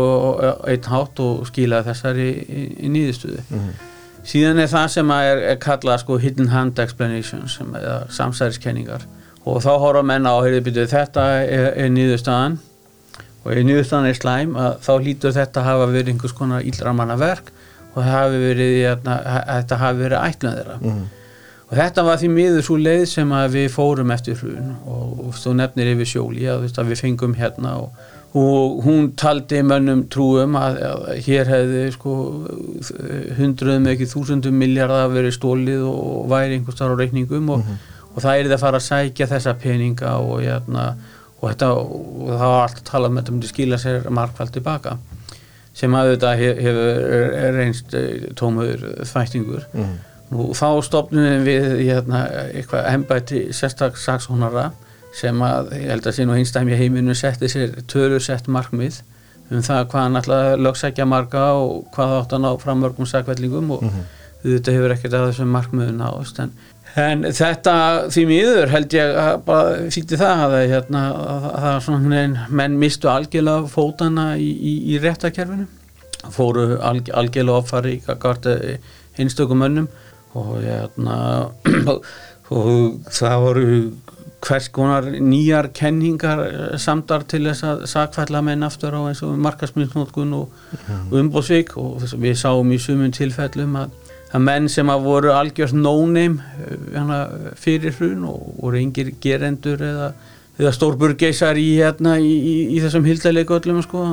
einn 0.70 0.84
hátt 0.86 1.22
og 1.24 1.46
skilaði 1.48 1.88
þessari 1.90 2.26
í, 2.30 2.66
í 2.86 2.90
nýðustuði 2.94 3.42
síðan 4.30 4.60
er 4.62 4.70
það 4.70 4.88
sem 4.94 5.10
að 5.10 5.30
er, 5.32 5.42
er 5.50 5.58
kallað 5.64 6.02
sko 6.04 6.18
hidden 6.22 6.52
hand 6.52 6.78
explanations 6.78 7.56
sem 7.58 7.74
er 7.74 8.06
samsæðiskenningar 8.14 9.06
og 9.48 9.62
þá 9.64 9.70
horfa 9.82 10.02
menn 10.06 10.28
á 10.28 10.34
heyrðu, 10.38 10.62
byrju, 10.68 10.86
þetta 10.92 11.26
er, 11.42 11.70
er 11.74 11.90
nýðustaðan 11.90 12.58
og 13.40 13.52
ef 13.54 13.64
nýðustaðan 13.66 14.10
er 14.10 14.18
slæm 14.18 14.56
að 14.60 14.76
þá 14.84 14.92
lítur 15.08 15.34
þetta 15.34 15.64
hafa 15.66 15.88
verið 15.90 16.12
einhvers 16.14 16.36
konar 16.36 16.66
ílramanna 16.70 17.16
verk 17.18 17.50
og 17.96 18.04
hafi 18.06 18.38
verið 18.38 18.76
þetta 19.08 19.78
hafi 19.80 20.04
verið 20.04 20.20
ætlun 20.20 20.58
þeirra. 20.60 20.76
Mhm. 20.78 21.08
Og 21.70 21.76
þetta 21.78 22.02
var 22.06 22.18
því 22.18 22.30
miður 22.34 22.64
svo 22.66 22.76
leið 22.82 23.04
sem 23.06 23.34
að 23.34 23.52
við 23.54 23.66
fórum 23.74 24.10
eftir 24.10 24.38
hrun. 24.40 24.72
Og, 24.90 25.20
og 25.28 25.36
þú 25.38 25.52
nefnir 25.60 25.92
yfir 25.92 26.08
sjóli 26.12 26.48
að, 26.50 26.66
að 26.74 26.90
við 26.90 27.02
fengum 27.04 27.36
hérna 27.38 27.76
og, 27.84 28.00
og 28.40 28.80
hún 28.86 29.12
taldi 29.18 29.60
mönnum 29.66 30.02
trúum 30.10 30.58
að, 30.58 30.80
að 30.86 31.06
hér 31.26 31.50
hefði 31.50 31.84
sko 31.94 32.16
hundruðum 33.38 33.88
ekki 33.92 34.10
þúsundum 34.10 34.58
miljardar 34.58 35.10
verið 35.14 35.36
stólið 35.38 35.86
og 35.86 36.26
væri 36.30 36.58
einhvers 36.58 36.78
þar 36.78 36.94
á 36.94 37.00
reikningum 37.00 37.54
og, 37.54 37.72
og 38.10 38.20
það 38.22 38.34
er 38.34 38.50
það 38.50 38.56
að 38.58 38.66
fara 38.66 38.82
að 38.82 38.86
sækja 38.88 39.30
þessa 39.30 39.56
peninga 39.62 40.18
og, 40.22 40.36
hérna, 40.42 40.84
og, 41.38 41.48
þetta, 41.48 41.72
og 41.78 42.28
það 42.34 42.46
var 42.46 42.60
alltaf 42.66 42.84
talað 42.90 43.14
með 43.14 43.22
þetta 43.22 43.36
myndi 43.38 43.54
skila 43.54 43.80
sér 43.82 44.10
markvælt 44.18 44.54
tilbaka 44.58 44.98
sem 45.80 45.94
að 45.94 46.12
þetta 46.16 46.30
hefur 46.38 47.34
reynst 47.56 47.94
eh, 47.94 48.30
tómur 48.38 48.86
þvættingur. 49.06 49.66
Mhm. 49.70 49.98
Og 50.30 50.54
þá 50.54 50.68
stopnum 50.86 51.44
við 51.46 51.68
hérna, 51.88 52.24
eitthvað 52.54 52.88
embætti 52.94 53.42
sérstak 53.56 53.98
saksónara 53.98 54.70
sem 55.16 55.40
að 55.42 55.72
ég 55.74 55.88
held 55.90 56.06
að 56.06 56.16
sé 56.16 56.26
nú 56.26 56.36
einstæmi 56.38 56.78
heiminu 56.78 57.16
setti 57.18 57.50
sér 57.50 57.80
tölusett 57.90 58.46
markmið 58.46 59.00
um 59.50 59.62
það 59.66 59.86
hvað 59.90 60.04
hann 60.04 60.20
ætlaði 60.20 60.50
að 60.52 60.64
lögsækja 60.66 61.06
marga 61.10 61.46
og 61.58 61.88
hvað 61.94 62.16
átt 62.20 62.34
að 62.36 62.44
ná 62.44 62.50
fram 62.62 62.84
mörgum 62.84 63.08
sakvellingum 63.10 63.72
og 63.74 63.86
þetta 64.44 64.74
hefur 64.76 64.94
ekkert 64.94 65.16
að 65.16 65.26
þessum 65.30 65.50
markmiðu 65.56 65.96
náðust 65.98 66.38
en, 66.44 66.52
en 67.02 67.26
þetta 67.26 67.74
því 68.14 68.24
miður 68.30 68.72
held 68.76 68.94
ég 68.94 69.18
að 69.24 69.32
bara 69.48 69.90
þýtti 69.96 70.20
það 70.20 70.44
að, 70.46 70.56
hérna, 70.70 71.02
að, 71.10 71.48
að, 71.50 71.66
að 71.72 71.82
svona, 71.88 72.22
menn 72.62 72.78
mistu 72.80 73.10
algjörlega 73.10 73.72
fótana 73.74 74.28
í, 74.38 74.48
í, 74.54 74.76
í 74.94 75.02
réttakerfinu 75.02 75.66
fóru 76.30 76.78
alg, 76.86 77.10
algjörlega 77.16 77.64
offari 77.64 77.98
í 77.98 78.16
gart 78.22 78.46
einstökum 79.18 79.60
mönnum 79.64 79.90
og 80.38 80.60
hérna 80.62 81.16
og 82.50 83.10
það 83.10 83.42
voru 83.44 83.66
hvers 84.40 84.68
konar 84.72 85.04
nýjar 85.20 85.70
kenningar 85.76 86.42
eh, 86.46 86.78
samdar 86.80 87.26
til 87.28 87.44
þess 87.48 87.66
að 87.66 87.84
sakfælla 87.90 88.42
menn 88.44 88.64
aftur 88.64 88.96
á 88.96 89.00
eins 89.10 89.22
og 89.26 89.36
markasmyndsnótkun 89.44 90.32
og 90.38 91.12
umbóðsvík 91.12 91.76
og 91.80 92.06
við 92.16 92.38
sáum 92.40 92.72
í 92.72 92.80
sumum 92.80 93.12
tilfellum 93.14 93.76
að, 93.82 93.94
að 94.32 94.44
menn 94.46 94.68
sem 94.72 94.92
að 94.92 95.06
voru 95.06 95.34
algjörst 95.36 95.76
no-name 95.76 96.40
eh, 96.64 96.76
hana, 96.96 97.22
fyrir 97.60 97.96
hrun 97.98 98.26
og 98.30 98.54
voru 98.62 98.80
yngir 98.80 99.12
gerendur 99.22 99.84
eða, 99.84 100.12
eða 100.60 100.74
stórburgeisar 100.78 101.60
í, 101.60 101.68
hérna, 101.82 102.16
í, 102.22 102.32
í, 102.32 102.56
í 102.76 102.80
þessum 102.84 103.06
hildalega 103.08 103.60
öllum 103.60 103.84
sko, 103.84 104.06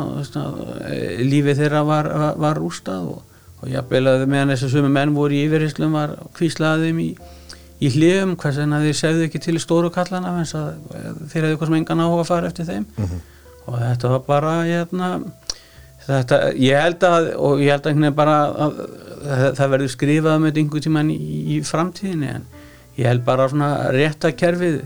eh, 0.91 1.23
lífið 1.23 1.63
þeirra 1.63 1.87
var, 1.87 2.11
var, 2.11 2.39
var 2.43 2.63
rústað 2.63 3.13
og, 3.15 3.23
og 3.61 3.71
jafnvel 3.71 4.05
að 4.11 4.27
meðan 4.29 4.53
þess 4.53 4.67
að 4.67 4.75
sumum 4.75 4.93
menn 4.93 5.15
voru 5.15 5.37
í 5.37 5.45
yfirhyslum 5.47 5.97
var 5.97 6.15
kvíslaðum 6.37 7.01
í 7.01 7.09
í 7.77 7.89
hliðum, 7.93 8.35
hvers 8.41 8.57
vegna 8.57 8.79
þeir 8.81 8.97
segðu 8.97 9.25
ekki 9.27 9.41
til 9.43 9.57
stóru 9.61 9.91
kallana 9.93 10.33
eh, 10.41 10.45
þeir 11.29 11.43
hefðu 11.43 11.51
eitthvað 11.51 11.69
sem 11.69 11.79
engan 11.79 12.03
áhuga 12.03 12.23
að 12.23 12.31
fara 12.31 12.49
eftir 12.49 12.69
þeim. 12.69 12.87
Og 13.67 13.75
þetta 13.81 14.13
var 14.13 14.23
bara 14.25 14.53
hérna, 14.63 15.09
þetta, 16.07 16.39
ég 16.63 16.81
held 16.81 17.05
að 17.05 17.27
og 17.35 17.61
ég 17.61 17.75
held 17.75 17.89
að 17.91 18.15
bara 18.17 18.37
að, 18.47 18.79
að 19.27 19.43
það 19.59 19.73
verður 19.75 19.93
skrifað 19.93 20.39
með 20.43 20.61
einhvern 20.63 20.87
tíman 20.87 21.11
í, 21.13 21.19
í 21.57 21.59
framtíðinni 21.67 22.31
en 22.31 22.47
ég 22.97 23.11
held 23.11 23.25
bara 23.27 23.49
svona 23.51 23.71
rétta 23.93 24.33
kerfið 24.33 24.81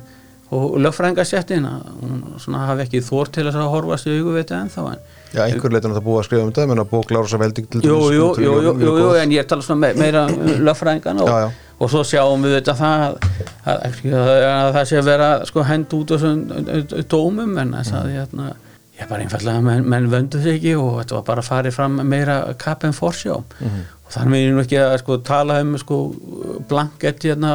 og 0.51 0.75
lögfrængasettina 0.83 1.77
hún 2.01 2.23
svona 2.43 2.65
hafi 2.67 2.83
ekki 2.83 3.03
þór 3.07 3.31
til 3.31 3.45
að 3.47 3.61
horfa 3.71 4.01
sig 4.01 4.19
augu 4.19 4.33
veit 4.35 4.51
ennþá 4.51 4.87
en 4.89 5.05
Já, 5.31 5.45
einhver 5.45 5.71
leitur 5.71 5.93
það 5.95 6.03
búið 6.03 6.19
að 6.19 6.25
skrifa 6.27 6.43
um 6.43 6.49
þetta 6.51 6.67
menn 6.67 6.81
að 6.81 6.89
búið 6.91 7.11
Lárusa 7.15 7.37
Velding 7.39 7.67
til 7.71 7.79
dæmis 7.81 7.91
jú, 7.91 7.99
jú, 8.11 8.25
jú, 8.43 8.73
jú, 8.81 8.95
jú, 8.99 9.11
en 9.15 9.31
ég 9.31 9.45
tala 9.47 9.63
svona 9.63 9.79
me 9.85 9.91
meira 10.01 10.25
um 10.27 10.49
lögfræðingan 10.67 11.21
og, 11.23 11.61
og 11.79 11.93
svo 11.93 12.01
sjáum 12.07 12.43
við 12.43 12.57
þetta 12.57 12.75
það 12.81 13.05
að, 13.05 13.15
að, 13.63 14.01
að, 14.11 14.33
að 14.49 14.73
það 14.75 14.89
sé 14.89 14.99
að 14.99 15.07
vera 15.07 15.29
sko 15.47 15.65
hend 15.69 15.95
út 15.95 16.13
þessum 16.15 16.43
dómum 17.13 17.55
en 17.63 17.73
þess 17.77 17.95
að 18.01 18.11
hérna, 18.17 18.49
ég 18.99 19.09
bara 19.13 19.25
einfallega 19.25 19.79
menn, 19.79 20.11
vöndu 20.11 20.43
sig 20.43 20.59
ekki 20.59 20.75
og 20.81 20.99
þetta 20.99 21.19
var 21.21 21.27
bara 21.31 21.45
að 21.45 21.51
farið 21.53 21.77
fram 21.79 21.99
meira 22.11 22.37
kapp 22.59 22.83
en 22.89 22.97
forsjá. 22.97 23.39
Mhm. 23.63 23.83
og 24.03 24.15
þannig 24.17 24.47
er 24.49 24.55
nú 24.57 24.65
ekki 24.65 24.81
að 24.83 24.97
sko 24.99 25.21
tala 25.23 25.61
um 25.63 25.77
sko 25.79 26.01
blanket 26.67 27.23
hérna 27.23 27.53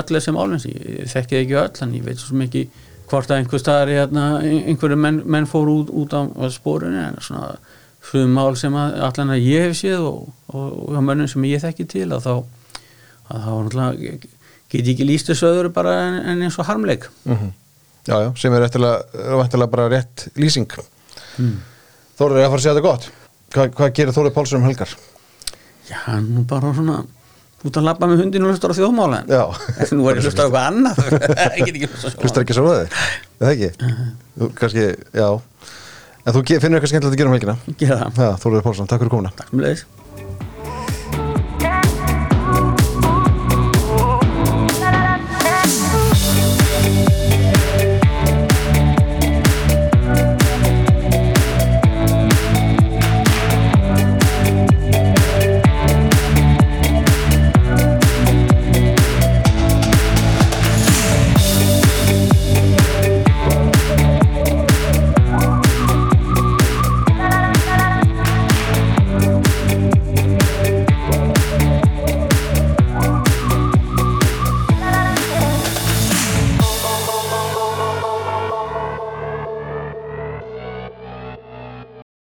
öll 0.00 0.14
þessi 0.16 0.32
málins, 0.32 0.64
ég 0.64 1.12
þekki 1.12 1.42
ekki 1.44 1.60
öll 1.60 1.84
en 1.84 1.98
ég 1.98 2.08
veit 2.08 2.16
svo 2.16 2.32
sem 2.32 2.48
ekki 2.48 2.70
hvort 3.10 3.30
að 3.30 3.40
einhver 3.42 3.62
staðar 3.62 3.90
hérna, 3.94 4.24
einhverju 4.46 4.98
menn, 5.00 5.20
menn 5.26 5.48
fór 5.50 5.68
út, 5.72 5.90
út 5.90 6.14
á 6.14 6.22
spórinu 6.54 7.00
en 7.08 7.18
svona 7.24 7.56
fyrir 8.10 8.30
mál 8.32 8.54
sem 8.56 8.74
allan 8.78 9.34
að 9.34 9.44
ég 9.44 9.66
hef 9.68 9.78
séð 9.80 10.06
og, 10.08 10.28
og, 10.54 10.68
og 10.88 11.00
mönnum 11.04 11.28
sem 11.28 11.44
ég 11.50 11.62
þekki 11.64 11.88
til 11.90 12.06
að 12.14 12.24
þá 12.28 12.34
að 13.30 13.42
þá 13.44 13.50
náttúrulega 13.50 14.12
get 14.70 14.86
ég 14.86 14.92
ekki 14.94 15.06
líst 15.08 15.28
þessu 15.30 15.48
öðru 15.50 15.72
bara 15.74 15.96
en, 16.06 16.20
en 16.32 16.46
eins 16.46 16.58
og 16.62 16.68
harmleik 16.70 17.08
Mhm. 17.24 17.50
Já, 18.08 18.16
já, 18.24 18.30
sem 18.40 18.54
er 18.56 18.64
eftirlega 18.64 19.66
bara 19.68 19.88
rétt 19.92 20.30
lýsing 20.40 20.70
mm. 21.36 21.56
Þórður 22.16 22.38
er 22.40 22.46
að 22.46 22.52
fara 22.54 22.56
að 22.56 22.62
segja 22.64 22.74
þetta 22.78 22.86
gott 22.86 23.10
Hva, 23.52 23.66
Hvað 23.76 23.92
gerir 23.98 24.14
Þórður 24.16 24.34
Pálsson 24.34 24.60
um 24.62 24.64
helgar? 24.66 24.94
Já, 25.90 25.98
nú 26.24 26.46
bara 26.48 26.70
svona 26.74 27.02
út 27.68 27.76
að 27.76 27.86
labba 27.86 28.08
með 28.10 28.22
hundinu 28.24 28.48
og 28.48 28.54
hlustar 28.54 28.72
á 28.72 28.78
þjóðmála 28.78 29.20
en 29.28 29.92
nú 29.98 30.08
er 30.08 30.20
ég 30.20 30.26
hlustar 30.28 30.44
á 30.44 30.48
eitthvað 30.48 30.68
annað. 30.70 31.00
Ekki 31.60 31.90
hlustar 32.24 32.44
ekki 32.44 32.56
svo 32.56 32.66
á 32.70 32.74
þig? 32.80 32.98
Það 33.40 33.54
ekki? 33.54 33.70
Þú, 34.40 34.50
kannski, 34.60 34.86
já. 35.20 35.28
En 36.20 36.36
þú 36.36 36.44
finnur 36.48 36.80
eitthvað 36.80 36.92
skemmtilegt 36.94 37.14
að 37.14 37.20
gera 37.20 37.32
um 37.32 37.36
helgina? 37.36 37.56
Gera 37.80 38.02
það, 38.16 38.22
Já, 38.30 38.38
Þórður 38.44 38.68
Pálsson, 38.68 38.88
takk 38.90 39.04
fyrir 39.04 39.14
komuna. 39.16 39.32
Takk 39.36 39.52
um 39.56 39.64
leiðis 39.64 39.84